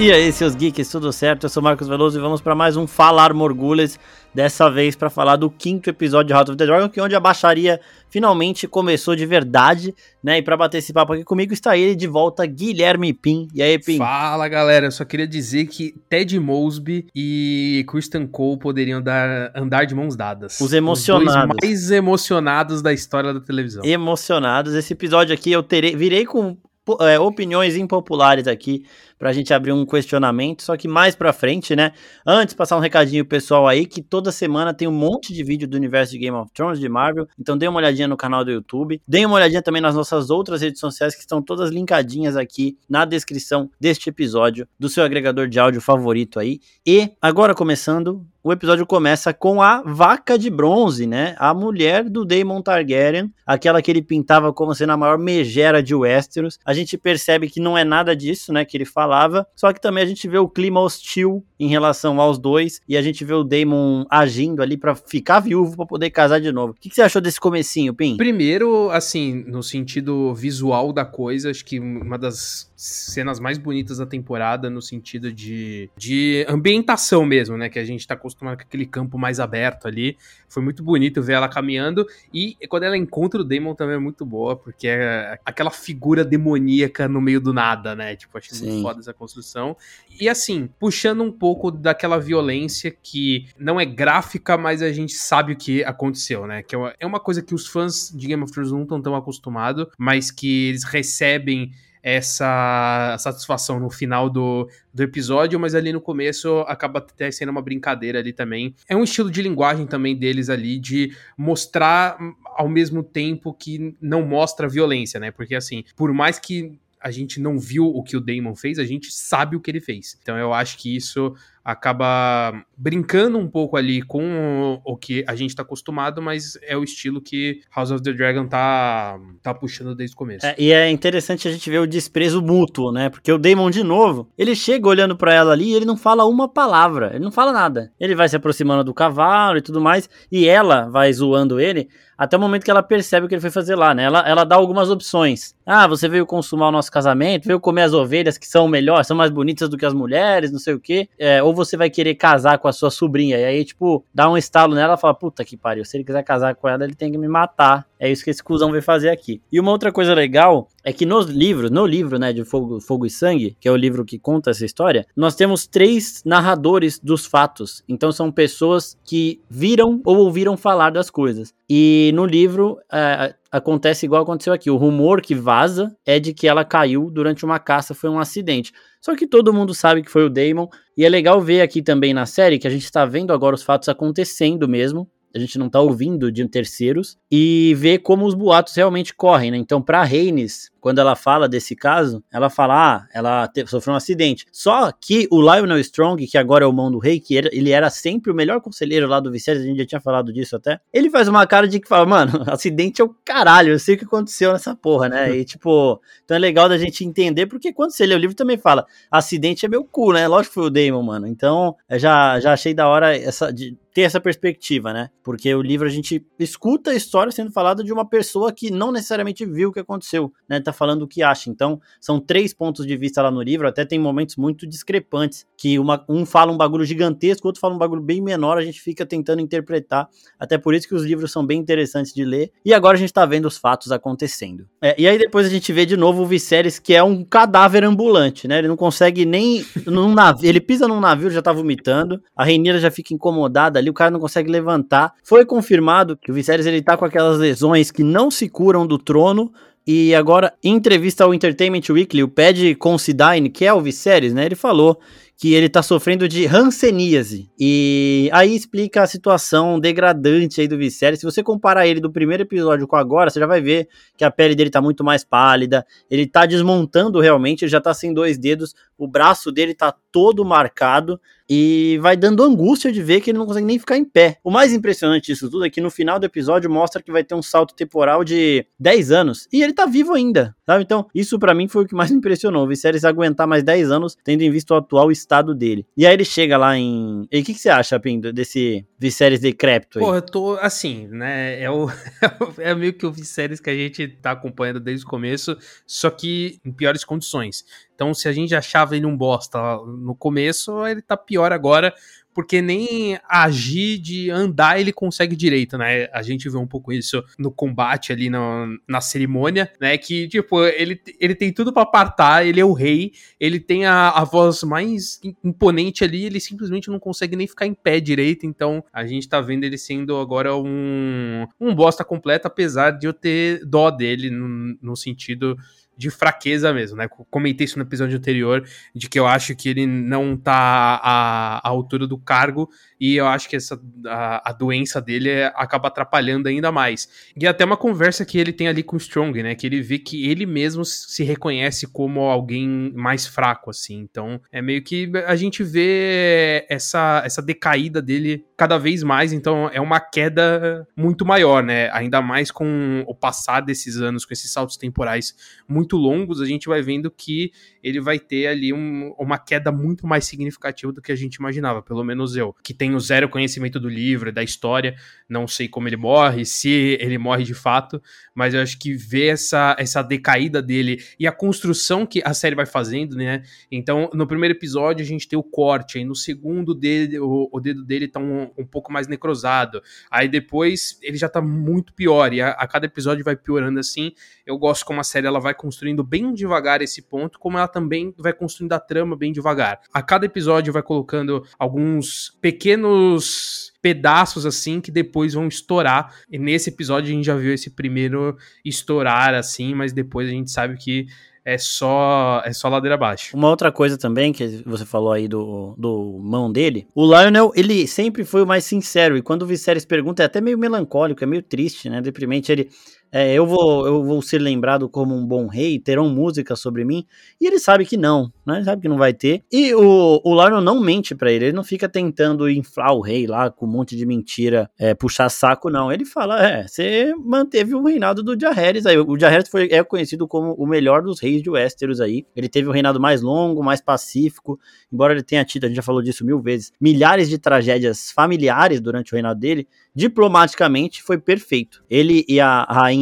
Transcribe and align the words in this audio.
E 0.00 0.12
aí, 0.12 0.32
seus 0.32 0.54
geeks, 0.54 0.88
tudo 0.88 1.12
certo? 1.12 1.46
Eu 1.46 1.48
sou 1.48 1.60
Marcos 1.60 1.88
Veloso 1.88 2.16
e 2.16 2.22
vamos 2.22 2.40
para 2.40 2.54
mais 2.54 2.76
um 2.76 2.86
Falar 2.86 3.34
Morgulhas. 3.34 3.98
Dessa 4.32 4.70
vez 4.70 4.94
para 4.94 5.10
falar 5.10 5.34
do 5.34 5.50
quinto 5.50 5.90
episódio 5.90 6.28
de 6.28 6.32
House 6.34 6.48
of 6.50 6.56
the 6.56 6.64
Dragon, 6.64 6.88
que 6.88 7.00
é 7.00 7.02
onde 7.02 7.16
a 7.16 7.20
baixaria 7.20 7.80
finalmente 8.08 8.68
começou 8.68 9.16
de 9.16 9.26
verdade, 9.26 9.92
né? 10.22 10.38
E 10.38 10.42
para 10.42 10.56
bater 10.56 10.78
esse 10.78 10.92
papo 10.92 11.14
aqui 11.14 11.24
comigo 11.24 11.52
está 11.52 11.76
ele 11.76 11.96
de 11.96 12.06
volta, 12.06 12.46
Guilherme 12.46 13.12
Pim. 13.12 13.48
E 13.52 13.60
aí, 13.60 13.76
Pim? 13.76 13.98
Fala, 13.98 14.46
galera. 14.46 14.86
Eu 14.86 14.92
só 14.92 15.04
queria 15.04 15.26
dizer 15.26 15.66
que 15.66 15.92
Ted 16.08 16.38
Mosby 16.38 17.08
e 17.12 17.84
Kristen 17.88 18.28
Cole 18.28 18.60
poderiam 18.60 19.02
dar, 19.02 19.50
andar 19.56 19.84
de 19.84 19.96
mãos 19.96 20.14
dadas. 20.14 20.60
Os 20.60 20.72
emocionados. 20.72 21.34
Os 21.34 21.56
mais 21.60 21.90
emocionados 21.90 22.80
da 22.80 22.92
história 22.92 23.34
da 23.34 23.40
televisão. 23.40 23.84
Emocionados. 23.84 24.74
Esse 24.74 24.92
episódio 24.92 25.34
aqui 25.34 25.50
eu 25.50 25.64
terei, 25.64 25.96
virei 25.96 26.24
com 26.24 26.56
é, 27.00 27.18
opiniões 27.18 27.76
impopulares 27.76 28.46
aqui 28.46 28.84
pra 29.18 29.32
gente 29.32 29.52
abrir 29.52 29.72
um 29.72 29.84
questionamento, 29.84 30.62
só 30.62 30.76
que 30.76 30.86
mais 30.86 31.16
pra 31.16 31.32
frente, 31.32 31.74
né? 31.74 31.92
Antes, 32.24 32.54
passar 32.54 32.76
um 32.76 32.80
recadinho 32.80 33.24
pessoal 33.24 33.66
aí, 33.66 33.84
que 33.84 34.00
toda 34.00 34.30
semana 34.30 34.72
tem 34.72 34.86
um 34.86 34.92
monte 34.92 35.34
de 35.34 35.42
vídeo 35.42 35.66
do 35.66 35.76
universo 35.76 36.12
de 36.12 36.18
Game 36.18 36.36
of 36.36 36.52
Thrones, 36.54 36.78
de 36.78 36.88
Marvel, 36.88 37.26
então 37.38 37.58
dê 37.58 37.66
uma 37.66 37.78
olhadinha 37.78 38.06
no 38.06 38.16
canal 38.16 38.44
do 38.44 38.50
YouTube, 38.50 39.02
dê 39.06 39.26
uma 39.26 39.34
olhadinha 39.34 39.60
também 39.60 39.82
nas 39.82 39.94
nossas 39.94 40.30
outras 40.30 40.62
redes 40.62 40.78
sociais, 40.78 41.14
que 41.14 41.20
estão 41.20 41.42
todas 41.42 41.70
linkadinhas 41.70 42.36
aqui 42.36 42.78
na 42.88 43.04
descrição 43.04 43.68
deste 43.80 44.08
episódio, 44.08 44.68
do 44.78 44.88
seu 44.88 45.02
agregador 45.02 45.48
de 45.48 45.58
áudio 45.58 45.80
favorito 45.80 46.38
aí. 46.38 46.60
E, 46.86 47.10
agora 47.20 47.54
começando, 47.54 48.24
o 48.48 48.52
episódio 48.52 48.86
começa 48.86 49.34
com 49.34 49.60
a 49.60 49.82
vaca 49.82 50.38
de 50.38 50.48
bronze, 50.48 51.06
né? 51.06 51.36
A 51.38 51.52
mulher 51.52 52.08
do 52.08 52.24
Daemon 52.24 52.62
Targaryen, 52.62 53.30
aquela 53.46 53.82
que 53.82 53.90
ele 53.90 54.00
pintava 54.00 54.54
como 54.54 54.74
sendo 54.74 54.92
a 54.92 54.96
maior 54.96 55.18
megera 55.18 55.82
de 55.82 55.94
Westeros. 55.94 56.58
A 56.64 56.72
gente 56.72 56.96
percebe 56.96 57.50
que 57.50 57.60
não 57.60 57.76
é 57.76 57.84
nada 57.84 58.16
disso, 58.16 58.50
né? 58.50 58.64
Que 58.64 58.78
ele 58.78 58.86
falava. 58.86 59.46
Só 59.54 59.70
que 59.70 59.78
também 59.78 60.02
a 60.02 60.06
gente 60.06 60.26
vê 60.26 60.38
o 60.38 60.48
clima 60.48 60.80
hostil 60.80 61.44
em 61.60 61.68
relação 61.68 62.18
aos 62.22 62.38
dois 62.38 62.80
e 62.88 62.96
a 62.96 63.02
gente 63.02 63.22
vê 63.22 63.34
o 63.34 63.44
Daemon 63.44 64.06
agindo 64.08 64.62
ali 64.62 64.78
para 64.78 64.94
ficar 64.94 65.40
viúvo 65.40 65.76
para 65.76 65.84
poder 65.84 66.08
casar 66.08 66.40
de 66.40 66.50
novo. 66.50 66.72
O 66.72 66.74
que, 66.74 66.88
que, 66.88 66.94
você 66.94 67.02
achou 67.02 67.20
desse 67.20 67.38
comecinho, 67.38 67.92
Pim? 67.92 68.16
Primeiro, 68.16 68.88
assim, 68.88 69.44
no 69.46 69.62
sentido 69.62 70.34
visual 70.34 70.90
da 70.90 71.04
coisa, 71.04 71.50
acho 71.50 71.66
que 71.66 71.78
uma 71.78 72.16
das 72.16 72.67
cenas 72.78 73.40
mais 73.40 73.58
bonitas 73.58 73.98
da 73.98 74.06
temporada 74.06 74.70
no 74.70 74.80
sentido 74.80 75.32
de, 75.32 75.90
de 75.96 76.46
ambientação 76.48 77.26
mesmo, 77.26 77.56
né? 77.56 77.68
Que 77.68 77.80
a 77.80 77.84
gente 77.84 78.06
tá 78.06 78.14
acostumado 78.14 78.56
com 78.56 78.62
aquele 78.62 78.86
campo 78.86 79.18
mais 79.18 79.40
aberto 79.40 79.88
ali. 79.88 80.16
Foi 80.48 80.62
muito 80.62 80.80
bonito 80.80 81.20
ver 81.20 81.32
ela 81.32 81.48
caminhando. 81.48 82.06
E 82.32 82.56
quando 82.68 82.84
ela 82.84 82.96
encontra 82.96 83.40
o 83.40 83.44
Demon 83.44 83.74
também 83.74 83.96
é 83.96 83.98
muito 83.98 84.24
boa, 84.24 84.54
porque 84.54 84.86
é 84.86 85.40
aquela 85.44 85.72
figura 85.72 86.24
demoníaca 86.24 87.08
no 87.08 87.20
meio 87.20 87.40
do 87.40 87.52
nada, 87.52 87.96
né? 87.96 88.14
Tipo, 88.14 88.38
achei 88.38 88.56
Sim. 88.56 88.68
muito 88.68 88.82
foda 88.82 89.00
essa 89.00 89.12
construção. 89.12 89.76
E 90.20 90.28
assim, 90.28 90.68
puxando 90.78 91.24
um 91.24 91.32
pouco 91.32 91.72
daquela 91.72 92.20
violência 92.20 92.96
que 93.02 93.48
não 93.58 93.80
é 93.80 93.84
gráfica, 93.84 94.56
mas 94.56 94.82
a 94.82 94.92
gente 94.92 95.14
sabe 95.14 95.54
o 95.54 95.56
que 95.56 95.82
aconteceu, 95.82 96.46
né? 96.46 96.62
Que 96.62 96.76
é 96.76 96.78
uma 96.78 97.18
é 97.18 97.20
coisa 97.20 97.42
que 97.42 97.56
os 97.56 97.66
fãs 97.66 98.12
de 98.14 98.28
Game 98.28 98.42
of 98.44 98.52
Thrones 98.52 98.70
não 98.70 98.84
estão 98.84 99.02
tão 99.02 99.16
acostumados, 99.16 99.86
mas 99.98 100.30
que 100.30 100.68
eles 100.68 100.84
recebem 100.84 101.72
essa 102.08 103.16
satisfação 103.18 103.78
no 103.78 103.90
final 103.90 104.30
do, 104.30 104.66
do 104.94 105.02
episódio, 105.02 105.60
mas 105.60 105.74
ali 105.74 105.92
no 105.92 106.00
começo 106.00 106.60
acaba 106.60 107.00
até 107.00 107.30
sendo 107.30 107.50
uma 107.50 107.60
brincadeira 107.60 108.18
ali 108.18 108.32
também. 108.32 108.74
É 108.88 108.96
um 108.96 109.04
estilo 109.04 109.30
de 109.30 109.42
linguagem 109.42 109.86
também 109.86 110.16
deles 110.16 110.48
ali 110.48 110.78
de 110.78 111.14
mostrar 111.36 112.16
ao 112.56 112.66
mesmo 112.66 113.02
tempo 113.02 113.52
que 113.52 113.94
não 114.00 114.22
mostra 114.22 114.66
violência, 114.66 115.20
né? 115.20 115.30
Porque 115.30 115.54
assim, 115.54 115.84
por 115.94 116.10
mais 116.14 116.38
que 116.38 116.78
a 116.98 117.10
gente 117.10 117.38
não 117.38 117.58
viu 117.58 117.84
o 117.84 118.02
que 118.02 118.16
o 118.16 118.20
Damon 118.20 118.56
fez, 118.56 118.78
a 118.78 118.84
gente 118.84 119.12
sabe 119.12 119.54
o 119.54 119.60
que 119.60 119.70
ele 119.70 119.80
fez. 119.80 120.18
Então 120.22 120.36
eu 120.38 120.54
acho 120.54 120.78
que 120.78 120.96
isso 120.96 121.34
acaba 121.68 122.64
brincando 122.78 123.36
um 123.36 123.46
pouco 123.46 123.76
ali 123.76 124.00
com 124.00 124.80
o, 124.82 124.96
que 124.96 125.22
a 125.28 125.36
gente 125.36 125.54
tá 125.54 125.62
acostumado, 125.62 126.22
mas 126.22 126.58
é 126.62 126.74
o 126.74 126.82
estilo 126.82 127.20
que 127.20 127.60
House 127.76 127.90
of 127.90 128.02
the 128.02 128.10
Dragon 128.10 128.46
tá, 128.46 129.20
tá 129.42 129.52
puxando 129.52 129.94
desde 129.94 130.14
o 130.14 130.16
começo. 130.16 130.46
É, 130.46 130.54
e 130.58 130.72
é 130.72 130.88
interessante 130.90 131.46
a 131.46 131.52
gente 131.52 131.68
ver 131.68 131.80
o 131.80 131.86
desprezo 131.86 132.40
mútuo, 132.40 132.90
né? 132.90 133.10
Porque 133.10 133.30
o 133.30 133.36
Damon, 133.36 133.68
de 133.68 133.84
novo, 133.84 134.30
ele 134.38 134.54
chega 134.54 134.88
olhando 134.88 135.14
para 135.14 135.34
ela 135.34 135.52
ali 135.52 135.72
e 135.72 135.74
ele 135.74 135.84
não 135.84 135.96
fala 135.96 136.24
uma 136.24 136.48
palavra, 136.48 137.10
ele 137.14 137.24
não 137.24 137.32
fala 137.32 137.52
nada. 137.52 137.92
Ele 138.00 138.14
vai 138.14 138.30
se 138.30 138.36
aproximando 138.36 138.82
do 138.82 138.94
cavalo 138.94 139.58
e 139.58 139.62
tudo 139.62 139.78
mais, 139.78 140.08
e 140.32 140.48
ela 140.48 140.88
vai 140.88 141.12
zoando 141.12 141.60
ele 141.60 141.90
até 142.18 142.36
o 142.36 142.40
momento 142.40 142.64
que 142.64 142.70
ela 142.70 142.82
percebe 142.82 143.26
o 143.26 143.28
que 143.28 143.34
ele 143.36 143.40
foi 143.40 143.50
fazer 143.50 143.76
lá, 143.76 143.94
né? 143.94 144.02
Ela, 144.02 144.28
ela 144.28 144.44
dá 144.44 144.56
algumas 144.56 144.90
opções. 144.90 145.54
Ah, 145.64 145.86
você 145.86 146.08
veio 146.08 146.26
consumar 146.26 146.68
o 146.68 146.72
nosso 146.72 146.90
casamento, 146.90 147.46
veio 147.46 147.60
comer 147.60 147.82
as 147.82 147.92
ovelhas 147.92 148.36
que 148.36 148.46
são 148.46 148.66
melhores, 148.66 149.06
são 149.06 149.16
mais 149.16 149.30
bonitas 149.30 149.68
do 149.68 149.78
que 149.78 149.86
as 149.86 149.94
mulheres, 149.94 150.50
não 150.50 150.58
sei 150.58 150.74
o 150.74 150.80
quê. 150.80 151.08
É, 151.16 151.40
ou 151.40 151.54
você 151.58 151.76
vai 151.76 151.90
querer 151.90 152.14
casar 152.14 152.58
com 152.58 152.68
a 152.68 152.72
sua 152.72 152.90
sobrinha. 152.90 153.36
E 153.38 153.44
aí, 153.44 153.64
tipo, 153.64 154.04
dá 154.14 154.30
um 154.30 154.36
estalo 154.36 154.74
nela 154.74 154.94
e 154.94 154.98
fala: 154.98 155.14
Puta 155.14 155.44
que 155.44 155.56
pariu, 155.56 155.84
se 155.84 155.96
ele 155.96 156.04
quiser 156.04 156.22
casar 156.22 156.54
com 156.54 156.68
ela, 156.68 156.84
ele 156.84 156.94
tem 156.94 157.12
que 157.12 157.18
me 157.18 157.28
matar. 157.28 157.86
É 158.00 158.10
isso 158.10 158.24
que 158.24 158.30
esse 158.30 158.42
cuzão 158.42 158.70
veio 158.70 158.82
fazer 158.82 159.10
aqui. 159.10 159.42
E 159.50 159.58
uma 159.58 159.72
outra 159.72 159.90
coisa 159.90 160.14
legal 160.14 160.68
é 160.84 160.92
que 160.92 161.04
nos 161.04 161.26
livros, 161.26 161.70
no 161.70 161.84
livro, 161.84 162.18
né, 162.18 162.32
de 162.32 162.44
Fogo, 162.44 162.80
Fogo 162.80 163.04
e 163.04 163.10
Sangue, 163.10 163.56
que 163.60 163.68
é 163.68 163.72
o 163.72 163.76
livro 163.76 164.04
que 164.04 164.18
conta 164.18 164.50
essa 164.50 164.64
história, 164.64 165.04
nós 165.16 165.34
temos 165.34 165.66
três 165.66 166.22
narradores 166.24 166.98
dos 166.98 167.26
fatos. 167.26 167.82
Então 167.88 168.12
são 168.12 168.30
pessoas 168.30 168.96
que 169.04 169.40
viram 169.50 170.00
ou 170.04 170.18
ouviram 170.18 170.56
falar 170.56 170.90
das 170.90 171.10
coisas. 171.10 171.52
E 171.68 172.12
no 172.14 172.24
livro 172.24 172.78
é, 172.90 173.34
acontece 173.50 174.06
igual 174.06 174.22
aconteceu 174.22 174.52
aqui. 174.52 174.70
O 174.70 174.76
rumor 174.76 175.20
que 175.20 175.34
vaza 175.34 175.96
é 176.04 176.18
de 176.18 176.32
que 176.32 176.46
ela 176.46 176.64
caiu 176.64 177.10
durante 177.10 177.44
uma 177.44 177.58
caça, 177.58 177.94
foi 177.94 178.10
um 178.10 178.18
acidente. 178.18 178.72
Só 179.00 179.16
que 179.16 179.26
todo 179.26 179.52
mundo 179.52 179.74
sabe 179.74 180.02
que 180.02 180.10
foi 180.10 180.24
o 180.24 180.30
Damon. 180.30 180.68
E 180.96 181.04
é 181.04 181.08
legal 181.08 181.40
ver 181.40 181.60
aqui 181.60 181.82
também 181.82 182.12
na 182.12 182.26
série 182.26 182.58
que 182.58 182.66
a 182.66 182.70
gente 182.70 182.84
está 182.84 183.04
vendo 183.04 183.32
agora 183.32 183.54
os 183.54 183.62
fatos 183.62 183.88
acontecendo 183.88 184.68
mesmo 184.68 185.08
a 185.38 185.40
gente 185.40 185.58
não 185.58 185.68
tá 185.68 185.80
ouvindo 185.80 186.30
de 186.30 186.46
terceiros, 186.48 187.16
e 187.30 187.74
ver 187.76 187.98
como 187.98 188.26
os 188.26 188.34
boatos 188.34 188.74
realmente 188.74 189.14
correm, 189.14 189.50
né? 189.50 189.56
Então, 189.58 189.82
para 189.82 190.02
Reines, 190.02 190.70
quando 190.80 191.00
ela 191.00 191.14
fala 191.16 191.48
desse 191.48 191.74
caso, 191.74 192.22
ela 192.32 192.48
fala, 192.48 192.96
ah, 192.96 193.08
ela 193.12 193.50
sofreu 193.66 193.94
um 193.94 193.96
acidente. 193.96 194.46
Só 194.52 194.90
que 194.92 195.28
o 195.30 195.40
Lionel 195.40 195.78
Strong, 195.78 196.26
que 196.26 196.38
agora 196.38 196.64
é 196.64 196.68
o 196.68 196.72
mão 196.72 196.90
do 196.90 196.98
rei, 196.98 197.20
que 197.20 197.36
era, 197.36 197.48
ele 197.52 197.70
era 197.70 197.90
sempre 197.90 198.30
o 198.30 198.34
melhor 198.34 198.60
conselheiro 198.60 199.06
lá 199.06 199.20
do 199.20 199.30
Viserys, 199.30 199.62
a 199.62 199.66
gente 199.66 199.78
já 199.78 199.86
tinha 199.86 200.00
falado 200.00 200.32
disso 200.32 200.56
até, 200.56 200.80
ele 200.92 201.10
faz 201.10 201.28
uma 201.28 201.46
cara 201.46 201.66
de 201.66 201.80
que 201.80 201.88
fala, 201.88 202.06
mano, 202.06 202.42
acidente 202.48 203.00
é 203.00 203.04
o 203.04 203.14
caralho, 203.24 203.72
eu 203.72 203.78
sei 203.78 203.94
o 203.96 203.98
que 203.98 204.04
aconteceu 204.04 204.52
nessa 204.52 204.74
porra, 204.74 205.08
né? 205.08 205.36
E 205.36 205.44
tipo, 205.44 206.00
então 206.24 206.36
é 206.36 206.40
legal 206.40 206.68
da 206.68 206.78
gente 206.78 207.04
entender, 207.04 207.46
porque 207.46 207.72
quando 207.72 207.90
você 207.90 208.06
lê 208.06 208.14
o 208.14 208.18
livro 208.18 208.36
também 208.36 208.56
fala, 208.56 208.86
acidente 209.10 209.66
é 209.66 209.68
meu 209.68 209.84
cu, 209.84 210.12
né? 210.12 210.26
Lógico 210.26 210.54
que 210.54 210.60
foi 210.60 210.64
o 210.64 210.70
Damon, 210.70 211.02
mano. 211.02 211.26
Então, 211.26 211.76
já, 211.92 212.38
já 212.40 212.52
achei 212.52 212.72
da 212.72 212.88
hora 212.88 213.16
essa, 213.16 213.52
de 213.52 213.76
ter 213.98 214.02
essa 214.02 214.20
perspectiva, 214.20 214.92
né? 214.92 215.10
Porque 215.24 215.52
o 215.52 215.60
livro 215.60 215.88
a 215.88 215.90
gente 215.90 216.24
escuta 216.38 216.92
a 216.92 216.94
história 216.94 217.32
sendo 217.32 217.50
falada 217.50 217.82
de 217.82 217.92
uma 217.92 218.08
pessoa 218.08 218.52
que 218.52 218.70
não 218.70 218.92
necessariamente 218.92 219.44
viu 219.44 219.70
o 219.70 219.72
que 219.72 219.80
aconteceu, 219.80 220.32
né? 220.48 220.60
Tá 220.60 220.72
falando 220.72 221.02
o 221.02 221.08
que 221.08 221.20
acha. 221.20 221.50
Então, 221.50 221.80
são 222.00 222.20
três 222.20 222.54
pontos 222.54 222.86
de 222.86 222.96
vista 222.96 223.20
lá 223.20 223.28
no 223.28 223.42
livro, 223.42 223.66
até 223.66 223.84
tem 223.84 223.98
momentos 223.98 224.36
muito 224.36 224.68
discrepantes, 224.68 225.44
que 225.56 225.80
uma, 225.80 226.04
um 226.08 226.24
fala 226.24 226.52
um 226.52 226.56
bagulho 226.56 226.84
gigantesco, 226.84 227.48
outro 227.48 227.60
fala 227.60 227.74
um 227.74 227.78
bagulho 227.78 228.00
bem 228.00 228.20
menor, 228.20 228.56
a 228.56 228.62
gente 228.62 228.80
fica 228.80 229.04
tentando 229.04 229.40
interpretar. 229.40 230.08
Até 230.38 230.56
por 230.56 230.74
isso 230.74 230.86
que 230.86 230.94
os 230.94 231.02
livros 231.02 231.32
são 231.32 231.44
bem 231.44 231.58
interessantes 231.58 232.14
de 232.14 232.24
ler. 232.24 232.52
E 232.64 232.72
agora 232.72 232.96
a 232.96 233.00
gente 233.00 233.12
tá 233.12 233.26
vendo 233.26 233.46
os 233.46 233.58
fatos 233.58 233.90
acontecendo. 233.90 234.68
É, 234.80 234.94
e 234.96 235.08
aí 235.08 235.18
depois 235.18 235.44
a 235.44 235.50
gente 235.50 235.72
vê 235.72 235.84
de 235.84 235.96
novo 235.96 236.22
o 236.22 236.26
Viserys, 236.26 236.78
que 236.78 236.94
é 236.94 237.02
um 237.02 237.24
cadáver 237.24 237.82
ambulante, 237.82 238.46
né? 238.46 238.58
Ele 238.58 238.68
não 238.68 238.76
consegue 238.76 239.26
nem 239.26 239.66
num 239.84 240.14
navio, 240.14 240.48
ele 240.48 240.60
pisa 240.60 240.86
num 240.86 241.00
navio, 241.00 241.32
já 241.32 241.42
tá 241.42 241.52
vomitando. 241.52 242.22
A 242.36 242.44
Rainha 242.44 242.78
já 242.78 242.92
fica 242.92 243.12
incomodada 243.12 243.80
ali, 243.80 243.87
o 243.88 243.94
cara 243.94 244.10
não 244.10 244.20
consegue 244.20 244.50
levantar. 244.50 245.12
Foi 245.22 245.44
confirmado 245.44 246.16
que 246.16 246.30
o 246.30 246.34
Viserys 246.34 246.66
ele 246.66 246.82
tá 246.82 246.96
com 246.96 247.04
aquelas 247.04 247.38
lesões 247.38 247.90
que 247.90 248.02
não 248.02 248.30
se 248.30 248.48
curam 248.48 248.86
do 248.86 248.98
trono, 248.98 249.52
e 249.90 250.14
agora, 250.14 250.52
em 250.62 250.74
entrevista 250.74 251.24
ao 251.24 251.32
Entertainment 251.32 251.80
Weekly, 251.88 252.22
o 252.22 252.28
Pad 252.28 252.74
Considine, 252.74 253.48
que 253.48 253.64
é 253.64 253.72
o 253.72 253.80
Viserys, 253.80 254.34
né, 254.34 254.44
ele 254.44 254.54
falou 254.54 255.00
que 255.34 255.54
ele 255.54 255.68
tá 255.68 255.82
sofrendo 255.82 256.28
de 256.28 256.46
hanseníase. 256.46 257.48
E 257.58 258.28
aí 258.32 258.54
explica 258.54 259.02
a 259.02 259.06
situação 259.06 259.78
degradante 259.78 260.60
aí 260.60 260.66
do 260.66 260.76
Viserys. 260.76 261.20
Se 261.20 261.24
você 261.24 261.44
comparar 261.44 261.86
ele 261.86 262.00
do 262.00 262.10
primeiro 262.10 262.42
episódio 262.42 262.88
com 262.88 262.96
agora, 262.96 263.30
você 263.30 263.38
já 263.38 263.46
vai 263.46 263.62
ver 263.62 263.88
que 264.16 264.24
a 264.24 264.30
pele 264.32 264.56
dele 264.56 264.68
tá 264.68 264.82
muito 264.82 265.04
mais 265.04 265.24
pálida, 265.24 265.86
ele 266.10 266.26
tá 266.26 266.44
desmontando 266.44 267.20
realmente, 267.20 267.62
ele 267.62 267.70
já 267.70 267.80
tá 267.80 267.94
sem 267.94 268.12
dois 268.12 268.36
dedos, 268.36 268.74
o 268.98 269.06
braço 269.06 269.52
dele 269.52 269.72
tá 269.72 269.94
todo 270.10 270.44
marcado 270.44 271.20
e 271.48 271.98
vai 272.02 272.16
dando 272.16 272.42
angústia 272.42 272.92
de 272.92 273.02
ver 273.02 273.20
que 273.20 273.30
ele 273.30 273.38
não 273.38 273.46
consegue 273.46 273.66
nem 273.66 273.78
ficar 273.78 273.96
em 273.96 274.04
pé. 274.04 274.36
O 274.44 274.50
mais 274.50 274.72
impressionante 274.72 275.26
disso 275.26 275.48
tudo 275.48 275.64
é 275.64 275.70
que 275.70 275.80
no 275.80 275.90
final 275.90 276.18
do 276.18 276.26
episódio 276.26 276.70
mostra 276.70 277.02
que 277.02 277.10
vai 277.10 277.24
ter 277.24 277.34
um 277.34 277.42
salto 277.42 277.74
temporal 277.74 278.22
de 278.22 278.66
10 278.78 279.12
anos 279.12 279.48
e 279.50 279.62
ele 279.62 279.72
tá 279.72 279.86
vivo 279.86 280.12
ainda, 280.12 280.54
sabe? 280.66 280.82
Então, 280.82 281.06
isso 281.14 281.38
para 281.38 281.54
mim 281.54 281.68
foi 281.68 281.84
o 281.84 281.86
que 281.86 281.94
mais 281.94 282.10
impressionou. 282.12 282.66
Viserys 282.68 283.04
aguentar 283.04 283.46
mais 283.46 283.62
10 283.62 283.90
anos, 283.90 284.16
tendo 284.22 284.42
em 284.42 284.50
vista 284.50 284.74
o 284.74 284.76
atual 284.76 285.10
estado 285.10 285.54
dele. 285.54 285.86
E 285.96 286.06
aí 286.06 286.12
ele 286.12 286.24
chega 286.24 286.58
lá 286.58 286.76
em. 286.76 287.26
E 287.30 287.40
o 287.40 287.44
que, 287.44 287.54
que 287.54 287.60
você 287.60 287.70
acha, 287.70 287.98
Pindo, 287.98 288.32
desse 288.32 288.84
Viserys 288.98 289.40
decrépito 289.40 289.98
aí? 289.98 290.04
Pô, 290.04 290.14
eu 290.14 290.22
tô 290.22 290.54
assim, 290.60 291.06
né? 291.06 291.62
É, 291.62 291.70
o... 291.70 291.88
é 292.58 292.74
meio 292.74 292.92
que 292.92 293.06
o 293.06 293.12
Viserys 293.12 293.60
que 293.60 293.70
a 293.70 293.74
gente 293.74 294.08
tá 294.08 294.32
acompanhando 294.32 294.80
desde 294.80 295.06
o 295.06 295.08
começo, 295.08 295.56
só 295.86 296.10
que 296.10 296.58
em 296.64 296.72
piores 296.72 297.04
condições 297.04 297.64
Então, 297.98 298.14
se 298.14 298.28
a 298.28 298.32
gente 298.32 298.54
achava 298.54 298.96
ele 298.96 299.06
um 299.06 299.16
bosta 299.16 299.58
no 299.84 300.14
começo, 300.14 300.86
ele 300.86 301.02
tá 301.02 301.16
pior 301.16 301.52
agora, 301.52 301.92
porque 302.32 302.62
nem 302.62 303.18
agir 303.28 303.98
de 303.98 304.30
andar 304.30 304.78
ele 304.78 304.92
consegue 304.92 305.34
direito, 305.34 305.76
né? 305.76 306.08
A 306.12 306.22
gente 306.22 306.48
vê 306.48 306.56
um 306.56 306.66
pouco 306.68 306.92
isso 306.92 307.20
no 307.36 307.50
combate 307.50 308.12
ali 308.12 308.30
na, 308.30 308.68
na 308.86 309.00
cerimônia, 309.00 309.68
né? 309.80 309.98
Que, 309.98 310.28
tipo, 310.28 310.64
ele, 310.64 311.02
ele 311.18 311.34
tem 311.34 311.52
tudo 311.52 311.72
para 311.72 311.82
apartar, 311.82 312.46
ele 312.46 312.60
é 312.60 312.64
o 312.64 312.72
rei, 312.72 313.10
ele 313.40 313.58
tem 313.58 313.84
a, 313.84 314.10
a 314.10 314.22
voz 314.22 314.62
mais 314.62 315.20
imponente 315.42 316.04
ali, 316.04 316.26
ele 316.26 316.38
simplesmente 316.38 316.88
não 316.88 317.00
consegue 317.00 317.34
nem 317.34 317.48
ficar 317.48 317.66
em 317.66 317.74
pé 317.74 317.98
direito, 317.98 318.46
então 318.46 318.84
a 318.92 319.04
gente 319.04 319.28
tá 319.28 319.40
vendo 319.40 319.64
ele 319.64 319.76
sendo 319.76 320.18
agora 320.18 320.54
um, 320.54 321.48
um 321.60 321.74
bosta 321.74 322.04
completo, 322.04 322.46
apesar 322.46 322.92
de 322.92 323.08
eu 323.08 323.12
ter 323.12 323.66
dó 323.66 323.90
dele 323.90 324.30
no, 324.30 324.78
no 324.80 324.96
sentido 324.96 325.58
de 325.98 326.10
fraqueza 326.10 326.72
mesmo, 326.72 326.96
né? 326.96 327.08
Comentei 327.08 327.64
isso 327.64 327.76
no 327.76 327.84
episódio 327.84 328.16
anterior, 328.16 328.64
de 328.94 329.08
que 329.08 329.18
eu 329.18 329.26
acho 329.26 329.56
que 329.56 329.68
ele 329.68 329.84
não 329.84 330.36
tá 330.36 331.00
à, 331.02 331.58
à 331.58 331.68
altura 331.68 332.06
do 332.06 332.16
cargo 332.16 332.70
e 333.00 333.16
eu 333.16 333.26
acho 333.26 333.48
que 333.48 333.56
essa, 333.56 333.80
a, 334.06 334.50
a, 334.50 334.52
doença 334.52 335.00
dele 335.00 335.44
acaba 335.54 335.88
atrapalhando 335.88 336.48
ainda 336.48 336.72
mais. 336.72 337.08
E 337.36 337.46
até 337.46 337.64
uma 337.64 337.76
conversa 337.76 338.24
que 338.24 338.38
ele 338.38 338.52
tem 338.52 338.66
ali 338.66 338.82
com 338.82 338.96
o 338.96 338.98
Strong, 338.98 339.42
né? 339.42 339.54
Que 339.54 339.66
ele 339.66 339.80
vê 339.80 339.98
que 339.98 340.28
ele 340.28 340.44
mesmo 340.46 340.84
se 340.84 341.22
reconhece 341.22 341.86
como 341.86 342.20
alguém 342.22 342.92
mais 342.94 343.26
fraco, 343.26 343.70
assim. 343.70 343.98
Então 343.98 344.40
é 344.50 344.60
meio 344.60 344.82
que 344.82 345.10
a 345.26 345.36
gente 345.36 345.62
vê 345.62 346.66
essa, 346.68 347.22
essa 347.24 347.40
decaída 347.40 348.02
dele 348.02 348.44
cada 348.56 348.76
vez 348.76 349.04
mais, 349.04 349.32
então 349.32 349.70
é 349.72 349.80
uma 349.80 350.00
queda 350.00 350.86
muito 350.96 351.24
maior, 351.24 351.62
né? 351.62 351.90
Ainda 351.92 352.20
mais 352.20 352.50
com 352.50 353.04
o 353.06 353.14
passar 353.14 353.60
desses 353.60 353.96
anos, 353.98 354.24
com 354.24 354.32
esses 354.32 354.50
saltos 354.52 354.76
temporais 354.76 355.34
muito 355.68 355.96
longos, 355.96 356.40
a 356.40 356.44
gente 356.44 356.68
vai 356.68 356.82
vendo 356.82 357.08
que 357.10 357.52
ele 357.82 358.00
vai 358.00 358.18
ter 358.18 358.48
ali 358.48 358.72
um, 358.72 359.14
uma 359.18 359.38
queda 359.38 359.70
muito 359.70 360.06
mais 360.06 360.24
significativa 360.24 360.92
do 360.92 361.00
que 361.00 361.12
a 361.12 361.16
gente 361.16 361.36
imaginava, 361.36 361.82
pelo 361.82 362.02
menos 362.02 362.36
eu, 362.36 362.54
que 362.62 362.74
tem 362.74 362.87
tenho 362.88 362.98
zero 362.98 363.28
conhecimento 363.28 363.78
do 363.78 363.88
livro, 363.88 364.32
da 364.32 364.42
história, 364.42 364.96
não 365.28 365.46
sei 365.46 365.68
como 365.68 365.88
ele 365.88 365.96
morre, 365.96 366.44
se 366.44 366.96
ele 367.00 367.18
morre 367.18 367.44
de 367.44 367.52
fato, 367.52 368.02
mas 368.34 368.54
eu 368.54 368.62
acho 368.62 368.78
que 368.78 368.94
ver 368.94 369.28
essa, 369.28 369.76
essa 369.78 370.02
decaída 370.02 370.62
dele 370.62 371.02
e 371.18 371.26
a 371.26 371.32
construção 371.32 372.06
que 372.06 372.22
a 372.24 372.32
série 372.32 372.54
vai 372.54 372.64
fazendo, 372.64 373.14
né? 373.14 373.42
Então, 373.70 374.08
no 374.14 374.26
primeiro 374.26 374.54
episódio 374.54 375.04
a 375.04 375.06
gente 375.06 375.28
tem 375.28 375.38
o 375.38 375.42
corte, 375.42 375.98
aí 375.98 376.04
no 376.04 376.14
segundo 376.14 376.74
dele, 376.74 377.18
o, 377.18 377.48
o 377.52 377.60
dedo 377.60 377.84
dele 377.84 378.08
tá 378.08 378.18
um, 378.18 378.50
um 378.56 378.64
pouco 378.64 378.90
mais 378.90 379.06
necrosado, 379.06 379.82
aí 380.10 380.28
depois 380.28 380.98
ele 381.02 381.18
já 381.18 381.28
tá 381.28 381.42
muito 381.42 381.92
pior, 381.92 382.32
e 382.32 382.40
a, 382.40 382.50
a 382.50 382.66
cada 382.66 382.86
episódio 382.86 383.24
vai 383.24 383.36
piorando 383.36 383.78
assim. 383.78 384.12
Eu 384.46 384.56
gosto 384.56 384.86
como 384.86 385.00
a 385.00 385.04
série 385.04 385.26
ela 385.26 385.40
vai 385.40 385.52
construindo 385.52 386.02
bem 386.02 386.32
devagar 386.32 386.80
esse 386.80 387.02
ponto, 387.02 387.38
como 387.38 387.58
ela 387.58 387.68
também 387.68 388.14
vai 388.16 388.32
construindo 388.32 388.72
a 388.72 388.80
trama 388.80 389.14
bem 389.14 389.30
devagar. 389.30 389.80
A 389.92 390.02
cada 390.02 390.24
episódio 390.24 390.72
vai 390.72 390.82
colocando 390.82 391.44
alguns 391.58 392.36
pequenos 392.40 392.77
pequenos 392.78 393.72
pedaços 393.80 394.46
assim 394.46 394.80
que 394.80 394.90
depois 394.90 395.34
vão 395.34 395.48
estourar. 395.48 396.14
E 396.30 396.38
nesse 396.38 396.70
episódio 396.70 397.10
a 397.10 397.14
gente 397.14 397.24
já 397.24 397.34
viu 397.34 397.52
esse 397.52 397.70
primeiro 397.70 398.36
estourar 398.64 399.34
assim, 399.34 399.74
mas 399.74 399.92
depois 399.92 400.28
a 400.28 400.32
gente 400.32 400.50
sabe 400.50 400.76
que 400.76 401.06
é 401.44 401.56
só 401.56 402.42
é 402.44 402.52
só 402.52 402.68
ladeira 402.68 402.96
abaixo. 402.96 403.36
Uma 403.36 403.48
outra 403.48 403.72
coisa 403.72 403.96
também 403.96 404.32
que 404.32 404.62
você 404.66 404.84
falou 404.84 405.12
aí 405.12 405.26
do, 405.26 405.74
do 405.78 406.18
mão 406.20 406.52
dele, 406.52 406.86
o 406.94 407.06
Lionel, 407.06 407.52
ele 407.54 407.86
sempre 407.86 408.24
foi 408.24 408.42
o 408.42 408.46
mais 408.46 408.64
sincero 408.64 409.16
e 409.16 409.22
quando 409.22 409.42
o 409.42 409.46
Viserys 409.46 409.84
pergunta 409.84 410.22
é 410.22 410.26
até 410.26 410.40
meio 410.40 410.58
melancólico, 410.58 411.24
é 411.24 411.26
meio 411.26 411.42
triste, 411.42 411.88
né, 411.88 412.02
deprimente, 412.02 412.52
ele 412.52 412.68
é, 413.10 413.32
eu, 413.34 413.46
vou, 413.46 413.86
eu 413.86 414.02
vou 414.02 414.20
ser 414.20 414.38
lembrado 414.38 414.88
como 414.88 415.14
um 415.14 415.26
bom 415.26 415.46
rei, 415.46 415.78
terão 415.78 416.08
música 416.08 416.54
sobre 416.56 416.84
mim. 416.84 417.06
E 417.40 417.46
ele 417.46 417.58
sabe 417.58 417.84
que 417.86 417.96
não, 417.96 418.32
né? 418.46 418.56
Ele 418.56 418.64
sabe 418.64 418.82
que 418.82 418.88
não 418.88 418.98
vai 418.98 419.12
ter. 419.12 419.42
E 419.50 419.74
o, 419.74 420.20
o 420.24 420.34
Lionel 420.34 420.60
não 420.60 420.80
mente 420.80 421.14
para 421.14 421.32
ele, 421.32 421.46
ele 421.46 421.56
não 421.56 421.64
fica 421.64 421.88
tentando 421.88 422.48
inflar 422.50 422.92
o 422.92 423.00
rei 423.00 423.26
lá 423.26 423.50
com 423.50 423.66
um 423.66 423.70
monte 423.70 423.96
de 423.96 424.04
mentira, 424.04 424.70
é, 424.78 424.94
puxar 424.94 425.28
saco, 425.28 425.70
não. 425.70 425.90
Ele 425.90 426.04
fala: 426.04 426.44
é, 426.46 426.66
você 426.66 427.14
manteve 427.24 427.74
o 427.74 427.82
reinado 427.84 428.22
do 428.22 428.38
Jaehaerys 428.38 428.86
aí. 428.86 428.98
O 428.98 429.18
Jaehaerys 429.18 429.48
foi, 429.48 429.68
é 429.70 429.82
conhecido 429.82 430.26
como 430.26 430.52
o 430.54 430.66
melhor 430.66 431.02
dos 431.02 431.20
reis 431.20 431.42
de 431.42 431.50
Westeros 431.50 432.00
aí. 432.00 432.26
Ele 432.36 432.48
teve 432.48 432.68
o 432.68 432.72
reinado 432.72 433.00
mais 433.00 433.22
longo, 433.22 433.62
mais 433.62 433.80
pacífico, 433.80 434.58
embora 434.92 435.12
ele 435.12 435.22
tenha 435.22 435.44
tido, 435.44 435.64
a 435.64 435.68
gente 435.68 435.76
já 435.76 435.82
falou 435.82 436.02
disso 436.02 436.24
mil 436.24 436.40
vezes, 436.40 436.72
milhares 436.80 437.28
de 437.28 437.38
tragédias 437.38 438.10
familiares 438.10 438.80
durante 438.80 439.12
o 439.12 439.14
reinado 439.14 439.38
dele 439.40 439.66
diplomaticamente 439.98 441.02
foi 441.02 441.18
perfeito. 441.18 441.82
Ele 441.90 442.24
e 442.28 442.38
a 442.38 442.62
rainha 442.70 442.97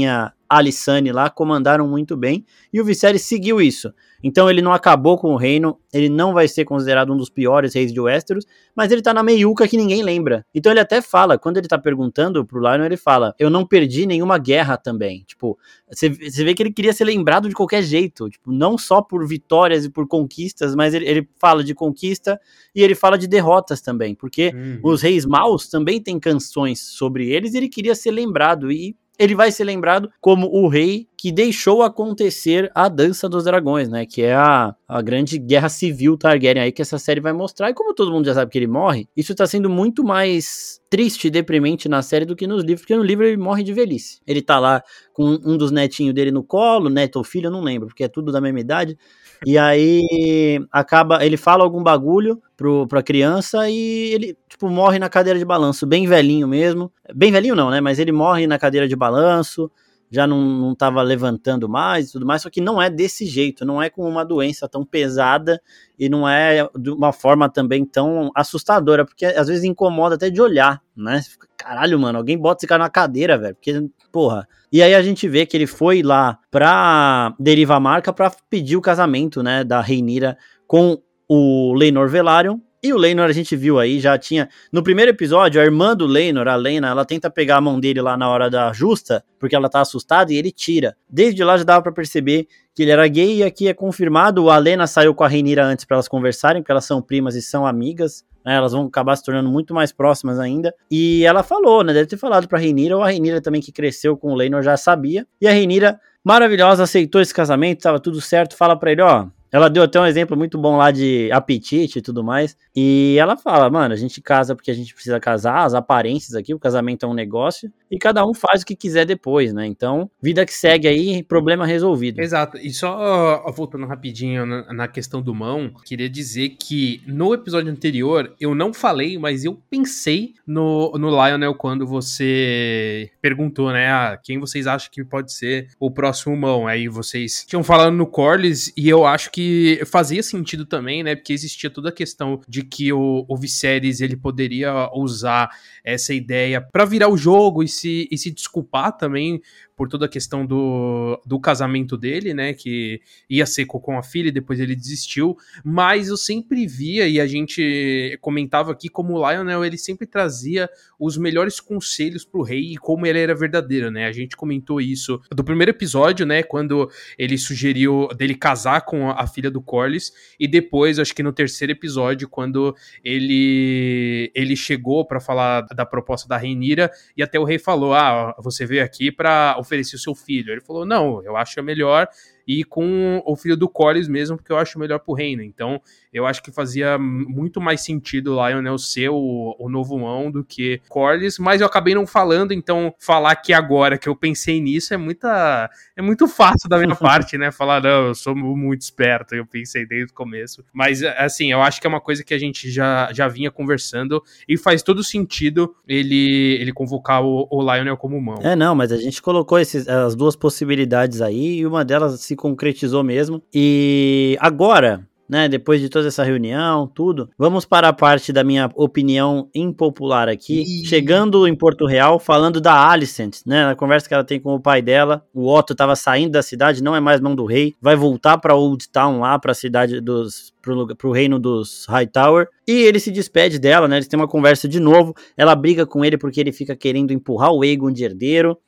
Alissane 0.49 1.13
lá 1.13 1.29
comandaram 1.29 1.87
muito 1.87 2.17
bem 2.17 2.45
e 2.73 2.81
o 2.81 2.85
Viserys 2.85 3.23
seguiu 3.23 3.61
isso. 3.61 3.93
Então 4.23 4.49
ele 4.49 4.63
não 4.63 4.73
acabou 4.73 5.19
com 5.19 5.33
o 5.33 5.37
reino, 5.37 5.79
ele 5.93 6.09
não 6.09 6.33
vai 6.33 6.49
ser 6.49 6.65
considerado 6.65 7.13
um 7.13 7.17
dos 7.17 7.29
piores 7.29 7.75
reis 7.75 7.93
de 7.93 8.01
Westeros, 8.01 8.45
mas 8.75 8.91
ele 8.91 9.03
tá 9.03 9.13
na 9.13 9.23
meiuca 9.23 9.69
que 9.69 9.77
ninguém 9.77 10.03
lembra. 10.03 10.45
Então 10.55 10.73
ele 10.73 10.81
até 10.81 11.01
fala, 11.03 11.39
quando 11.39 11.59
ele 11.59 11.69
tá 11.69 11.79
perguntando 11.79 12.45
pro 12.45 12.61
Lion, 12.61 12.85
ele 12.85 12.97
fala: 12.97 13.35
Eu 13.39 13.51
não 13.51 13.67
perdi 13.67 14.07
nenhuma 14.07 14.39
guerra 14.39 14.77
também. 14.77 15.23
Tipo, 15.27 15.59
você 15.91 16.09
vê 16.09 16.55
que 16.55 16.63
ele 16.63 16.73
queria 16.73 16.93
ser 16.93 17.05
lembrado 17.05 17.49
de 17.49 17.55
qualquer 17.55 17.83
jeito, 17.83 18.29
tipo, 18.29 18.51
não 18.51 18.79
só 18.79 19.03
por 19.03 19.27
vitórias 19.27 19.85
e 19.85 19.91
por 19.91 20.09
conquistas, 20.09 20.75
mas 20.75 20.95
ele, 20.95 21.07
ele 21.07 21.29
fala 21.39 21.63
de 21.63 21.75
conquista 21.75 22.41
e 22.75 22.83
ele 22.83 22.95
fala 22.95 23.19
de 23.19 23.27
derrotas 23.27 23.81
também, 23.81 24.15
porque 24.15 24.53
uhum. 24.55 24.81
os 24.83 25.03
reis 25.03 25.25
maus 25.25 25.69
também 25.69 26.01
têm 26.01 26.19
canções 26.19 26.81
sobre 26.81 27.31
eles 27.31 27.55
e 27.55 27.59
ele 27.59 27.69
queria 27.69 27.95
ser 27.95 28.11
lembrado. 28.11 28.73
E 28.73 28.97
ele 29.19 29.35
vai 29.35 29.51
ser 29.51 29.65
lembrado 29.65 30.11
como 30.21 30.47
o 30.47 30.69
rei 30.69 31.09
que 31.17 31.33
deixou 31.33 31.83
acontecer 31.83 32.71
a 32.75 32.89
Dança 32.89 33.29
dos 33.29 33.45
Dragões, 33.45 33.89
né? 33.89 34.05
Que 34.05 34.23
é 34.23 34.35
a, 34.35 34.75
a 34.87 35.03
grande 35.03 35.39
guerra 35.39 35.69
civil 35.69 36.17
Targaryen 36.17 36.65
aí 36.65 36.73
que 36.73 36.83
essa 36.83 36.99
série 36.99 37.21
vai 37.21 37.33
mostrar. 37.33 37.71
E 37.71 37.75
como 37.75 37.95
todo 37.95 38.13
mundo 38.13 38.27
já 38.27 38.35
sabe 38.35 38.51
que 38.51 38.59
ele 38.59 38.67
morre, 38.67 39.09
isso 39.17 39.35
tá 39.35 39.47
sendo 39.47 39.71
muito 39.71 40.05
mais 40.05 40.81
triste 40.91 41.27
e 41.27 41.31
deprimente 41.31 41.89
na 41.89 42.03
série 42.03 42.25
do 42.25 42.37
que 42.37 42.47
nos 42.47 42.63
livros, 42.63 42.83
porque 42.83 42.97
no 42.97 43.03
livro 43.03 43.25
ele 43.25 43.37
morre 43.37 43.63
de 43.63 43.73
velhice. 43.73 44.21
Ele 44.27 44.43
tá 44.43 44.59
lá 44.59 44.83
com 45.13 45.39
um 45.45 45.57
dos 45.57 45.71
netinhos 45.71 46.15
dele 46.15 46.31
no 46.31 46.45
colo, 46.45 46.89
neto 46.91 47.17
ou 47.17 47.25
filho, 47.25 47.47
eu 47.47 47.51
não 47.51 47.63
lembro, 47.63 47.89
porque 47.89 48.05
é 48.05 48.09
tudo 48.09 48.31
da 48.31 48.41
mesma 48.41 48.61
idade. 48.61 48.97
E 49.45 49.59
aí 49.59 50.61
acaba, 50.71 51.25
ele 51.25 51.37
fala 51.37 51.65
algum 51.65 51.83
bagulho 51.83 52.41
pro, 52.57 52.87
pra 52.87 53.03
criança 53.03 53.69
e 53.69 54.13
ele, 54.13 54.39
tipo, 54.49 54.69
morre 54.69 54.99
na 54.99 55.09
cadeira 55.09 55.39
de 55.39 55.45
balanço, 55.45 55.87
bem 55.87 56.07
velhinho 56.07 56.49
mesmo. 56.49 56.91
Bem 57.15 57.31
velhinho 57.31 57.55
não, 57.55 57.71
né? 57.71 57.81
Mas 57.81 57.99
ele 57.99 58.13
morre 58.13 58.47
na 58.47 58.59
cadeira 58.59 58.89
de 58.89 58.97
balanço, 58.97 59.71
já 60.11 60.27
não, 60.27 60.41
não 60.41 60.75
tava 60.75 61.03
levantando 61.03 61.69
mais 61.69 62.09
e 62.09 62.13
tudo 62.13 62.27
mais, 62.27 62.43
só 62.43 62.51
que 62.51 62.61
não 62.61 62.81
é 62.81 62.89
desse 62.89 63.27
jeito, 63.27 63.65
não 63.65 63.83
é 63.83 63.91
com 63.91 64.09
uma 64.09 64.25
doença 64.25 64.69
tão 64.69 64.85
pesada 64.85 65.61
e 65.99 66.09
não 66.09 66.29
é 66.29 66.69
de 66.79 66.91
uma 66.91 67.13
forma 67.13 67.49
também 67.49 67.85
tão 67.85 68.31
assustadora, 68.35 69.05
porque 69.05 69.27
às 69.27 69.49
vezes 69.49 69.65
incomoda 69.65 70.15
até 70.15 70.31
de 70.31 70.41
olhar, 70.41 70.81
né? 70.97 71.21
Caralho, 71.57 71.99
mano, 71.99 72.19
alguém 72.19 72.39
bota 72.39 72.61
esse 72.61 72.67
cara 72.67 72.85
na 72.85 72.91
cadeira, 72.91 73.37
velho, 73.37 73.55
porque, 73.55 73.91
porra. 74.13 74.47
E 74.71 74.83
aí 74.83 74.95
a 74.95 75.03
gente 75.03 75.29
vê 75.29 75.45
que 75.45 75.57
ele 75.57 75.67
foi 75.67 76.03
lá 76.03 76.39
pra 76.51 77.35
Deriva 77.39 77.81
Marca 77.81 78.13
pra 78.13 78.33
pedir 78.49 78.77
o 78.77 78.83
casamento, 78.83 79.43
né, 79.43 79.65
da 79.65 79.81
Reinira 79.81 80.37
com 80.67 81.01
o 81.29 81.75
Lenor 81.75 82.09
Velaryon, 82.09 82.59
e 82.87 82.93
o 82.93 82.97
Leinor 82.97 83.29
a 83.29 83.33
gente 83.33 83.57
viu 83.57 83.81
aí, 83.81 83.99
já 83.99 84.17
tinha. 84.17 84.49
No 84.71 84.81
primeiro 84.81 85.11
episódio, 85.11 85.61
a 85.61 85.65
irmã 85.65 85.97
do 85.97 86.07
Leinor, 86.07 86.47
a 86.47 86.55
Lena, 86.55 86.89
ela 86.89 87.05
tenta 87.05 87.29
pegar 87.29 87.57
a 87.57 87.61
mão 87.61 87.81
dele 87.81 88.01
lá 88.01 88.17
na 88.17 88.29
hora 88.29 88.49
da 88.49 88.73
justa, 88.73 89.25
porque 89.41 89.57
ela 89.57 89.69
tá 89.69 89.81
assustada, 89.81 90.33
e 90.33 90.37
ele 90.37 90.53
tira. 90.53 90.97
Desde 91.09 91.43
lá 91.43 91.59
já 91.59 91.65
dava 91.65 91.83
para 91.83 91.91
perceber 91.91 92.47
que 92.75 92.83
ele 92.83 92.93
era 92.93 93.09
gay, 93.09 93.39
e 93.39 93.43
aqui 93.43 93.67
é 93.67 93.75
confirmado. 93.75 94.51
A 94.51 94.59
Lena 94.59 94.87
saiu 94.87 95.15
com 95.15 95.25
a 95.25 95.29
Reinira 95.29 95.65
antes 95.65 95.85
para 95.85 95.97
elas 95.97 96.07
conversarem, 96.07 96.63
porque 96.63 96.71
elas 96.71 96.85
são 96.85 97.03
primas 97.03 97.35
e 97.35 97.43
são 97.43 97.67
amigas. 97.67 98.25
Né, 98.45 98.55
elas 98.55 98.71
vão 98.71 98.87
acabar 98.87 99.17
se 99.17 99.25
tornando 99.25 99.51
muito 99.51 99.75
mais 99.75 99.91
próximas 99.91 100.39
ainda. 100.39 100.73
E 100.89 101.25
ela 101.25 101.43
falou, 101.43 101.83
né? 101.83 101.93
Deve 101.93 102.07
ter 102.07 102.17
falado 102.17 102.47
pra 102.47 102.61
Reinira, 102.61 102.97
ou 102.97 103.03
a 103.03 103.09
Reinira 103.09 103.41
também 103.41 103.61
que 103.61 103.73
cresceu 103.73 104.17
com 104.17 104.31
o 104.31 104.37
Leinor 104.37 104.63
já 104.63 104.77
sabia. 104.77 105.27
E 105.41 105.49
a 105.49 105.51
Reinira, 105.51 105.99
maravilhosa, 106.23 106.85
aceitou 106.85 107.21
esse 107.21 107.35
casamento, 107.35 107.83
tava 107.83 107.99
tudo 107.99 108.21
certo. 108.21 108.57
Fala 108.57 108.79
pra 108.79 108.93
ele, 108.93 109.03
ó, 109.03 109.27
ela 109.57 109.71
deu 109.71 109.85
até 109.85 109.99
um 109.99 110.05
exemplo 110.05 110.37
muito 110.37 110.59
bom 110.59 110.77
lá 110.77 110.91
de 110.91 111.33
apetite 111.33 111.99
e 111.99 112.03
tudo 112.03 112.23
mais. 112.23 112.55
E 112.77 113.17
ela 113.19 113.39
fala, 113.39 113.71
mano, 113.71 113.95
a 113.95 113.97
gente 113.97 114.21
casa 114.21 114.55
porque 114.55 114.71
a 114.71 114.75
gente 114.75 114.93
precisa 114.93 115.19
casar, 115.19 115.65
as 115.65 115.73
aparências 115.73 116.35
aqui, 116.35 116.53
o 116.53 116.59
casamento 116.59 117.07
é 117.07 117.09
um 117.09 117.15
negócio, 117.15 117.73
e 117.91 117.99
cada 117.99 118.27
um 118.27 118.35
faz 118.35 118.63
o 118.63 118.67
que 118.67 118.75
quiser 118.75 119.05
depois, 119.05 119.53
né? 119.53 119.67
Então, 119.67 120.11
vida 120.21 120.45
que 120.45 120.53
segue 120.53 120.89
aí, 120.89 121.23
problema 121.23 121.67
resolvido. 121.67 122.21
Exato. 122.21 122.59
E 122.59 122.73
só 122.73 123.45
voltando 123.53 123.87
rapidinho 123.87 124.45
na, 124.45 124.73
na 124.73 124.89
questão 124.89 125.23
do 125.23 125.35
mão, 125.35 125.73
queria 125.85 126.09
dizer 126.09 126.51
que 126.59 127.03
no 127.07 127.35
episódio 127.35 127.71
anterior 127.71 128.35
eu 128.41 128.55
não 128.55 128.73
falei, 128.73 129.19
mas 129.19 129.45
eu 129.45 129.61
pensei 129.71 130.35
no, 130.47 130.93
no 130.99 131.11
Lionel 131.11 131.55
quando 131.55 131.87
você 131.87 133.11
perguntou, 133.21 133.73
né? 133.73 133.89
Ah, 133.89 134.19
quem 134.23 134.39
vocês 134.39 134.67
acham 134.67 134.91
que 134.91 135.05
pode 135.05 135.33
ser 135.33 135.69
o 135.79 135.91
próximo 135.91 136.37
mão? 136.37 136.67
Aí 136.67 136.89
vocês 136.89 137.45
tinham 137.47 137.63
falado 137.63 137.93
no 137.93 138.07
Corlys, 138.07 138.73
e 138.77 138.89
eu 138.89 139.07
acho 139.07 139.31
que 139.31 139.81
fazia 139.87 140.23
sentido 140.23 140.65
também, 140.65 141.03
né? 141.03 141.15
Porque 141.15 141.33
existia 141.33 141.71
toda 141.71 141.91
a 141.91 141.93
questão 141.93 142.41
de 142.49 142.63
que 142.63 142.93
o, 142.93 143.25
o 143.29 143.37
Viserys 143.37 144.01
ele 144.01 144.17
poderia 144.17 144.91
usar 144.95 145.51
essa 145.85 146.13
ideia 146.13 146.61
para 146.61 146.85
virar 146.85 147.09
o 147.09 147.17
jogo 147.17 147.63
e 147.63 147.69
se, 147.77 148.09
e 148.11 148.19
se 148.19 148.31
desculpar 148.31 148.97
também 148.97 149.41
por 149.77 149.89
toda 149.89 150.07
a 150.07 150.09
questão 150.09 150.47
do, 150.47 151.21
do 151.25 151.39
casamento 151.39 151.97
dele, 151.99 152.33
né? 152.33 152.55
Que 152.55 153.01
ia 153.29 153.45
ser 153.45 153.67
com 153.67 153.99
a 153.99 154.03
filha 154.03 154.29
e 154.29 154.33
depois 154.33 154.59
ele 154.59 154.75
desistiu. 154.75 155.37
Mas 155.63 156.09
eu 156.09 156.17
sempre 156.17 156.67
via, 156.67 157.07
e 157.07 157.21
a 157.21 157.27
gente 157.27 158.19
comentava 158.23 158.73
aqui, 158.73 158.89
como 158.89 159.15
o 159.15 159.31
Lionel, 159.31 159.65
ele 159.65 159.77
sempre 159.77 160.07
trazia 160.07 160.69
os 160.99 161.19
melhores 161.19 161.61
conselhos 161.61 162.25
pro 162.25 162.41
rei 162.41 162.73
e 162.73 162.77
como 162.79 163.07
ele 163.07 163.19
era 163.19 163.35
verdadeiro, 163.35 163.91
né? 163.91 164.07
A 164.07 164.13
gente 164.13 164.35
comentou 164.35 164.81
isso 164.81 165.21
do 165.31 165.45
primeiro 165.45 165.71
episódio, 165.71 166.25
né? 166.25 166.43
Quando 166.43 166.91
ele 167.19 167.37
sugeriu 167.37 168.09
dele 168.17 168.35
casar 168.35 168.81
com 168.81 169.11
a 169.11 169.27
filha 169.27 169.51
do 169.51 169.61
Corlys, 169.61 170.11
e 170.41 170.49
depois, 170.49 170.99
acho 170.99 171.15
que 171.15 171.23
no 171.23 171.33
terceiro 171.33 171.73
episódio, 171.73 172.29
quando 172.29 172.75
ele 173.05 174.31
ele 174.35 174.57
chegou 174.57 175.05
para 175.05 175.21
falar 175.21 175.63
da 175.75 175.85
proposta 175.85 176.27
da 176.27 176.39
Reinira, 176.39 176.91
e 177.15 177.23
até 177.23 177.39
o 177.39 177.45
rei 177.45 177.59
falou: 177.59 177.93
Ah, 177.93 178.35
você 178.39 178.65
veio 178.65 178.83
aqui 178.83 179.13
para 179.13 179.57
oferecer 179.67 179.97
o 179.97 179.99
seu 179.99 180.15
filho. 180.15 180.53
Ele 180.53 180.61
falou: 180.61 180.87
Não, 180.87 181.23
eu 181.25 181.37
acho 181.37 181.63
melhor 181.63 182.09
e 182.47 182.63
com 182.65 183.23
o 183.25 183.37
filho 183.37 183.57
do 183.57 183.69
Collins 183.69 184.09
mesmo, 184.09 184.37
porque 184.37 184.53
eu 184.53 184.59
acho 184.59 184.79
melhor 184.79 185.01
pro 185.01 185.15
reino. 185.15 185.43
Então, 185.43 185.81
eu 186.13 186.27
acho 186.27 186.43
que 186.43 186.53
fazia 186.53 186.97
muito 186.99 187.61
mais 187.61 187.83
sentido 187.83 188.35
o 188.35 188.49
Lionel 188.49 188.79
ser 188.79 189.11
o, 189.11 189.57
o 189.59 189.69
novo 189.69 189.99
mão 189.99 190.31
do 190.31 190.45
que 190.45 190.81
Corlys, 190.89 191.39
mas 191.39 191.61
eu 191.61 191.67
acabei 191.67 191.95
não 191.95 192.07
falando, 192.07 192.53
então 192.53 192.95
falar 192.99 193.37
que 193.37 193.53
agora 193.53 193.99
que 193.99 194.09
eu 194.09 194.15
pensei 194.15 194.61
nisso 194.61 194.95
é 194.95 194.97
muita 194.97 195.69
é 195.97 196.03
muito 196.03 196.29
fácil 196.29 196.69
da 196.69 196.79
minha 196.79 196.95
parte, 196.97 197.37
né? 197.37 197.51
Falar, 197.51 197.83
não, 197.83 198.09
eu 198.09 198.15
sou 198.15 198.35
muito 198.35 198.83
esperto, 198.83 199.35
eu 199.35 199.45
pensei 199.45 199.87
desde 199.87 200.13
o 200.13 200.15
começo. 200.15 200.65
Mas, 200.73 201.03
assim, 201.03 201.53
eu 201.53 201.61
acho 201.63 201.81
que 201.81 201.87
é 201.87 201.91
uma 201.91 202.01
coisa 202.01 202.23
que 202.23 202.35
a 202.35 202.39
gente 202.39 202.71
já, 202.71 203.11
já 203.13 203.29
vinha 203.29 203.51
conversando 203.51 204.23
e 204.49 204.57
faz 204.57 204.83
todo 204.83 205.03
sentido 205.03 205.75
ele, 205.87 206.57
ele 206.61 206.73
convocar 206.73 207.23
o, 207.23 207.49
o 207.51 207.61
Lionel 207.63 207.97
como 207.97 208.21
mão. 208.21 208.39
É, 208.43 208.55
não, 208.55 208.75
mas 208.75 208.93
a 208.93 208.97
gente 208.97 209.21
colocou 209.21 209.59
esses, 209.59 209.89
as 209.89 210.15
duas 210.15 210.37
possibilidades 210.37 211.21
aí 211.21 211.59
e 211.59 211.67
uma 211.67 211.85
delas 211.85 212.21
se 212.21 212.36
concretizou 212.37 213.03
mesmo. 213.03 213.43
E 213.53 214.37
agora, 214.41 215.07
né, 215.29 215.49
depois 215.49 215.81
de 215.81 215.89
toda 215.89 216.09
essa 216.09 216.23
reunião, 216.23 216.87
tudo, 216.87 217.29
vamos 217.37 217.65
para 217.65 217.89
a 217.89 217.93
parte 217.93 218.33
da 218.33 218.45
minha 218.45 218.71
opinião 218.75 219.49
impopular 219.55 220.29
aqui. 220.29 220.65
Chegando 220.87 221.47
em 221.47 221.55
Porto 221.55 221.87
Real, 221.87 222.19
falando 222.19 222.61
da 222.61 222.89
Alicent, 222.89 223.39
né, 223.45 223.67
na 223.67 223.75
conversa 223.75 224.09
que 224.09 224.15
ela 224.15 224.25
tem 224.25 224.41
com 224.41 224.55
o 224.55 224.61
pai 224.61 224.81
dela, 224.81 225.25
o 225.35 225.53
Otto 225.53 225.73
estava 225.73 225.97
saindo 225.97 226.33
da 226.33 226.43
cidade, 226.43 226.83
não 226.83 226.95
é 226.95 227.01
mais 227.01 227.21
mão 227.21 227.35
do 227.35 227.45
rei, 227.45 227.75
vai 227.81 227.97
voltar 227.97 228.39
para 228.39 228.55
Old 228.55 228.89
Town 228.89 229.21
lá, 229.21 229.39
para 229.39 229.53
a 229.53 229.55
cidade 229.55 230.01
dos 230.01 230.55
pro, 230.67 230.97
pro 230.97 231.13
reino 231.13 231.39
dos 231.39 231.87
Hightower. 231.89 232.49
E 232.67 232.73
ele 232.73 232.99
se 232.99 233.13
despede 233.13 233.59
dela, 233.59 233.87
né? 233.87 233.97
Eles 233.97 234.09
têm 234.09 234.19
uma 234.19 234.27
conversa 234.27 234.69
de 234.69 234.81
novo. 234.81 235.15
Ela 235.37 235.55
briga 235.55 235.87
com 235.87 236.05
ele 236.05 236.19
porque 236.19 236.41
ele 236.41 236.51
fica 236.51 236.75
querendo 236.75 237.13
empurrar 237.13 237.53
o 237.53 237.63
Aegon 237.63 237.93
de 237.93 238.05
herdeiro 238.05 238.59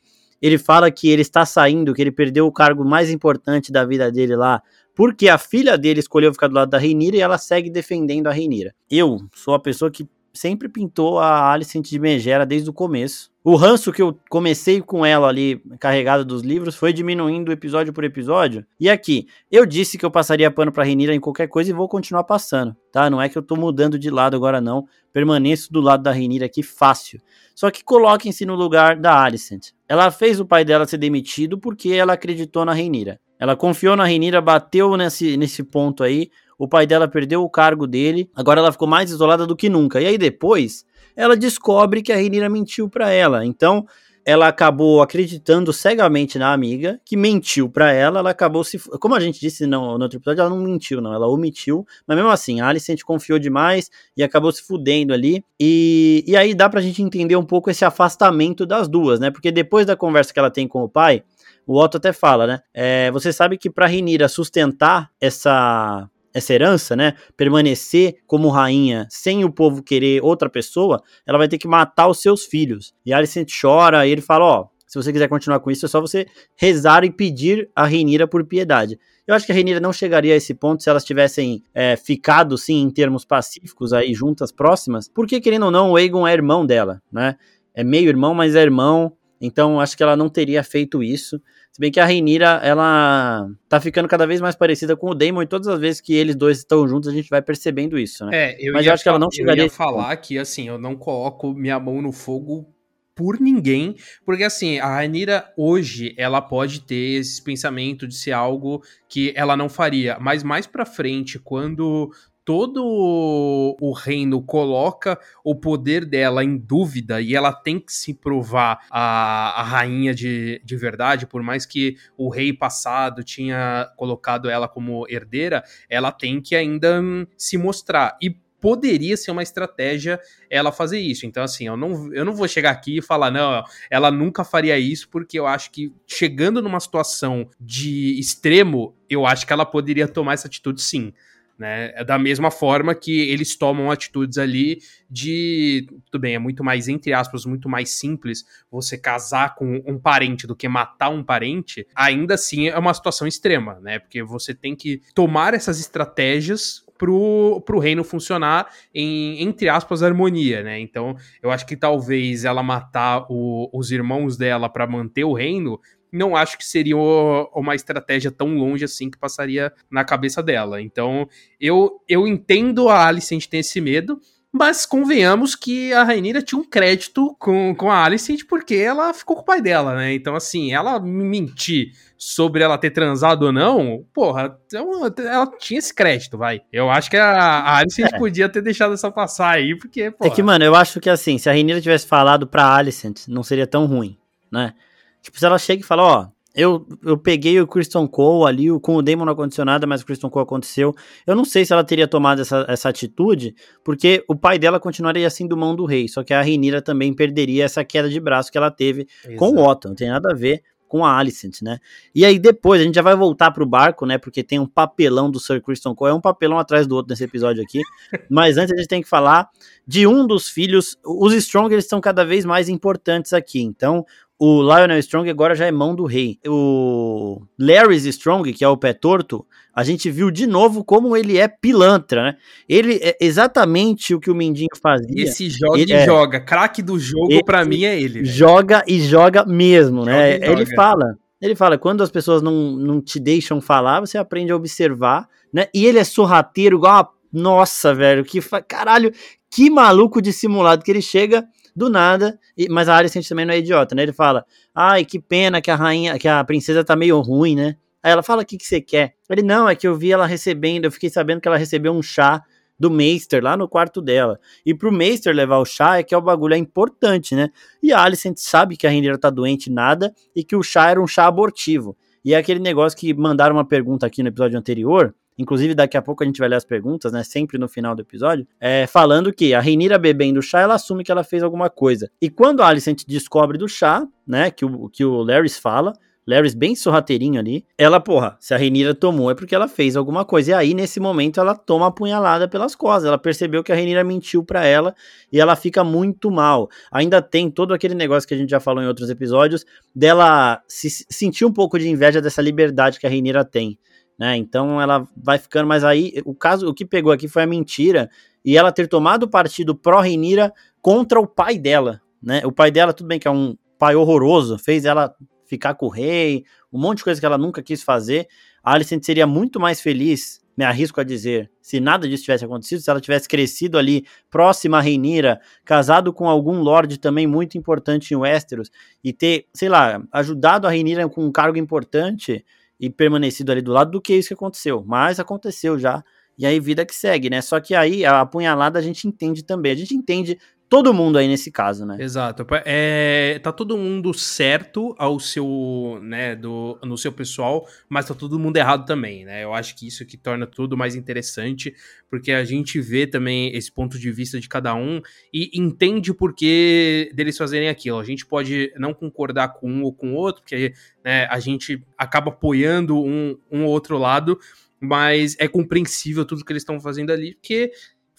ele 0.40 0.58
fala 0.58 0.90
que 0.90 1.08
ele 1.08 1.22
está 1.22 1.44
saindo, 1.44 1.94
que 1.94 2.02
ele 2.02 2.12
perdeu 2.12 2.46
o 2.46 2.52
cargo 2.52 2.84
mais 2.84 3.10
importante 3.10 3.72
da 3.72 3.84
vida 3.84 4.10
dele 4.10 4.36
lá, 4.36 4.62
porque 4.94 5.28
a 5.28 5.38
filha 5.38 5.78
dele 5.78 6.00
escolheu 6.00 6.32
ficar 6.32 6.48
do 6.48 6.54
lado 6.54 6.70
da 6.70 6.78
Reinira 6.78 7.16
e 7.16 7.20
ela 7.20 7.38
segue 7.38 7.70
defendendo 7.70 8.26
a 8.26 8.32
Reinira. 8.32 8.74
Eu 8.90 9.18
sou 9.34 9.54
a 9.54 9.60
pessoa 9.60 9.90
que 9.90 10.08
sempre 10.32 10.68
pintou 10.68 11.18
a 11.18 11.50
Alicent 11.52 11.88
de 11.88 11.98
Megera 11.98 12.46
desde 12.46 12.70
o 12.70 12.72
começo. 12.72 13.30
O 13.42 13.56
ranço 13.56 13.92
que 13.92 14.02
eu 14.02 14.18
comecei 14.28 14.80
com 14.80 15.04
ela 15.04 15.26
ali, 15.28 15.62
carregada 15.80 16.24
dos 16.24 16.42
livros, 16.42 16.76
foi 16.76 16.92
diminuindo 16.92 17.50
episódio 17.50 17.92
por 17.92 18.04
episódio. 18.04 18.64
E 18.78 18.90
aqui, 18.90 19.26
eu 19.50 19.64
disse 19.64 19.96
que 19.96 20.04
eu 20.04 20.10
passaria 20.10 20.50
pano 20.50 20.70
pra 20.70 20.84
Renira 20.84 21.14
em 21.14 21.20
qualquer 21.20 21.48
coisa 21.48 21.70
e 21.70 21.72
vou 21.72 21.88
continuar 21.88 22.24
passando, 22.24 22.76
tá? 22.92 23.08
Não 23.08 23.22
é 23.22 23.28
que 23.28 23.38
eu 23.38 23.42
tô 23.42 23.56
mudando 23.56 23.98
de 23.98 24.10
lado 24.10 24.36
agora, 24.36 24.60
não. 24.60 24.86
Permaneço 25.12 25.72
do 25.72 25.80
lado 25.80 26.02
da 26.02 26.12
Renira 26.12 26.46
aqui 26.46 26.62
fácil. 26.62 27.20
Só 27.54 27.70
que 27.70 27.82
coloquem-se 27.82 28.44
no 28.44 28.54
lugar 28.54 28.96
da 28.96 29.22
Alicent. 29.22 29.70
Ela 29.88 30.10
fez 30.10 30.38
o 30.38 30.46
pai 30.46 30.64
dela 30.64 30.86
ser 30.86 30.98
demitido 30.98 31.58
porque 31.58 31.90
ela 31.90 32.12
acreditou 32.12 32.64
na 32.64 32.72
Renira. 32.72 33.18
Ela 33.38 33.56
confiou 33.56 33.96
na 33.96 34.04
Renira, 34.04 34.40
bateu 34.40 34.96
nesse, 34.96 35.36
nesse 35.36 35.62
ponto 35.62 36.02
aí. 36.02 36.30
O 36.58 36.66
pai 36.66 36.86
dela 36.86 37.06
perdeu 37.06 37.42
o 37.42 37.48
cargo 37.48 37.86
dele. 37.86 38.28
Agora 38.34 38.60
ela 38.60 38.72
ficou 38.72 38.88
mais 38.88 39.10
isolada 39.10 39.46
do 39.46 39.56
que 39.56 39.68
nunca. 39.68 40.00
E 40.00 40.06
aí 40.06 40.18
depois, 40.18 40.84
ela 41.14 41.36
descobre 41.36 42.02
que 42.02 42.12
a 42.12 42.16
Renira 42.16 42.48
mentiu 42.48 42.88
para 42.88 43.10
ela. 43.10 43.46
Então, 43.46 43.86
ela 44.28 44.46
acabou 44.46 45.00
acreditando 45.00 45.72
cegamente 45.72 46.38
na 46.38 46.52
amiga, 46.52 47.00
que 47.02 47.16
mentiu 47.16 47.66
para 47.66 47.92
ela, 47.92 48.18
ela 48.18 48.28
acabou 48.28 48.62
se. 48.62 48.78
Como 49.00 49.14
a 49.14 49.20
gente 49.20 49.40
disse 49.40 49.66
no, 49.66 49.96
no 49.96 50.02
outro 50.04 50.18
episódio, 50.18 50.42
ela 50.42 50.50
não 50.50 50.60
mentiu, 50.60 51.00
não, 51.00 51.14
ela 51.14 51.26
omitiu, 51.26 51.86
mas 52.06 52.14
mesmo 52.14 52.30
assim, 52.30 52.60
a 52.60 52.68
Alicent 52.68 53.00
confiou 53.04 53.38
demais 53.38 53.90
e 54.14 54.22
acabou 54.22 54.52
se 54.52 54.62
fudendo 54.62 55.14
ali. 55.14 55.42
E, 55.58 56.22
e 56.26 56.36
aí 56.36 56.54
dá 56.54 56.68
pra 56.68 56.82
gente 56.82 57.02
entender 57.02 57.36
um 57.36 57.44
pouco 57.44 57.70
esse 57.70 57.86
afastamento 57.86 58.66
das 58.66 58.86
duas, 58.86 59.18
né? 59.18 59.30
Porque 59.30 59.50
depois 59.50 59.86
da 59.86 59.96
conversa 59.96 60.30
que 60.30 60.38
ela 60.38 60.50
tem 60.50 60.68
com 60.68 60.82
o 60.82 60.88
pai, 60.90 61.22
o 61.66 61.80
Otto 61.80 61.96
até 61.96 62.12
fala, 62.12 62.46
né? 62.46 62.60
É, 62.74 63.10
você 63.10 63.32
sabe 63.32 63.56
que 63.56 63.70
para 63.70 63.86
Renira 63.86 64.28
sustentar 64.28 65.10
essa 65.18 66.06
essa 66.32 66.52
herança, 66.52 66.94
né, 66.94 67.14
permanecer 67.36 68.16
como 68.26 68.48
rainha 68.48 69.06
sem 69.10 69.44
o 69.44 69.50
povo 69.50 69.82
querer 69.82 70.22
outra 70.22 70.48
pessoa, 70.48 71.02
ela 71.26 71.38
vai 71.38 71.48
ter 71.48 71.58
que 71.58 71.68
matar 71.68 72.08
os 72.08 72.20
seus 72.20 72.44
filhos. 72.44 72.94
E 73.04 73.12
Alicent 73.12 73.50
chora 73.60 74.06
e 74.06 74.10
ele 74.10 74.20
fala, 74.20 74.44
ó, 74.44 74.66
se 74.86 74.96
você 74.96 75.12
quiser 75.12 75.28
continuar 75.28 75.60
com 75.60 75.70
isso, 75.70 75.84
é 75.84 75.88
só 75.88 76.00
você 76.00 76.26
rezar 76.56 77.04
e 77.04 77.10
pedir 77.10 77.68
a 77.76 77.84
Reinira 77.84 78.26
por 78.26 78.44
piedade. 78.44 78.98
Eu 79.26 79.34
acho 79.34 79.44
que 79.44 79.52
a 79.52 79.54
Reinira 79.54 79.78
não 79.78 79.92
chegaria 79.92 80.32
a 80.32 80.36
esse 80.36 80.54
ponto 80.54 80.82
se 80.82 80.88
elas 80.88 81.04
tivessem 81.04 81.62
é, 81.74 81.94
ficado, 81.94 82.56
sim, 82.56 82.80
em 82.80 82.90
termos 82.90 83.26
pacíficos 83.26 83.92
aí, 83.92 84.14
juntas, 84.14 84.50
próximas, 84.50 85.06
porque, 85.06 85.42
querendo 85.42 85.66
ou 85.66 85.70
não, 85.70 85.90
o 85.90 85.96
Aegon 85.96 86.26
é 86.26 86.32
irmão 86.32 86.64
dela, 86.64 87.02
né? 87.12 87.36
É 87.74 87.84
meio 87.84 88.08
irmão, 88.08 88.32
mas 88.32 88.54
é 88.54 88.62
irmão, 88.62 89.12
então 89.40 89.80
acho 89.80 89.96
que 89.96 90.02
ela 90.02 90.16
não 90.16 90.28
teria 90.28 90.62
feito 90.62 91.02
isso. 91.02 91.40
Se 91.72 91.80
bem 91.80 91.92
que 91.92 92.00
a 92.00 92.04
Reinira, 92.04 92.60
ela 92.62 93.48
tá 93.68 93.80
ficando 93.80 94.08
cada 94.08 94.26
vez 94.26 94.40
mais 94.40 94.56
parecida 94.56 94.96
com 94.96 95.10
o 95.10 95.14
Daemon 95.14 95.42
e 95.42 95.46
todas 95.46 95.68
as 95.68 95.78
vezes 95.78 96.00
que 96.00 96.14
eles 96.14 96.34
dois 96.34 96.58
estão 96.58 96.88
juntos 96.88 97.08
a 97.08 97.12
gente 97.12 97.30
vai 97.30 97.40
percebendo 97.40 97.98
isso, 97.98 98.24
né? 98.26 98.30
É, 98.34 98.56
eu 98.58 98.72
Mas 98.72 98.84
eu 98.84 98.92
acho 98.92 99.02
que 99.02 99.08
ela 99.08 99.18
não 99.18 99.30
chegaria... 99.30 99.62
Eu 99.62 99.66
ia 99.66 99.70
falar 99.70 100.16
que, 100.16 100.38
assim, 100.38 100.68
eu 100.68 100.78
não 100.78 100.96
coloco 100.96 101.54
minha 101.54 101.78
mão 101.78 102.02
no 102.02 102.10
fogo 102.10 102.74
por 103.14 103.40
ninguém, 103.40 103.96
porque 104.24 104.44
assim, 104.44 104.78
a 104.78 104.86
Rainira 104.86 105.52
hoje, 105.56 106.14
ela 106.16 106.40
pode 106.40 106.82
ter 106.82 107.18
esse 107.18 107.42
pensamento 107.42 108.06
de 108.06 108.14
ser 108.14 108.30
algo 108.30 108.80
que 109.08 109.32
ela 109.34 109.56
não 109.56 109.68
faria, 109.68 110.16
mas 110.20 110.44
mais 110.44 110.68
pra 110.68 110.86
frente, 110.86 111.36
quando 111.36 112.12
todo 112.48 113.76
o 113.78 113.92
reino 113.92 114.40
coloca 114.40 115.20
o 115.44 115.54
poder 115.54 116.06
dela 116.06 116.42
em 116.42 116.56
dúvida 116.56 117.20
e 117.20 117.36
ela 117.36 117.52
tem 117.52 117.78
que 117.78 117.92
se 117.92 118.14
provar 118.14 118.86
a, 118.90 119.60
a 119.60 119.62
rainha 119.62 120.14
de, 120.14 120.58
de 120.64 120.74
verdade, 120.74 121.26
por 121.26 121.42
mais 121.42 121.66
que 121.66 121.98
o 122.16 122.30
rei 122.30 122.54
passado 122.54 123.22
tinha 123.22 123.92
colocado 123.98 124.48
ela 124.48 124.66
como 124.66 125.06
herdeira, 125.10 125.62
ela 125.90 126.10
tem 126.10 126.40
que 126.40 126.56
ainda 126.56 127.02
hum, 127.02 127.26
se 127.36 127.58
mostrar. 127.58 128.16
E 128.18 128.34
poderia 128.60 129.16
ser 129.16 129.30
uma 129.30 129.42
estratégia 129.42 130.18
ela 130.50 130.72
fazer 130.72 130.98
isso. 130.98 131.26
Então, 131.26 131.42
assim, 131.42 131.66
eu 131.66 131.76
não, 131.76 132.12
eu 132.14 132.24
não 132.24 132.32
vou 132.32 132.48
chegar 132.48 132.70
aqui 132.70 132.98
e 132.98 133.02
falar, 133.02 133.30
não, 133.30 133.62
ela 133.90 134.10
nunca 134.10 134.42
faria 134.42 134.78
isso, 134.78 135.08
porque 135.10 135.38
eu 135.38 135.46
acho 135.46 135.70
que 135.70 135.92
chegando 136.06 136.62
numa 136.62 136.80
situação 136.80 137.48
de 137.60 138.18
extremo, 138.18 138.96
eu 139.08 139.26
acho 139.26 139.46
que 139.46 139.52
ela 139.52 139.66
poderia 139.66 140.08
tomar 140.08 140.34
essa 140.34 140.48
atitude 140.48 140.80
sim. 140.80 141.12
Né? 141.58 141.90
É 141.96 142.04
da 142.04 142.16
mesma 142.16 142.52
forma 142.52 142.94
que 142.94 143.20
eles 143.30 143.56
tomam 143.56 143.90
atitudes 143.90 144.38
ali 144.38 144.78
de. 145.10 145.88
Tudo 146.08 146.20
bem, 146.20 146.36
é 146.36 146.38
muito 146.38 146.62
mais, 146.62 146.86
entre 146.86 147.12
aspas, 147.12 147.44
muito 147.44 147.68
mais 147.68 147.90
simples 147.90 148.44
você 148.70 148.96
casar 148.96 149.56
com 149.56 149.82
um 149.84 149.98
parente 149.98 150.46
do 150.46 150.54
que 150.54 150.68
matar 150.68 151.08
um 151.08 151.24
parente. 151.24 151.84
Ainda 151.96 152.34
assim 152.34 152.68
é 152.68 152.78
uma 152.78 152.94
situação 152.94 153.26
extrema, 153.26 153.80
né? 153.80 153.98
Porque 153.98 154.22
você 154.22 154.54
tem 154.54 154.76
que 154.76 155.02
tomar 155.14 155.52
essas 155.52 155.80
estratégias 155.80 156.86
pro, 156.98 157.62
pro 157.64 157.78
reino 157.78 158.02
funcionar 158.02 158.68
em, 158.94 159.40
entre 159.42 159.68
aspas, 159.68 160.02
harmonia, 160.02 160.62
né? 160.62 160.78
Então, 160.80 161.16
eu 161.40 161.50
acho 161.50 161.64
que 161.64 161.76
talvez 161.76 162.44
ela 162.44 162.62
matar 162.62 163.24
o, 163.30 163.70
os 163.72 163.92
irmãos 163.92 164.36
dela 164.36 164.68
para 164.68 164.86
manter 164.86 165.24
o 165.24 165.32
reino 165.32 165.80
não 166.12 166.36
acho 166.36 166.58
que 166.58 166.64
seria 166.64 166.96
uma 166.96 167.74
estratégia 167.74 168.30
tão 168.30 168.56
longe 168.56 168.84
assim 168.84 169.10
que 169.10 169.18
passaria 169.18 169.72
na 169.90 170.04
cabeça 170.04 170.42
dela. 170.42 170.80
Então, 170.80 171.28
eu, 171.60 172.00
eu 172.08 172.26
entendo 172.26 172.88
a 172.88 173.06
Alicent 173.06 173.46
ter 173.46 173.58
esse 173.58 173.80
medo, 173.80 174.20
mas 174.50 174.86
convenhamos 174.86 175.54
que 175.54 175.92
a 175.92 176.02
Rainira 176.02 176.40
tinha 176.40 176.58
um 176.58 176.64
crédito 176.64 177.36
com, 177.38 177.74
com 177.74 177.90
a 177.90 178.02
Alicent 178.02 178.44
porque 178.48 178.74
ela 178.74 179.12
ficou 179.12 179.36
com 179.36 179.42
o 179.42 179.44
pai 179.44 179.60
dela, 179.60 179.94
né? 179.94 180.14
Então, 180.14 180.34
assim, 180.34 180.72
ela 180.72 180.98
mentir 180.98 181.92
sobre 182.16 182.62
ela 182.62 182.78
ter 182.78 182.90
transado 182.90 183.46
ou 183.46 183.52
não, 183.52 184.04
porra, 184.12 184.58
ela 184.72 185.46
tinha 185.58 185.78
esse 185.78 185.94
crédito, 185.94 186.38
vai. 186.38 186.62
Eu 186.72 186.90
acho 186.90 187.10
que 187.10 187.16
a, 187.16 187.30
a 187.30 187.76
Alicent 187.76 188.12
é. 188.12 188.18
podia 188.18 188.48
ter 188.48 188.62
deixado 188.62 188.94
essa 188.94 189.10
passar 189.10 189.50
aí, 189.50 189.76
porque, 189.76 190.10
porra. 190.10 190.30
É 190.30 190.34
que, 190.34 190.42
mano, 190.42 190.64
eu 190.64 190.74
acho 190.74 190.98
que 190.98 191.10
assim, 191.10 191.36
se 191.36 191.48
a 191.48 191.52
Rainira 191.52 191.80
tivesse 191.80 192.06
falado 192.06 192.46
pra 192.46 192.74
Alicent, 192.74 193.28
não 193.28 193.42
seria 193.42 193.66
tão 193.66 193.86
ruim, 193.86 194.16
né? 194.50 194.72
Tipo, 195.22 195.38
se 195.38 195.46
ela 195.46 195.58
chega 195.58 195.82
e 195.82 195.86
fala, 195.86 196.02
ó, 196.02 196.28
eu, 196.54 196.86
eu 197.04 197.16
peguei 197.16 197.60
o 197.60 197.66
Kristen 197.66 198.06
Cole 198.06 198.48
ali, 198.48 198.70
o, 198.70 198.80
com 198.80 198.96
o 198.96 199.02
Damon 199.02 199.24
não 199.24 199.32
aconteceu 199.32 199.64
nada, 199.64 199.86
mas 199.86 200.00
o 200.00 200.06
Kristen 200.06 200.28
Cole 200.28 200.42
aconteceu. 200.42 200.94
Eu 201.26 201.36
não 201.36 201.44
sei 201.44 201.64
se 201.64 201.72
ela 201.72 201.84
teria 201.84 202.08
tomado 202.08 202.42
essa, 202.42 202.64
essa 202.68 202.88
atitude, 202.88 203.54
porque 203.84 204.24
o 204.26 204.34
pai 204.34 204.58
dela 204.58 204.80
continuaria 204.80 205.26
assim 205.26 205.46
do 205.46 205.56
mão 205.56 205.76
do 205.76 205.84
rei, 205.84 206.08
só 206.08 206.24
que 206.24 206.34
a 206.34 206.42
Reinira 206.42 206.82
também 206.82 207.14
perderia 207.14 207.64
essa 207.64 207.84
queda 207.84 208.08
de 208.08 208.18
braço 208.18 208.50
que 208.50 208.58
ela 208.58 208.70
teve 208.70 209.06
Exato. 209.24 209.36
com 209.36 209.50
o 209.50 209.68
Otto, 209.68 209.88
não 209.88 209.94
tem 209.94 210.08
nada 210.08 210.32
a 210.32 210.34
ver 210.34 210.62
com 210.88 211.04
a 211.04 211.16
Alicent, 211.16 211.60
né? 211.62 211.78
E 212.14 212.24
aí 212.24 212.38
depois 212.38 212.80
a 212.80 212.84
gente 212.84 212.94
já 212.94 213.02
vai 213.02 213.14
voltar 213.14 213.50
pro 213.50 213.66
barco, 213.66 214.06
né? 214.06 214.16
Porque 214.16 214.42
tem 214.42 214.58
um 214.58 214.66
papelão 214.66 215.30
do 215.30 215.38
Sir 215.38 215.62
Kristen 215.62 215.94
Cole, 215.94 216.12
é 216.12 216.14
um 216.14 216.20
papelão 216.20 216.58
atrás 216.58 216.86
do 216.86 216.96
outro 216.96 217.10
nesse 217.10 217.22
episódio 217.22 217.62
aqui. 217.62 217.82
Mas 218.28 218.56
antes 218.56 218.72
a 218.72 218.76
gente 218.76 218.88
tem 218.88 219.02
que 219.02 219.08
falar 219.08 219.48
de 219.86 220.06
um 220.06 220.26
dos 220.26 220.48
filhos. 220.48 220.96
Os 221.04 221.34
Strong 221.34 221.72
eles 221.72 221.86
são 221.86 222.00
cada 222.00 222.24
vez 222.24 222.44
mais 222.44 222.68
importantes 222.68 223.32
aqui. 223.34 223.60
Então 223.60 224.04
o 224.38 224.62
Lionel 224.62 224.98
Strong 224.98 225.28
agora 225.28 225.54
já 225.54 225.66
é 225.66 225.72
mão 225.72 225.94
do 225.94 226.04
rei. 226.04 226.38
O 226.46 227.42
Larry 227.58 227.96
Strong, 227.96 228.52
que 228.52 228.64
é 228.64 228.68
o 228.68 228.76
pé 228.76 228.92
torto, 228.92 229.44
a 229.74 229.82
gente 229.82 230.10
viu 230.10 230.30
de 230.30 230.46
novo 230.46 230.84
como 230.84 231.16
ele 231.16 231.38
é 231.38 231.48
pilantra, 231.48 232.22
né? 232.22 232.36
Ele 232.68 233.00
é 233.02 233.16
exatamente 233.20 234.14
o 234.14 234.20
que 234.20 234.30
o 234.30 234.34
Mindinho 234.34 234.68
fazia. 234.80 235.24
Esse 235.24 235.50
joga 235.50 235.80
ele, 235.80 235.92
e 235.92 235.96
é, 235.96 236.04
joga. 236.04 236.40
Craque 236.40 236.82
do 236.82 236.98
jogo 236.98 237.44
para 237.44 237.64
mim 237.64 237.84
é 237.84 238.00
ele. 238.00 238.24
Joga 238.24 238.84
e 238.86 239.00
joga 239.00 239.44
mesmo, 239.44 240.04
né? 240.04 240.34
Joga 240.34 240.52
ele 240.52 240.66
fala. 240.74 241.18
Ele 241.40 241.54
fala, 241.54 241.78
quando 241.78 242.02
as 242.02 242.10
pessoas 242.10 242.42
não, 242.42 242.72
não 242.72 243.00
te 243.00 243.20
deixam 243.20 243.60
falar, 243.60 244.00
você 244.00 244.18
aprende 244.18 244.52
a 244.52 244.56
observar, 244.56 245.28
né? 245.52 245.66
E 245.74 245.86
ele 245.86 245.98
é 245.98 246.04
sorrateiro 246.04 246.76
igual 246.76 246.94
a... 246.94 247.08
Nossa, 247.30 247.94
velho, 247.94 248.24
que 248.24 248.40
fa... 248.40 248.62
caralho, 248.62 249.12
que 249.50 249.68
maluco 249.68 250.22
dissimulado 250.22 250.82
que 250.82 250.90
ele 250.90 251.02
chega 251.02 251.46
do 251.78 251.88
nada, 251.88 252.38
e, 252.56 252.68
mas 252.68 252.88
a 252.88 252.96
Alicent 252.96 253.26
também 253.28 253.46
não 253.46 253.54
é 253.54 253.58
idiota, 253.58 253.94
né? 253.94 254.02
Ele 254.02 254.12
fala, 254.12 254.44
ai, 254.74 255.04
que 255.04 255.20
pena 255.20 255.60
que 255.60 255.70
a 255.70 255.76
rainha, 255.76 256.18
que 256.18 256.26
a 256.26 256.42
princesa 256.42 256.82
tá 256.82 256.96
meio 256.96 257.20
ruim, 257.20 257.54
né? 257.54 257.76
Aí 258.02 258.10
ela 258.10 258.22
fala, 258.22 258.42
o 258.42 258.44
que, 258.44 258.58
que 258.58 258.66
você 258.66 258.80
quer? 258.80 259.14
Ele, 259.30 259.42
não, 259.42 259.68
é 259.68 259.76
que 259.76 259.86
eu 259.86 259.94
vi 259.94 260.12
ela 260.12 260.26
recebendo, 260.26 260.84
eu 260.84 260.90
fiquei 260.92 261.08
sabendo 261.08 261.40
que 261.40 261.46
ela 261.46 261.56
recebeu 261.56 261.92
um 261.92 262.02
chá 262.02 262.42
do 262.78 262.90
Meister 262.90 263.42
lá 263.42 263.56
no 263.56 263.68
quarto 263.68 264.00
dela. 264.00 264.38
E 264.66 264.74
pro 264.74 264.92
Meister 264.92 265.34
levar 265.34 265.58
o 265.58 265.64
chá 265.64 265.98
é 265.98 266.02
que 266.02 266.14
é 266.14 266.18
o 266.18 266.22
bagulho 266.22 266.54
é 266.54 266.58
importante, 266.58 267.34
né? 267.34 267.50
E 267.82 267.92
a 267.92 268.02
Alicent 268.02 268.38
sabe 268.38 268.76
que 268.76 268.86
a 268.86 268.90
Renira 268.90 269.18
tá 269.18 269.30
doente 269.30 269.70
nada 269.70 270.12
e 270.34 270.44
que 270.44 270.56
o 270.56 270.62
chá 270.62 270.90
era 270.90 271.00
um 271.00 271.06
chá 271.06 271.26
abortivo. 271.26 271.96
E 272.24 272.34
é 272.34 272.36
aquele 272.36 272.60
negócio 272.60 272.98
que 272.98 273.14
mandaram 273.14 273.56
uma 273.56 273.64
pergunta 273.64 274.06
aqui 274.06 274.22
no 274.22 274.28
episódio 274.28 274.58
anterior, 274.58 275.14
inclusive 275.38 275.74
daqui 275.74 275.96
a 275.96 276.02
pouco 276.02 276.22
a 276.22 276.26
gente 276.26 276.38
vai 276.38 276.48
ler 276.48 276.56
as 276.56 276.64
perguntas, 276.64 277.12
né, 277.12 277.22
sempre 277.22 277.56
no 277.56 277.68
final 277.68 277.94
do 277.94 278.02
episódio, 278.02 278.46
é, 278.60 278.86
falando 278.86 279.32
que 279.32 279.54
a 279.54 279.60
Reinira 279.60 279.98
bebendo 279.98 280.42
chá, 280.42 280.60
ela 280.60 280.74
assume 280.74 281.04
que 281.04 281.12
ela 281.12 281.22
fez 281.22 281.42
alguma 281.42 281.70
coisa. 281.70 282.10
E 282.20 282.28
quando 282.28 282.62
a 282.62 282.66
Alicent 282.66 283.04
descobre 283.06 283.56
do 283.56 283.68
chá, 283.68 284.06
né, 284.26 284.50
que 284.50 284.64
o, 284.64 284.88
que 284.88 285.04
o 285.04 285.22
Larry 285.22 285.48
fala, 285.48 285.94
Larry 286.28 286.54
bem 286.54 286.76
sorrateirinho 286.76 287.40
ali. 287.40 287.64
Ela, 287.78 287.98
porra, 287.98 288.36
se 288.38 288.52
a 288.52 288.58
Renira 288.58 288.94
tomou 288.94 289.30
é 289.30 289.34
porque 289.34 289.54
ela 289.54 289.66
fez 289.66 289.96
alguma 289.96 290.26
coisa. 290.26 290.50
E 290.50 290.54
aí, 290.54 290.74
nesse 290.74 291.00
momento, 291.00 291.40
ela 291.40 291.54
toma 291.54 291.86
a 291.86 291.90
punhalada 291.90 292.46
pelas 292.46 292.74
costas. 292.74 293.06
Ela 293.06 293.16
percebeu 293.16 293.64
que 293.64 293.72
a 293.72 293.74
Renira 293.74 294.04
mentiu 294.04 294.44
para 294.44 294.62
ela 294.62 294.94
e 295.32 295.40
ela 295.40 295.56
fica 295.56 295.82
muito 295.82 296.30
mal. 296.30 296.68
Ainda 296.92 297.22
tem 297.22 297.50
todo 297.50 297.72
aquele 297.72 297.94
negócio 297.94 298.28
que 298.28 298.34
a 298.34 298.36
gente 298.36 298.50
já 298.50 298.60
falou 298.60 298.84
em 298.84 298.86
outros 298.86 299.08
episódios, 299.08 299.64
dela 299.96 300.62
se 300.68 300.90
sentir 300.90 301.46
um 301.46 301.52
pouco 301.52 301.78
de 301.78 301.88
inveja 301.88 302.20
dessa 302.20 302.42
liberdade 302.42 303.00
que 303.00 303.06
a 303.06 303.10
Renira 303.10 303.42
tem 303.42 303.78
né? 304.18 304.36
Então 304.36 304.80
ela 304.80 305.06
vai 305.16 305.38
ficando, 305.38 305.68
mas 305.68 305.84
aí 305.84 306.20
o 306.24 306.34
caso, 306.34 306.68
o 306.68 306.74
que 306.74 306.84
pegou 306.84 307.12
aqui 307.12 307.28
foi 307.28 307.44
a 307.44 307.46
mentira 307.46 308.10
e 308.44 308.56
ela 308.56 308.72
ter 308.72 308.88
tomado 308.88 309.28
partido 309.28 309.74
pró-Renira 309.74 310.52
contra 310.80 311.20
o 311.20 311.26
pai 311.26 311.58
dela, 311.58 312.00
né? 312.22 312.42
O 312.44 312.50
pai 312.50 312.70
dela, 312.70 312.92
tudo 312.92 313.06
bem 313.06 313.18
que 313.18 313.28
é 313.28 313.30
um 313.30 313.56
pai 313.78 313.94
horroroso, 313.94 314.58
fez 314.58 314.84
ela 314.84 315.14
ficar 315.46 315.74
com 315.74 315.86
o 315.86 315.88
rei, 315.88 316.44
um 316.72 316.80
monte 316.80 316.98
de 316.98 317.04
coisa 317.04 317.20
que 317.20 317.26
ela 317.26 317.38
nunca 317.38 317.62
quis 317.62 317.82
fazer. 317.82 318.26
A 318.62 318.74
Alicent 318.74 319.04
seria 319.04 319.26
muito 319.26 319.58
mais 319.60 319.80
feliz, 319.80 320.40
me 320.56 320.64
arrisco 320.64 321.00
a 321.00 321.04
dizer, 321.04 321.50
se 321.62 321.78
nada 321.78 322.08
disso 322.08 322.24
tivesse 322.24 322.44
acontecido, 322.44 322.80
se 322.80 322.90
ela 322.90 323.00
tivesse 323.00 323.28
crescido 323.28 323.78
ali 323.78 324.04
próxima 324.28 324.78
a 324.78 324.80
Reinira, 324.80 325.40
casado 325.64 326.12
com 326.12 326.28
algum 326.28 326.60
lord 326.60 326.98
também 326.98 327.26
muito 327.26 327.56
importante 327.56 328.12
em 328.12 328.16
Westeros 328.16 328.68
e 329.02 329.12
ter, 329.12 329.46
sei 329.54 329.68
lá, 329.68 330.02
ajudado 330.12 330.66
a 330.66 330.70
Reinira 330.70 331.08
com 331.08 331.24
um 331.24 331.30
cargo 331.30 331.56
importante, 331.56 332.44
e 332.80 332.90
permanecido 332.90 333.52
ali 333.52 333.62
do 333.62 333.72
lado 333.72 333.90
do 333.90 334.00
que 334.00 334.14
isso 334.14 334.28
que 334.28 334.34
aconteceu. 334.34 334.84
Mas 334.86 335.18
aconteceu 335.20 335.78
já. 335.78 336.04
E 336.36 336.46
aí, 336.46 336.60
vida 336.60 336.86
que 336.86 336.94
segue, 336.94 337.28
né? 337.28 337.42
Só 337.42 337.58
que 337.60 337.74
aí 337.74 338.04
a 338.04 338.20
apunhalada 338.20 338.78
a 338.78 338.82
gente 338.82 339.08
entende 339.08 339.42
também. 339.42 339.72
A 339.72 339.74
gente 339.76 339.94
entende 339.94 340.38
todo 340.68 340.92
mundo 340.92 341.16
aí 341.16 341.26
nesse 341.26 341.50
caso, 341.50 341.86
né? 341.86 341.96
Exato. 341.98 342.46
É, 342.64 343.40
tá 343.42 343.50
todo 343.50 343.76
mundo 343.76 344.12
certo 344.12 344.94
ao 344.98 345.18
seu, 345.18 345.98
né, 346.02 346.36
do, 346.36 346.78
no 346.84 346.98
seu 346.98 347.10
pessoal, 347.10 347.66
mas 347.88 348.06
tá 348.06 348.14
todo 348.14 348.38
mundo 348.38 348.56
errado 348.56 348.84
também, 348.84 349.24
né? 349.24 349.44
Eu 349.44 349.54
acho 349.54 349.74
que 349.76 349.86
isso 349.86 350.04
que 350.04 350.16
torna 350.16 350.46
tudo 350.46 350.76
mais 350.76 350.94
interessante, 350.94 351.74
porque 352.10 352.32
a 352.32 352.44
gente 352.44 352.80
vê 352.80 353.06
também 353.06 353.54
esse 353.56 353.72
ponto 353.72 353.98
de 353.98 354.10
vista 354.12 354.38
de 354.38 354.48
cada 354.48 354.74
um 354.74 355.00
e 355.32 355.50
entende 355.54 356.10
o 356.10 356.14
porquê 356.14 357.10
deles 357.14 357.38
fazerem 357.38 357.68
aquilo. 357.68 357.98
A 357.98 358.04
gente 358.04 358.26
pode 358.26 358.72
não 358.76 358.92
concordar 358.92 359.54
com 359.54 359.70
um 359.70 359.82
ou 359.82 359.92
com 359.92 360.12
o 360.12 360.16
outro, 360.16 360.42
porque 360.42 360.74
né, 361.04 361.26
a 361.30 361.40
gente 361.40 361.82
acaba 361.96 362.30
apoiando 362.30 362.98
um, 362.98 363.38
um 363.50 363.64
ou 363.64 363.70
outro 363.70 363.96
lado, 363.96 364.38
mas 364.80 365.34
é 365.38 365.48
compreensível 365.48 366.24
tudo 366.24 366.44
que 366.44 366.52
eles 366.52 366.62
estão 366.62 366.78
fazendo 366.80 367.10
ali, 367.10 367.34
porque 367.34 367.72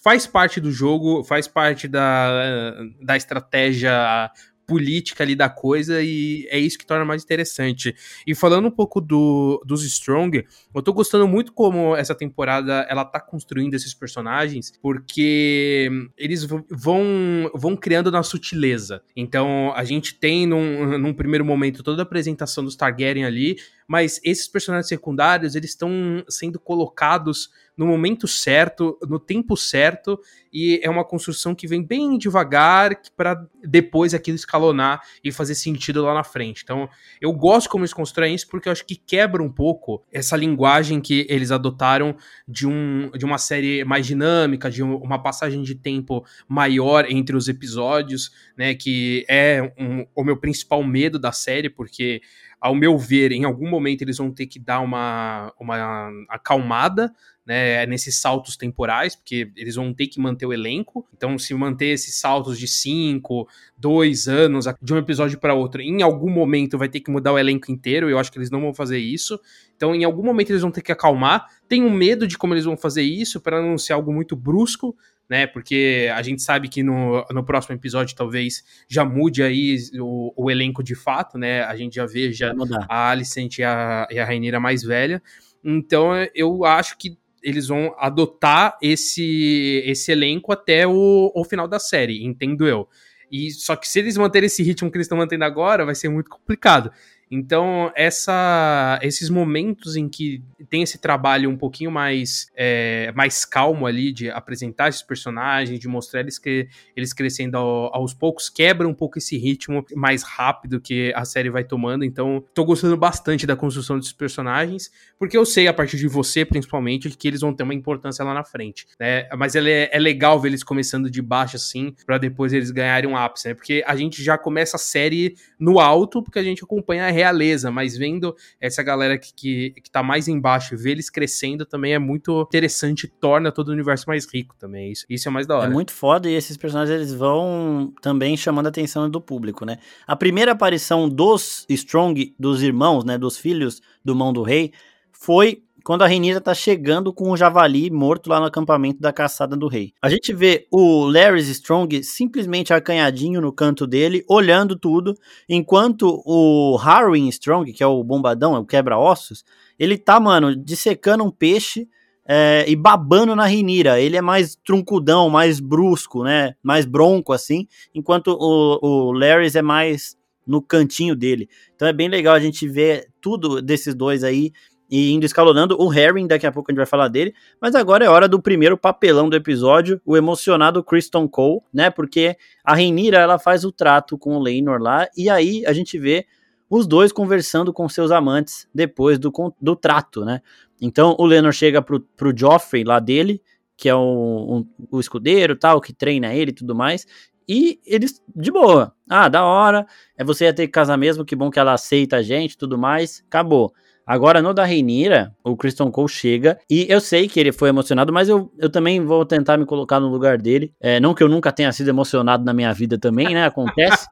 faz 0.03 0.25
parte 0.25 0.59
do 0.59 0.71
jogo, 0.71 1.23
faz 1.23 1.47
parte 1.47 1.88
da, 1.88 2.73
da 3.01 3.17
estratégia 3.17 4.31
política 4.69 5.23
ali 5.23 5.35
da 5.35 5.49
coisa 5.49 5.99
e 5.99 6.47
é 6.51 6.59
isso 6.59 6.77
que 6.77 6.85
torna 6.85 7.03
mais 7.03 7.23
interessante. 7.23 7.95
E 8.25 8.35
falando 8.35 8.67
um 8.67 8.71
pouco 8.71 9.01
do, 9.01 9.59
dos 9.65 9.83
Strong, 9.83 10.45
eu 10.75 10.81
tô 10.83 10.93
gostando 10.93 11.27
muito 11.27 11.51
como 11.51 11.95
essa 11.95 12.13
temporada 12.13 12.85
ela 12.88 13.03
tá 13.03 13.19
construindo 13.19 13.73
esses 13.73 13.95
personagens, 13.95 14.71
porque 14.79 15.89
eles 16.15 16.43
vão, 16.43 17.49
vão 17.55 17.75
criando 17.75 18.12
na 18.12 18.21
sutileza. 18.21 19.01
Então 19.15 19.73
a 19.75 19.83
gente 19.83 20.13
tem 20.13 20.45
num, 20.45 20.99
num 20.99 21.15
primeiro 21.15 21.43
momento 21.43 21.81
toda 21.81 22.03
a 22.03 22.03
apresentação 22.03 22.63
dos 22.63 22.75
Targaryen 22.75 23.25
ali, 23.25 23.57
mas 23.88 24.21
esses 24.23 24.47
personagens 24.47 24.88
secundários 24.88 25.55
eles 25.55 25.71
estão 25.71 26.23
sendo 26.29 26.59
colocados 26.59 27.49
no 27.79 27.87
momento 27.87 28.27
certo, 28.27 28.99
no 29.07 29.17
tempo 29.17 29.55
certo, 29.55 30.19
e 30.51 30.81
é 30.83 30.89
uma 30.89 31.05
construção 31.05 31.55
que 31.55 31.65
vem 31.65 31.81
bem 31.81 32.17
devagar 32.17 32.91
para 33.15 33.41
depois 33.63 34.13
aquilo 34.13 34.35
escalonar 34.35 35.01
e 35.23 35.31
fazer 35.31 35.55
sentido 35.55 36.03
lá 36.03 36.13
na 36.13 36.25
frente. 36.25 36.61
Então, 36.61 36.89
eu 37.21 37.31
gosto 37.31 37.69
como 37.69 37.85
eles 37.85 37.93
constroem 37.93 38.35
isso 38.35 38.49
porque 38.49 38.67
eu 38.67 38.73
acho 38.73 38.85
que 38.85 38.97
quebra 38.97 39.41
um 39.41 39.49
pouco 39.49 40.03
essa 40.11 40.35
linguagem 40.35 40.99
que 40.99 41.25
eles 41.29 41.51
adotaram 41.51 42.17
de, 42.45 42.67
um, 42.67 43.11
de 43.11 43.23
uma 43.23 43.37
série 43.37 43.85
mais 43.85 44.05
dinâmica, 44.05 44.69
de 44.69 44.83
uma 44.83 45.23
passagem 45.23 45.61
de 45.61 45.73
tempo 45.73 46.25
maior 46.49 47.09
entre 47.09 47.33
os 47.33 47.47
episódios, 47.47 48.29
né, 48.57 48.75
que 48.75 49.25
é 49.29 49.73
um, 49.79 50.05
o 50.13 50.21
meu 50.25 50.35
principal 50.35 50.83
medo 50.83 51.17
da 51.17 51.31
série, 51.31 51.69
porque 51.69 52.21
ao 52.60 52.76
meu 52.76 52.98
ver, 52.98 53.32
em 53.32 53.45
algum 53.45 53.69
momento 53.69 54.02
eles 54.02 54.17
vão 54.17 54.32
ter 54.32 54.45
que 54.45 54.60
dar 54.60 54.82
uma, 54.82 55.54
uma 55.60 56.12
acalmada 56.28 57.13
né, 57.50 57.84
nesses 57.88 58.15
saltos 58.17 58.56
temporais, 58.56 59.15
porque 59.15 59.52
eles 59.56 59.76
vão 59.76 59.91
ter 59.91 60.06
que 60.06 60.19
manter 60.19 60.45
o 60.45 60.54
elenco. 60.54 61.08
Então, 61.15 61.36
se 61.39 61.52
manter 61.56 61.88
esses 61.88 62.15
saltos 62.15 62.60
de 62.60 62.67
cinco, 62.67 63.48
dois 63.76 64.28
anos, 64.28 64.65
de 64.80 64.93
um 64.93 64.98
episódio 64.98 65.39
para 65.39 65.56
outro, 65.56 65.82
em 65.82 66.04
algum 66.04 66.30
momento 66.30 66.78
vai 66.78 66.88
ter 66.88 67.00
que 67.00 67.10
mudar 67.10 67.34
o 67.34 67.39
elenco 67.39 67.72
inteiro. 67.72 68.08
Eu 68.08 68.19
acho 68.19 68.32
que 68.32 68.38
eles 68.38 68.52
não 68.52 68.62
vão 68.62 68.74
fazer 68.74 69.00
isso. 69.00 69.39
Então, 69.76 69.95
em 69.95 70.04
algum 70.04 70.24
momento 70.24 70.52
eles 70.52 70.62
vão 70.62 70.69
ter 70.69 70.84
que 70.84 70.91
acalmar. 70.91 71.48
Tenho 71.67 71.89
medo 71.89 72.28
de 72.28 72.38
como 72.38 72.54
eles 72.54 72.65
vão 72.65 72.78
fazer 72.78 73.02
isso 73.02 73.41
para 73.41 73.60
não 73.60 73.80
ser 73.80 73.93
algo 73.93 74.13
muito 74.13 74.36
brusco 74.36 74.95
né? 75.29 75.45
Porque 75.45 76.09
a 76.13 76.21
gente 76.21 76.41
sabe 76.41 76.67
que 76.67 76.81
no, 76.81 77.23
no 77.31 77.43
próximo 77.43 77.75
episódio 77.75 78.15
talvez 78.15 78.63
já 78.87 79.05
mude 79.05 79.43
aí 79.43 79.77
o, 79.99 80.33
o 80.35 80.49
elenco 80.49 80.83
de 80.83 80.95
fato, 80.95 81.37
né? 81.37 81.61
A 81.63 81.75
gente 81.75 81.95
já 81.95 82.05
veja 82.05 82.53
a 82.89 83.09
Alicent 83.11 83.59
e 83.59 83.63
a, 83.63 84.07
e 84.09 84.17
a 84.17 84.25
Rainira 84.25 84.59
mais 84.59 84.81
velha. 84.81 85.21
Então 85.63 86.11
eu 86.33 86.65
acho 86.65 86.97
que 86.97 87.17
eles 87.43 87.67
vão 87.67 87.95
adotar 87.97 88.77
esse, 88.81 89.81
esse 89.85 90.11
elenco 90.11 90.51
até 90.51 90.85
o, 90.87 91.31
o 91.33 91.45
final 91.45 91.67
da 91.67 91.79
série, 91.79 92.25
entendo 92.25 92.67
eu. 92.67 92.87
E 93.31 93.51
só 93.51 93.75
que 93.75 93.87
se 93.87 93.99
eles 93.99 94.17
manterem 94.17 94.47
esse 94.47 94.63
ritmo 94.63 94.89
que 94.89 94.97
eles 94.97 95.05
estão 95.05 95.17
mantendo 95.17 95.43
agora, 95.43 95.85
vai 95.85 95.95
ser 95.95 96.09
muito 96.09 96.29
complicado. 96.29 96.91
Então, 97.31 97.91
essa, 97.95 98.99
esses 99.03 99.29
momentos 99.29 99.95
em 99.95 100.09
que 100.09 100.43
tem 100.69 100.81
esse 100.81 100.97
trabalho 100.97 101.49
um 101.49 101.57
pouquinho 101.57 101.91
mais, 101.91 102.47
é, 102.55 103.11
mais 103.15 103.45
calmo 103.45 103.85
ali, 103.85 104.11
de 104.11 104.29
apresentar 104.29 104.89
esses 104.89 105.03
personagens, 105.03 105.79
de 105.79 105.87
mostrar 105.87 106.21
eles, 106.21 106.39
que, 106.39 106.67
eles 106.95 107.13
crescendo 107.13 107.57
ao, 107.57 107.95
aos 107.95 108.13
poucos, 108.13 108.49
quebra 108.49 108.87
um 108.87 108.93
pouco 108.93 109.19
esse 109.19 109.37
ritmo 109.37 109.85
mais 109.95 110.23
rápido 110.23 110.81
que 110.81 111.13
a 111.15 111.23
série 111.23 111.49
vai 111.49 111.63
tomando. 111.63 112.03
Então, 112.03 112.43
tô 112.53 112.65
gostando 112.65 112.97
bastante 112.97 113.45
da 113.45 113.55
construção 113.55 113.97
desses 113.97 114.13
personagens, 114.13 114.91
porque 115.17 115.37
eu 115.37 115.45
sei, 115.45 115.67
a 115.67 115.73
partir 115.73 115.97
de 115.97 116.07
você, 116.07 116.43
principalmente, 116.43 117.09
que 117.09 117.27
eles 117.27 117.41
vão 117.41 117.53
ter 117.53 117.63
uma 117.63 117.73
importância 117.73 118.25
lá 118.25 118.33
na 118.33 118.43
frente. 118.43 118.87
Né? 118.99 119.27
Mas 119.37 119.55
é, 119.55 119.89
é 119.91 119.99
legal 119.99 120.39
ver 120.39 120.49
eles 120.49 120.63
começando 120.63 121.11
de 121.11 121.21
baixo 121.21 121.57
assim, 121.57 121.93
para 122.05 122.17
depois 122.17 122.53
eles 122.53 122.71
ganharem 122.71 123.09
um 123.09 123.15
ápice, 123.15 123.49
né? 123.49 123.53
Porque 123.53 123.83
a 123.85 123.95
gente 123.95 124.23
já 124.23 124.37
começa 124.37 124.77
a 124.77 124.79
série 124.79 125.35
no 125.59 125.79
alto, 125.79 126.23
porque 126.23 126.39
a 126.39 126.43
gente 126.43 126.63
acompanha 126.63 127.05
a 127.05 127.09
realeza, 127.19 127.69
mas 127.69 127.97
vendo 127.97 128.36
essa 128.60 128.82
galera 128.82 129.17
que, 129.17 129.34
que, 129.34 129.82
que 129.82 129.91
tá 129.91 130.01
mais 130.01 130.27
embaixo, 130.27 130.77
ver 130.77 130.91
eles 130.91 131.10
crescendo 131.10 131.65
também 131.65 131.93
é 131.93 131.99
muito 131.99 132.41
interessante, 132.41 133.08
torna 133.08 133.51
todo 133.51 133.69
o 133.69 133.71
universo 133.71 134.05
mais 134.08 134.25
rico 134.32 134.55
também. 134.58 134.91
Isso, 134.91 135.05
isso 135.10 135.27
é 135.27 135.32
mais 135.32 135.45
da 135.45 135.58
hora. 135.58 135.67
É 135.67 135.69
muito 135.69 135.91
foda 135.91 136.29
e 136.29 136.34
esses 136.34 136.58
personagens 136.58 136.95
eles 136.95 137.13
vão 137.13 137.93
também 138.01 138.36
chamando 138.38 138.67
a 138.67 138.69
atenção 138.69 139.10
do 139.10 139.21
público, 139.21 139.65
né? 139.65 139.77
A 140.08 140.15
primeira 140.15 140.53
aparição 140.53 141.08
dos 141.10 141.65
Strong, 141.69 142.34
dos 142.39 142.63
irmãos, 142.63 143.03
né, 143.03 143.17
dos 143.17 143.38
filhos 143.38 143.82
do 144.03 144.15
Mão 144.15 144.32
do 144.32 144.41
Rei, 144.41 144.71
foi 145.12 145.63
quando 145.89 146.04
a 146.04 146.08
Renira 146.08 146.39
tá 146.39 146.54
chegando 146.54 147.12
com 147.12 147.32
o 147.32 147.36
javali 147.36 147.89
morto 147.89 148.30
lá 148.30 148.39
no 148.39 148.45
acampamento 148.45 149.02
da 149.02 149.12
caçada 149.12 149.58
do 149.58 149.67
rei. 149.67 149.91
A 149.99 150.08
gente 150.08 150.32
vê 150.32 150.67
o 150.69 151.08
Larry 151.08 151.41
Strong 151.49 152.04
simplesmente 152.04 152.71
acanhadinho 152.71 153.41
no 153.41 153.52
canto 153.52 153.88
dele, 153.88 154.23
olhando 154.30 154.78
tudo, 154.78 155.15
enquanto 155.49 156.21
o 156.28 156.78
Harwin 156.78 157.28
Strong, 157.30 157.73
que 157.73 157.82
é 157.82 157.88
o 157.88 158.04
bombadão, 158.04 158.56
é 158.56 158.60
o 158.60 158.65
quebra-ossos, 158.67 159.43
ele 159.80 159.97
tá, 159.97 160.19
mano, 160.19 160.56
dissecando 160.56 161.23
um 161.23 161.32
peixe 161.32 161.89
é, 162.23 162.65
e 162.67 162.75
babando 162.75 163.36
na 163.36 163.45
Renira. 163.45 163.99
Ele 163.99 164.15
é 164.15 164.21
mais 164.21 164.56
truncudão, 164.63 165.28
mais 165.28 165.60
brusco, 165.60 166.23
né? 166.23 166.54
Mais 166.62 166.86
bronco, 166.86 167.34
assim, 167.34 167.67
enquanto 167.95 168.38
o, 168.39 169.10
o 169.10 169.23
é 169.23 169.62
mais 169.63 170.19
no 170.49 170.63
cantinho 170.63 171.15
dele. 171.15 171.47
Então 171.75 171.88
é 171.88 171.93
bem 171.93 172.10
legal 172.10 172.34
a 172.34 172.39
gente 172.39 172.67
ver 172.67 173.08
tudo 173.21 173.62
desses 173.62 173.93
dois 173.93 174.23
aí 174.23 174.52
e 174.89 175.12
indo 175.12 175.25
escalonando. 175.25 175.80
O 175.80 175.88
Harry, 175.88 176.25
daqui 176.28 176.47
a 176.47 176.52
pouco 176.52 176.69
a 176.69 176.73
gente 176.73 176.78
vai 176.78 176.86
falar 176.86 177.08
dele. 177.08 177.34
Mas 177.62 177.75
agora 177.75 178.06
é 178.06 178.10
hora 178.10 178.28
do 178.28 178.41
primeiro 178.41 178.78
papelão 178.78 179.30
do 179.30 179.36
episódio, 179.36 180.02
o 180.06 180.17
emocionado 180.17 180.84
Kristen 180.84 181.28
Cole, 181.28 181.62
né? 181.73 181.89
Porque 181.89 182.36
a 182.63 182.73
Rhaenyra, 182.73 183.17
ela 183.17 183.38
faz 183.38 183.63
o 183.63 183.71
trato 183.71 184.17
com 184.17 184.36
o 184.36 184.39
Laenor 184.43 184.82
lá, 184.82 185.08
e 185.15 185.30
aí 185.30 185.63
a 185.65 185.73
gente 185.73 185.97
vê 185.97 186.25
os 186.69 186.88
dois 186.88 187.12
conversando 187.12 187.73
com 187.73 187.88
seus 187.89 188.12
amantes 188.12 188.67
depois 188.73 189.17
do, 189.17 189.32
do 189.62 189.75
trato, 189.75 190.25
né? 190.25 190.41
Então 190.82 191.15
o 191.19 191.25
Laenor 191.25 191.52
chega 191.52 191.82
pro, 191.82 191.99
pro 191.99 192.34
Joffrey 192.36 192.84
lá 192.84 192.99
dele, 192.99 193.41
que 193.75 193.88
é 193.88 193.95
o, 193.95 194.58
um, 194.58 194.65
o 194.91 194.99
escudeiro 194.99 195.56
tal, 195.56 195.80
que 195.82 195.93
treina 195.93 196.34
ele 196.34 196.52
e 196.52 196.54
tudo 196.54 196.75
mais, 196.75 197.06
e 197.52 197.80
eles, 197.84 198.21
de 198.36 198.52
boa. 198.52 198.93
Ah, 199.10 199.28
da 199.28 199.43
hora. 199.43 199.88
É 200.15 200.23
você 200.23 200.45
ia 200.45 200.54
ter 200.54 200.67
que 200.67 200.71
casar 200.71 200.95
mesmo, 200.97 201.25
que 201.25 201.36
bom 201.36 201.49
que 201.49 201.58
ela 201.58 201.73
aceita 201.73 202.17
a 202.17 202.21
gente 202.21 202.56
tudo 202.56 202.78
mais. 202.78 203.23
Acabou. 203.28 203.73
Agora, 204.10 204.41
no 204.41 204.56
da 204.56 204.65
Reinira, 204.65 205.36
o 205.43 205.56
Christian 205.56 205.91
Cole 205.91 206.10
chega 206.10 206.58
e 206.67 206.88
eu 206.89 207.00
sei 207.00 207.28
que 207.28 207.39
ele 207.39 207.52
foi 207.52 207.69
emocionado, 207.69 208.12
mas 208.12 208.28
eu, 208.28 208.52
eu 208.58 208.67
também 208.67 209.06
vou 209.06 209.24
tentar 209.24 209.56
me 209.56 209.67
colocar 209.67 210.00
no 210.00 210.08
lugar 210.08 210.39
dele. 210.39 210.74
É, 210.82 211.00
não 211.00 211.13
que 211.13 211.22
eu 211.22 211.30
nunca 211.30 211.52
tenha 211.52 211.72
sido 211.72 211.89
emocionado 211.91 212.43
na 212.43 212.52
minha 212.52 212.74
vida 212.74 212.98
também, 212.98 213.36
né? 213.36 213.45
Acontece. 213.45 214.08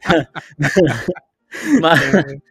mas, 1.80 2.00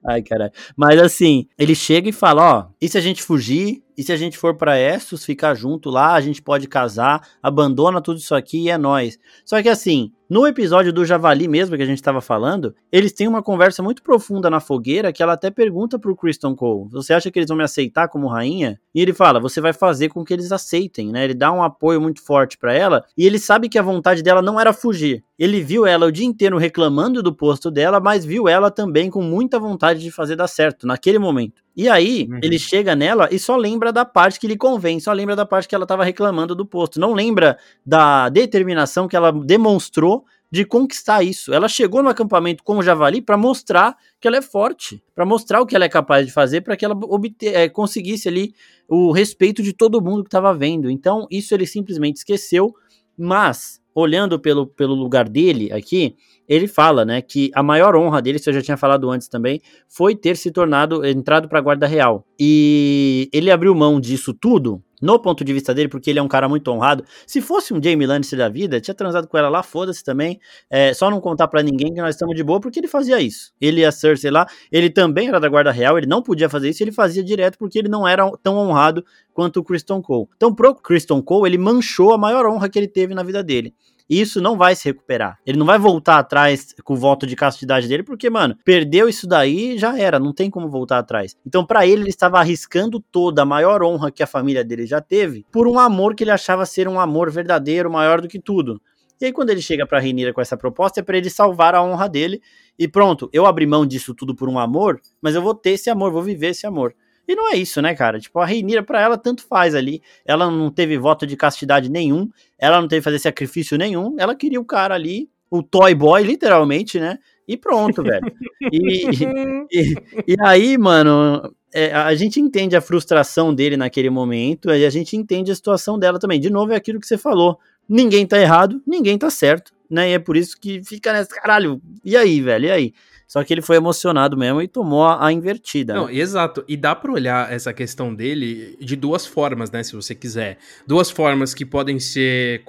ai, 0.07 0.21
caralho. 0.21 0.53
Mas 0.73 0.97
assim, 1.01 1.49
ele 1.59 1.75
chega 1.75 2.07
e 2.07 2.13
fala: 2.13 2.59
ó, 2.59 2.67
e 2.79 2.87
se 2.87 2.97
a 2.97 3.01
gente 3.01 3.21
fugir? 3.21 3.83
E 3.97 4.03
se 4.03 4.11
a 4.11 4.17
gente 4.17 4.37
for 4.37 4.55
para 4.55 4.77
Essos, 4.77 5.23
ficar 5.25 5.55
junto 5.55 5.89
lá, 5.89 6.13
a 6.13 6.21
gente 6.21 6.41
pode 6.41 6.67
casar, 6.67 7.25
abandona 7.41 8.01
tudo 8.01 8.17
isso 8.17 8.35
aqui 8.35 8.63
e 8.63 8.69
é 8.69 8.77
nós. 8.77 9.17
Só 9.45 9.61
que 9.61 9.69
assim, 9.69 10.11
no 10.29 10.47
episódio 10.47 10.91
do 10.91 11.05
Javali 11.05 11.47
mesmo 11.47 11.77
que 11.77 11.83
a 11.83 11.85
gente 11.85 11.99
estava 11.99 12.19
falando, 12.19 12.75
eles 12.91 13.13
têm 13.13 13.27
uma 13.27 13.43
conversa 13.43 13.83
muito 13.83 14.01
profunda 14.01 14.49
na 14.49 14.59
fogueira 14.59 15.13
que 15.13 15.21
ela 15.21 15.33
até 15.33 15.51
pergunta 15.51 15.99
pro 15.99 16.15
Kristen 16.15 16.55
Cole: 16.55 16.89
"Você 16.89 17.13
acha 17.13 17.29
que 17.31 17.39
eles 17.39 17.47
vão 17.47 17.57
me 17.57 17.63
aceitar 17.63 18.07
como 18.07 18.27
rainha?" 18.27 18.79
E 18.93 19.01
ele 19.01 19.13
fala: 19.13 19.39
"Você 19.39 19.61
vai 19.61 19.71
fazer 19.71 20.09
com 20.09 20.25
que 20.25 20.33
eles 20.33 20.51
aceitem", 20.51 21.11
né? 21.11 21.23
Ele 21.23 21.33
dá 21.33 21.51
um 21.51 21.63
apoio 21.63 22.01
muito 22.01 22.21
forte 22.23 22.57
para 22.57 22.73
ela 22.73 23.05
e 23.17 23.25
ele 23.25 23.39
sabe 23.39 23.69
que 23.69 23.77
a 23.77 23.83
vontade 23.83 24.23
dela 24.23 24.41
não 24.41 24.59
era 24.59 24.73
fugir. 24.73 25.23
Ele 25.37 25.61
viu 25.61 25.85
ela 25.85 26.07
o 26.07 26.11
dia 26.11 26.25
inteiro 26.25 26.57
reclamando 26.57 27.21
do 27.21 27.33
posto 27.33 27.69
dela, 27.69 27.99
mas 27.99 28.25
viu 28.25 28.47
ela 28.47 28.71
também 28.71 29.09
com 29.09 29.21
muita 29.21 29.59
vontade 29.59 30.01
de 30.01 30.11
fazer 30.11 30.35
dar 30.35 30.47
certo 30.47 30.87
naquele 30.87 31.19
momento. 31.19 31.64
E 31.75 31.89
aí, 31.89 32.27
uhum. 32.31 32.39
ele 32.41 32.57
chega 32.57 32.95
nela 32.95 33.27
e 33.31 33.37
só 33.37 33.57
lembra 33.57 33.91
da 33.91 34.05
parte 34.05 34.39
que 34.39 34.47
lhe 34.47 34.55
convém, 34.55 34.99
só 34.99 35.11
lembra 35.11 35.35
da 35.35 35.45
parte 35.45 35.67
que 35.67 35.75
ela 35.75 35.83
estava 35.83 36.05
reclamando 36.05 36.55
do 36.55 36.65
posto. 36.65 36.99
Não 36.99 37.13
lembra 37.13 37.57
da 37.85 38.29
determinação 38.29 39.07
que 39.07 39.15
ela 39.15 39.31
demonstrou 39.31 40.25
de 40.49 40.63
conquistar 40.63 41.21
isso. 41.21 41.53
Ela 41.53 41.67
chegou 41.67 42.01
no 42.01 42.07
acampamento 42.07 42.63
como 42.63 42.81
javali 42.81 43.21
para 43.21 43.35
mostrar 43.35 43.97
que 44.21 44.27
ela 44.27 44.37
é 44.37 44.41
forte, 44.41 45.03
para 45.13 45.25
mostrar 45.25 45.59
o 45.59 45.65
que 45.65 45.75
ela 45.75 45.83
é 45.83 45.89
capaz 45.89 46.25
de 46.25 46.31
fazer, 46.31 46.61
para 46.61 46.77
que 46.77 46.85
ela 46.85 46.95
obter, 46.95 47.53
é, 47.53 47.67
conseguisse 47.67 48.29
ali 48.29 48.53
o 48.87 49.11
respeito 49.11 49.61
de 49.61 49.73
todo 49.73 50.01
mundo 50.01 50.23
que 50.23 50.29
estava 50.29 50.53
vendo. 50.53 50.89
Então, 50.89 51.27
isso 51.29 51.53
ele 51.53 51.67
simplesmente 51.67 52.17
esqueceu, 52.17 52.73
mas 53.17 53.81
olhando 53.93 54.39
pelo, 54.39 54.67
pelo 54.67 54.93
lugar 54.93 55.27
dele 55.27 55.71
aqui, 55.73 56.15
ele 56.47 56.67
fala, 56.67 57.03
né, 57.05 57.21
que 57.21 57.51
a 57.53 57.63
maior 57.63 57.95
honra 57.95 58.21
dele, 58.21 58.37
isso 58.37 58.49
eu 58.49 58.53
já 58.53 58.61
tinha 58.61 58.77
falado 58.77 59.09
antes 59.09 59.27
também, 59.27 59.61
foi 59.87 60.15
ter 60.15 60.37
se 60.37 60.51
tornado, 60.51 61.05
entrado 61.05 61.47
para 61.47 61.59
a 61.59 61.61
Guarda 61.61 61.87
Real. 61.87 62.25
E 62.39 63.29
ele 63.33 63.51
abriu 63.51 63.73
mão 63.73 63.99
disso 63.99 64.33
tudo, 64.33 64.81
no 65.01 65.19
ponto 65.19 65.43
de 65.43 65.53
vista 65.53 65.73
dele, 65.73 65.87
porque 65.89 66.09
ele 66.09 66.19
é 66.19 66.21
um 66.21 66.27
cara 66.27 66.47
muito 66.47 66.69
honrado. 66.71 67.03
Se 67.27 67.41
fosse 67.41 67.73
um 67.73 67.81
Jamie 67.81 68.07
Lannister 68.07 68.39
da 68.39 68.49
vida, 68.49 68.79
tinha 68.79 68.95
transado 68.95 69.27
com 69.27 69.37
ela 69.37 69.49
lá, 69.49 69.61
foda-se 69.61 70.03
também. 70.03 70.39
É, 70.69 70.93
só 70.93 71.09
não 71.09 71.19
contar 71.19 71.47
para 71.47 71.61
ninguém 71.61 71.93
que 71.93 72.01
nós 72.01 72.15
estamos 72.15 72.35
de 72.35 72.43
boa, 72.43 72.59
porque 72.59 72.79
ele 72.79 72.87
fazia 72.87 73.21
isso. 73.21 73.53
Ele 73.59 73.81
e 73.81 73.85
a 73.85 73.91
Cersei 73.91 74.31
lá, 74.31 74.47
ele 74.71 74.89
também 74.89 75.27
era 75.27 75.39
da 75.39 75.47
Guarda 75.47 75.71
Real, 75.71 75.97
ele 75.97 76.07
não 76.07 76.21
podia 76.21 76.49
fazer 76.49 76.69
isso, 76.69 76.83
ele 76.83 76.91
fazia 76.91 77.23
direto 77.23 77.57
porque 77.57 77.77
ele 77.77 77.89
não 77.89 78.07
era 78.07 78.29
tão 78.41 78.57
honrado 78.57 79.05
quanto 79.33 79.59
o 79.59 79.63
Kristen 79.63 80.01
Cole. 80.01 80.27
Então, 80.35 80.53
pro 80.53 80.73
Kristen 80.73 81.21
Cole, 81.21 81.49
ele 81.49 81.57
manchou 81.57 82.13
a 82.13 82.17
maior 82.17 82.45
honra 82.47 82.69
que 82.69 82.79
ele 82.79 82.87
teve 82.87 83.13
na 83.13 83.23
vida 83.23 83.43
dele. 83.43 83.73
E 84.09 84.21
isso 84.21 84.39
não 84.39 84.55
vai 84.55 84.75
se 84.75 84.85
recuperar. 84.85 85.39
Ele 85.45 85.57
não 85.57 85.65
vai 85.65 85.79
voltar 85.79 86.19
atrás 86.19 86.75
com 86.83 86.93
o 86.93 86.97
voto 86.97 87.25
de 87.25 87.35
castidade 87.35 87.87
dele, 87.87 88.03
porque, 88.03 88.29
mano, 88.29 88.55
perdeu 88.63 89.09
isso 89.09 89.27
daí 89.27 89.77
já 89.77 89.97
era, 89.97 90.19
não 90.19 90.31
tem 90.31 90.49
como 90.49 90.69
voltar 90.69 90.99
atrás. 90.99 91.35
Então, 91.45 91.65
para 91.65 91.87
ele, 91.87 92.03
ele 92.03 92.09
estava 92.09 92.39
arriscando 92.39 92.99
toda 92.99 93.41
a 93.41 93.45
maior 93.45 93.81
honra 93.81 94.11
que 94.11 94.21
a 94.21 94.27
família 94.27 94.63
dele 94.63 94.85
já 94.85 95.01
teve 95.01 95.45
por 95.51 95.67
um 95.67 95.79
amor 95.79 96.13
que 96.13 96.23
ele 96.23 96.31
achava 96.31 96.65
ser 96.65 96.87
um 96.87 96.99
amor 96.99 97.31
verdadeiro, 97.31 97.91
maior 97.91 98.21
do 98.21 98.27
que 98.27 98.39
tudo. 98.39 98.79
E 99.19 99.25
aí, 99.25 99.31
quando 99.31 99.49
ele 99.49 99.61
chega 99.61 99.87
pra 99.87 99.99
Renira 99.99 100.33
com 100.33 100.41
essa 100.41 100.57
proposta, 100.57 100.99
é 100.99 101.03
para 101.03 101.17
ele 101.17 101.29
salvar 101.29 101.73
a 101.73 101.81
honra 101.81 102.07
dele. 102.07 102.41
E 102.77 102.87
pronto, 102.87 103.29
eu 103.31 103.45
abri 103.45 103.65
mão 103.65 103.85
disso 103.85 104.13
tudo 104.13 104.35
por 104.35 104.49
um 104.49 104.59
amor, 104.59 104.99
mas 105.21 105.33
eu 105.33 105.41
vou 105.41 105.55
ter 105.55 105.71
esse 105.71 105.89
amor, 105.89 106.11
vou 106.11 106.21
viver 106.21 106.47
esse 106.47 106.67
amor. 106.67 106.93
E 107.27 107.35
não 107.35 107.51
é 107.51 107.57
isso, 107.57 107.81
né, 107.81 107.95
cara? 107.95 108.19
Tipo, 108.19 108.39
a 108.39 108.45
Reinira, 108.45 108.83
para 108.83 109.01
ela, 109.01 109.17
tanto 109.17 109.43
faz 109.47 109.73
ali. 109.75 110.01
Ela 110.25 110.49
não 110.49 110.69
teve 110.69 110.97
voto 110.97 111.25
de 111.25 111.35
castidade 111.35 111.89
nenhum, 111.89 112.29
ela 112.57 112.79
não 112.79 112.87
teve 112.87 113.01
que 113.01 113.05
fazer 113.05 113.19
sacrifício 113.19 113.77
nenhum, 113.77 114.15
ela 114.19 114.35
queria 114.35 114.59
o 114.59 114.65
cara 114.65 114.95
ali, 114.95 115.29
o 115.49 115.63
Toy 115.63 115.93
Boy, 115.95 116.23
literalmente, 116.23 116.99
né? 116.99 117.17
E 117.47 117.55
pronto, 117.55 118.01
velho. 118.01 118.31
E, 118.71 119.05
e, 119.71 119.95
e, 120.27 120.35
aí, 120.41 120.77
mano, 120.77 121.53
é, 121.73 121.93
a 121.93 122.15
gente 122.15 122.39
entende 122.39 122.75
a 122.75 122.81
frustração 122.81 123.53
dele 123.53 123.77
naquele 123.77 124.09
momento, 124.09 124.69
e 124.71 124.85
a 124.85 124.89
gente 124.89 125.15
entende 125.15 125.51
a 125.51 125.55
situação 125.55 125.99
dela 125.99 126.19
também. 126.19 126.39
De 126.39 126.49
novo, 126.49 126.73
é 126.73 126.75
aquilo 126.75 126.99
que 126.99 127.07
você 127.07 127.17
falou. 127.17 127.59
Ninguém 127.87 128.25
tá 128.25 128.39
errado, 128.39 128.81
ninguém 128.85 129.17
tá 129.17 129.29
certo, 129.29 129.71
né? 129.89 130.09
E 130.09 130.13
é 130.13 130.19
por 130.19 130.37
isso 130.37 130.59
que 130.59 130.83
fica 130.83 131.13
nessa, 131.13 131.33
caralho, 131.33 131.81
e 132.03 132.15
aí, 132.15 132.41
velho, 132.41 132.65
e 132.65 132.71
aí? 132.71 132.93
Só 133.27 133.43
que 133.43 133.53
ele 133.53 133.61
foi 133.61 133.77
emocionado 133.77 134.37
mesmo 134.37 134.61
e 134.61 134.67
tomou 134.67 135.03
a, 135.03 135.25
a 135.25 135.31
invertida. 135.31 135.93
Não, 135.93 136.07
né? 136.07 136.15
exato. 136.15 136.63
E 136.67 136.77
dá 136.77 136.95
para 136.95 137.11
olhar 137.11 137.51
essa 137.51 137.73
questão 137.73 138.13
dele 138.13 138.77
de 138.79 138.95
duas 138.95 139.25
formas, 139.25 139.71
né? 139.71 139.83
Se 139.83 139.95
você 139.95 140.13
quiser. 140.13 140.59
Duas 140.85 141.09
formas 141.09 141.53
que 141.53 141.65
podem 141.65 141.99
ser 141.99 142.63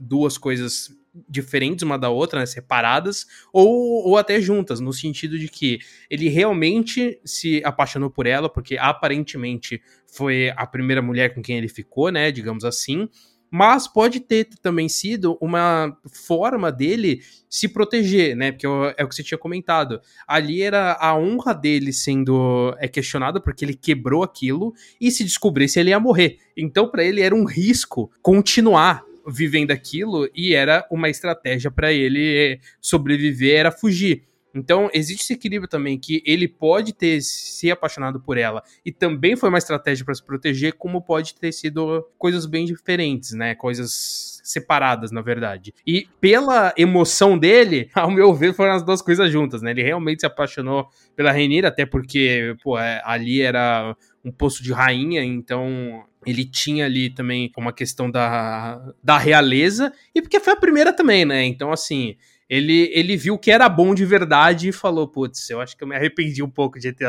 duas 0.00 0.36
coisas 0.36 0.90
diferentes 1.28 1.82
uma 1.82 1.98
da 1.98 2.08
outra, 2.08 2.40
né, 2.40 2.46
separadas, 2.46 3.26
ou, 3.52 4.08
ou 4.08 4.16
até 4.16 4.40
juntas, 4.40 4.80
no 4.80 4.92
sentido 4.92 5.38
de 5.38 5.46
que 5.46 5.78
ele 6.08 6.28
realmente 6.28 7.20
se 7.24 7.60
apaixonou 7.64 8.10
por 8.10 8.26
ela, 8.26 8.48
porque 8.48 8.78
aparentemente 8.78 9.82
foi 10.06 10.50
a 10.56 10.66
primeira 10.66 11.02
mulher 11.02 11.34
com 11.34 11.42
quem 11.42 11.58
ele 11.58 11.68
ficou, 11.68 12.10
né, 12.10 12.32
digamos 12.32 12.64
assim, 12.64 13.08
mas 13.54 13.86
pode 13.86 14.18
ter 14.18 14.48
também 14.62 14.88
sido 14.88 15.36
uma 15.38 15.94
forma 16.10 16.72
dele 16.72 17.20
se 17.50 17.68
proteger, 17.68 18.34
né? 18.34 18.50
Porque 18.50 18.66
é 18.66 19.04
o 19.04 19.08
que 19.08 19.14
você 19.14 19.22
tinha 19.22 19.36
comentado. 19.36 20.00
Ali 20.26 20.62
era 20.62 20.96
a 20.98 21.14
honra 21.14 21.52
dele 21.52 21.92
sendo 21.92 22.74
é, 22.78 22.88
questionada 22.88 23.38
porque 23.42 23.62
ele 23.62 23.74
quebrou 23.74 24.22
aquilo 24.22 24.72
e 24.98 25.10
se 25.10 25.22
descobrisse 25.22 25.78
ele 25.78 25.90
ia 25.90 26.00
morrer. 26.00 26.38
Então 26.56 26.88
para 26.88 27.04
ele 27.04 27.20
era 27.20 27.34
um 27.34 27.44
risco 27.44 28.10
continuar 28.22 29.04
vivendo 29.28 29.70
aquilo 29.70 30.26
e 30.34 30.54
era 30.54 30.86
uma 30.90 31.10
estratégia 31.10 31.70
para 31.70 31.92
ele 31.92 32.58
sobreviver, 32.80 33.58
era 33.58 33.70
fugir. 33.70 34.24
Então, 34.54 34.90
existe 34.92 35.22
esse 35.22 35.32
equilíbrio 35.32 35.68
também, 35.68 35.98
que 35.98 36.22
ele 36.26 36.46
pode 36.46 36.92
ter 36.92 37.20
se 37.22 37.70
apaixonado 37.70 38.20
por 38.20 38.36
ela 38.36 38.62
e 38.84 38.92
também 38.92 39.36
foi 39.36 39.48
uma 39.48 39.58
estratégia 39.58 40.04
para 40.04 40.14
se 40.14 40.24
proteger, 40.24 40.74
como 40.74 41.02
pode 41.02 41.34
ter 41.34 41.52
sido 41.52 42.06
coisas 42.18 42.46
bem 42.46 42.64
diferentes, 42.64 43.32
né? 43.32 43.54
Coisas 43.54 44.40
separadas, 44.42 45.10
na 45.10 45.22
verdade. 45.22 45.72
E 45.86 46.06
pela 46.20 46.74
emoção 46.76 47.38
dele, 47.38 47.88
ao 47.94 48.10
meu 48.10 48.34
ver, 48.34 48.54
foram 48.54 48.72
as 48.72 48.82
duas 48.82 49.00
coisas 49.00 49.30
juntas, 49.30 49.62
né? 49.62 49.70
Ele 49.70 49.82
realmente 49.82 50.20
se 50.20 50.26
apaixonou 50.26 50.88
pela 51.16 51.32
Renira, 51.32 51.68
até 51.68 51.86
porque, 51.86 52.54
pô, 52.62 52.78
é, 52.78 53.00
ali 53.04 53.40
era 53.40 53.96
um 54.24 54.30
posto 54.30 54.62
de 54.62 54.72
rainha, 54.72 55.24
então 55.24 56.04
ele 56.24 56.44
tinha 56.44 56.86
ali 56.86 57.10
também 57.10 57.50
uma 57.56 57.72
questão 57.72 58.10
da, 58.10 58.80
da 59.02 59.18
realeza, 59.18 59.92
e 60.14 60.22
porque 60.22 60.38
foi 60.38 60.52
a 60.52 60.56
primeira 60.56 60.92
também, 60.92 61.24
né? 61.24 61.44
Então, 61.44 61.72
assim, 61.72 62.16
Ele, 62.54 62.90
ele 62.92 63.16
viu 63.16 63.38
que 63.38 63.50
era 63.50 63.66
bom 63.66 63.94
de 63.94 64.04
verdade 64.04 64.68
e 64.68 64.72
falou: 64.72 65.08
Putz, 65.08 65.48
eu 65.48 65.58
acho 65.58 65.74
que 65.74 65.82
eu 65.82 65.88
me 65.88 65.96
arrependi 65.96 66.42
um 66.42 66.50
pouco 66.50 66.78
de 66.78 66.92
ter, 66.92 67.08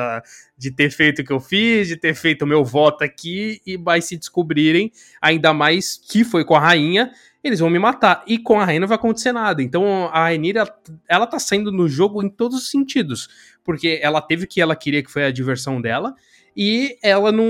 de 0.57 0.71
ter 0.71 0.89
feito 0.89 1.21
o 1.21 1.25
que 1.25 1.33
eu 1.33 1.39
fiz, 1.41 1.89
de 1.89 1.97
ter 1.97 2.15
feito 2.15 2.43
o 2.43 2.47
meu 2.47 2.63
voto 2.63 3.03
aqui, 3.03 3.59
e 3.67 3.75
vai 3.75 4.01
se 4.01 4.15
descobrirem, 4.15 4.89
ainda 5.21 5.53
mais 5.53 5.97
que 5.97 6.23
foi 6.23 6.45
com 6.45 6.55
a 6.55 6.61
rainha, 6.61 7.11
eles 7.43 7.59
vão 7.59 7.69
me 7.69 7.77
matar. 7.77 8.23
E 8.25 8.37
com 8.37 8.57
a 8.57 8.63
rainha 8.63 8.79
não 8.79 8.87
vai 8.87 8.95
acontecer 8.95 9.33
nada. 9.33 9.61
Então 9.61 10.05
a 10.13 10.21
Rainira, 10.21 10.65
ela 11.09 11.27
tá 11.27 11.37
saindo 11.37 11.73
no 11.73 11.89
jogo 11.89 12.23
em 12.23 12.29
todos 12.29 12.59
os 12.59 12.71
sentidos. 12.71 13.27
Porque 13.65 13.99
ela 14.01 14.21
teve 14.21 14.45
o 14.45 14.47
que 14.47 14.61
ela 14.61 14.77
queria, 14.77 15.03
que 15.03 15.11
foi 15.11 15.25
a 15.25 15.31
diversão 15.31 15.81
dela. 15.81 16.15
E 16.55 16.97
ela 17.01 17.31
não, 17.33 17.45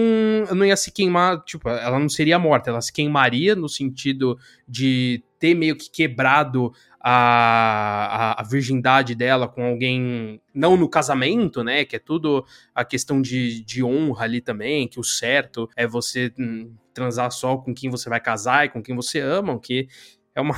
não 0.56 0.66
ia 0.66 0.78
se 0.78 0.92
queimar, 0.92 1.44
tipo, 1.44 1.70
ela 1.70 2.00
não 2.00 2.08
seria 2.08 2.40
morta, 2.40 2.70
ela 2.70 2.82
se 2.82 2.92
queimaria 2.92 3.54
no 3.56 3.68
sentido 3.68 4.40
de 4.68 5.22
ter 5.38 5.54
meio 5.54 5.76
que 5.76 5.92
quebrado 5.92 6.72
a, 7.04 8.32
a, 8.38 8.42
a, 8.42 8.44
virgindade 8.44 9.14
dela 9.14 9.46
com 9.46 9.66
alguém, 9.66 10.42
não 10.54 10.78
no 10.78 10.88
casamento, 10.88 11.62
né? 11.62 11.84
Que 11.84 11.98
é 11.98 12.00
tudo 12.00 12.46
a 12.74 12.86
questão 12.86 13.22
de, 13.22 13.62
de 13.66 13.84
honra 13.84 14.24
ali 14.24 14.40
também, 14.40 14.88
que 14.88 15.02
o 15.02 15.04
certo 15.04 15.70
é 15.76 15.86
você 15.86 16.34
hum, 16.40 16.74
transar 16.94 17.30
só 17.32 17.58
com 17.58 17.74
quem 17.74 17.90
você 17.90 18.10
vai 18.10 18.22
casar 18.22 18.66
e 18.66 18.70
com 18.70 18.82
quem 18.82 18.96
você 18.96 19.20
ama, 19.20 19.60
que 19.60 19.90
é 20.34 20.40
uma 20.42 20.56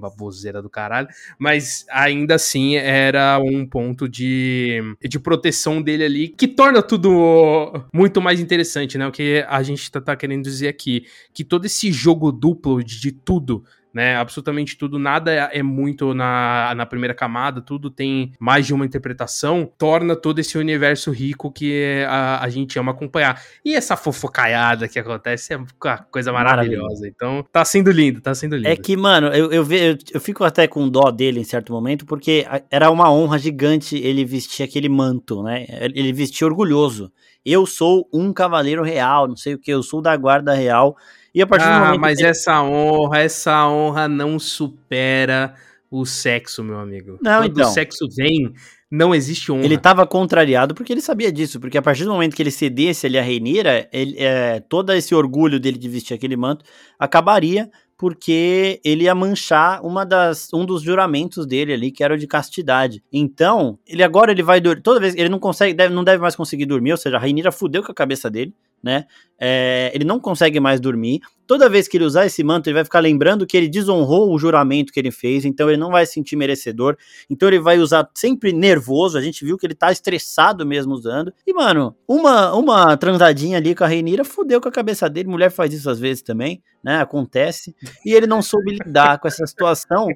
baboseira 0.00 0.60
do 0.60 0.68
caralho, 0.68 1.06
mas 1.38 1.86
ainda 1.90 2.34
assim 2.34 2.74
era 2.74 3.38
um 3.38 3.64
ponto 3.64 4.08
de, 4.08 4.80
de 5.00 5.18
proteção 5.20 5.80
dele 5.80 6.04
ali 6.04 6.28
que 6.28 6.48
torna 6.48 6.82
tudo 6.82 7.88
muito 7.92 8.20
mais 8.20 8.40
interessante, 8.40 8.98
né? 8.98 9.06
O 9.06 9.12
que 9.12 9.44
a 9.48 9.62
gente 9.62 9.90
tá, 9.92 10.00
tá 10.00 10.16
querendo 10.16 10.42
dizer 10.42 10.68
aqui, 10.68 11.06
que 11.32 11.44
todo 11.44 11.66
esse 11.66 11.92
jogo 11.92 12.32
duplo 12.32 12.82
de, 12.82 13.00
de 13.00 13.12
tudo 13.12 13.64
né? 13.94 14.16
Absolutamente 14.16 14.76
tudo, 14.76 14.98
nada 14.98 15.32
é, 15.32 15.60
é 15.60 15.62
muito 15.62 16.12
na, 16.12 16.74
na 16.76 16.84
primeira 16.84 17.14
camada, 17.14 17.60
tudo 17.60 17.88
tem 17.88 18.32
mais 18.40 18.66
de 18.66 18.74
uma 18.74 18.84
interpretação, 18.84 19.70
torna 19.78 20.16
todo 20.16 20.40
esse 20.40 20.58
universo 20.58 21.12
rico 21.12 21.52
que 21.52 22.04
a, 22.08 22.42
a 22.42 22.48
gente 22.48 22.76
ama 22.76 22.90
acompanhar. 22.90 23.40
E 23.64 23.74
essa 23.74 23.96
fofocaiada 23.96 24.88
que 24.88 24.98
acontece 24.98 25.54
é 25.54 25.56
uma 25.56 25.98
coisa 26.10 26.32
maravilhosa. 26.32 27.06
Então, 27.06 27.44
tá 27.52 27.64
sendo 27.64 27.92
lindo, 27.92 28.20
tá 28.20 28.34
sendo 28.34 28.56
lindo. 28.56 28.68
É 28.68 28.76
que, 28.76 28.96
mano, 28.96 29.28
eu, 29.28 29.52
eu, 29.52 29.72
eu, 29.72 29.98
eu 30.12 30.20
fico 30.20 30.42
até 30.42 30.66
com 30.66 30.88
dó 30.88 31.10
dele 31.12 31.40
em 31.40 31.44
certo 31.44 31.72
momento, 31.72 32.04
porque 32.04 32.44
era 32.70 32.90
uma 32.90 33.12
honra 33.12 33.38
gigante 33.38 33.96
ele 33.96 34.24
vestir 34.24 34.64
aquele 34.64 34.88
manto, 34.88 35.42
né? 35.42 35.66
Ele 35.68 36.12
vestia 36.12 36.46
orgulhoso. 36.46 37.12
Eu 37.44 37.66
sou 37.66 38.08
um 38.12 38.32
cavaleiro 38.32 38.82
real, 38.82 39.28
não 39.28 39.36
sei 39.36 39.54
o 39.54 39.58
que, 39.58 39.70
eu 39.70 39.82
sou 39.82 40.00
da 40.00 40.16
guarda 40.16 40.54
real. 40.54 40.96
E 41.34 41.42
a 41.42 41.46
partir 41.46 41.66
ah, 41.66 41.78
do 41.78 41.84
momento 41.86 42.00
mas 42.00 42.18
que... 42.18 42.24
essa 42.24 42.62
honra, 42.62 43.18
essa 43.18 43.68
honra 43.68 44.06
não 44.08 44.38
supera 44.38 45.54
o 45.90 46.06
sexo, 46.06 46.62
meu 46.62 46.78
amigo. 46.78 47.18
Não, 47.20 47.42
Quando 47.42 47.50
então. 47.50 47.70
o 47.70 47.72
sexo 47.72 48.06
vem, 48.16 48.52
não 48.90 49.14
existe 49.14 49.50
honra. 49.50 49.64
Ele 49.64 49.74
estava 49.74 50.06
contrariado 50.06 50.74
porque 50.74 50.92
ele 50.92 51.00
sabia 51.00 51.32
disso, 51.32 51.58
porque 51.58 51.76
a 51.76 51.82
partir 51.82 52.04
do 52.04 52.12
momento 52.12 52.36
que 52.36 52.42
ele 52.42 52.50
cedesse 52.50 53.06
ali 53.06 53.18
a 53.18 53.22
Reinira, 53.22 53.88
ele, 53.92 54.16
é, 54.18 54.60
todo 54.60 54.92
esse 54.92 55.14
orgulho 55.14 55.58
dele 55.58 55.78
de 55.78 55.88
vestir 55.88 56.14
aquele 56.14 56.36
manto 56.36 56.64
acabaria 56.98 57.68
porque 57.96 58.80
ele 58.84 59.04
ia 59.04 59.14
manchar 59.14 59.80
uma 59.84 60.04
das, 60.04 60.52
um 60.52 60.64
dos 60.66 60.82
juramentos 60.82 61.46
dele 61.46 61.72
ali, 61.72 61.90
que 61.90 62.02
era 62.02 62.14
o 62.14 62.18
de 62.18 62.26
castidade. 62.26 63.02
Então, 63.12 63.78
ele 63.86 64.02
agora 64.02 64.32
ele 64.32 64.42
vai 64.42 64.60
dormir, 64.60 64.82
toda 64.82 65.00
vez 65.00 65.14
ele 65.14 65.28
não 65.28 65.38
consegue, 65.38 65.74
deve, 65.74 65.94
não 65.94 66.02
deve 66.02 66.20
mais 66.20 66.34
conseguir 66.34 66.66
dormir, 66.66 66.92
ou 66.92 66.98
seja, 66.98 67.16
a 67.16 67.20
Rainira 67.20 67.52
fudeu 67.52 67.82
com 67.82 67.92
a 67.92 67.94
cabeça 67.94 68.28
dele, 68.28 68.52
né? 68.84 69.06
É, 69.40 69.90
ele 69.94 70.04
não 70.04 70.20
consegue 70.20 70.60
mais 70.60 70.78
dormir. 70.78 71.20
Toda 71.46 71.68
vez 71.68 71.88
que 71.88 71.96
ele 71.96 72.04
usar 72.04 72.26
esse 72.26 72.44
manto, 72.44 72.68
ele 72.68 72.74
vai 72.74 72.84
ficar 72.84 73.00
lembrando 73.00 73.46
que 73.46 73.56
ele 73.56 73.68
desonrou 73.68 74.32
o 74.32 74.38
juramento 74.38 74.92
que 74.92 75.00
ele 75.00 75.10
fez, 75.10 75.44
então 75.44 75.68
ele 75.68 75.78
não 75.78 75.90
vai 75.90 76.06
se 76.06 76.12
sentir 76.12 76.36
merecedor. 76.36 76.96
Então 77.28 77.48
ele 77.48 77.58
vai 77.58 77.78
usar 77.78 78.08
sempre 78.14 78.52
nervoso. 78.52 79.18
A 79.18 79.22
gente 79.22 79.44
viu 79.44 79.56
que 79.56 79.66
ele 79.66 79.74
tá 79.74 79.90
estressado 79.90 80.64
mesmo 80.64 80.92
usando. 80.92 81.32
E, 81.46 81.52
mano, 81.52 81.96
uma, 82.06 82.54
uma 82.54 82.96
transadinha 82.96 83.56
ali 83.58 83.74
com 83.74 83.84
a 83.84 83.86
Reinira 83.86 84.24
fudeu 84.24 84.60
com 84.60 84.68
a 84.68 84.72
cabeça 84.72 85.08
dele. 85.08 85.28
Mulher 85.28 85.50
faz 85.50 85.72
isso 85.72 85.90
às 85.90 85.98
vezes 85.98 86.22
também, 86.22 86.62
né? 86.82 87.00
Acontece. 87.00 87.74
E 88.04 88.12
ele 88.12 88.26
não 88.26 88.40
soube 88.40 88.72
lidar 88.72 89.18
com 89.18 89.28
essa 89.28 89.46
situação 89.46 90.08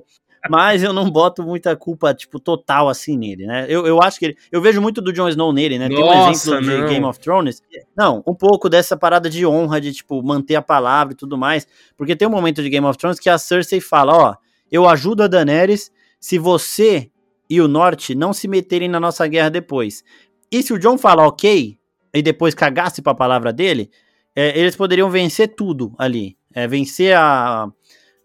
mas 0.48 0.82
eu 0.82 0.92
não 0.92 1.10
boto 1.10 1.42
muita 1.42 1.74
culpa, 1.76 2.14
tipo, 2.14 2.38
total 2.38 2.88
assim 2.88 3.16
nele, 3.16 3.46
né? 3.46 3.66
Eu, 3.68 3.86
eu 3.86 4.02
acho 4.02 4.18
que 4.18 4.26
ele. 4.26 4.36
Eu 4.52 4.60
vejo 4.60 4.80
muito 4.80 5.00
do 5.00 5.12
Jon 5.12 5.28
Snow 5.28 5.52
nele, 5.52 5.78
né? 5.78 5.88
Tem 5.88 6.02
um 6.02 6.30
exemplo 6.30 6.60
não. 6.60 6.86
de 6.86 6.88
Game 6.88 7.04
of 7.04 7.18
Thrones. 7.18 7.62
Não, 7.96 8.22
um 8.26 8.34
pouco 8.34 8.68
dessa 8.68 8.96
parada 8.96 9.28
de 9.28 9.46
honra, 9.46 9.80
de, 9.80 9.92
tipo, 9.92 10.22
manter 10.22 10.54
a 10.54 10.62
palavra 10.62 11.12
e 11.12 11.16
tudo 11.16 11.36
mais. 11.36 11.66
Porque 11.96 12.14
tem 12.14 12.28
um 12.28 12.30
momento 12.30 12.62
de 12.62 12.68
Game 12.70 12.86
of 12.86 12.98
Thrones 12.98 13.18
que 13.18 13.30
a 13.30 13.38
Cersei 13.38 13.80
fala: 13.80 14.14
Ó, 14.14 14.34
eu 14.70 14.88
ajudo 14.88 15.22
a 15.22 15.26
Daenerys 15.26 15.90
se 16.20 16.38
você 16.38 17.10
e 17.48 17.60
o 17.60 17.68
Norte 17.68 18.14
não 18.14 18.32
se 18.32 18.46
meterem 18.46 18.88
na 18.88 19.00
nossa 19.00 19.26
guerra 19.26 19.48
depois. 19.48 20.04
E 20.50 20.62
se 20.62 20.72
o 20.72 20.78
John 20.78 20.98
fala 20.98 21.26
ok, 21.26 21.78
e 22.14 22.22
depois 22.22 22.54
cagasse 22.54 23.02
pra 23.02 23.14
palavra 23.14 23.52
dele, 23.52 23.90
é, 24.34 24.58
eles 24.58 24.76
poderiam 24.76 25.10
vencer 25.10 25.54
tudo 25.54 25.94
ali. 25.98 26.36
É, 26.54 26.66
vencer 26.66 27.16
a, 27.16 27.68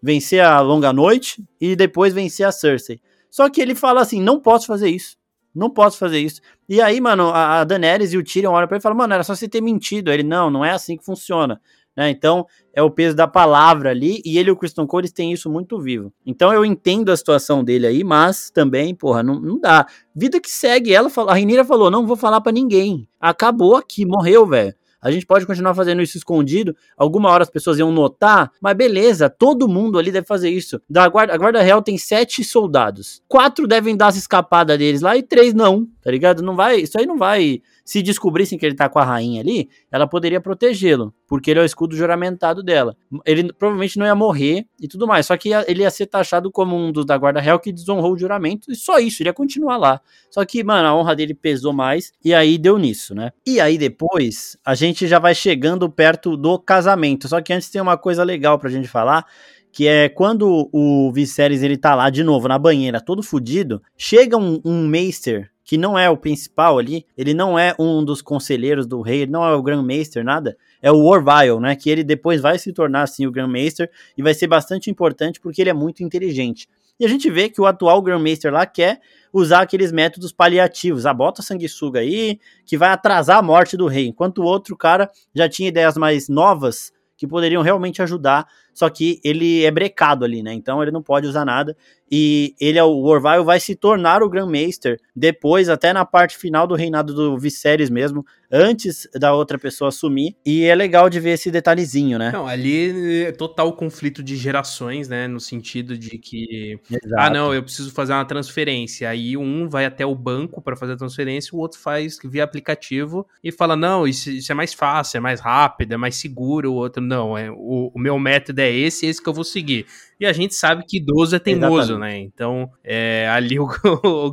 vencer 0.04 0.44
a 0.44 0.60
Longa 0.60 0.92
Noite 0.92 1.42
e 1.58 1.74
depois 1.74 2.12
vencer 2.12 2.46
a 2.46 2.52
Cersei. 2.52 3.00
Só 3.30 3.48
que 3.48 3.60
ele 3.60 3.74
fala 3.74 4.02
assim: 4.02 4.20
não 4.20 4.38
posso 4.38 4.66
fazer 4.66 4.90
isso. 4.90 5.16
Não 5.54 5.70
posso 5.70 5.96
fazer 5.96 6.18
isso. 6.18 6.40
E 6.68 6.80
aí, 6.80 7.00
mano, 7.00 7.30
a, 7.30 7.64
Daenerys 7.64 8.12
e 8.12 8.18
o 8.18 8.24
Tyrion 8.24 8.52
olham 8.52 8.68
pra 8.68 8.76
ele 8.76 8.80
e 8.80 8.82
falam: 8.82 8.98
mano, 8.98 9.14
era 9.14 9.24
só 9.24 9.34
você 9.34 9.48
ter 9.48 9.62
mentido. 9.62 10.12
Ele: 10.12 10.22
não, 10.22 10.50
não 10.50 10.64
é 10.64 10.72
assim 10.72 10.96
que 10.96 11.04
funciona. 11.04 11.58
Né? 11.96 12.10
Então, 12.10 12.44
é 12.74 12.82
o 12.82 12.90
peso 12.90 13.16
da 13.16 13.26
palavra 13.26 13.90
ali, 13.90 14.20
e 14.24 14.36
ele 14.36 14.48
e 14.48 14.52
o 14.52 14.56
Christian 14.56 14.84
Cole 14.84 15.10
têm 15.10 15.32
isso 15.32 15.48
muito 15.48 15.80
vivo. 15.80 16.12
Então, 16.26 16.52
eu 16.52 16.64
entendo 16.64 17.10
a 17.10 17.16
situação 17.16 17.62
dele 17.62 17.86
aí, 17.86 18.02
mas 18.02 18.50
também, 18.50 18.94
porra, 18.94 19.22
não, 19.22 19.40
não 19.40 19.58
dá. 19.58 19.86
Vida 20.14 20.40
que 20.40 20.50
segue, 20.50 20.92
ela 20.92 21.08
a 21.28 21.34
Renira 21.34 21.64
falou: 21.64 21.90
não 21.90 22.06
vou 22.06 22.16
falar 22.16 22.40
para 22.42 22.52
ninguém. 22.52 23.08
Acabou 23.18 23.76
aqui, 23.76 24.04
morreu, 24.04 24.44
velho. 24.46 24.74
A 25.04 25.10
gente 25.10 25.26
pode 25.26 25.44
continuar 25.44 25.74
fazendo 25.74 26.00
isso 26.00 26.16
escondido. 26.16 26.74
Alguma 26.96 27.28
hora 27.28 27.42
as 27.42 27.50
pessoas 27.50 27.78
iam 27.78 27.92
notar, 27.92 28.50
mas 28.58 28.74
beleza, 28.74 29.28
todo 29.28 29.68
mundo 29.68 29.98
ali 29.98 30.10
deve 30.10 30.26
fazer 30.26 30.48
isso. 30.48 30.80
Da 30.88 31.06
guarda, 31.06 31.34
a 31.34 31.36
Guarda 31.36 31.60
Real 31.60 31.82
tem 31.82 31.98
sete 31.98 32.42
soldados. 32.42 33.20
Quatro 33.28 33.66
devem 33.66 33.94
dar 33.94 34.06
as 34.06 34.16
escapadas 34.16 34.78
deles 34.78 35.02
lá 35.02 35.14
e 35.14 35.22
três 35.22 35.52
não, 35.52 35.86
tá 36.02 36.10
ligado? 36.10 36.42
Não 36.42 36.56
vai, 36.56 36.78
isso 36.78 36.98
aí 36.98 37.04
não 37.04 37.18
vai 37.18 37.60
se 37.84 38.00
descobrissem 38.02 38.58
que 38.58 38.64
ele 38.64 38.74
tá 38.74 38.88
com 38.88 38.98
a 38.98 39.04
rainha 39.04 39.40
ali, 39.40 39.68
ela 39.92 40.06
poderia 40.06 40.40
protegê-lo, 40.40 41.14
porque 41.26 41.50
ele 41.50 41.60
é 41.60 41.62
o 41.62 41.66
escudo 41.66 41.94
juramentado 41.94 42.62
dela. 42.62 42.96
Ele 43.26 43.52
provavelmente 43.52 43.98
não 43.98 44.06
ia 44.06 44.14
morrer 44.14 44.66
e 44.80 44.88
tudo 44.88 45.06
mais, 45.06 45.26
só 45.26 45.36
que 45.36 45.50
ele 45.66 45.82
ia 45.82 45.90
ser 45.90 46.06
taxado 46.06 46.50
como 46.50 46.74
um 46.76 46.90
dos 46.90 47.04
da 47.04 47.18
guarda 47.18 47.40
real 47.40 47.60
que 47.60 47.72
desonrou 47.72 48.14
o 48.14 48.18
juramento 48.18 48.72
e 48.72 48.74
só 48.74 48.98
isso, 48.98 49.22
ele 49.22 49.28
ia 49.28 49.34
continuar 49.34 49.76
lá. 49.76 50.00
Só 50.30 50.44
que, 50.44 50.64
mano, 50.64 50.88
a 50.88 50.96
honra 50.96 51.14
dele 51.14 51.34
pesou 51.34 51.72
mais 51.72 52.12
e 52.24 52.32
aí 52.32 52.56
deu 52.56 52.78
nisso, 52.78 53.14
né? 53.14 53.30
E 53.46 53.60
aí 53.60 53.76
depois, 53.76 54.56
a 54.64 54.74
gente 54.74 55.06
já 55.06 55.18
vai 55.18 55.34
chegando 55.34 55.90
perto 55.90 56.36
do 56.36 56.58
casamento. 56.58 57.28
Só 57.28 57.40
que 57.42 57.52
antes 57.52 57.68
tem 57.68 57.82
uma 57.82 57.98
coisa 57.98 58.24
legal 58.24 58.58
pra 58.58 58.70
gente 58.70 58.88
falar, 58.88 59.26
que 59.70 59.86
é 59.86 60.08
quando 60.08 60.70
o 60.72 61.12
Viserys 61.12 61.62
ele 61.62 61.76
tá 61.76 61.94
lá 61.94 62.08
de 62.08 62.22
novo 62.22 62.46
na 62.46 62.58
banheira, 62.58 63.00
todo 63.00 63.22
fudido, 63.22 63.82
chega 63.96 64.36
um, 64.36 64.60
um 64.64 64.86
Meister 64.86 65.50
que 65.64 65.78
não 65.78 65.98
é 65.98 66.10
o 66.10 66.16
principal 66.16 66.78
ali, 66.78 67.06
ele 67.16 67.32
não 67.32 67.58
é 67.58 67.74
um 67.78 68.04
dos 68.04 68.20
conselheiros 68.20 68.86
do 68.86 69.00
rei, 69.00 69.22
ele 69.22 69.32
não 69.32 69.44
é 69.44 69.54
o 69.54 69.62
Grand 69.62 69.82
Maester, 69.82 70.22
nada, 70.22 70.56
é 70.82 70.92
o 70.92 71.02
Orville, 71.04 71.58
né, 71.58 71.74
que 71.74 71.88
ele 71.88 72.04
depois 72.04 72.42
vai 72.42 72.58
se 72.58 72.72
tornar, 72.72 73.02
assim, 73.02 73.26
o 73.26 73.32
Grand 73.32 73.48
Maester, 73.48 73.90
e 74.16 74.22
vai 74.22 74.34
ser 74.34 74.46
bastante 74.46 74.90
importante 74.90 75.40
porque 75.40 75.62
ele 75.62 75.70
é 75.70 75.74
muito 75.74 76.02
inteligente. 76.02 76.68
E 77.00 77.04
a 77.04 77.08
gente 77.08 77.28
vê 77.28 77.48
que 77.48 77.60
o 77.60 77.66
atual 77.66 78.00
Grand 78.02 78.20
Maester 78.20 78.52
lá 78.52 78.64
quer 78.66 79.00
usar 79.32 79.62
aqueles 79.62 79.90
métodos 79.90 80.32
paliativos, 80.32 81.06
a 81.06 81.10
ah, 81.10 81.14
bota 81.14 81.42
sanguessuga 81.42 82.00
aí, 82.00 82.38
que 82.64 82.76
vai 82.76 82.90
atrasar 82.90 83.38
a 83.38 83.42
morte 83.42 83.76
do 83.76 83.88
rei, 83.88 84.06
enquanto 84.06 84.38
o 84.38 84.44
outro 84.44 84.76
cara 84.76 85.10
já 85.34 85.48
tinha 85.48 85.68
ideias 85.68 85.96
mais 85.96 86.28
novas, 86.28 86.92
que 87.16 87.26
poderiam 87.26 87.62
realmente 87.62 88.02
ajudar, 88.02 88.46
só 88.74 88.90
que 88.90 89.20
ele 89.24 89.64
é 89.64 89.70
brecado 89.70 90.24
ali, 90.24 90.42
né? 90.42 90.52
Então 90.52 90.82
ele 90.82 90.90
não 90.90 91.02
pode 91.02 91.26
usar 91.26 91.44
nada. 91.44 91.76
E 92.10 92.54
ele, 92.60 92.78
é 92.78 92.84
o 92.84 93.02
Orville, 93.02 93.44
vai 93.44 93.58
se 93.58 93.74
tornar 93.74 94.22
o 94.22 94.28
Grandmaster 94.28 95.00
depois, 95.16 95.68
até 95.68 95.92
na 95.92 96.04
parte 96.04 96.36
final 96.36 96.66
do 96.66 96.74
reinado 96.74 97.14
do 97.14 97.38
Viserys 97.38 97.88
mesmo, 97.88 98.24
antes 98.52 99.08
da 99.14 99.34
outra 99.34 99.58
pessoa 99.58 99.88
assumir. 99.88 100.36
E 100.44 100.64
é 100.64 100.74
legal 100.74 101.08
de 101.08 101.18
ver 101.18 101.30
esse 101.30 101.50
detalhezinho, 101.50 102.18
né? 102.18 102.30
Não, 102.30 102.46
ali 102.46 103.24
é 103.24 103.32
total 103.32 103.72
conflito 103.72 104.22
de 104.22 104.36
gerações, 104.36 105.08
né? 105.08 105.26
No 105.26 105.40
sentido 105.40 105.96
de 105.98 106.18
que, 106.18 106.78
Exato. 106.88 107.14
ah, 107.18 107.30
não, 107.30 107.54
eu 107.54 107.62
preciso 107.62 107.90
fazer 107.90 108.12
uma 108.12 108.24
transferência. 108.24 109.08
Aí 109.08 109.36
um 109.36 109.68
vai 109.68 109.86
até 109.86 110.06
o 110.06 110.14
banco 110.14 110.60
para 110.60 110.76
fazer 110.76 110.92
a 110.92 110.96
transferência, 110.96 111.56
o 111.56 111.58
outro 111.58 111.80
faz 111.80 112.18
via 112.24 112.44
aplicativo 112.44 113.26
e 113.42 113.50
fala, 113.50 113.74
não, 113.74 114.06
isso, 114.06 114.30
isso, 114.30 114.52
é 114.52 114.54
mais 114.54 114.72
fácil, 114.72 115.16
é 115.16 115.20
mais 115.20 115.40
rápido, 115.40 115.94
é 115.94 115.96
mais 115.96 116.16
seguro. 116.16 116.70
O 116.70 116.76
outro, 116.76 117.02
não, 117.02 117.36
é 117.36 117.50
o, 117.50 117.90
o 117.92 117.98
meu 117.98 118.18
método 118.18 118.60
é 118.60 118.63
esse, 118.70 119.06
esse 119.06 119.22
que 119.22 119.28
eu 119.28 119.34
vou 119.34 119.44
seguir. 119.44 119.86
E 120.18 120.26
a 120.26 120.32
gente 120.32 120.54
sabe 120.54 120.84
que 120.86 120.98
idoso 120.98 121.36
é 121.36 121.38
teimoso, 121.38 121.92
Exatamente. 121.92 122.00
né? 122.00 122.18
Então, 122.18 122.70
é, 122.82 123.28
ali 123.30 123.58
o, 123.60 123.68
o 124.04 124.32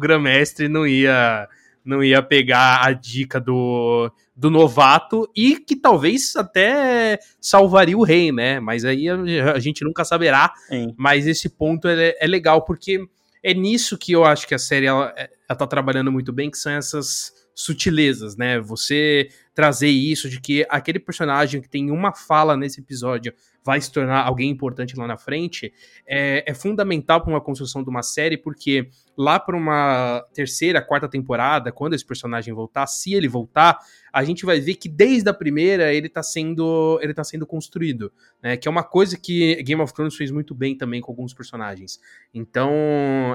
não 0.69 0.85
ia 0.87 1.47
não 1.83 2.03
ia 2.03 2.21
pegar 2.21 2.85
a 2.85 2.93
dica 2.93 3.39
do, 3.39 4.11
do 4.35 4.51
novato 4.51 5.27
e 5.35 5.55
que 5.57 5.75
talvez 5.75 6.35
até 6.35 7.19
salvaria 7.39 7.97
o 7.97 8.03
rei, 8.03 8.31
né? 8.31 8.59
Mas 8.59 8.85
aí 8.85 9.09
a, 9.09 9.15
a 9.53 9.59
gente 9.59 9.83
nunca 9.83 10.05
saberá. 10.05 10.53
Sim. 10.67 10.93
Mas 10.95 11.25
esse 11.25 11.49
ponto 11.49 11.87
é, 11.87 12.15
é 12.19 12.27
legal 12.27 12.63
porque 12.63 13.03
é 13.43 13.53
nisso 13.53 13.97
que 13.97 14.11
eu 14.11 14.23
acho 14.23 14.47
que 14.47 14.53
a 14.53 14.59
série 14.59 14.85
ela, 14.85 15.13
ela 15.49 15.57
tá 15.57 15.65
trabalhando 15.65 16.11
muito 16.11 16.31
bem, 16.31 16.51
que 16.51 16.57
são 16.57 16.71
essas 16.71 17.33
sutilezas, 17.55 18.37
né? 18.37 18.59
Você 18.59 19.29
trazer 19.61 19.89
isso 19.89 20.27
de 20.27 20.41
que 20.41 20.65
aquele 20.67 20.97
personagem 20.97 21.61
que 21.61 21.69
tem 21.69 21.91
uma 21.91 22.15
fala 22.15 22.57
nesse 22.57 22.79
episódio 22.81 23.31
vai 23.63 23.79
se 23.79 23.91
tornar 23.91 24.25
alguém 24.25 24.49
importante 24.49 24.95
lá 24.95 25.05
na 25.05 25.17
frente 25.17 25.71
é, 26.03 26.43
é 26.47 26.53
fundamental 26.55 27.21
para 27.21 27.29
uma 27.29 27.39
construção 27.39 27.83
de 27.83 27.89
uma 27.91 28.01
série, 28.01 28.37
porque 28.37 28.89
lá 29.15 29.39
para 29.39 29.55
uma 29.55 30.25
terceira, 30.33 30.81
quarta 30.81 31.07
temporada, 31.07 31.71
quando 31.71 31.93
esse 31.93 32.03
personagem 32.03 32.51
voltar, 32.55 32.87
se 32.87 33.13
ele 33.13 33.27
voltar, 33.27 33.77
a 34.11 34.23
gente 34.23 34.47
vai 34.47 34.59
ver 34.59 34.73
que 34.73 34.89
desde 34.89 35.29
a 35.29 35.33
primeira 35.33 35.93
ele 35.93 36.07
está 36.07 36.23
sendo 36.23 36.99
ele 36.99 37.13
tá 37.13 37.23
sendo 37.23 37.45
construído, 37.45 38.11
né? 38.41 38.57
Que 38.57 38.67
é 38.67 38.71
uma 38.71 38.83
coisa 38.83 39.15
que 39.15 39.61
Game 39.61 39.79
of 39.79 39.93
Thrones 39.93 40.15
fez 40.15 40.31
muito 40.31 40.55
bem 40.55 40.75
também 40.75 41.01
com 41.01 41.11
alguns 41.11 41.35
personagens. 41.35 41.99
Então, 42.33 42.71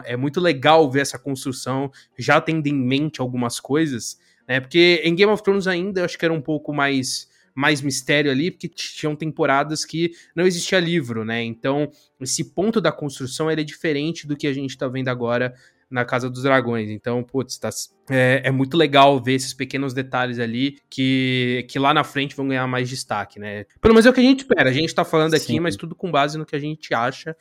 é 0.04 0.16
muito 0.16 0.40
legal 0.40 0.90
ver 0.90 1.02
essa 1.02 1.20
construção, 1.20 1.88
já 2.18 2.40
tendo 2.40 2.66
em 2.66 2.74
mente 2.74 3.20
algumas 3.20 3.60
coisas 3.60 4.18
né? 4.48 4.60
Porque 4.60 5.00
em 5.04 5.14
Game 5.14 5.32
of 5.32 5.42
Thrones 5.42 5.66
ainda 5.66 6.00
eu 6.00 6.04
acho 6.04 6.18
que 6.18 6.24
era 6.24 6.34
um 6.34 6.40
pouco 6.40 6.72
mais 6.72 7.28
mais 7.56 7.80
mistério 7.80 8.30
ali, 8.30 8.50
porque 8.50 8.68
tinham 8.68 9.16
temporadas 9.16 9.82
que 9.82 10.12
não 10.34 10.46
existia 10.46 10.78
livro, 10.78 11.24
né? 11.24 11.42
Então, 11.42 11.90
esse 12.20 12.52
ponto 12.52 12.82
da 12.82 12.92
construção 12.92 13.50
ele 13.50 13.62
é 13.62 13.64
diferente 13.64 14.26
do 14.26 14.36
que 14.36 14.46
a 14.46 14.52
gente 14.52 14.76
tá 14.76 14.86
vendo 14.86 15.08
agora 15.08 15.54
na 15.90 16.04
Casa 16.04 16.28
dos 16.28 16.42
Dragões. 16.42 16.90
Então, 16.90 17.22
putz, 17.22 17.56
tá, 17.56 17.70
é, 18.10 18.42
é, 18.44 18.50
muito 18.50 18.76
legal 18.76 19.22
ver 19.22 19.34
esses 19.34 19.54
pequenos 19.54 19.94
detalhes 19.94 20.38
ali 20.38 20.78
que, 20.90 21.64
que 21.70 21.78
lá 21.78 21.94
na 21.94 22.04
frente 22.04 22.36
vão 22.36 22.46
ganhar 22.46 22.66
mais 22.66 22.90
destaque, 22.90 23.38
né? 23.38 23.64
Pelo 23.80 23.94
menos 23.94 24.04
é 24.04 24.10
o 24.10 24.12
que 24.12 24.20
a 24.20 24.24
gente 24.24 24.40
espera. 24.40 24.68
A 24.68 24.72
gente 24.72 24.94
tá 24.94 25.04
falando 25.04 25.32
aqui, 25.32 25.46
Sim. 25.46 25.60
mas 25.60 25.76
tudo 25.76 25.94
com 25.94 26.10
base 26.10 26.36
no 26.36 26.44
que 26.44 26.56
a 26.56 26.60
gente 26.60 26.92
acha. 26.92 27.34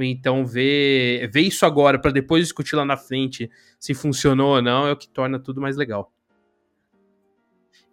Então, 0.00 0.46
ver, 0.46 1.28
ver 1.28 1.40
isso 1.40 1.66
agora 1.66 1.98
para 1.98 2.12
depois 2.12 2.44
discutir 2.44 2.76
lá 2.76 2.84
na 2.84 2.96
frente 2.96 3.50
se 3.80 3.92
funcionou 3.92 4.56
ou 4.56 4.62
não 4.62 4.86
é 4.86 4.92
o 4.92 4.96
que 4.96 5.08
torna 5.08 5.38
tudo 5.38 5.60
mais 5.60 5.76
legal. 5.76 6.12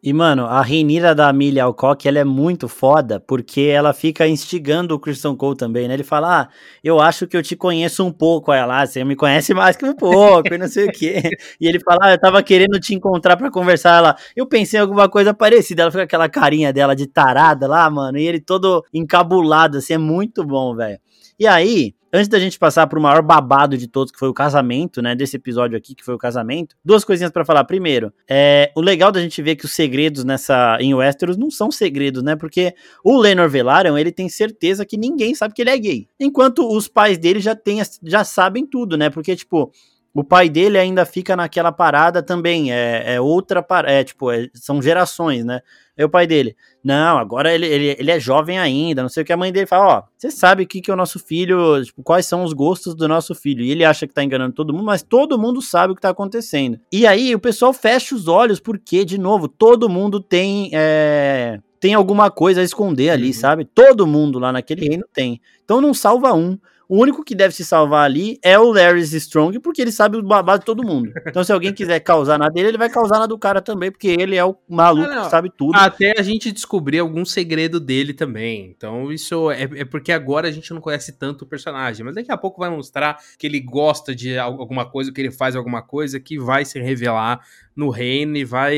E, 0.05 0.13
mano, 0.13 0.45
a 0.45 0.61
Reinira 0.61 1.15
da 1.15 1.29
Amelia 1.29 1.63
Alcock, 1.63 2.07
ela 2.07 2.19
é 2.19 2.23
muito 2.23 2.67
foda, 2.67 3.19
porque 3.19 3.61
ela 3.61 3.91
fica 3.91 4.27
instigando 4.27 4.93
o 4.93 4.99
Christian 4.99 5.35
Cole 5.35 5.57
também, 5.57 5.87
né? 5.87 5.95
Ele 5.95 6.03
fala, 6.03 6.41
ah, 6.41 6.49
eu 6.83 6.99
acho 7.01 7.25
que 7.25 7.35
eu 7.35 7.41
te 7.41 7.55
conheço 7.55 8.05
um 8.05 8.11
pouco. 8.11 8.51
Aí 8.51 8.59
ela, 8.59 8.83
ah, 8.83 8.85
você 8.85 9.03
me 9.03 9.15
conhece 9.15 9.51
mais 9.55 9.75
que 9.75 9.83
um 9.83 9.95
pouco, 9.95 10.53
e 10.53 10.59
não 10.59 10.67
sei 10.67 10.85
o 10.85 10.91
quê. 10.91 11.23
E 11.59 11.67
ele 11.67 11.79
fala, 11.79 11.97
ah, 12.03 12.11
eu 12.11 12.19
tava 12.19 12.43
querendo 12.43 12.79
te 12.79 12.93
encontrar 12.93 13.35
para 13.35 13.49
conversar. 13.49 13.97
Ela, 13.97 14.15
eu 14.35 14.45
pensei 14.45 14.77
em 14.79 14.83
alguma 14.83 15.09
coisa 15.09 15.33
parecida. 15.33 15.81
Ela 15.81 15.89
fica 15.91 16.03
com 16.03 16.05
aquela 16.05 16.29
carinha 16.29 16.71
dela 16.71 16.95
de 16.95 17.07
tarada 17.07 17.65
lá, 17.65 17.89
mano, 17.89 18.19
e 18.19 18.27
ele 18.27 18.39
todo 18.39 18.85
encabulado, 18.93 19.79
assim, 19.79 19.93
é 19.93 19.97
muito 19.97 20.45
bom, 20.45 20.75
velho. 20.75 20.99
E 21.39 21.47
aí, 21.47 21.94
antes 22.15 22.30
da 22.30 22.39
gente 22.39 22.58
passar 22.58 22.88
para 22.88 22.97
o 22.97 23.01
maior 23.01 23.21
babado 23.21 23.78
de 23.78 23.88
todos, 23.88 24.12
que 24.12 24.17
foi 24.17 24.30
o 24.30 24.34
casamento, 24.34 25.01
né? 25.01 25.15
Desse 25.15 25.36
episódio 25.36 25.78
aqui, 25.78 25.93
que 25.93 26.04
foi 26.04 26.15
o 26.15 26.17
casamento, 26.17 26.75
duas 26.84 27.04
coisinhas 27.04 27.32
para 27.32 27.43
falar. 27.43 27.63
Primeiro, 27.65 28.13
é, 28.30 28.71
o 28.75 28.82
legal 28.82 29.12
da 29.12 29.21
gente 29.21 29.41
ver 29.41 29.56
que 29.56 29.65
os 29.65 29.73
segredos 29.73 30.23
nessa 30.23 30.78
em 30.80 30.93
Westeros 30.93 31.38
não 31.38 31.51
são 31.51 31.69
segredos, 31.69 32.23
né? 32.23 32.36
Porque 32.36 32.73
o 33.04 33.17
Lenor 33.17 33.49
Velaryon, 33.49 33.97
ele 33.97 34.12
tem 34.12 34.30
certeza 34.30 34.86
que 34.86 34.97
ninguém 34.97 35.36
sabe 35.36 35.54
que 35.54 35.62
ele 35.62 35.69
é 35.69 35.78
gay. 35.78 36.08
Enquanto 36.19 36.67
os 36.67 36.88
pais 36.88 37.17
dele 37.17 37.39
já, 37.39 37.56
tem, 37.56 37.82
já 38.04 38.23
sabem 38.23 38.65
tudo, 38.65 38.97
né? 38.97 39.10
Porque, 39.10 39.36
tipo, 39.36 39.71
o 40.13 40.23
pai 40.23 40.47
dele 40.47 40.78
ainda 40.78 41.06
fica 41.06 41.36
naquela 41.36 41.73
parada 41.73 42.23
também, 42.23 42.71
é, 42.71 43.15
é 43.15 43.21
outra 43.21 43.62
parada, 43.62 43.93
é, 43.93 44.04
tipo, 44.04 44.32
é, 44.32 44.47
são 44.54 44.82
gerações, 44.82 45.43
né? 45.43 45.60
Aí 45.97 46.03
o 46.03 46.10
pai 46.10 46.27
dele, 46.27 46.55
não, 46.84 47.17
agora 47.17 47.53
ele, 47.53 47.65
ele, 47.65 47.95
ele 47.97 48.12
é 48.12 48.19
jovem 48.19 48.60
ainda, 48.60 49.01
não 49.01 49.10
sei 49.10 49.23
o 49.23 49.25
que. 49.25 49.31
A 49.31 49.38
mãe 49.38 49.51
dele 49.51 49.65
fala, 49.65 49.97
ó, 49.97 50.03
você 50.17 50.29
sabe 50.29 50.63
o 50.63 50.67
que, 50.67 50.81
que 50.81 50.91
é 50.91 50.93
o 50.93 50.97
nosso 50.97 51.19
filho, 51.19 51.84
tipo, 51.84 52.03
quais 52.03 52.25
são 52.25 52.43
os 52.43 52.53
gostos 52.53 52.93
do 52.93 53.08
nosso 53.08 53.34
filho. 53.34 53.63
E 53.63 53.71
ele 53.71 53.86
acha 53.86 54.05
que 54.05 54.13
tá 54.13 54.23
enganando 54.23 54.53
todo 54.53 54.73
mundo, 54.73 54.86
mas 54.86 55.01
todo 55.01 55.39
mundo 55.39 55.62
sabe 55.62 55.93
o 55.93 55.95
que 55.95 56.01
tá 56.01 56.10
acontecendo. 56.10 56.79
E 56.91 57.08
aí 57.08 57.34
o 57.34 57.39
pessoal 57.39 57.71
fecha 57.71 58.13
os 58.13 58.27
olhos, 58.27 58.60
porque, 58.60 59.05
de 59.05 59.17
novo, 59.17 59.47
todo 59.47 59.89
mundo 59.89 60.19
tem. 60.19 60.69
É, 60.73 61.60
tem 61.79 61.93
alguma 61.93 62.31
coisa 62.31 62.62
a 62.62 62.63
esconder 62.63 63.12
ali, 63.12 63.27
uhum. 63.27 63.34
sabe? 63.34 63.65
Todo 63.65 64.08
mundo 64.08 64.39
lá 64.39 64.51
naquele 64.51 64.88
reino 64.88 65.05
tem. 65.13 65.39
Então 65.63 65.79
não 65.79 65.93
salva 65.93 66.34
um. 66.34 66.58
O 66.87 66.99
único 67.01 67.23
que 67.23 67.33
deve 67.33 67.53
se 67.53 67.65
salvar 67.65 68.05
ali 68.05 68.39
é 68.43 68.57
o 68.59 68.71
Larry 68.71 69.01
Strong, 69.01 69.59
porque 69.59 69.81
ele 69.81 69.91
sabe 69.91 70.17
o 70.17 70.23
babado 70.23 70.59
de 70.59 70.65
todo 70.65 70.85
mundo. 70.85 71.11
Então, 71.25 71.43
se 71.43 71.51
alguém 71.51 71.73
quiser 71.73 71.99
causar 71.99 72.37
na 72.37 72.49
dele, 72.49 72.69
ele 72.69 72.77
vai 72.77 72.89
causar 72.89 73.19
na 73.19 73.25
do 73.25 73.37
cara 73.37 73.61
também, 73.61 73.91
porque 73.91 74.07
ele 74.07 74.35
é 74.35 74.45
o 74.45 74.55
maluco 74.69 75.09
ah, 75.09 75.23
que 75.23 75.29
sabe 75.29 75.51
tudo. 75.55 75.75
Até 75.75 76.13
a 76.17 76.21
gente 76.21 76.51
descobrir 76.51 76.99
algum 76.99 77.25
segredo 77.25 77.79
dele 77.79 78.13
também. 78.13 78.73
Então, 78.75 79.11
isso 79.11 79.51
é, 79.51 79.63
é, 79.63 79.85
porque 79.85 80.11
agora 80.11 80.47
a 80.47 80.51
gente 80.51 80.73
não 80.73 80.81
conhece 80.81 81.13
tanto 81.13 81.43
o 81.43 81.47
personagem. 81.47 82.05
Mas 82.05 82.15
daqui 82.15 82.31
a 82.31 82.37
pouco 82.37 82.59
vai 82.59 82.69
mostrar 82.69 83.17
que 83.37 83.47
ele 83.47 83.59
gosta 83.59 84.15
de 84.15 84.37
alguma 84.37 84.85
coisa, 84.85 85.11
que 85.11 85.21
ele 85.21 85.31
faz 85.31 85.55
alguma 85.55 85.81
coisa 85.81 86.19
que 86.19 86.37
vai 86.37 86.65
se 86.65 86.79
revelar 86.79 87.41
no 87.75 87.89
reino 87.89 88.38
e 88.38 88.45
vai 88.45 88.77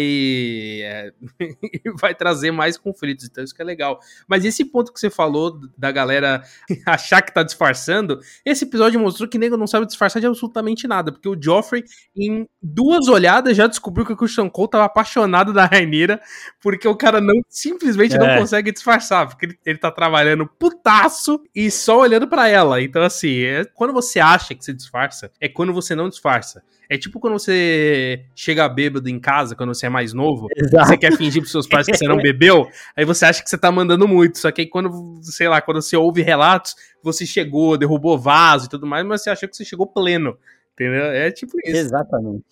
é, 0.81 1.13
vai 2.01 2.15
trazer 2.15 2.51
mais 2.51 2.77
conflitos, 2.77 3.25
então 3.25 3.43
isso 3.43 3.53
que 3.53 3.61
é 3.61 3.65
legal. 3.65 3.99
Mas 4.27 4.43
esse 4.43 4.65
ponto 4.65 4.91
que 4.91 4.99
você 4.99 5.09
falou 5.09 5.59
da 5.77 5.91
galera 5.91 6.41
achar 6.85 7.21
que 7.21 7.33
tá 7.33 7.43
disfarçando, 7.43 8.19
esse 8.43 8.65
episódio 8.65 8.99
mostrou 8.99 9.29
que 9.29 9.37
nego 9.37 9.55
não 9.55 9.67
sabe 9.67 9.85
disfarçar 9.85 10.19
de 10.19 10.27
absolutamente 10.27 10.87
nada, 10.87 11.11
porque 11.11 11.29
o 11.29 11.37
Joffrey 11.39 11.83
em 12.15 12.47
duas 12.61 13.07
olhadas 13.07 13.55
já 13.55 13.67
descobriu 13.67 14.05
que 14.05 14.13
o 14.13 14.17
Christian 14.17 14.49
Cole 14.49 14.69
tava 14.69 14.85
apaixonado 14.85 15.53
da 15.53 15.65
Rainira, 15.65 16.19
porque 16.61 16.87
o 16.87 16.95
cara 16.95 17.21
não 17.21 17.35
simplesmente 17.49 18.15
é. 18.15 18.17
não 18.17 18.39
consegue 18.39 18.71
disfarçar, 18.71 19.27
porque 19.27 19.45
ele, 19.45 19.59
ele 19.65 19.77
tá 19.77 19.91
trabalhando 19.91 20.47
putaço 20.47 21.39
e 21.53 21.69
só 21.69 21.99
olhando 21.99 22.27
para 22.27 22.47
ela. 22.49 22.81
Então 22.81 23.03
assim, 23.03 23.41
é, 23.41 23.63
quando 23.65 23.93
você 23.93 24.19
acha 24.19 24.55
que 24.55 24.65
se 24.65 24.73
disfarça, 24.73 25.31
é 25.39 25.47
quando 25.47 25.71
você 25.71 25.93
não 25.93 26.09
disfarça. 26.09 26.63
É 26.89 26.97
tipo 26.97 27.19
quando 27.19 27.33
você 27.33 28.25
chega 28.35 28.67
bêbado 28.69 29.09
em 29.09 29.19
casa, 29.19 29.55
quando 29.55 29.73
você 29.73 29.87
é 29.87 29.89
mais 29.89 30.13
novo, 30.13 30.47
Exato. 30.55 30.87
você 30.87 30.97
quer 30.97 31.15
fingir 31.17 31.41
pros 31.41 31.51
seus 31.51 31.67
pais 31.67 31.85
que 31.85 31.97
você 31.97 32.07
não 32.07 32.17
bebeu, 32.17 32.67
aí 32.95 33.03
você 33.03 33.25
acha 33.25 33.43
que 33.43 33.49
você 33.49 33.57
tá 33.57 33.71
mandando 33.71 34.07
muito. 34.07 34.37
Só 34.37 34.51
que 34.51 34.61
aí 34.61 34.67
quando, 34.67 35.19
sei 35.21 35.47
lá, 35.47 35.61
quando 35.61 35.81
você 35.81 35.97
ouve 35.97 36.21
relatos, 36.21 36.75
você 37.03 37.25
chegou, 37.25 37.77
derrubou 37.77 38.17
vaso 38.17 38.65
e 38.65 38.69
tudo 38.69 38.87
mais, 38.87 39.05
mas 39.05 39.21
você 39.21 39.29
achou 39.29 39.49
que 39.49 39.55
você 39.55 39.65
chegou 39.65 39.87
pleno. 39.87 40.37
Entendeu? 40.73 41.05
É 41.05 41.31
tipo 41.31 41.57
isso. 41.65 41.75
Exatamente. 41.75 42.45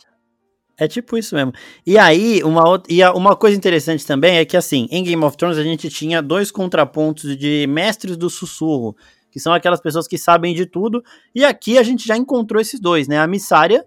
É 0.78 0.88
tipo 0.88 1.18
isso 1.18 1.36
mesmo. 1.36 1.54
E 1.86 1.98
aí, 1.98 2.44
uma, 2.44 2.68
outra, 2.68 2.92
e 2.94 3.04
uma 3.10 3.36
coisa 3.36 3.56
interessante 3.56 4.06
também 4.06 4.38
é 4.38 4.46
que, 4.46 4.58
assim, 4.58 4.88
em 4.92 5.04
Game 5.04 5.24
of 5.24 5.38
Thrones 5.38 5.58
a 5.58 5.64
gente 5.64 5.90
tinha 5.90 6.22
dois 6.22 6.52
contrapontos 6.52 7.38
de 7.38 7.66
mestres 7.68 8.18
do 8.18 8.30
sussurro, 8.30 8.96
que 9.32 9.40
são 9.40 9.54
aquelas 9.54 9.80
pessoas 9.80 10.08
que 10.08 10.18
sabem 10.18 10.54
de 10.54 10.66
tudo, 10.66 11.04
e 11.34 11.46
aqui 11.46 11.78
a 11.78 11.84
gente 11.84 12.06
já 12.06 12.18
encontrou 12.18 12.62
esses 12.62 12.80
dois, 12.80 13.08
né? 13.08 13.20
A 13.20 13.28
Missária, 13.28 13.86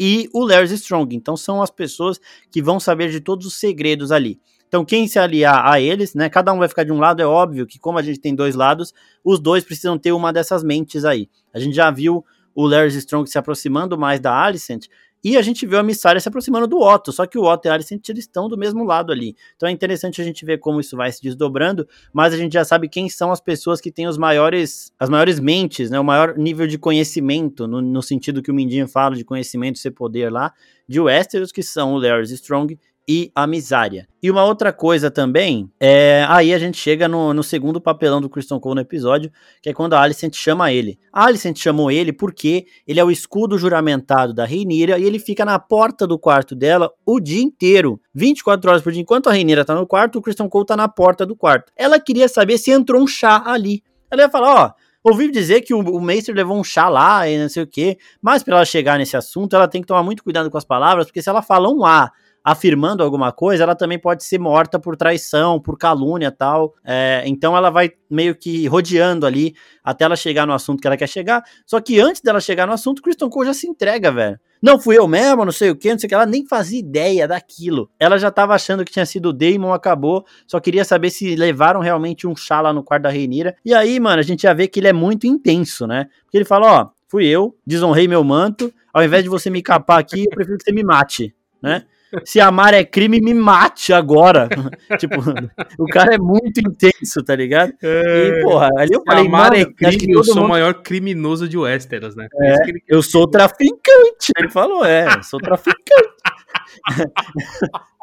e 0.00 0.30
o 0.32 0.46
Larry 0.46 0.72
Strong. 0.72 1.14
Então 1.14 1.36
são 1.36 1.60
as 1.60 1.70
pessoas 1.70 2.18
que 2.50 2.62
vão 2.62 2.80
saber 2.80 3.10
de 3.10 3.20
todos 3.20 3.46
os 3.46 3.56
segredos 3.56 4.10
ali. 4.10 4.40
Então 4.66 4.82
quem 4.82 5.06
se 5.06 5.18
aliar 5.18 5.66
a 5.70 5.78
eles, 5.78 6.14
né, 6.14 6.30
cada 6.30 6.52
um 6.54 6.58
vai 6.58 6.68
ficar 6.68 6.84
de 6.84 6.92
um 6.92 6.98
lado, 6.98 7.20
é 7.20 7.26
óbvio 7.26 7.66
que 7.66 7.78
como 7.78 7.98
a 7.98 8.02
gente 8.02 8.18
tem 8.18 8.34
dois 8.34 8.54
lados, 8.54 8.94
os 9.22 9.38
dois 9.38 9.62
precisam 9.62 9.98
ter 9.98 10.12
uma 10.12 10.32
dessas 10.32 10.64
mentes 10.64 11.04
aí. 11.04 11.28
A 11.52 11.58
gente 11.58 11.74
já 11.74 11.90
viu 11.90 12.24
o 12.54 12.66
Larry 12.66 12.96
Strong 12.96 13.28
se 13.28 13.36
aproximando 13.36 13.98
mais 13.98 14.20
da 14.20 14.34
Alicent, 14.34 14.86
e 15.22 15.36
a 15.36 15.42
gente 15.42 15.66
vê 15.66 15.76
a 15.76 15.82
Missária 15.82 16.20
se 16.20 16.28
aproximando 16.28 16.66
do 16.66 16.80
Otto, 16.80 17.12
só 17.12 17.26
que 17.26 17.38
o 17.38 17.44
Otto 17.44 17.66
e 17.66 17.68
a 17.68 17.74
Alicent 17.74 18.08
eles 18.08 18.24
estão 18.24 18.48
do 18.48 18.56
mesmo 18.56 18.84
lado 18.84 19.12
ali. 19.12 19.36
Então 19.56 19.68
é 19.68 19.72
interessante 19.72 20.20
a 20.20 20.24
gente 20.24 20.44
ver 20.44 20.58
como 20.58 20.80
isso 20.80 20.96
vai 20.96 21.12
se 21.12 21.22
desdobrando, 21.22 21.86
mas 22.12 22.32
a 22.32 22.36
gente 22.36 22.52
já 22.52 22.64
sabe 22.64 22.88
quem 22.88 23.08
são 23.08 23.30
as 23.30 23.40
pessoas 23.40 23.80
que 23.80 23.92
têm 23.92 24.06
os 24.06 24.16
maiores, 24.16 24.92
as 24.98 25.08
maiores 25.08 25.38
mentes, 25.38 25.90
né, 25.90 26.00
o 26.00 26.04
maior 26.04 26.36
nível 26.36 26.66
de 26.66 26.78
conhecimento, 26.78 27.66
no, 27.66 27.82
no 27.82 28.02
sentido 28.02 28.42
que 28.42 28.50
o 28.50 28.54
Mindinho 28.54 28.88
fala 28.88 29.14
de 29.14 29.24
conhecimento 29.24 29.78
ser 29.78 29.90
poder 29.90 30.30
lá, 30.30 30.52
de 30.88 31.00
Westeros, 31.00 31.52
que 31.52 31.62
são 31.62 31.94
o 31.94 31.98
Larry 31.98 32.24
Strong 32.34 32.78
e 33.12 33.32
a 33.34 33.44
misária. 33.44 34.06
E 34.22 34.30
uma 34.30 34.44
outra 34.44 34.72
coisa 34.72 35.10
também, 35.10 35.68
é, 35.80 36.24
aí 36.28 36.54
a 36.54 36.58
gente 36.60 36.78
chega 36.78 37.08
no, 37.08 37.34
no, 37.34 37.42
segundo 37.42 37.80
papelão 37.80 38.20
do 38.20 38.30
Christian 38.30 38.60
Cole 38.60 38.76
no 38.76 38.80
episódio, 38.82 39.32
que 39.60 39.68
é 39.68 39.74
quando 39.74 39.94
a 39.94 40.00
Alicent 40.00 40.36
chama 40.36 40.70
ele. 40.70 40.96
A 41.12 41.24
Alicent 41.24 41.58
chamou 41.58 41.90
ele 41.90 42.12
porque 42.12 42.66
ele 42.86 43.00
é 43.00 43.04
o 43.04 43.10
escudo 43.10 43.58
juramentado 43.58 44.32
da 44.32 44.44
Reinira 44.44 44.96
e 44.96 45.02
ele 45.02 45.18
fica 45.18 45.44
na 45.44 45.58
porta 45.58 46.06
do 46.06 46.16
quarto 46.16 46.54
dela 46.54 46.88
o 47.04 47.18
dia 47.18 47.42
inteiro, 47.42 48.00
24 48.14 48.70
horas 48.70 48.80
por 48.80 48.92
dia. 48.92 49.02
Enquanto 49.02 49.28
a 49.28 49.32
Reinira 49.32 49.64
tá 49.64 49.74
no 49.74 49.88
quarto, 49.88 50.20
o 50.20 50.22
Christian 50.22 50.48
Cole 50.48 50.66
tá 50.66 50.76
na 50.76 50.86
porta 50.86 51.26
do 51.26 51.34
quarto. 51.34 51.72
Ela 51.76 51.98
queria 51.98 52.28
saber 52.28 52.58
se 52.58 52.70
entrou 52.70 53.02
um 53.02 53.08
chá 53.08 53.42
ali. 53.44 53.82
Ela 54.08 54.22
ia 54.22 54.30
falar, 54.30 54.54
ó, 54.54 54.72
Ouvi 55.02 55.30
dizer 55.30 55.62
que 55.62 55.72
o, 55.72 55.80
o 55.80 56.04
levou 56.04 56.58
um 56.58 56.62
chá 56.62 56.88
lá 56.88 57.26
e 57.26 57.38
não 57.38 57.48
sei 57.48 57.62
o 57.62 57.66
que, 57.66 57.96
mas 58.20 58.42
para 58.42 58.56
ela 58.56 58.64
chegar 58.66 58.98
nesse 58.98 59.16
assunto, 59.16 59.56
ela 59.56 59.66
tem 59.66 59.80
que 59.80 59.86
tomar 59.86 60.02
muito 60.02 60.22
cuidado 60.22 60.50
com 60.50 60.58
as 60.58 60.64
palavras, 60.64 61.06
porque 61.06 61.22
se 61.22 61.28
ela 61.30 61.40
fala 61.40 61.70
um 61.70 61.86
A 61.86 62.12
afirmando 62.44 63.02
alguma 63.02 63.32
coisa, 63.32 63.62
ela 63.62 63.74
também 63.74 63.98
pode 63.98 64.24
ser 64.24 64.38
morta 64.38 64.78
por 64.78 64.96
traição, 64.96 65.60
por 65.60 65.76
calúnia 65.78 66.30
tal. 66.30 66.74
É, 66.84 67.22
então 67.26 67.56
ela 67.56 67.70
vai 67.70 67.92
meio 68.10 68.34
que 68.34 68.66
rodeando 68.66 69.26
ali 69.26 69.54
até 69.84 70.04
ela 70.04 70.16
chegar 70.16 70.46
no 70.46 70.52
assunto 70.52 70.80
que 70.80 70.86
ela 70.86 70.96
quer 70.96 71.08
chegar. 71.08 71.42
Só 71.66 71.80
que 71.80 72.00
antes 72.00 72.20
dela 72.22 72.40
chegar 72.40 72.66
no 72.66 72.72
assunto, 72.72 73.02
Kristen 73.02 73.28
Cole 73.28 73.48
já 73.48 73.54
se 73.54 73.66
entrega, 73.66 74.10
velho. 74.10 74.38
Não 74.62 74.78
fui 74.78 74.98
eu 74.98 75.08
mesmo, 75.08 75.44
não 75.44 75.52
sei 75.52 75.70
o 75.70 75.76
que, 75.76 75.90
não 75.90 75.98
sei 75.98 76.06
o 76.06 76.08
que. 76.08 76.14
Ela 76.14 76.26
nem 76.26 76.46
fazia 76.46 76.78
ideia 76.78 77.26
daquilo. 77.26 77.90
Ela 77.98 78.18
já 78.18 78.30
tava 78.30 78.54
achando 78.54 78.84
que 78.84 78.92
tinha 78.92 79.06
sido 79.06 79.30
o 79.30 79.32
Damon, 79.32 79.72
acabou. 79.72 80.24
Só 80.46 80.60
queria 80.60 80.84
saber 80.84 81.10
se 81.10 81.34
levaram 81.34 81.80
realmente 81.80 82.26
um 82.26 82.36
chá 82.36 82.60
lá 82.60 82.72
no 82.72 82.82
quarto 82.82 83.04
da 83.04 83.10
Reinira. 83.10 83.56
E 83.64 83.72
aí, 83.72 83.98
mano, 83.98 84.18
a 84.20 84.22
gente 84.22 84.42
já 84.42 84.52
vê 84.52 84.68
que 84.68 84.80
ele 84.80 84.88
é 84.88 84.92
muito 84.92 85.26
intenso, 85.26 85.86
né? 85.86 86.08
Porque 86.24 86.36
ele 86.36 86.44
fala, 86.44 86.80
ó, 86.80 86.88
fui 87.08 87.26
eu, 87.26 87.56
desonrei 87.66 88.06
meu 88.06 88.22
manto. 88.22 88.72
Ao 88.92 89.02
invés 89.02 89.22
de 89.22 89.30
você 89.30 89.48
me 89.48 89.62
capar 89.62 89.98
aqui, 89.98 90.24
eu 90.24 90.30
prefiro 90.30 90.58
que 90.58 90.64
você 90.64 90.72
me 90.72 90.82
mate, 90.82 91.34
né? 91.62 91.84
Se 92.24 92.40
amar 92.40 92.74
é 92.74 92.84
crime, 92.84 93.20
me 93.20 93.34
mate 93.34 93.92
agora. 93.92 94.48
tipo, 94.98 95.20
o 95.78 95.86
cara 95.86 96.14
é 96.14 96.18
muito 96.18 96.58
intenso, 96.60 97.22
tá 97.24 97.34
ligado? 97.34 97.72
É... 97.82 98.40
E, 98.40 98.42
porra, 98.42 98.70
ali 98.76 98.92
eu 98.92 99.02
falei, 99.04 99.26
amar 99.26 99.54
é 99.54 99.64
crime, 99.64 100.12
eu 100.12 100.24
sou 100.24 100.36
mundo... 100.36 100.46
o 100.46 100.48
maior 100.48 100.74
criminoso 100.74 101.48
de 101.48 101.56
Westeros, 101.56 102.16
né? 102.16 102.26
É, 102.40 102.56
eu 102.88 103.02
sou 103.02 103.26
traficante. 103.28 104.32
Ele 104.36 104.50
falou, 104.50 104.84
é, 104.84 105.06
eu 105.16 105.22
sou 105.22 105.40
traficante. 105.40 105.80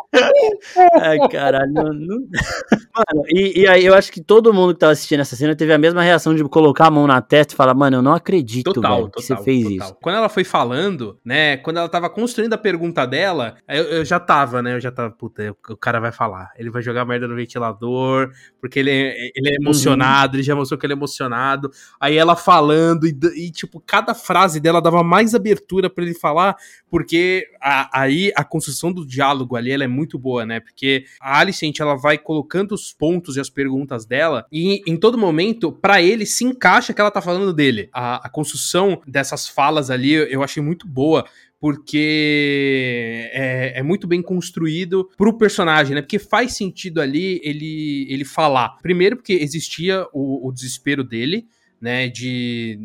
Ai, 1.01 1.19
caralho. 1.29 1.71
Não, 1.71 1.93
não... 1.93 2.17
Mano, 2.17 3.25
e, 3.27 3.61
e, 3.61 3.67
aí 3.67 3.85
eu 3.85 3.93
acho 3.93 4.11
que 4.11 4.21
todo 4.21 4.53
mundo 4.53 4.73
que 4.73 4.79
tava 4.79 4.93
assistindo 4.93 5.19
essa 5.19 5.35
cena 5.35 5.55
teve 5.55 5.73
a 5.73 5.77
mesma 5.77 6.01
reação 6.01 6.33
de 6.33 6.43
colocar 6.45 6.87
a 6.87 6.91
mão 6.91 7.05
na 7.05 7.21
testa 7.21 7.53
e 7.53 7.57
falar, 7.57 7.73
mano, 7.73 7.97
eu 7.97 8.01
não 8.01 8.13
acredito 8.13 8.73
total, 8.73 8.95
velho, 8.95 9.05
total, 9.05 9.21
que 9.21 9.27
você 9.27 9.43
fez 9.43 9.63
total. 9.63 9.77
isso. 9.77 9.97
Quando 10.01 10.15
ela 10.15 10.29
foi 10.29 10.43
falando, 10.43 11.19
né, 11.23 11.57
quando 11.57 11.77
ela 11.77 11.89
tava 11.89 12.09
construindo 12.09 12.53
a 12.53 12.57
pergunta 12.57 13.05
dela, 13.05 13.55
eu, 13.67 13.83
eu 13.83 14.05
já 14.05 14.19
tava, 14.19 14.61
né, 14.61 14.75
eu 14.75 14.79
já 14.79 14.91
tava, 14.91 15.11
puta, 15.11 15.55
o 15.69 15.77
cara 15.77 15.99
vai 15.99 16.11
falar. 16.11 16.51
Ele 16.57 16.69
vai 16.69 16.81
jogar 16.81 17.05
merda 17.05 17.27
no 17.27 17.35
ventilador, 17.35 18.31
porque 18.59 18.79
ele 18.79 18.91
é, 18.91 19.31
ele 19.35 19.49
é 19.49 19.51
uhum. 19.51 19.57
emocionado, 19.61 20.33
uhum. 20.33 20.37
ele 20.37 20.43
já 20.43 20.55
mostrou 20.55 20.79
que 20.79 20.85
ele 20.85 20.93
é 20.93 20.95
emocionado. 20.95 21.69
Aí 21.99 22.17
ela 22.17 22.35
falando 22.35 23.05
e, 23.05 23.17
e 23.35 23.51
tipo, 23.51 23.81
cada 23.85 24.13
frase 24.13 24.59
dela 24.59 24.81
dava 24.81 25.03
mais 25.03 25.35
abertura 25.35 25.89
para 25.89 26.03
ele 26.03 26.13
falar, 26.13 26.55
porque 26.89 27.47
a, 27.61 28.01
aí 28.01 28.31
a 28.35 28.43
construção 28.43 28.91
do 28.91 29.05
diálogo 29.05 29.55
ali, 29.55 29.71
ela 29.71 29.83
é 29.83 29.87
muito 29.87 30.17
boa, 30.17 30.45
né? 30.45 30.59
Porque 30.59 31.05
a 31.19 31.39
Alicent, 31.39 31.79
ela 31.79 31.95
vai 31.95 32.17
colocando 32.17 32.73
os 32.73 32.93
pontos 32.93 33.35
e 33.35 33.39
as 33.39 33.49
perguntas 33.49 34.05
dela 34.05 34.45
e 34.51 34.81
em 34.87 34.97
todo 34.97 35.17
momento, 35.17 35.71
para 35.71 36.01
ele, 36.01 36.25
se 36.25 36.43
encaixa 36.43 36.93
que 36.93 37.01
ela 37.01 37.11
tá 37.11 37.21
falando 37.21 37.53
dele. 37.53 37.89
A, 37.93 38.27
a 38.27 38.29
construção 38.29 39.01
dessas 39.05 39.47
falas 39.47 39.89
ali 39.89 40.13
eu 40.13 40.43
achei 40.43 40.61
muito 40.61 40.87
boa 40.87 41.25
porque 41.59 43.29
é, 43.33 43.79
é, 43.79 43.83
muito 43.83 44.07
bem 44.07 44.21
construído 44.21 45.09
pro 45.17 45.37
personagem, 45.37 45.95
né? 45.95 46.01
Porque 46.01 46.19
faz 46.19 46.55
sentido 46.55 47.01
ali 47.01 47.41
ele, 47.43 48.05
ele 48.09 48.23
falar. 48.23 48.77
Primeiro, 48.81 49.17
porque 49.17 49.33
existia 49.33 50.05
o, 50.13 50.47
o 50.47 50.51
desespero 50.51 51.03
dele, 51.03 51.47
né, 51.79 52.07
de, 52.07 52.79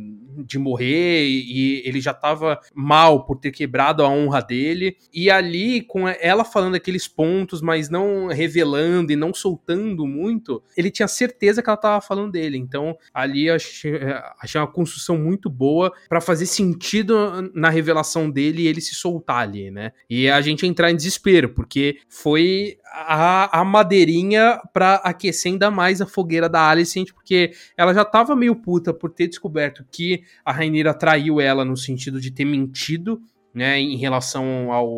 de 0.45 0.59
morrer 0.59 1.27
e 1.27 1.83
ele 1.85 2.01
já 2.01 2.11
estava 2.11 2.61
mal 2.75 3.25
por 3.25 3.39
ter 3.39 3.51
quebrado 3.51 4.03
a 4.03 4.09
honra 4.09 4.41
dele. 4.41 4.97
E 5.13 5.31
ali, 5.31 5.83
com 5.83 6.09
ela 6.09 6.45
falando 6.45 6.75
aqueles 6.75 7.09
pontos, 7.09 7.61
mas 7.61 7.89
não 7.89 8.29
revelando 8.29 9.13
e 9.13 9.17
não 9.17 9.33
soltando 9.33 10.07
muito, 10.07 10.63
ele 10.77 10.91
tinha 10.91 11.09
certeza 11.09 11.63
que 11.63 11.69
ela 11.69 11.77
estava 11.77 12.01
falando 12.01 12.33
dele. 12.33 12.59
Então, 12.59 12.97
ali 13.13 13.51
achei, 13.51 13.99
achei 14.41 14.61
uma 14.61 14.67
construção 14.67 15.19
muito 15.19 15.49
boa 15.49 15.93
para 16.09 16.21
fazer 16.21 16.47
sentido 16.47 17.51
na 17.55 17.69
revelação 17.69 18.31
dele 18.31 18.63
e 18.63 18.67
ele 18.67 18.81
se 18.81 18.95
soltar 18.95 19.43
ali, 19.43 19.71
né? 19.71 19.93
E 20.09 20.29
a 20.29 20.41
gente 20.41 20.67
entrar 20.67 20.91
em 20.91 20.97
desespero, 20.97 21.51
porque 21.51 21.99
foi 22.09 22.79
a, 22.93 23.61
a 23.61 23.65
madeirinha 23.65 24.61
para 24.73 24.97
aquecer 24.97 25.53
ainda 25.53 25.71
mais 25.71 26.01
a 26.01 26.07
fogueira 26.07 26.49
da 26.49 26.69
Alicent, 26.69 27.13
porque 27.13 27.53
ela 27.77 27.95
já 27.95 28.03
estava 28.03 28.37
meio 28.37 28.55
puta 28.55 28.93
por 28.93 29.11
ter 29.11 29.29
descoberto 29.29 29.85
que 29.91 30.23
a 30.45 30.53
Rainira 30.53 30.93
traiu 30.93 31.41
ela 31.41 31.65
no 31.65 31.77
sentido 31.77 32.21
de 32.21 32.31
ter 32.31 32.45
mentido 32.45 33.21
né, 33.55 33.79
em 33.79 33.97
relação 33.97 34.73
ao, 34.73 34.89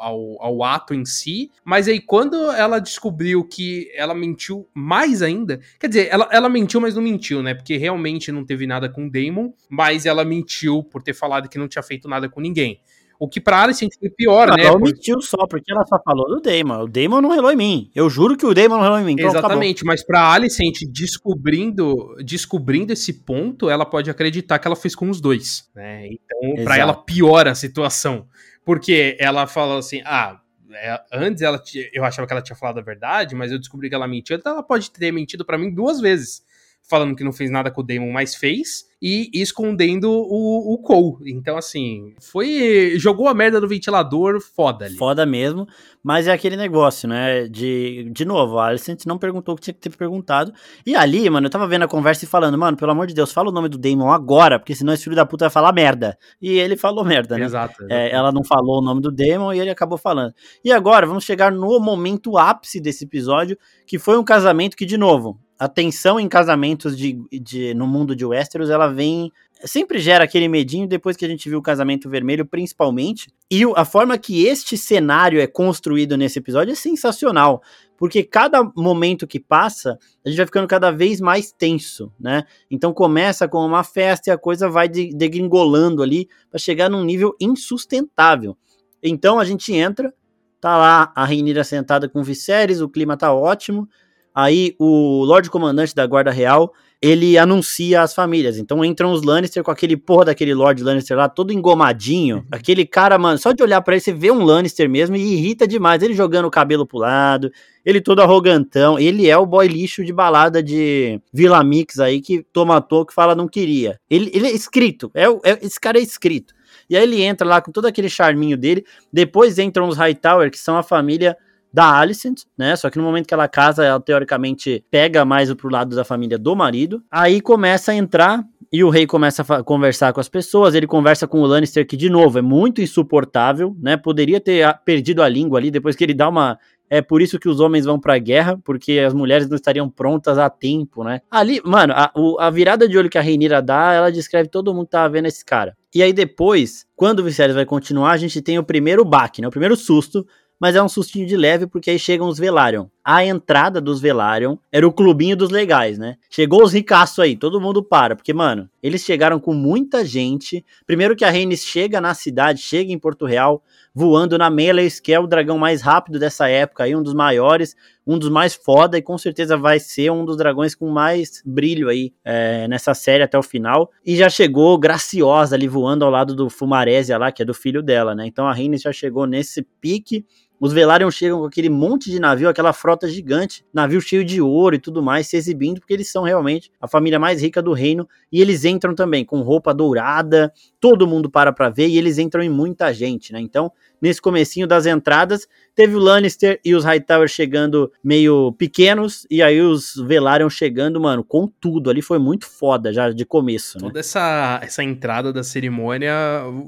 ao, 0.00 0.42
ao, 0.42 0.64
ato 0.64 0.94
em 0.94 1.04
si, 1.04 1.50
mas 1.64 1.86
aí 1.86 2.00
quando 2.00 2.50
ela 2.52 2.80
descobriu 2.80 3.44
que 3.44 3.88
ela 3.94 4.14
mentiu 4.14 4.68
mais 4.74 5.22
ainda, 5.22 5.60
quer 5.78 5.88
dizer, 5.88 6.08
ela, 6.10 6.28
ela 6.32 6.48
mentiu, 6.48 6.80
mas 6.80 6.94
não 6.96 7.02
mentiu, 7.02 7.42
né, 7.42 7.54
porque 7.54 7.76
realmente 7.76 8.32
não 8.32 8.44
teve 8.44 8.66
nada 8.66 8.88
com 8.88 9.06
o 9.06 9.10
Damon, 9.10 9.52
mas 9.68 10.06
ela 10.06 10.24
mentiu 10.24 10.82
por 10.82 11.02
ter 11.02 11.14
falado 11.14 11.48
que 11.48 11.58
não 11.58 11.68
tinha 11.68 11.82
feito 11.82 12.08
nada 12.08 12.28
com 12.28 12.40
ninguém. 12.40 12.80
O 13.18 13.28
que 13.28 13.40
pra 13.40 13.62
Alicent 13.62 13.92
foi 13.98 14.10
pior, 14.10 14.48
não, 14.48 14.56
né? 14.56 14.64
Ela 14.64 14.76
omitiu 14.76 15.20
só, 15.20 15.46
porque 15.46 15.72
ela 15.72 15.86
só 15.86 15.98
falou 16.04 16.28
do 16.28 16.40
Damon. 16.40 16.82
O 16.82 16.88
Damon 16.88 17.20
não 17.20 17.30
relou 17.30 17.52
em 17.52 17.56
mim. 17.56 17.90
Eu 17.94 18.10
juro 18.10 18.36
que 18.36 18.44
o 18.44 18.54
Damon 18.54 18.76
não 18.76 18.82
relou 18.82 18.98
em 18.98 19.04
mim. 19.04 19.12
Então 19.12 19.28
Exatamente, 19.28 19.78
acabou. 19.78 19.92
mas 19.92 20.04
pra 20.04 20.32
Alicent 20.32 20.80
descobrindo, 20.90 22.16
descobrindo 22.24 22.92
esse 22.92 23.12
ponto, 23.12 23.70
ela 23.70 23.86
pode 23.86 24.10
acreditar 24.10 24.58
que 24.58 24.66
ela 24.66 24.76
fez 24.76 24.94
com 24.94 25.08
os 25.08 25.20
dois, 25.20 25.68
né? 25.74 26.06
Então, 26.06 26.50
Exato. 26.50 26.64
pra 26.64 26.76
ela 26.76 26.94
piora 26.94 27.52
a 27.52 27.54
situação. 27.54 28.26
Porque 28.64 29.16
ela 29.20 29.46
falou 29.46 29.78
assim, 29.78 30.00
ah, 30.04 30.40
é, 30.72 31.00
antes 31.12 31.42
ela 31.42 31.62
eu 31.92 32.04
achava 32.04 32.26
que 32.26 32.32
ela 32.32 32.42
tinha 32.42 32.56
falado 32.56 32.78
a 32.78 32.82
verdade, 32.82 33.34
mas 33.34 33.52
eu 33.52 33.58
descobri 33.58 33.88
que 33.88 33.94
ela 33.94 34.08
mentiu, 34.08 34.36
então 34.36 34.52
ela 34.52 34.62
pode 34.62 34.90
ter 34.90 35.12
mentido 35.12 35.44
para 35.44 35.58
mim 35.58 35.72
duas 35.72 36.00
vezes 36.00 36.42
falando 36.88 37.16
que 37.16 37.24
não 37.24 37.32
fez 37.32 37.50
nada 37.50 37.70
com 37.70 37.80
o 37.80 37.84
Damon, 37.84 38.12
mas 38.12 38.34
fez, 38.34 38.84
e 39.06 39.30
escondendo 39.34 40.10
o, 40.10 40.72
o 40.72 40.78
Cole. 40.78 41.30
Então, 41.32 41.58
assim, 41.58 42.14
foi. 42.20 42.94
Jogou 42.96 43.28
a 43.28 43.34
merda 43.34 43.60
do 43.60 43.68
ventilador 43.68 44.40
foda 44.40 44.86
ali. 44.86 44.96
Foda 44.96 45.26
mesmo, 45.26 45.66
mas 46.02 46.26
é 46.26 46.32
aquele 46.32 46.56
negócio, 46.56 47.06
né? 47.06 47.46
De, 47.46 48.08
de 48.10 48.24
novo, 48.24 48.58
a 48.58 48.68
Alicent 48.68 49.04
não 49.04 49.18
perguntou 49.18 49.52
o 49.52 49.56
que 49.56 49.64
tinha 49.64 49.74
que 49.74 49.80
ter 49.80 49.94
perguntado. 49.94 50.54
E 50.86 50.94
ali, 50.96 51.28
mano, 51.28 51.46
eu 51.46 51.50
tava 51.50 51.66
vendo 51.66 51.82
a 51.82 51.88
conversa 51.88 52.24
e 52.24 52.28
falando, 52.28 52.56
mano, 52.56 52.76
pelo 52.76 52.92
amor 52.92 53.06
de 53.06 53.12
Deus, 53.12 53.30
fala 53.30 53.50
o 53.50 53.52
nome 53.52 53.68
do 53.68 53.76
Damon 53.76 54.10
agora, 54.10 54.58
porque 54.58 54.74
senão 54.74 54.94
esse 54.94 55.04
filho 55.04 55.16
da 55.16 55.26
puta 55.26 55.46
vai 55.46 55.50
falar 55.50 55.72
merda. 55.72 56.16
E 56.40 56.58
ele 56.58 56.76
falou 56.76 57.04
merda, 57.04 57.36
né? 57.36 57.44
Exato. 57.44 57.84
É, 57.90 58.10
ela 58.10 58.32
não 58.32 58.42
falou 58.42 58.78
o 58.78 58.84
nome 58.84 59.02
do 59.02 59.12
Damon 59.12 59.52
e 59.52 59.60
ele 59.60 59.70
acabou 59.70 59.98
falando. 59.98 60.32
E 60.64 60.72
agora, 60.72 61.06
vamos 61.06 61.24
chegar 61.24 61.52
no 61.52 61.78
momento 61.78 62.38
ápice 62.38 62.80
desse 62.80 63.04
episódio, 63.04 63.58
que 63.86 63.98
foi 63.98 64.16
um 64.16 64.24
casamento 64.24 64.76
que, 64.76 64.86
de 64.86 64.96
novo, 64.96 65.38
a 65.58 65.68
tensão 65.68 66.18
em 66.18 66.28
casamentos 66.28 66.96
de, 66.96 67.20
de, 67.30 67.74
no 67.74 67.86
mundo 67.86 68.14
de 68.14 68.24
Westeros, 68.24 68.70
ela 68.70 68.88
vem. 68.88 69.30
Sempre 69.64 69.98
gera 69.98 70.24
aquele 70.24 70.48
medinho 70.48 70.86
depois 70.86 71.16
que 71.16 71.24
a 71.24 71.28
gente 71.28 71.48
viu 71.48 71.58
o 71.58 71.62
casamento 71.62 72.10
vermelho, 72.10 72.44
principalmente. 72.44 73.28
E 73.50 73.62
a 73.76 73.84
forma 73.84 74.18
que 74.18 74.44
este 74.46 74.76
cenário 74.76 75.40
é 75.40 75.46
construído 75.46 76.16
nesse 76.16 76.38
episódio 76.38 76.72
é 76.72 76.74
sensacional. 76.74 77.62
Porque 77.96 78.24
cada 78.24 78.62
momento 78.76 79.26
que 79.26 79.38
passa, 79.38 79.96
a 80.24 80.28
gente 80.28 80.36
vai 80.36 80.46
ficando 80.46 80.66
cada 80.66 80.90
vez 80.90 81.20
mais 81.20 81.52
tenso, 81.52 82.12
né? 82.18 82.44
Então 82.70 82.92
começa 82.92 83.48
com 83.48 83.64
uma 83.64 83.84
festa 83.84 84.28
e 84.28 84.32
a 84.32 84.36
coisa 84.36 84.68
vai 84.68 84.88
degringolando 84.88 86.02
ali 86.02 86.28
para 86.50 86.58
chegar 86.58 86.90
num 86.90 87.04
nível 87.04 87.34
insustentável. 87.40 88.56
Então 89.02 89.38
a 89.38 89.44
gente 89.44 89.72
entra, 89.72 90.12
tá 90.60 90.76
lá 90.76 91.12
a 91.14 91.24
Rainira 91.24 91.62
sentada 91.62 92.08
com 92.08 92.20
o 92.20 92.24
Viserys, 92.24 92.80
o 92.80 92.88
clima 92.88 93.16
tá 93.16 93.32
ótimo. 93.32 93.88
Aí 94.34 94.74
o 94.78 95.24
Lorde 95.24 95.48
Comandante 95.48 95.94
da 95.94 96.06
Guarda 96.06 96.30
Real, 96.30 96.72
ele 97.00 97.36
anuncia 97.36 98.00
as 98.00 98.14
famílias. 98.14 98.58
Então 98.58 98.84
entram 98.84 99.12
os 99.12 99.22
Lannister 99.22 99.62
com 99.62 99.70
aquele 99.70 99.96
porra 99.96 100.24
daquele 100.24 100.54
Lord 100.54 100.82
Lannister 100.82 101.16
lá, 101.16 101.28
todo 101.28 101.52
engomadinho. 101.52 102.38
Uhum. 102.38 102.44
Aquele 102.50 102.86
cara, 102.86 103.18
mano, 103.18 103.38
só 103.38 103.52
de 103.52 103.62
olhar 103.62 103.80
para 103.82 103.94
ele, 103.94 104.00
você 104.00 104.12
vê 104.12 104.30
um 104.30 104.42
Lannister 104.42 104.88
mesmo 104.88 105.14
e 105.14 105.34
irrita 105.34 105.68
demais. 105.68 106.02
Ele 106.02 106.14
jogando 106.14 106.46
o 106.46 106.50
cabelo 106.50 106.86
pro 106.86 106.98
lado, 106.98 107.50
ele 107.84 108.00
todo 108.00 108.22
arrogantão. 108.22 108.98
Ele 108.98 109.28
é 109.28 109.36
o 109.36 109.46
boy 109.46 109.68
lixo 109.68 110.04
de 110.04 110.12
balada 110.12 110.62
de 110.62 111.20
Vila 111.32 111.62
Mix 111.62 112.00
aí, 112.00 112.20
que 112.20 112.42
tomatou, 112.52 113.04
que 113.04 113.14
fala 113.14 113.34
não 113.34 113.46
queria. 113.46 114.00
Ele, 114.10 114.30
ele 114.34 114.46
é 114.46 114.52
escrito, 114.52 115.10
é, 115.14 115.26
é, 115.44 115.58
esse 115.62 115.78
cara 115.78 115.98
é 115.98 116.02
escrito. 116.02 116.54
E 116.88 116.96
aí 116.96 117.02
ele 117.02 117.22
entra 117.22 117.46
lá 117.46 117.60
com 117.60 117.70
todo 117.70 117.86
aquele 117.86 118.08
charminho 118.08 118.56
dele. 118.56 118.84
Depois 119.12 119.58
entram 119.58 119.88
os 119.88 119.96
Hightower, 119.96 120.50
que 120.50 120.58
são 120.58 120.76
a 120.76 120.82
família 120.82 121.36
da 121.74 121.98
Alicent, 121.98 122.42
né? 122.56 122.76
Só 122.76 122.88
que 122.88 122.96
no 122.96 123.02
momento 123.02 123.26
que 123.26 123.34
ela 123.34 123.48
casa, 123.48 123.84
ela 123.84 123.98
teoricamente 123.98 124.84
pega 124.92 125.24
mais 125.24 125.52
pro 125.54 125.68
lado 125.68 125.96
da 125.96 126.04
família 126.04 126.38
do 126.38 126.54
marido. 126.54 127.02
Aí 127.10 127.40
começa 127.40 127.90
a 127.90 127.96
entrar 127.96 128.44
e 128.72 128.84
o 128.84 128.90
rei 128.90 129.08
começa 129.08 129.42
a 129.42 129.62
conversar 129.64 130.12
com 130.12 130.20
as 130.20 130.28
pessoas. 130.28 130.76
Ele 130.76 130.86
conversa 130.86 131.26
com 131.26 131.40
o 131.40 131.46
Lannister, 131.46 131.84
que 131.84 131.96
de 131.96 132.08
novo 132.08 132.38
é 132.38 132.42
muito 132.42 132.80
insuportável, 132.80 133.76
né? 133.82 133.96
Poderia 133.96 134.40
ter 134.40 134.72
perdido 134.84 135.20
a 135.20 135.28
língua 135.28 135.58
ali 135.58 135.68
depois 135.68 135.96
que 135.96 136.04
ele 136.04 136.14
dá 136.14 136.28
uma 136.28 136.56
é 136.88 137.00
por 137.00 137.22
isso 137.22 137.40
que 137.40 137.48
os 137.48 137.60
homens 137.60 137.86
vão 137.86 137.98
pra 137.98 138.18
guerra, 138.18 138.56
porque 138.62 139.00
as 139.00 139.14
mulheres 139.14 139.48
não 139.48 139.56
estariam 139.56 139.88
prontas 139.88 140.38
a 140.38 140.48
tempo, 140.48 141.02
né? 141.02 141.22
Ali, 141.28 141.60
mano, 141.64 141.92
a, 141.96 142.12
a 142.38 142.50
virada 142.50 142.86
de 142.86 142.96
olho 142.96 143.10
que 143.10 143.18
a 143.18 143.22
Reinira 143.22 143.60
dá, 143.60 143.92
ela 143.94 144.12
descreve 144.12 144.48
todo 144.48 144.72
mundo 144.72 144.86
tava 144.86 145.08
vendo 145.08 145.26
esse 145.26 145.44
cara. 145.44 145.76
E 145.94 146.02
aí 146.02 146.12
depois, 146.12 146.86
quando 146.94 147.20
o 147.20 147.24
Viserys 147.24 147.54
vai 147.54 147.64
continuar, 147.64 148.12
a 148.12 148.16
gente 148.16 148.40
tem 148.42 148.58
o 148.58 148.64
primeiro 148.64 149.04
baque, 149.04 149.40
né? 149.40 149.48
O 149.48 149.50
primeiro 149.50 149.74
susto, 149.76 150.26
mas 150.60 150.76
é 150.76 150.82
um 150.82 150.88
sustinho 150.88 151.26
de 151.26 151.36
leve 151.36 151.66
porque 151.66 151.90
aí 151.90 151.98
chegam 151.98 152.28
os 152.28 152.38
Velaryon. 152.38 152.86
A 153.04 153.22
entrada 153.22 153.82
dos 153.82 154.00
Velaryon 154.00 154.56
era 154.72 154.88
o 154.88 154.92
clubinho 154.92 155.36
dos 155.36 155.50
legais, 155.50 155.98
né? 155.98 156.16
Chegou 156.30 156.62
os 156.62 156.72
ricaços 156.72 157.18
aí, 157.18 157.36
todo 157.36 157.60
mundo 157.60 157.82
para, 157.82 158.16
porque, 158.16 158.32
mano, 158.32 158.66
eles 158.82 159.02
chegaram 159.02 159.38
com 159.38 159.52
muita 159.52 160.06
gente. 160.06 160.64
Primeiro 160.86 161.14
que 161.14 161.22
a 161.22 161.30
Rhaenys 161.30 161.66
chega 161.66 162.00
na 162.00 162.14
cidade, 162.14 162.60
chega 162.62 162.90
em 162.90 162.98
Porto 162.98 163.26
Real, 163.26 163.62
voando 163.94 164.38
na 164.38 164.48
Meleis, 164.48 165.00
que 165.00 165.12
é 165.12 165.20
o 165.20 165.26
dragão 165.26 165.58
mais 165.58 165.82
rápido 165.82 166.18
dessa 166.18 166.48
época 166.48 166.84
aí, 166.84 166.96
um 166.96 167.02
dos 167.02 167.12
maiores, 167.12 167.76
um 168.06 168.18
dos 168.18 168.30
mais 168.30 168.54
foda, 168.54 168.96
e 168.96 169.02
com 169.02 169.18
certeza 169.18 169.54
vai 169.54 169.78
ser 169.78 170.10
um 170.10 170.24
dos 170.24 170.38
dragões 170.38 170.74
com 170.74 170.88
mais 170.88 171.42
brilho 171.44 171.90
aí 171.90 172.10
é, 172.24 172.66
nessa 172.68 172.94
série 172.94 173.22
até 173.22 173.38
o 173.38 173.42
final. 173.42 173.90
E 174.04 174.16
já 174.16 174.30
chegou 174.30 174.78
graciosa 174.78 175.54
ali 175.56 175.68
voando 175.68 176.06
ao 176.06 176.10
lado 176.10 176.34
do 176.34 176.48
Fumarésia 176.48 177.18
lá, 177.18 177.30
que 177.30 177.42
é 177.42 177.44
do 177.44 177.52
filho 177.52 177.82
dela, 177.82 178.14
né? 178.14 178.26
Então 178.26 178.48
a 178.48 178.52
Rhaenys 178.54 178.80
já 178.80 178.92
chegou 178.94 179.26
nesse 179.26 179.62
pique 179.78 180.24
os 180.64 180.72
Velaryon 180.72 181.10
chegam 181.10 181.40
com 181.40 181.44
aquele 181.44 181.68
monte 181.68 182.10
de 182.10 182.18
navio, 182.18 182.48
aquela 182.48 182.72
frota 182.72 183.06
gigante, 183.06 183.62
navio 183.70 184.00
cheio 184.00 184.24
de 184.24 184.40
ouro 184.40 184.74
e 184.74 184.78
tudo 184.78 185.02
mais, 185.02 185.26
se 185.26 185.36
exibindo, 185.36 185.78
porque 185.78 185.92
eles 185.92 186.10
são 186.10 186.22
realmente 186.22 186.70
a 186.80 186.88
família 186.88 187.18
mais 187.18 187.42
rica 187.42 187.60
do 187.60 187.74
reino, 187.74 188.08
e 188.32 188.40
eles 188.40 188.64
entram 188.64 188.94
também 188.94 189.26
com 189.26 189.42
roupa 189.42 189.74
dourada, 189.74 190.50
todo 190.80 191.06
mundo 191.06 191.28
para 191.28 191.52
pra 191.52 191.68
ver, 191.68 191.88
e 191.88 191.98
eles 191.98 192.16
entram 192.16 192.42
em 192.42 192.48
muita 192.48 192.94
gente, 192.94 193.30
né? 193.30 193.40
Então, 193.42 193.70
nesse 194.04 194.20
comecinho 194.20 194.66
das 194.66 194.84
entradas, 194.84 195.48
teve 195.74 195.94
o 195.94 195.98
Lannister 195.98 196.60
e 196.62 196.74
os 196.74 196.84
Hightower 196.84 197.26
chegando 197.26 197.90
meio 198.04 198.52
pequenos, 198.52 199.26
e 199.30 199.42
aí 199.42 199.62
os 199.62 199.94
Velaryon 199.94 200.50
chegando, 200.50 201.00
mano, 201.00 201.24
com 201.24 201.46
tudo. 201.46 201.88
Ali 201.88 202.02
foi 202.02 202.18
muito 202.18 202.44
foda 202.44 202.92
já 202.92 203.10
de 203.10 203.24
começo, 203.24 203.78
né? 203.78 203.84
Toda 203.86 204.00
essa, 204.00 204.60
essa 204.62 204.84
entrada 204.84 205.32
da 205.32 205.42
cerimônia 205.42 206.12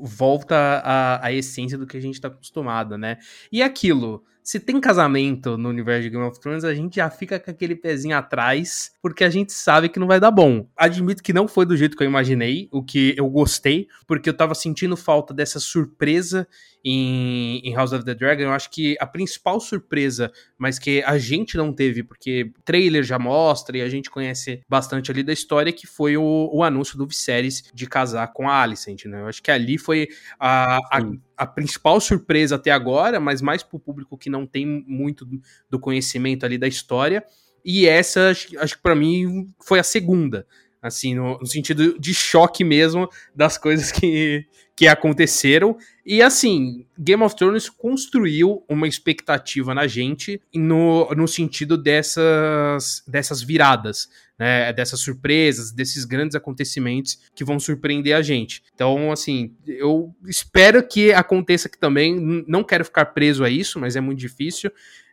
volta 0.01 0.57
à, 0.83 1.27
à 1.27 1.31
essência 1.31 1.77
do 1.77 1.87
que 1.87 1.99
a 1.99 2.01
gente 2.01 2.19
tá 2.19 2.29
acostumado, 2.29 2.97
né? 2.97 3.19
E 3.53 3.63
aquilo 3.63 4.25
se 4.47 4.61
tem 4.61 4.81
casamento 4.81 5.59
no 5.59 5.69
universo 5.69 6.05
de 6.05 6.11
Game 6.11 6.25
of 6.25 6.39
Thrones, 6.39 6.63
a 6.63 6.73
gente 6.73 6.97
já 6.97 7.11
fica 7.11 7.41
com 7.41 7.51
aquele 7.51 7.75
pezinho 7.75 8.17
atrás, 8.17 8.93
porque 9.03 9.25
a 9.25 9.29
gente 9.29 9.53
sabe 9.53 9.89
que 9.89 9.99
não 9.99 10.07
vai 10.07 10.21
dar 10.21 10.31
bom. 10.31 10.69
Admito 10.77 11.21
que 11.21 11.33
não 11.33 11.49
foi 11.49 11.67
do 11.67 11.77
jeito 11.77 11.97
que 11.97 12.05
eu 12.05 12.07
imaginei, 12.07 12.69
o 12.71 12.81
que 12.81 13.13
eu 13.19 13.29
gostei, 13.29 13.89
porque 14.07 14.29
eu 14.29 14.35
tava 14.35 14.55
sentindo 14.55 14.97
falta 14.97 15.35
dessa 15.35 15.59
surpresa 15.59 16.47
em, 16.89 17.59
em, 17.65 17.75
House 17.75 17.93
of 17.93 18.05
the 18.05 18.15
Dragon, 18.15 18.45
eu 18.45 18.53
acho 18.53 18.71
que 18.71 18.97
a 19.01 19.07
principal 19.07 19.59
surpresa, 19.59 20.31
mas 20.57 20.79
que 20.79 21.03
a 21.03 21.19
gente 21.19 21.57
não 21.57 21.73
teve, 21.73 22.05
porque 22.05 22.53
trailer 22.65 23.03
já 23.03 23.19
mostra 23.19 23.77
e 23.77 23.83
a 23.83 23.89
gente 23.89 24.09
conhece 24.09 24.63
bastante 24.69 25.11
ali 25.11 25.25
da 25.25 25.33
história, 25.33 25.73
que 25.73 25.85
foi 25.85 26.17
o, 26.17 26.49
o 26.53 26.63
anúncio 26.63 26.97
do 26.97 27.05
Viserys 27.05 27.65
de 27.75 27.89
casar 27.89 28.33
com 28.33 28.49
a 28.49 28.63
Alicent, 28.63 29.07
né? 29.07 29.21
Eu 29.21 29.27
acho 29.27 29.43
que 29.43 29.51
ali 29.51 29.79
foi 29.79 30.07
a, 30.39 30.77
a, 30.77 31.01
a 31.37 31.45
principal 31.45 32.01
surpresa 32.01 32.55
até 32.55 32.71
agora, 32.71 33.19
mas 33.19 33.43
mais 33.43 33.65
pro 33.65 33.81
público 33.81 34.17
que 34.17 34.31
não 34.31 34.47
tem 34.47 34.65
muito 34.87 35.27
do 35.69 35.81
conhecimento 35.81 36.47
ali 36.47 36.57
da 36.57 36.69
história. 36.69 37.25
E 37.65 37.89
essa, 37.89 38.31
acho, 38.31 38.57
acho 38.61 38.77
que 38.77 38.83
para 38.83 38.95
mim 38.95 39.53
foi 39.61 39.81
a 39.81 39.83
segunda 39.83 40.47
assim, 40.87 41.15
no, 41.15 41.39
no, 41.39 41.47
sentido 41.47 41.99
de 41.99 42.15
choque 42.15 42.65
mesmo 42.65 43.09
das 43.35 43.59
coisas 43.59 43.91
que, 43.93 44.47
que 44.77 44.87
aconteceram. 44.87 45.77
E 46.05 46.23
assim, 46.23 46.87
Game 46.99 47.23
of 47.23 47.35
Thrones 47.35 47.69
construiu 47.69 48.65
uma 48.69 48.87
expectativa 48.87 49.75
na 49.75 49.87
gente 49.87 50.41
no, 50.55 51.09
no 51.15 51.27
sentido 51.27 51.77
dessas, 51.77 53.03
dessas 53.07 53.43
viradas, 53.43 54.09
né? 54.39 54.73
Dessas 54.73 55.01
surpresas, 55.01 55.73
desses 55.73 56.05
grandes 56.05 56.37
acontecimentos 56.37 57.19
que 57.35 57.45
vão 57.45 57.59
surpreender 57.59 58.15
a 58.15 58.23
gente. 58.23 58.63
Então, 58.75 59.11
assim, 59.11 59.55
eu 59.67 60.15
espero 60.27 60.87
que 60.87 61.13
aconteça 61.13 61.69
aqui 61.69 61.79
também. 61.79 62.45
Não 62.47 62.63
quero 62.63 62.85
ficar 62.85 63.07
preso 63.07 63.43
a 63.43 63.51
isso, 63.51 63.81
mas 63.81 63.97
é 63.97 64.01
muito 64.01 64.19
difícil. 64.19 64.71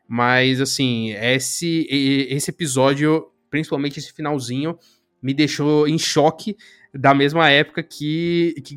Mas, 0.08 0.60
assim, 0.60 1.12
esse, 1.12 1.88
esse 1.90 2.52
episódio, 2.52 3.32
principalmente 3.50 4.00
esse 4.00 4.12
finalzinho, 4.12 4.78
me 5.24 5.34
deixou 5.34 5.88
em 5.88 5.98
choque 5.98 6.58
da 6.94 7.14
mesma 7.14 7.50
época 7.50 7.82
que, 7.82 8.54
que, 8.64 8.76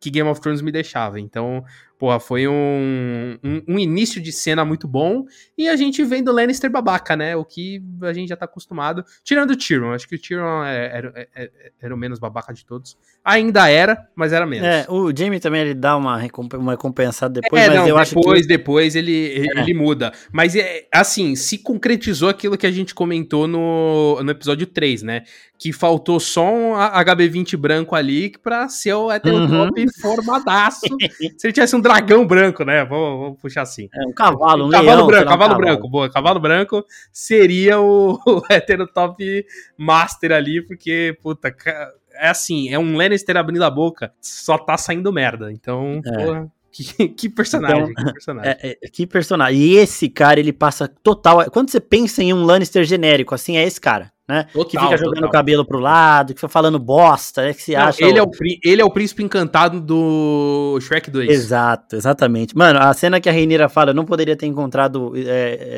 que 0.00 0.10
Game 0.10 0.28
of 0.28 0.40
Thrones 0.40 0.62
me 0.62 0.72
deixava. 0.72 1.20
Então, 1.20 1.64
Porra, 2.00 2.18
foi 2.18 2.48
um, 2.48 3.38
um, 3.44 3.62
um, 3.68 3.78
início 3.78 4.22
de 4.22 4.32
cena 4.32 4.64
muito 4.64 4.88
bom. 4.88 5.26
E 5.56 5.68
a 5.68 5.76
gente 5.76 6.02
vem 6.02 6.24
do 6.24 6.32
Lannister 6.32 6.70
babaca, 6.70 7.14
né? 7.14 7.36
O 7.36 7.44
que 7.44 7.82
a 8.00 8.12
gente 8.14 8.30
já 8.30 8.36
tá 8.36 8.46
acostumado. 8.46 9.04
Tirando 9.22 9.50
o 9.50 9.56
Tyrion. 9.56 9.92
Acho 9.92 10.08
que 10.08 10.14
o 10.14 10.18
Tyrion 10.18 10.64
é, 10.64 10.86
era, 10.86 11.12
era, 11.14 11.28
é, 11.34 11.42
é, 11.44 11.72
era, 11.78 11.94
o 11.94 11.98
menos 11.98 12.18
babaca 12.18 12.54
de 12.54 12.64
todos. 12.64 12.96
Ainda 13.22 13.68
era, 13.68 14.08
mas 14.16 14.32
era 14.32 14.46
menos. 14.46 14.66
É, 14.66 14.86
o 14.88 15.14
Jamie 15.14 15.40
também 15.40 15.60
ele 15.60 15.74
dá 15.74 15.94
uma, 15.94 16.18
uma 16.54 16.72
recompensada 16.72 17.38
depois, 17.38 17.62
é, 17.62 17.66
mas 17.66 17.76
não, 17.76 17.82
eu 17.86 17.96
depois, 18.02 18.38
acho 18.38 18.40
que... 18.40 18.48
Depois 18.48 18.96
ele, 18.96 19.46
é. 19.54 19.60
ele 19.60 19.74
muda. 19.74 20.10
Mas, 20.32 20.56
é, 20.56 20.86
assim, 20.90 21.36
se 21.36 21.58
concretizou 21.58 22.30
aquilo 22.30 22.56
que 22.56 22.66
a 22.66 22.72
gente 22.72 22.94
comentou 22.94 23.46
no, 23.46 24.22
no 24.22 24.30
episódio 24.30 24.66
3, 24.66 25.02
né? 25.02 25.24
Que 25.60 25.74
faltou 25.74 26.18
só 26.18 26.50
um 26.50 26.72
HB20 26.72 27.54
branco 27.56 27.94
ali 27.94 28.32
pra 28.42 28.66
ser 28.70 28.94
o 28.94 29.12
heterotop 29.12 29.78
uhum. 29.78 29.88
formadaço. 30.00 30.86
se 31.36 31.46
ele 31.46 31.52
tivesse 31.52 31.76
um 31.76 31.80
dragão 31.80 32.26
branco, 32.26 32.64
né? 32.64 32.82
Vamos, 32.86 33.38
puxar 33.38 33.62
assim. 33.62 33.86
É, 33.92 34.06
um 34.06 34.12
cavalo, 34.12 34.68
um 34.68 34.70
cavalo 34.70 34.96
leão, 34.96 35.06
branco, 35.06 35.28
cavalo, 35.28 35.50
cavalo 35.50 35.58
branco, 35.58 35.88
boa. 35.88 36.10
Cavalo 36.10 36.40
branco 36.40 36.84
seria 37.12 37.78
o, 37.78 38.18
o 38.26 38.42
heterotop 38.48 39.44
master 39.76 40.32
ali, 40.32 40.62
porque, 40.62 41.18
puta, 41.22 41.54
é 42.14 42.28
assim, 42.28 42.70
é 42.72 42.78
um 42.78 42.96
Lannister 42.96 43.36
abrindo 43.36 43.62
a 43.64 43.70
boca, 43.70 44.12
só 44.18 44.56
tá 44.56 44.78
saindo 44.78 45.12
merda. 45.12 45.52
Então, 45.52 46.00
é. 46.04 46.24
porra. 46.24 46.50
Que, 46.72 47.08
que, 47.08 47.28
personagem, 47.28 47.90
então, 47.90 48.04
que 48.04 48.12
personagem. 48.12 48.50
É, 48.50 48.78
é, 48.82 48.88
que 48.88 49.06
personagem. 49.06 49.60
E 49.60 49.76
esse 49.76 50.08
cara, 50.08 50.38
ele 50.38 50.52
passa 50.52 50.86
total. 50.86 51.50
Quando 51.50 51.70
você 51.70 51.80
pensa 51.80 52.22
em 52.22 52.32
um 52.32 52.44
Lannister 52.44 52.84
genérico, 52.84 53.34
assim, 53.34 53.56
é 53.56 53.64
esse 53.64 53.80
cara 53.80 54.12
né? 54.30 54.46
Total, 54.52 54.64
que 54.66 54.78
fica 54.78 54.96
jogando 54.96 55.26
o 55.26 55.30
cabelo 55.30 55.64
pro 55.64 55.80
lado, 55.80 56.32
que 56.32 56.40
fica 56.40 56.48
falando 56.48 56.78
bosta, 56.78 57.42
né? 57.42 57.52
Que 57.52 57.62
se 57.62 57.72
Não, 57.72 57.82
acha. 57.82 58.04
Ele, 58.04 58.20
o... 58.20 58.22
é 58.22 58.26
o, 58.26 58.30
ele 58.64 58.82
é 58.82 58.84
o 58.84 58.90
príncipe 58.90 59.24
encantado 59.24 59.80
do 59.80 60.78
Shrek 60.80 61.10
2. 61.10 61.28
Exato, 61.28 61.96
exatamente. 61.96 62.56
Mano, 62.56 62.78
a 62.78 62.94
cena 62.94 63.20
que 63.20 63.28
a 63.28 63.32
Reineira 63.32 63.68
fala, 63.68 63.92
não 63.92 64.04
poderia 64.04 64.36
ter 64.36 64.46
encontrado 64.46 65.12
é, 65.16 65.22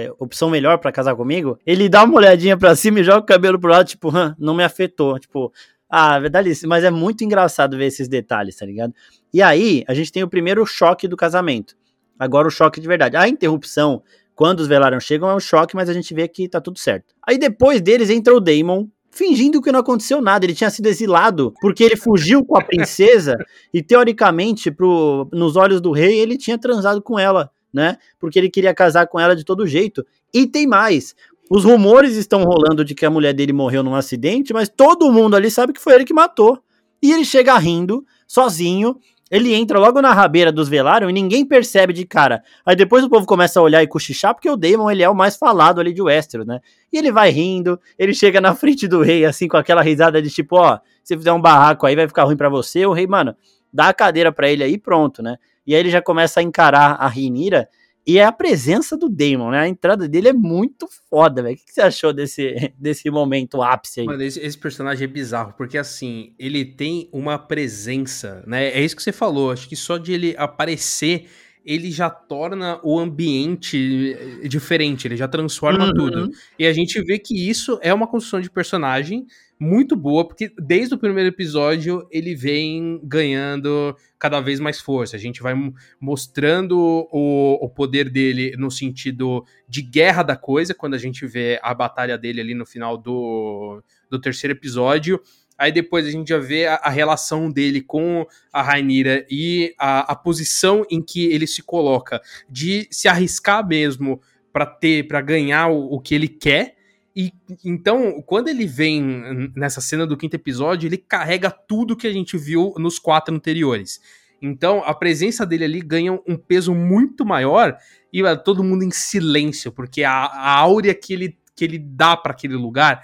é, 0.07 0.13
opção 0.19 0.51
melhor 0.51 0.79
para 0.79 0.93
casar 0.93 1.17
comigo. 1.17 1.59
Ele 1.67 1.89
dá 1.89 2.05
uma 2.05 2.17
olhadinha 2.17 2.57
pra 2.57 2.77
cima 2.77 3.01
e 3.01 3.05
joga 3.05 3.21
o 3.21 3.27
cabelo 3.27 3.59
pro 3.59 3.71
lado, 3.71 3.87
tipo, 3.87 4.13
não 4.39 4.55
me 4.55 4.63
afetou. 4.63 5.19
Tipo, 5.19 5.51
ah, 5.95 6.19
verdade, 6.19 6.51
mas 6.67 6.85
é 6.85 6.91
muito 6.91 7.23
engraçado 7.23 7.77
ver 7.77 7.85
esses 7.85 8.09
detalhes, 8.09 8.57
tá 8.57 8.65
ligado? 8.65 8.95
E 9.31 9.43
aí, 9.43 9.85
a 9.87 9.93
gente 9.93 10.11
tem 10.11 10.23
o 10.23 10.29
primeiro 10.29 10.65
choque 10.65 11.07
do 11.07 11.19
casamento. 11.19 11.77
Agora 12.19 12.49
o 12.49 12.51
choque 12.51 12.81
de 12.81 12.89
verdade. 12.89 13.15
A 13.15 13.29
interrupção 13.29 14.03
quando 14.35 14.61
os 14.61 14.67
Velaryon 14.67 15.01
chegam 15.01 15.29
é 15.29 15.35
um 15.35 15.41
choque, 15.41 15.77
mas 15.77 15.91
a 15.91 15.93
gente 15.93 16.15
vê 16.15 16.27
que 16.27 16.49
tá 16.49 16.63
tudo 16.63 16.79
certo. 16.79 17.15
Aí 17.29 17.37
depois 17.37 17.83
deles 17.83 18.09
entra 18.09 18.35
o 18.35 18.41
Daemon, 18.41 18.87
fingindo 19.11 19.61
que 19.61 19.71
não 19.71 19.81
aconteceu 19.81 20.23
nada. 20.23 20.47
Ele 20.47 20.55
tinha 20.55 20.71
sido 20.71 20.87
exilado 20.87 21.53
porque 21.61 21.85
ele 21.85 21.97
fugiu 21.97 22.43
com 22.43 22.57
a 22.57 22.65
princesa 22.65 23.37
e, 23.71 23.83
teoricamente, 23.83 24.71
pro, 24.71 25.29
nos 25.31 25.57
olhos 25.57 25.79
do 25.79 25.93
rei, 25.93 26.19
ele 26.19 26.39
tinha 26.39 26.57
transado 26.57 27.03
com 27.03 27.19
ela, 27.19 27.51
né? 27.71 27.99
Porque 28.19 28.39
ele 28.39 28.49
queria 28.49 28.73
casar 28.73 29.07
com 29.09 29.21
ela 29.21 29.37
de 29.37 29.45
todo 29.45 29.67
jeito. 29.67 30.03
E 30.33 30.47
tem 30.47 30.67
mais. 30.67 31.15
Os 31.55 31.65
rumores 31.65 32.17
estão 32.17 32.45
rolando 32.45 32.83
de 32.83 32.95
que 32.95 33.05
a 33.05 33.11
mulher 33.11 33.35
dele 33.35 33.53
morreu 33.53 33.83
num 33.83 33.95
acidente, 33.95 34.55
mas 34.55 34.71
todo 34.71 35.13
mundo 35.13 35.37
ali 35.37 35.51
sabe 35.51 35.75
que 35.75 35.81
foi 35.83 35.93
ele 35.93 36.05
que 36.07 36.15
matou. 36.15 36.59
E 37.03 37.13
ele 37.13 37.27
chega 37.27 37.59
rindo, 37.59 38.07
sozinho, 38.27 38.97
ele 39.31 39.53
entra 39.53 39.79
logo 39.79 40.01
na 40.01 40.15
rabeira 40.15 40.51
dos 40.51 40.67
Velaryon 40.71 41.11
e 41.11 41.13
ninguém 41.13 41.45
percebe 41.45 41.93
de 41.93 42.07
cara. 42.07 42.43
Aí 42.65 42.75
depois 42.75 43.05
o 43.05 43.11
povo 43.11 43.27
começa 43.27 43.61
a 43.61 43.63
olhar 43.63 43.83
e 43.83 43.87
cochichar, 43.87 44.33
porque 44.33 44.49
o 44.49 44.57
Daemon 44.57 44.91
ele 44.91 45.03
é 45.03 45.11
o 45.11 45.15
mais 45.15 45.37
falado 45.37 45.79
ali 45.79 45.93
de 45.93 46.01
Westeros, 46.01 46.47
né? 46.47 46.59
E 46.91 46.97
ele 46.97 47.13
vai 47.13 47.29
rindo, 47.29 47.79
ele 47.99 48.15
chega 48.15 48.41
na 48.41 48.55
frente 48.57 48.89
do 48.89 49.03
rei, 49.03 49.27
assim, 49.27 49.47
com 49.47 49.59
aquela 49.59 49.83
risada 49.83 50.23
de 50.23 50.31
tipo, 50.31 50.57
ó, 50.57 50.79
se 51.05 51.15
fizer 51.15 51.35
um 51.35 51.41
barraco 51.41 51.85
aí 51.85 51.95
vai 51.95 52.09
ficar 52.09 52.25
ruim 52.25 52.37
para 52.39 52.49
você. 52.49 52.87
O 52.87 52.95
rei, 52.95 53.07
mano, 53.07 53.37
dá 53.71 53.89
a 53.89 53.93
cadeira 53.93 54.33
para 54.33 54.51
ele 54.51 54.65
aí 54.65 54.79
pronto, 54.79 55.23
né? 55.23 55.37
E 55.67 55.75
aí 55.75 55.81
ele 55.81 55.91
já 55.91 56.01
começa 56.01 56.41
a 56.41 56.43
encarar 56.43 56.97
a 56.99 57.07
Rhaenyra 57.07 57.69
e 58.07 58.19
é 58.19 58.25
a 58.25 58.33
presença 58.33 58.97
do 58.97 59.09
Damon, 59.09 59.51
né? 59.53 59.61
A 59.61 59.69
entrada 59.69 60.09
dele 60.09 60.29
é 60.29 60.33
muito 60.33 60.89
foda, 61.09 61.43
velho. 61.43 61.55
O 61.55 61.59
que 61.59 61.73
você 61.73 61.81
achou 61.81 62.13
desse, 62.13 62.73
desse 62.77 63.09
momento 63.11 63.63
ápice 63.63 64.01
aí? 64.01 64.07
Mano, 64.07 64.23
esse, 64.23 64.41
esse, 64.41 64.59
personagem 64.59 65.05
é 65.05 65.09
bizarro, 65.09 65.55
porque 65.57 65.79
assim, 65.79 66.35
ele 66.39 66.65
tem 66.65 67.09
uma 67.13 67.39
presença, 67.39 68.43
né? 68.47 68.69
É 68.69 68.83
isso 68.83 68.97
que 68.97 69.03
você 69.03 69.13
falou. 69.13 69.53
Acho 69.53 69.69
que 69.69 69.77
só 69.77 69.99
de 69.99 70.13
ele 70.13 70.35
aparecer, 70.37 71.29
ele 71.65 71.93
já 71.93 72.11
torna 72.11 72.81
o 72.83 72.99
ambiente 72.99 74.17
eh, 74.43 74.49
diferente, 74.49 75.07
ele 75.07 75.17
já 75.17 75.29
transforma 75.29 75.87
uhum. 75.87 75.95
tudo. 75.95 76.31
E 76.59 76.67
a 76.67 76.73
gente 76.73 77.01
vê 77.03 77.21
que 77.21 77.49
isso 77.49 77.79
é 77.83 77.95
uma 77.95 78.09
construção 78.09 78.41
de 78.41 78.51
personagem 78.51 79.27
muito 79.63 79.95
boa, 79.95 80.27
porque 80.27 80.53
desde 80.59 80.93
o 80.93 80.99
primeiro 80.99 81.29
episódio 81.29 82.05
ele 82.11 82.35
vem 82.35 83.01
ganhando 83.05 83.97
cada 84.19 84.41
vez 84.41 84.59
mais 84.59 84.81
força. 84.81 85.15
A 85.15 85.19
gente 85.21 85.41
vai 85.41 85.55
mostrando 86.01 86.77
o, 87.13 87.65
o 87.65 87.71
poder 87.71 88.11
dele 88.11 88.57
no 88.59 88.73
sentido 88.73 89.45
de 89.69 89.81
guerra 89.81 90.25
da 90.25 90.35
coisa, 90.35 90.75
quando 90.75 90.95
a 90.95 90.99
gente 90.99 91.25
vê 91.25 91.61
a 91.63 91.73
batalha 91.73 92.19
dele 92.19 92.41
ali 92.41 92.55
no 92.55 92.67
final 92.67 92.99
do, 92.99 93.81
do 94.11 94.21
terceiro 94.21 94.53
episódio. 94.53 95.23
Aí 95.57 95.71
depois 95.71 96.09
a 96.09 96.11
gente 96.11 96.31
já 96.31 96.39
vê 96.39 96.67
a, 96.67 96.75
a 96.75 96.91
relação 96.91 97.49
dele 97.49 97.81
com 97.81 98.27
a 98.53 98.63
Rainira 98.63 99.25
e 99.31 99.73
a, 99.79 100.13
a 100.13 100.17
posição 100.17 100.85
em 100.91 101.01
que 101.01 101.27
ele 101.27 101.47
se 101.47 101.63
coloca 101.63 102.21
de 102.51 102.89
se 102.91 103.07
arriscar 103.07 103.65
mesmo 103.65 104.21
para 104.53 104.67
ter, 104.67 105.07
para 105.07 105.21
ganhar 105.21 105.69
o, 105.69 105.95
o 105.95 106.01
que 106.01 106.17
ele 106.17 106.27
quer 106.27 106.82
e 107.15 107.33
então, 107.65 108.23
quando 108.23 108.49
ele 108.49 108.67
vem 108.67 109.51
nessa 109.55 109.81
cena 109.81 110.07
do 110.07 110.17
quinto 110.17 110.35
episódio, 110.35 110.87
ele 110.89 110.97
carrega 110.97 111.51
tudo 111.51 111.97
que 111.97 112.07
a 112.07 112.13
gente 112.13 112.37
viu 112.39 112.73
nos 112.79 112.99
quatro 112.99 113.35
anteriores. 113.35 114.01
Então, 114.41 114.83
a 114.85 114.93
presença 114.93 115.47
dele 115.47 115.65
ali 115.65 115.81
ganha 115.81 116.13
um 116.27 116.37
peso 116.37 116.75
muito 116.75 117.25
maior 117.25 117.77
e 118.13 118.23
todo 118.39 118.65
mundo 118.65 118.83
em 118.83 118.91
silêncio, 118.91 119.71
porque 119.71 120.03
a, 120.03 120.13
a 120.13 120.59
áurea 120.59 120.95
que 120.95 121.13
ele, 121.13 121.39
que 121.55 121.65
ele 121.65 121.79
dá 121.79 122.17
para 122.17 122.33
aquele 122.33 122.55
lugar 122.55 123.03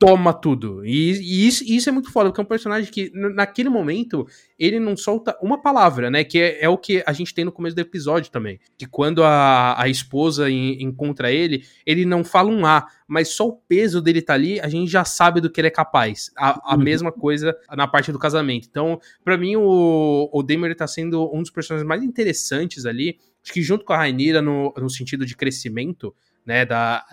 toma 0.00 0.32
tudo. 0.32 0.82
E, 0.82 1.12
e, 1.12 1.46
isso, 1.46 1.62
isso, 1.62 1.90
é 1.90 1.92
muito 1.92 2.10
foda, 2.10 2.30
porque 2.30 2.40
é 2.40 2.42
um 2.42 2.46
personagem 2.46 2.90
que, 2.90 3.12
naquele 3.14 3.68
momento, 3.68 4.26
ele 4.58 4.80
não 4.80 4.96
solta 4.96 5.36
uma 5.42 5.60
palavra, 5.60 6.10
né? 6.10 6.24
Que 6.24 6.40
é, 6.40 6.64
é, 6.64 6.68
o 6.70 6.78
que 6.78 7.04
a 7.06 7.12
gente 7.12 7.34
tem 7.34 7.44
no 7.44 7.52
começo 7.52 7.76
do 7.76 7.80
episódio 7.80 8.32
também. 8.32 8.58
Que 8.78 8.86
quando 8.86 9.22
a, 9.22 9.78
a 9.78 9.88
esposa 9.90 10.50
em, 10.50 10.82
encontra 10.82 11.30
ele, 11.30 11.64
ele 11.84 12.06
não 12.06 12.24
fala 12.24 12.50
um 12.50 12.64
A, 12.64 12.86
mas 13.06 13.28
só 13.28 13.46
o 13.46 13.52
peso 13.52 14.00
dele 14.00 14.22
tá 14.22 14.32
ali, 14.32 14.58
a 14.58 14.70
gente 14.70 14.90
já 14.90 15.04
sabe 15.04 15.38
do 15.38 15.50
que 15.50 15.60
ele 15.60 15.68
é 15.68 15.70
capaz. 15.70 16.30
A, 16.34 16.72
a 16.72 16.76
uhum. 16.76 16.82
mesma 16.82 17.12
coisa 17.12 17.54
na 17.76 17.86
parte 17.86 18.10
do 18.10 18.18
casamento. 18.18 18.68
Então, 18.70 18.98
para 19.22 19.36
mim, 19.36 19.56
o, 19.56 20.30
o 20.32 20.42
Damon 20.42 20.64
ele 20.64 20.74
tá 20.74 20.86
sendo 20.86 21.30
um 21.30 21.42
dos 21.42 21.50
personagens 21.50 21.86
mais 21.86 22.02
interessantes 22.02 22.86
ali. 22.86 23.18
Acho 23.44 23.52
que 23.52 23.60
junto 23.60 23.84
com 23.84 23.92
a 23.92 23.98
Rainira 23.98 24.40
no, 24.40 24.72
no 24.78 24.88
sentido 24.88 25.26
de 25.26 25.36
crescimento, 25.36 26.14
né, 26.50 26.66
da, 26.66 27.06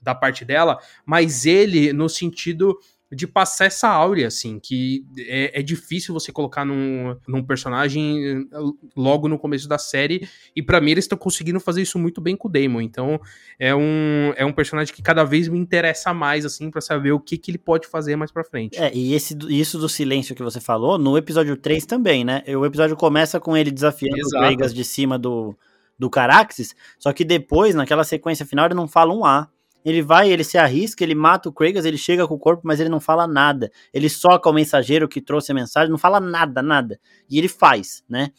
da 0.00 0.14
parte 0.14 0.44
dela, 0.44 0.78
mas 1.04 1.44
ele 1.44 1.92
no 1.92 2.08
sentido 2.08 2.78
de 3.12 3.26
passar 3.26 3.64
essa 3.64 3.88
áurea, 3.88 4.28
assim, 4.28 4.60
que 4.60 5.04
é, 5.18 5.58
é, 5.58 5.62
difícil 5.64 6.14
você 6.14 6.30
colocar 6.30 6.64
num, 6.64 7.16
num 7.26 7.42
personagem 7.42 8.48
logo 8.96 9.26
no 9.26 9.36
começo 9.36 9.68
da 9.68 9.78
série, 9.78 10.28
e 10.54 10.62
para 10.62 10.80
mim 10.80 10.92
eles 10.92 11.06
estão 11.06 11.18
conseguindo 11.18 11.58
fazer 11.58 11.82
isso 11.82 11.98
muito 11.98 12.20
bem 12.20 12.36
com 12.36 12.46
o 12.46 12.50
Damon, 12.50 12.80
então 12.80 13.20
é 13.58 13.74
um, 13.74 14.32
é 14.36 14.44
um 14.44 14.52
personagem 14.52 14.94
que 14.94 15.02
cada 15.02 15.24
vez 15.24 15.48
me 15.48 15.58
interessa 15.58 16.14
mais, 16.14 16.44
assim, 16.44 16.70
para 16.70 16.80
saber 16.80 17.10
o 17.10 17.18
que, 17.18 17.36
que 17.36 17.50
ele 17.50 17.58
pode 17.58 17.88
fazer 17.88 18.14
mais 18.14 18.30
pra 18.30 18.44
frente. 18.44 18.78
É, 18.78 18.94
e 18.94 19.12
esse, 19.12 19.36
isso 19.48 19.76
do 19.76 19.88
silêncio 19.88 20.36
que 20.36 20.42
você 20.44 20.60
falou, 20.60 20.96
no 20.96 21.18
episódio 21.18 21.56
3 21.56 21.84
também, 21.86 22.24
né, 22.24 22.44
o 22.46 22.64
episódio 22.64 22.94
começa 22.94 23.40
com 23.40 23.56
ele 23.56 23.72
desafiando 23.72 24.18
Exato. 24.18 24.44
o 24.44 24.48
Vegas 24.48 24.72
de 24.72 24.84
cima 24.84 25.18
do 25.18 25.56
do 26.00 26.08
Caraxes, 26.08 26.74
só 26.98 27.12
que 27.12 27.24
depois, 27.24 27.74
naquela 27.74 28.02
sequência 28.04 28.46
final, 28.46 28.64
ele 28.64 28.74
não 28.74 28.88
fala 28.88 29.12
um 29.12 29.22
A. 29.22 29.48
Ele 29.84 30.02
vai, 30.02 30.30
ele 30.30 30.44
se 30.44 30.58
arrisca, 30.58 31.04
ele 31.04 31.14
mata 31.14 31.48
o 31.48 31.52
Kragas, 31.52 31.84
ele 31.84 31.96
chega 31.96 32.26
com 32.26 32.34
o 32.34 32.38
corpo, 32.38 32.62
mas 32.64 32.80
ele 32.80 32.88
não 32.88 33.00
fala 33.00 33.26
nada. 33.26 33.70
Ele 33.92 34.08
soca 34.08 34.48
o 34.48 34.52
mensageiro 34.52 35.08
que 35.08 35.20
trouxe 35.20 35.52
a 35.52 35.54
mensagem, 35.54 35.90
não 35.90 35.98
fala 35.98 36.20
nada, 36.20 36.62
nada. 36.62 36.98
E 37.30 37.38
ele 37.38 37.48
faz, 37.48 38.02
né? 38.08 38.30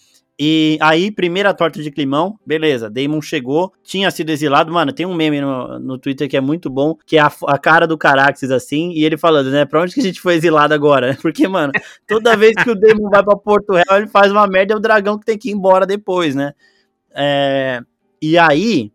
E 0.43 0.79
aí, 0.81 1.11
primeira 1.11 1.53
torta 1.53 1.83
de 1.83 1.91
climão, 1.91 2.35
beleza, 2.43 2.89
Damon 2.89 3.21
chegou, 3.21 3.71
tinha 3.83 4.09
sido 4.09 4.31
exilado, 4.31 4.73
mano, 4.73 4.91
tem 4.91 5.05
um 5.05 5.13
meme 5.13 5.39
no, 5.39 5.77
no 5.77 5.99
Twitter 5.99 6.27
que 6.27 6.35
é 6.35 6.41
muito 6.41 6.67
bom, 6.67 6.95
que 7.05 7.17
é 7.17 7.19
a, 7.19 7.31
a 7.45 7.59
cara 7.59 7.85
do 7.85 7.95
Caraxes 7.95 8.49
assim, 8.49 8.91
e 8.91 9.05
ele 9.05 9.17
falando, 9.17 9.51
né, 9.51 9.65
pra 9.65 9.83
onde 9.83 9.93
que 9.93 9.99
a 9.99 10.03
gente 10.03 10.19
foi 10.19 10.33
exilado 10.33 10.73
agora? 10.73 11.15
Porque, 11.21 11.47
mano, 11.47 11.71
toda 12.07 12.35
vez 12.35 12.55
que 12.55 12.71
o 12.71 12.75
Damon 12.75 13.07
vai 13.11 13.23
pra 13.23 13.35
Porto 13.35 13.73
Real, 13.73 13.99
ele 13.99 14.07
faz 14.07 14.31
uma 14.31 14.47
merda, 14.47 14.73
é 14.73 14.77
o 14.77 14.79
dragão 14.79 15.19
que 15.19 15.25
tem 15.25 15.37
que 15.37 15.49
ir 15.49 15.53
embora 15.53 15.85
depois, 15.85 16.33
né? 16.33 16.53
É, 17.15 17.81
e 18.21 18.37
aí, 18.37 18.91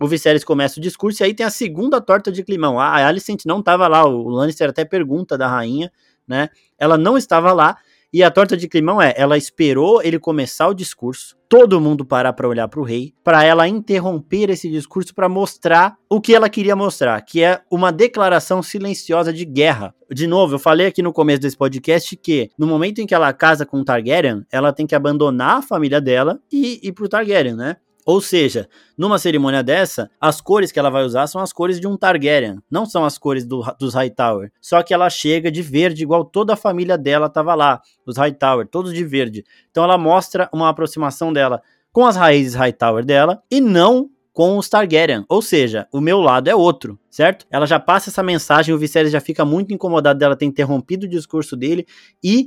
o 0.00 0.06
Viserys 0.08 0.44
começa 0.44 0.78
o 0.78 0.82
discurso, 0.82 1.22
e 1.22 1.24
aí 1.24 1.34
tem 1.34 1.46
a 1.46 1.50
segunda 1.50 2.00
torta 2.00 2.32
de 2.32 2.42
climão. 2.42 2.80
A 2.80 3.06
Alicent 3.06 3.44
não 3.46 3.60
estava 3.60 3.86
lá, 3.88 4.04
o 4.04 4.28
Lannister 4.28 4.68
até 4.70 4.84
pergunta 4.84 5.38
da 5.38 5.48
rainha, 5.48 5.92
né? 6.26 6.48
Ela 6.78 6.98
não 6.98 7.16
estava 7.16 7.52
lá, 7.52 7.78
e 8.12 8.22
a 8.22 8.30
torta 8.30 8.56
de 8.56 8.68
climão 8.68 9.00
é, 9.00 9.14
ela 9.16 9.38
esperou 9.38 10.02
ele 10.02 10.18
começar 10.18 10.68
o 10.68 10.74
discurso, 10.74 11.34
todo 11.48 11.80
mundo 11.80 12.04
parar 12.04 12.32
para 12.32 12.48
olhar 12.48 12.68
para 12.68 12.80
o 12.80 12.82
rei, 12.82 13.14
para 13.24 13.44
ela 13.44 13.66
interromper 13.66 14.50
esse 14.50 14.68
discurso 14.68 15.14
para 15.14 15.28
mostrar 15.28 15.96
o 16.10 16.20
que 16.20 16.34
ela 16.34 16.48
queria 16.48 16.76
mostrar, 16.76 17.20
que 17.22 17.42
é 17.42 17.60
uma 17.70 17.90
declaração 17.90 18.62
silenciosa 18.62 19.32
de 19.32 19.44
guerra. 19.44 19.94
De 20.10 20.26
novo, 20.26 20.54
eu 20.54 20.58
falei 20.58 20.86
aqui 20.86 21.02
no 21.02 21.12
começo 21.12 21.40
desse 21.40 21.56
podcast 21.56 22.14
que 22.16 22.50
no 22.58 22.66
momento 22.66 23.00
em 23.00 23.06
que 23.06 23.14
ela 23.14 23.32
casa 23.32 23.64
com 23.64 23.82
Targaryen, 23.82 24.44
ela 24.52 24.72
tem 24.72 24.86
que 24.86 24.94
abandonar 24.94 25.58
a 25.58 25.62
família 25.62 26.00
dela 26.00 26.38
e 26.52 26.80
ir 26.82 26.92
pro 26.92 27.08
Targaryen, 27.08 27.54
né? 27.54 27.76
Ou 28.04 28.20
seja, 28.20 28.68
numa 28.98 29.18
cerimônia 29.18 29.62
dessa, 29.62 30.10
as 30.20 30.40
cores 30.40 30.72
que 30.72 30.78
ela 30.78 30.90
vai 30.90 31.04
usar 31.04 31.26
são 31.26 31.40
as 31.40 31.52
cores 31.52 31.78
de 31.78 31.86
um 31.86 31.96
Targaryen, 31.96 32.58
não 32.70 32.84
são 32.84 33.04
as 33.04 33.16
cores 33.16 33.44
do, 33.46 33.62
dos 33.78 33.94
Hightower. 33.94 34.50
Só 34.60 34.82
que 34.82 34.92
ela 34.92 35.08
chega 35.08 35.50
de 35.50 35.62
verde, 35.62 36.02
igual 36.02 36.24
toda 36.24 36.54
a 36.54 36.56
família 36.56 36.98
dela 36.98 37.26
estava 37.26 37.54
lá, 37.54 37.80
os 38.04 38.16
Hightower, 38.16 38.66
todos 38.66 38.92
de 38.92 39.04
verde. 39.04 39.44
Então 39.70 39.84
ela 39.84 39.96
mostra 39.96 40.48
uma 40.52 40.68
aproximação 40.68 41.32
dela 41.32 41.62
com 41.92 42.04
as 42.04 42.16
raízes 42.16 42.54
Hightower 42.54 43.04
dela 43.04 43.42
e 43.50 43.60
não 43.60 44.10
com 44.32 44.56
os 44.56 44.68
Targaryen, 44.68 45.26
ou 45.28 45.42
seja, 45.42 45.86
o 45.92 46.00
meu 46.00 46.18
lado 46.18 46.48
é 46.48 46.56
outro, 46.56 46.98
certo? 47.10 47.46
Ela 47.50 47.66
já 47.66 47.78
passa 47.78 48.08
essa 48.08 48.22
mensagem, 48.22 48.74
o 48.74 48.78
Viserys 48.78 49.12
já 49.12 49.20
fica 49.20 49.44
muito 49.44 49.74
incomodado 49.74 50.18
dela 50.18 50.34
ter 50.34 50.46
interrompido 50.46 51.04
o 51.04 51.08
discurso 51.08 51.54
dele 51.54 51.86
e 52.24 52.46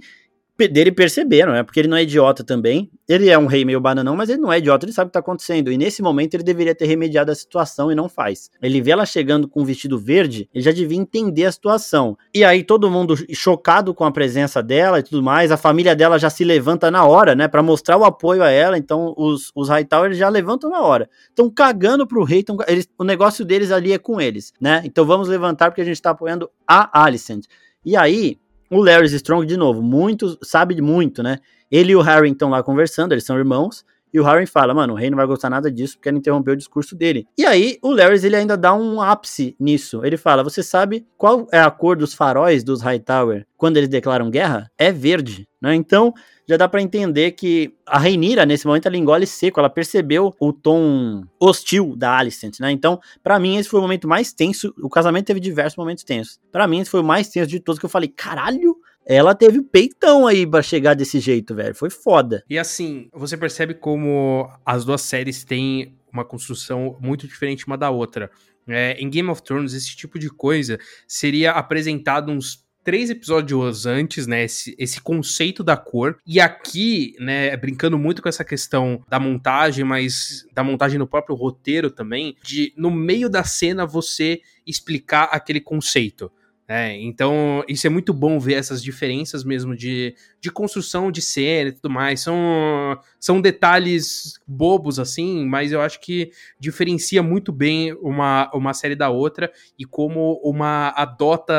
dele 0.57 0.91
perceberam, 0.91 1.51
né? 1.51 1.63
Porque 1.63 1.79
ele 1.79 1.87
não 1.87 1.97
é 1.97 2.03
idiota 2.03 2.43
também. 2.43 2.89
Ele 3.07 3.29
é 3.29 3.37
um 3.37 3.45
rei 3.45 3.65
meio 3.65 3.79
bananão, 3.79 4.15
mas 4.15 4.29
ele 4.29 4.41
não 4.41 4.51
é 4.51 4.57
idiota, 4.57 4.85
ele 4.85 4.93
sabe 4.93 5.07
o 5.07 5.09
que 5.09 5.13
tá 5.13 5.19
acontecendo. 5.19 5.71
E 5.71 5.77
nesse 5.77 6.01
momento 6.01 6.33
ele 6.33 6.43
deveria 6.43 6.73
ter 6.73 6.85
remediado 6.85 7.31
a 7.31 7.35
situação 7.35 7.91
e 7.91 7.95
não 7.95 8.07
faz. 8.07 8.49
Ele 8.61 8.81
vê 8.81 8.91
ela 8.91 9.05
chegando 9.05 9.47
com 9.47 9.61
um 9.61 9.65
vestido 9.65 9.99
verde, 9.99 10.49
ele 10.53 10.63
já 10.63 10.71
devia 10.71 10.97
entender 10.97 11.45
a 11.45 11.51
situação. 11.51 12.17
E 12.33 12.43
aí 12.43 12.63
todo 12.63 12.89
mundo 12.89 13.15
chocado 13.33 13.93
com 13.93 14.05
a 14.05 14.11
presença 14.11 14.63
dela 14.63 14.99
e 14.99 15.03
tudo 15.03 15.21
mais, 15.21 15.51
a 15.51 15.57
família 15.57 15.95
dela 15.95 16.17
já 16.17 16.29
se 16.29 16.43
levanta 16.43 16.89
na 16.89 17.05
hora, 17.05 17.35
né? 17.35 17.47
para 17.47 17.61
mostrar 17.61 17.97
o 17.97 18.05
apoio 18.05 18.41
a 18.41 18.49
ela. 18.49 18.77
Então 18.77 19.13
os, 19.17 19.51
os 19.53 19.69
Hightower 19.69 20.13
já 20.13 20.29
levantam 20.29 20.69
na 20.69 20.81
hora. 20.81 21.09
Estão 21.29 21.49
cagando 21.49 22.07
pro 22.07 22.23
rei, 22.23 22.43
tão, 22.43 22.57
eles, 22.67 22.87
o 22.97 23.03
negócio 23.03 23.43
deles 23.43 23.71
ali 23.71 23.91
é 23.91 23.97
com 23.97 24.21
eles, 24.21 24.53
né? 24.59 24.81
Então 24.85 25.05
vamos 25.05 25.27
levantar 25.27 25.69
porque 25.69 25.81
a 25.81 25.85
gente 25.85 26.01
tá 26.01 26.11
apoiando 26.11 26.49
a 26.67 27.03
Alicent. 27.03 27.45
E 27.85 27.95
aí, 27.95 28.39
o 28.69 28.83
Larry 28.83 29.07
Strong, 29.07 29.45
de 29.45 29.57
novo, 29.57 29.81
muito, 29.81 30.37
sabe 30.43 30.79
muito, 30.81 31.21
né? 31.21 31.39
Ele 31.71 31.91
e 31.91 31.95
o 31.95 32.01
Harry 32.01 32.31
estão 32.31 32.49
lá 32.49 32.63
conversando, 32.63 33.11
eles 33.11 33.23
são 33.23 33.37
irmãos, 33.37 33.85
e 34.15 34.19
o 34.19 34.23
Harry 34.23 34.45
fala, 34.45 34.73
mano, 34.73 34.93
o 34.93 34.95
rei 34.95 35.09
não 35.09 35.17
vai 35.17 35.27
gostar 35.27 35.49
nada 35.49 35.69
disso 35.69 35.97
porque 35.97 36.07
ele 36.07 36.19
interrompeu 36.19 36.53
o 36.53 36.57
discurso 36.57 36.95
dele. 36.95 37.27
E 37.37 37.45
aí, 37.45 37.77
o 37.81 37.91
Larry, 37.91 38.25
ele 38.25 38.37
ainda 38.37 38.55
dá 38.55 38.73
um 38.73 39.01
ápice 39.01 39.53
nisso. 39.59 40.05
Ele 40.05 40.15
fala, 40.15 40.41
você 40.41 40.63
sabe 40.63 41.05
qual 41.17 41.45
é 41.51 41.59
a 41.59 41.69
cor 41.69 41.97
dos 41.97 42.13
faróis 42.13 42.63
dos 42.63 42.81
Hightower 42.81 43.45
quando 43.57 43.75
eles 43.75 43.89
declaram 43.89 44.31
guerra? 44.31 44.71
É 44.77 44.89
verde, 44.89 45.45
né? 45.61 45.75
Então, 45.75 46.13
já 46.47 46.55
dá 46.55 46.65
para 46.65 46.81
entender 46.81 47.31
que 47.31 47.73
a 47.85 47.99
Reinira, 47.99 48.45
nesse 48.45 48.65
momento, 48.65 48.85
ela 48.85 48.95
engole 48.95 49.27
seco, 49.27 49.59
ela 49.59 49.69
percebeu 49.69 50.33
o 50.39 50.53
tom 50.53 51.25
hostil 51.37 51.93
da 51.93 52.17
Alicent, 52.17 52.61
né? 52.61 52.71
Então, 52.71 52.97
para 53.21 53.37
mim, 53.37 53.57
esse 53.57 53.67
foi 53.67 53.81
o 53.81 53.83
momento 53.83 54.07
mais 54.07 54.31
tenso. 54.31 54.73
O 54.81 54.87
casamento 54.87 55.25
teve 55.25 55.41
diversos 55.41 55.75
momentos 55.75 56.05
tensos. 56.05 56.39
Para 56.53 56.65
mim, 56.69 56.79
esse 56.79 56.89
foi 56.89 57.01
o 57.01 57.03
mais 57.03 57.27
tenso 57.27 57.49
de 57.49 57.59
todos 57.59 57.79
que 57.79 57.85
eu 57.85 57.89
falei, 57.89 58.07
caralho, 58.07 58.77
ela 59.05 59.35
teve 59.35 59.61
peitão 59.61 60.25
aí 60.25 60.47
pra 60.47 60.61
chegar 60.61 60.95
desse 60.95 61.19
jeito, 61.19 61.53
velho. 61.53 61.75
Foi 61.75 61.89
foda. 61.89 62.43
E 62.49 62.57
assim, 62.57 63.07
você 63.13 63.37
percebe 63.37 63.75
como 63.75 64.49
as 64.65 64.83
duas 64.83 65.01
séries 65.01 65.43
têm 65.43 65.95
uma 66.11 66.25
construção 66.25 66.97
muito 66.99 67.27
diferente 67.27 67.67
uma 67.67 67.77
da 67.77 67.89
outra. 67.89 68.31
É, 68.67 68.93
em 68.93 69.09
Game 69.09 69.29
of 69.29 69.43
Thrones, 69.43 69.73
esse 69.73 69.95
tipo 69.95 70.17
de 70.17 70.29
coisa 70.29 70.79
seria 71.07 71.51
apresentado 71.51 72.31
uns 72.31 72.65
três 72.83 73.09
episódios 73.09 73.87
antes, 73.87 74.27
né, 74.27 74.43
esse, 74.43 74.75
esse 74.77 75.01
conceito 75.01 75.63
da 75.63 75.75
cor. 75.75 76.17
E 76.25 76.39
aqui, 76.39 77.15
né, 77.19 77.57
brincando 77.57 77.97
muito 77.97 78.21
com 78.21 78.29
essa 78.29 78.45
questão 78.45 79.03
da 79.09 79.19
montagem, 79.19 79.83
mas 79.83 80.47
da 80.53 80.63
montagem 80.63 80.99
no 80.99 81.07
próprio 81.07 81.35
roteiro 81.35 81.89
também, 81.89 82.37
de 82.43 82.71
no 82.77 82.91
meio 82.91 83.27
da 83.27 83.43
cena 83.43 83.87
você 83.87 84.39
explicar 84.65 85.23
aquele 85.25 85.59
conceito. 85.59 86.31
É, 86.67 86.99
então, 86.99 87.63
isso 87.67 87.85
é 87.85 87.89
muito 87.91 88.11
bom 88.11 88.39
ver 88.39 88.53
essas 88.55 88.81
diferenças 88.81 89.43
mesmo 89.43 89.75
de, 89.75 90.15
de 90.41 90.49
construção 90.49 91.11
de 91.11 91.21
cena 91.21 91.69
e 91.69 91.73
tudo 91.73 91.91
mais. 91.91 92.21
São, 92.21 92.99
são 93.19 93.39
detalhes 93.39 94.39
bobos, 94.47 94.97
assim, 94.97 95.45
mas 95.45 95.71
eu 95.71 95.79
acho 95.79 95.99
que 96.01 96.31
diferencia 96.59 97.21
muito 97.21 97.51
bem 97.51 97.93
uma, 98.01 98.49
uma 98.51 98.73
série 98.73 98.95
da 98.95 99.09
outra 99.09 99.51
e 99.77 99.85
como 99.85 100.41
uma 100.43 100.89
adota 100.95 101.53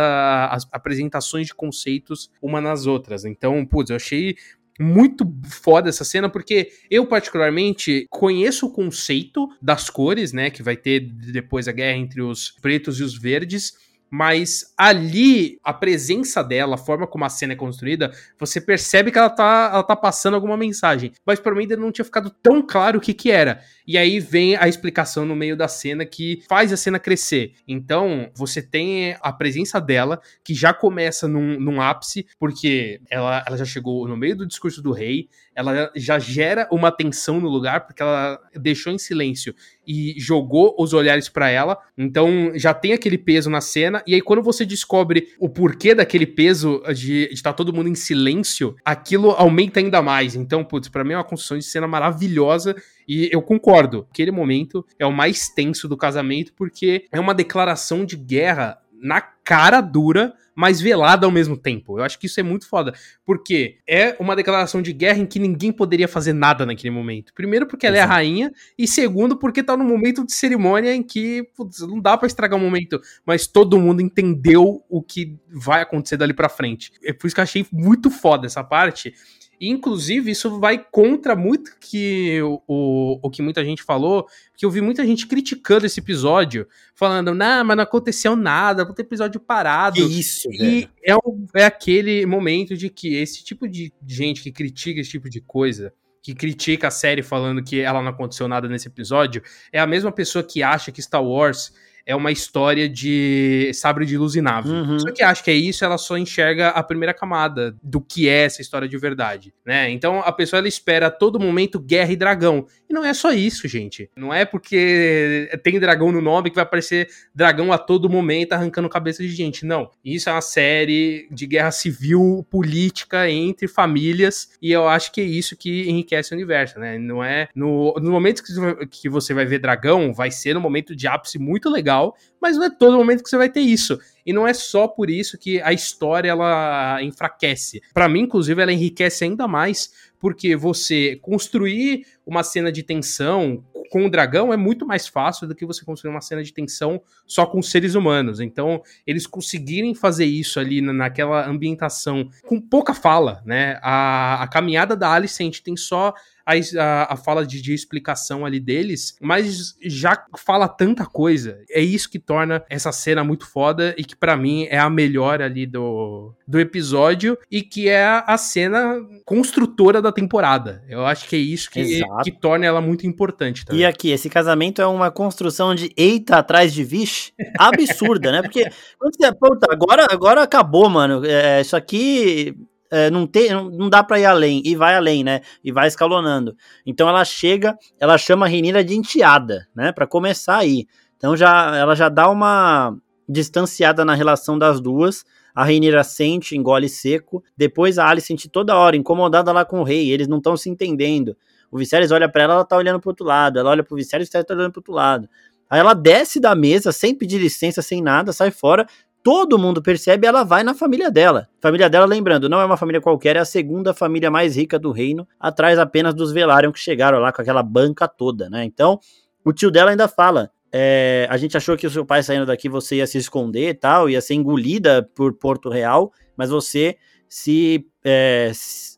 as 0.51 0.67
apresentações 0.73 1.47
de 1.47 1.55
conceitos 1.55 2.29
uma 2.43 2.61
nas 2.61 2.87
outras. 2.87 3.25
Então, 3.25 3.65
putz, 3.65 3.91
eu 3.91 3.97
achei 3.97 4.37
muito 4.79 5.25
foda 5.45 5.89
essa 5.89 6.05
cena, 6.05 6.29
porque 6.29 6.69
eu, 6.91 7.07
particularmente, 7.07 8.07
conheço 8.11 8.67
o 8.67 8.73
conceito 8.73 9.49
das 9.63 9.89
cores, 9.89 10.33
né? 10.33 10.51
Que 10.51 10.63
vai 10.63 10.77
ter 10.77 11.01
depois 11.01 11.69
a 11.69 11.73
guerra 11.73 11.97
entre 11.97 12.21
os 12.21 12.51
pretos 12.61 12.99
e 12.99 13.03
os 13.03 13.17
verdes 13.17 13.86
mas 14.11 14.73
ali 14.77 15.59
a 15.65 15.73
presença 15.73 16.43
dela, 16.43 16.77
a 16.77 16.79
forma 16.79 17.07
como 17.07 17.25
a 17.25 17.29
cena 17.29 17.55
é 17.55 17.57
construída, 17.57 18.13
você 18.39 18.61
percebe 18.61 19.11
que 19.11 19.19
ela 19.19 19.31
tá, 19.31 19.71
ela 19.73 19.83
tá 19.83 19.97
passando 19.97 20.35
alguma 20.35 20.57
mensagem. 20.57 21.13
Mas 21.25 21.41
para 21.41 21.55
mim 21.55 21.63
ainda 21.63 21.77
não 21.77 21.93
tinha 21.93 22.05
ficado 22.05 22.31
tão 22.31 22.63
claro 22.63 22.99
o 22.99 23.01
que 23.01 23.13
que 23.13 23.31
era. 23.31 23.61
E 23.87 23.97
aí 23.97 24.19
vem 24.19 24.57
a 24.57 24.69
explicação 24.69 25.25
no 25.25 25.37
meio 25.37 25.57
da 25.57 25.69
cena 25.69 26.05
que 26.05 26.43
faz 26.49 26.73
a 26.73 26.77
cena 26.77 26.99
crescer. 26.99 27.53
Então, 27.69 28.31
você 28.35 28.61
tem 28.61 29.17
a 29.21 29.33
presença 29.33 29.81
dela, 29.81 30.21
que 30.43 30.55
já 30.55 30.75
começa 30.75 31.29
num, 31.29 31.61
num 31.61 31.81
ápice, 31.81 32.27
porque 32.39 33.01
ela, 33.11 33.45
ela 33.47 33.57
já 33.57 33.65
chegou 33.65 34.09
no 34.09 34.17
meio 34.17 34.37
do 34.37 34.47
discurso 34.47 34.83
do 34.83 34.93
rei, 34.93 35.29
ela 35.55 35.91
já 35.95 36.19
gera 36.19 36.69
uma 36.71 36.91
tensão 36.93 37.41
no 37.41 37.49
lugar, 37.49 37.87
porque 37.87 38.03
ela 38.03 38.39
deixou 38.55 38.93
em 38.93 38.99
silêncio 38.99 39.55
e 39.87 40.15
jogou 40.19 40.75
os 40.79 40.93
olhares 40.93 41.29
para 41.29 41.49
ela. 41.49 41.79
Então 41.97 42.53
já 42.55 42.75
tem 42.75 42.93
aquele 42.93 43.17
peso 43.17 43.49
na 43.49 43.61
cena. 43.61 44.03
E 44.07 44.15
aí, 44.15 44.21
quando 44.21 44.43
você 44.43 44.67
descobre 44.67 45.29
o 45.39 45.49
porquê 45.49 45.95
daquele 45.95 46.27
peso 46.27 46.83
de 46.95 47.29
estar 47.33 47.53
tá 47.53 47.57
todo 47.57 47.73
mundo 47.73 47.89
em 47.89 47.95
silêncio, 47.95 48.77
aquilo 48.85 49.31
aumenta 49.31 49.81
ainda 49.81 50.03
mais. 50.03 50.35
Então, 50.35 50.65
putz, 50.65 50.89
pra 50.89 51.05
mim 51.05 51.13
é 51.13 51.17
uma 51.17 51.25
construção 51.25 51.57
de 51.57 51.65
cena 51.65 51.87
maravilhosa. 51.87 52.77
E 53.07 53.29
eu 53.33 53.41
concordo, 53.41 54.07
aquele 54.11 54.31
momento 54.31 54.85
é 54.99 55.07
o 55.07 55.13
mais 55.13 55.49
tenso 55.49 55.89
do 55.89 55.97
casamento, 55.97 56.53
porque 56.55 57.07
é 57.13 57.21
uma 57.21 57.35
declaração 57.35 58.05
de 58.05 58.17
guerra 58.17 58.79
na 59.01 59.21
cara 59.21 59.81
dura, 59.81 60.35
mas 60.55 60.81
velada 60.81 61.27
ao 61.27 61.31
mesmo 61.31 61.57
tempo. 61.57 61.99
Eu 61.99 62.05
acho 62.05 62.19
que 62.19 62.27
isso 62.27 62.41
é 62.41 62.43
muito 62.43 62.67
foda. 62.67 62.95
Porque 63.25 63.77
é 63.87 64.17
uma 64.19 64.35
declaração 64.35 64.81
de 64.81 64.93
guerra 64.93 65.19
em 65.19 65.27
que 65.27 65.39
ninguém 65.39 65.71
poderia 65.71 66.09
fazer 66.09 66.33
nada 66.33 66.65
naquele 66.65 66.91
momento. 66.91 67.33
Primeiro, 67.35 67.67
porque 67.67 67.87
ela 67.87 67.97
Exato. 67.97 68.11
é 68.11 68.13
a 68.13 68.17
rainha, 68.17 68.53
e 68.77 68.89
segundo, 68.89 69.37
porque 69.37 69.63
tá 69.63 69.77
num 69.77 69.85
momento 69.85 70.25
de 70.25 70.33
cerimônia 70.33 70.95
em 70.95 71.03
que 71.03 71.43
putz, 71.55 71.81
não 71.81 72.01
dá 72.01 72.17
para 72.17 72.27
estragar 72.27 72.59
o 72.59 72.63
momento, 72.63 73.01
mas 73.25 73.47
todo 73.47 73.79
mundo 73.79 74.01
entendeu 74.01 74.83
o 74.89 75.03
que 75.03 75.37
vai 75.49 75.83
acontecer 75.83 76.17
dali 76.17 76.33
para 76.33 76.49
frente. 76.49 76.91
É 77.05 77.13
por 77.13 77.27
isso 77.27 77.37
que 77.37 77.41
eu 77.41 77.45
achei 77.45 77.67
muito 77.71 78.11
foda 78.11 78.47
essa 78.47 78.65
parte. 78.65 79.15
Inclusive, 79.61 80.31
isso 80.31 80.61
vai 80.61 80.79
contra 80.79 81.35
muito 81.35 81.77
que 81.81 82.41
o, 82.67 83.19
o 83.23 83.31
que 83.31 83.41
muita 83.41 83.65
gente 83.65 83.83
falou, 83.83 84.27
que 84.57 84.67
eu 84.67 84.71
vi 84.71 84.81
muita 84.81 85.05
gente 85.05 85.27
criticando 85.27 85.87
esse 85.87 86.01
episódio, 86.01 86.67
falando, 86.95 87.35
não, 87.35 87.65
mas 87.65 87.77
não 87.77 87.85
aconteceu 87.85 88.37
nada, 88.37 88.85
puta 88.85 89.03
episódio 89.03 89.41
parado. 89.41 89.97
Que 89.97 90.21
isso, 90.21 90.49
E 90.53 90.89
é, 91.05 91.15
é 91.55 91.65
aquele 91.65 92.27
momento 92.27 92.77
de 92.77 92.91
que 92.91 93.15
esse 93.15 93.43
tipo 93.43 93.67
de 93.67 93.93
gente 94.07 94.43
que 94.43 94.53
critica 94.53 95.01
esse 95.01 95.11
tipo 95.11 95.31
de 95.31 95.41
coisa, 95.41 95.93
que 96.23 96.35
critica 96.35 96.89
a 96.89 96.91
série 96.91 97.23
falando 97.23 97.63
que 97.63 97.81
ela 97.81 98.03
não 98.03 98.11
aconteceu 98.11 98.49
nada 98.49 98.69
nesse 98.69 98.89
episódio, 98.89 99.43
é 99.73 99.81
a 99.81 99.87
mesma 99.87 100.13
pessoa 100.13 100.43
que 100.43 100.63
acha 100.63 100.93
que 100.93 101.01
Star 101.01 101.25
Wars 101.25 101.73
é 102.07 102.15
uma 102.15 102.31
história 102.31 102.89
de 102.89 103.73
sabre 103.75 104.07
de 104.07 104.17
luz 104.17 104.37
e 104.37 104.41
nave. 104.41 104.71
Uhum. 104.71 104.99
Só 105.01 105.13
que 105.13 105.25
acho 105.25 105.43
que 105.43 105.51
é 105.51 105.55
isso, 105.55 105.85
ela 105.85 105.99
só 105.99 106.17
enxerga 106.17 106.69
a 106.69 106.83
primeira 106.83 107.13
camada 107.13 107.77
do 107.83 108.01
que 108.01 108.29
é 108.29 108.45
essa 108.45 108.63
história 108.63 108.89
de 108.89 108.97
verdade, 108.97 109.53
né? 109.65 109.91
Então 109.91 110.21
a 110.21 110.31
pessoa 110.31 110.59
ela 110.59 110.69
espera 110.69 111.09
a 111.09 111.11
todo 111.11 111.41
momento 111.41 111.81
guerra 111.81 112.13
e 112.13 112.17
dragão. 112.17 112.67
E 112.89 112.93
não 112.93 113.05
é 113.05 113.15
só 113.15 113.33
isso, 113.33 113.67
gente. 113.67 114.11
Não 114.17 114.33
é 114.33 114.45
porque 114.45 115.51
tem 115.63 115.81
dragão 115.81 116.13
no 116.13 116.21
nome 116.21 116.51
que 116.51 116.57
vai 116.57 116.65
aparecer 116.65 117.09
dragão 117.35 117.73
a 117.73 117.79
todo 117.79 118.11
momento 118.11 118.53
arrancando 118.53 118.89
cabeça 118.89 119.23
de 119.23 119.29
gente. 119.29 119.65
Não. 119.65 119.91
Isso 120.05 120.29
é 120.29 120.33
uma 120.33 120.41
série 120.41 121.27
de 121.31 121.47
guerra 121.47 121.71
civil 121.71 122.47
política 122.51 123.29
entre 123.31 123.67
famílias 123.67 124.51
e 124.61 124.71
eu 124.71 124.87
acho 124.87 125.13
que 125.13 125.21
é 125.21 125.25
isso 125.25 125.57
que 125.57 125.89
enriquece 125.89 126.33
o 126.33 126.37
universo, 126.37 126.79
né? 126.79 126.99
Não 126.99 127.25
é 127.25 127.49
no, 127.55 127.95
no 127.95 128.11
momento 128.11 128.43
que 128.91 129.09
você 129.09 129.35
vai 129.35 129.47
ver 129.47 129.59
dragão, 129.59 130.13
vai 130.13 130.31
ser 130.31 130.55
no 130.55 130.61
momento 130.61 130.95
de 130.95 131.07
ápice 131.07 131.39
muito 131.39 131.71
legal 131.71 131.87
legal, 131.87 132.17
mas 132.41 132.57
não 132.57 132.65
é 132.65 132.71
todo 132.71 132.97
momento 132.97 133.23
que 133.23 133.31
você 133.31 133.37
vai 133.37 133.49
ter 133.49 133.61
isso. 133.61 133.99
E 134.25 134.33
não 134.33 134.47
é 134.47 134.53
só 134.53 134.89
por 134.89 135.09
isso 135.09 135.39
que 135.39 135.61
a 135.63 135.73
história 135.73 136.31
ela 136.31 137.01
enfraquece. 137.03 137.81
Para 137.95 138.09
mim, 138.09 138.23
inclusive, 138.23 138.61
ela 138.61 138.73
enriquece 138.73 139.25
ainda 139.25 139.47
mais 139.47 139.91
porque 140.27 140.57
você 140.57 141.15
construir 141.23 142.05
uma 142.27 142.43
cena 142.43 142.73
de 142.73 142.83
tensão 142.83 143.65
com 143.93 144.05
o 144.05 144.11
dragão 144.11 144.53
é 144.53 144.57
muito 144.57 144.85
mais 144.85 145.07
fácil 145.07 145.47
do 145.47 145.55
que 145.55 145.65
você 145.65 145.85
construir 145.85 146.11
uma 146.11 146.21
cena 146.21 146.43
de 146.43 146.53
tensão 146.53 147.01
só 147.25 147.47
com 147.47 147.63
seres 147.63 147.95
humanos. 147.95 148.41
Então, 148.41 148.83
eles 149.07 149.25
conseguirem 149.25 149.95
fazer 149.95 150.25
isso 150.25 150.59
ali 150.59 150.81
naquela 150.81 151.49
ambientação 151.49 152.29
com 152.45 152.61
pouca 152.61 152.93
fala, 152.93 153.41
né? 153.47 153.79
A, 153.81 154.43
a 154.43 154.49
caminhada 154.49 154.97
da 154.97 155.13
Alicent 155.13 155.61
tem 155.61 155.77
só 155.77 156.13
a, 156.47 156.53
a, 156.81 157.15
a 157.15 157.17
fala 157.17 157.45
de, 157.45 157.61
de, 157.61 157.75
explicação 157.75 158.47
ali 158.47 158.61
deles, 158.61 159.17
mas 159.21 159.75
já 159.83 160.25
fala 160.39 160.69
tanta 160.69 161.05
coisa. 161.05 161.59
É 161.69 161.81
isso 161.81 162.09
que 162.09 162.19
torna 162.19 162.65
essa 162.71 162.93
cena 162.93 163.25
muito 163.25 163.47
foda 163.47 163.95
e 163.99 164.05
que 164.05 164.15
para 164.15 164.37
mim 164.37 164.67
é 164.71 164.79
a 164.79 164.89
melhor 164.89 165.43
ali 165.43 165.67
do, 165.67 166.33
do 166.47 166.61
episódio 166.61 167.37
e 167.51 167.63
que 167.63 167.89
é 167.89 168.07
a 168.25 168.39
cena 168.39 168.97
construtora 169.25 170.01
da 170.01 170.13
temporada. 170.13 170.85
Eu 170.89 171.05
acho 171.05 171.29
que 171.29 171.35
é 171.35 171.39
isso 171.39 171.71
que, 171.71 172.03
que 172.23 172.31
torna 172.31 172.65
ela 172.65 172.81
muito 172.81 173.07
importante. 173.07 173.65
Também. 173.65 173.83
E 173.83 173.85
aqui, 173.85 174.11
esse 174.11 174.31
casamento 174.31 174.81
é 174.81 174.87
uma 174.87 175.11
construção 175.11 175.75
de 175.75 175.93
eita 175.97 176.37
atrás 176.37 176.73
de 176.73 176.85
vixe 176.85 177.33
absurda, 177.59 178.31
né? 178.31 178.43
Porque 178.43 178.71
quando 178.99 179.17
você, 179.17 179.35
puta, 179.35 179.67
agora, 179.73 180.07
agora 180.11 180.43
acabou, 180.43 180.89
mano. 180.89 181.25
É, 181.25 181.61
isso 181.61 181.77
aqui 181.77 182.55
é, 182.91 183.11
não, 183.11 183.29
não 183.71 183.89
dá 183.89 184.03
para 184.03 184.19
ir 184.19 184.25
além, 184.25 184.63
e 184.65 184.75
vai 184.75 184.97
além, 184.97 185.25
né? 185.25 185.41
E 185.63 185.73
vai 185.73 185.89
escalonando. 185.89 186.57
Então 186.85 187.09
ela 187.09 187.25
chega, 187.25 187.77
ela 187.99 188.17
chama 188.19 188.47
a 188.47 188.49
Renira 188.49 188.85
de 188.85 188.95
enteada, 188.95 189.67
né? 189.75 189.93
Para 189.93 190.07
começar 190.07 190.59
aí. 190.59 190.87
Então 191.17 191.37
já, 191.37 191.77
ela 191.77 191.95
já 191.95 192.09
dá 192.09 192.29
uma 192.29 192.97
distanciada 193.29 194.05
na 194.05 194.15
relação 194.15 194.59
das 194.59 194.81
duas. 194.81 195.25
A 195.55 195.65
Renira 195.65 196.05
sente, 196.05 196.57
engole 196.57 196.89
seco. 196.89 197.43
Depois 197.57 197.99
a 197.99 198.09
Alice 198.09 198.27
sente 198.27 198.49
toda 198.49 198.77
hora, 198.77 198.97
incomodada 198.97 199.51
lá 199.53 199.65
com 199.65 199.81
o 199.81 199.85
rei. 199.85 200.11
Eles 200.11 200.29
não 200.29 200.39
estão 200.39 200.57
se 200.57 200.69
entendendo. 200.69 201.37
O 201.71 201.79
Viserys 201.79 202.13
olha 202.13 202.29
para 202.29 202.43
ela, 202.43 202.55
ela 202.55 202.65
tá 202.65 202.77
olhando 202.77 203.01
pro 203.01 203.11
outro 203.11 203.27
lado. 203.27 203.59
Ela 203.59 203.71
olha 203.71 203.83
pro 203.83 203.97
Viserys, 203.97 204.29
o 204.29 204.31
Viserys 204.31 204.47
tá 204.47 204.55
olhando 204.55 204.73
pro 204.73 204.81
outro 204.81 204.93
lado. 204.93 205.29
Aí 205.69 205.81
ela 205.81 205.95
desce 205.95 206.39
da 206.39 206.55
mesa, 206.55 206.93
sem 206.93 207.15
pedir 207.15 207.39
licença, 207.39 207.83
sem 207.83 208.01
nada, 208.01 208.33
sai 208.33 208.51
fora, 208.51 208.87
todo 209.27 209.59
mundo 209.59 209.83
percebe, 209.83 210.25
ela 210.25 210.45
vai 210.45 210.63
na 210.63 210.73
família 210.73 211.11
dela. 211.11 211.49
Família 211.61 211.91
dela, 211.91 212.07
lembrando, 212.07 212.49
não 212.49 212.61
é 212.61 212.65
uma 212.65 212.77
família 212.77 213.01
qualquer, 213.01 213.35
é 213.35 213.41
a 213.41 213.45
segunda 213.45 213.93
família 213.93 214.31
mais 214.31 214.55
rica 214.55 214.79
do 214.79 214.93
reino, 214.93 215.27
atrás 215.41 215.81
apenas 215.81 216.15
dos 216.15 216.31
Velaryon 216.31 216.71
que 216.71 216.79
chegaram 216.79 217.19
lá 217.19 217.33
com 217.33 217.43
aquela 217.43 217.61
banca 217.61 218.07
toda, 218.07 218.49
né? 218.49 218.63
Então, 218.65 219.01
o 219.45 219.53
tio 219.53 219.69
dela 219.69 219.91
ainda 219.91 220.07
fala: 220.07 220.49
é, 220.73 221.27
a 221.29 221.37
gente 221.37 221.57
achou 221.57 221.77
que 221.77 221.89
o 221.89 221.91
seu 221.91 222.07
pai 222.07 222.23
saindo 222.23 222.47
daqui 222.47 222.69
você 222.69 222.99
ia 222.99 223.07
se 223.09 223.19
esconder 223.19 223.71
e 223.71 223.75
tal, 223.75 224.09
ia 224.09 224.21
ser 224.21 224.35
engolida 224.35 225.03
por 225.13 225.33
Porto 225.33 225.69
Real, 225.71 226.13
mas 226.37 226.51
você 226.51 226.97
se. 227.29 227.85
É, 228.05 228.53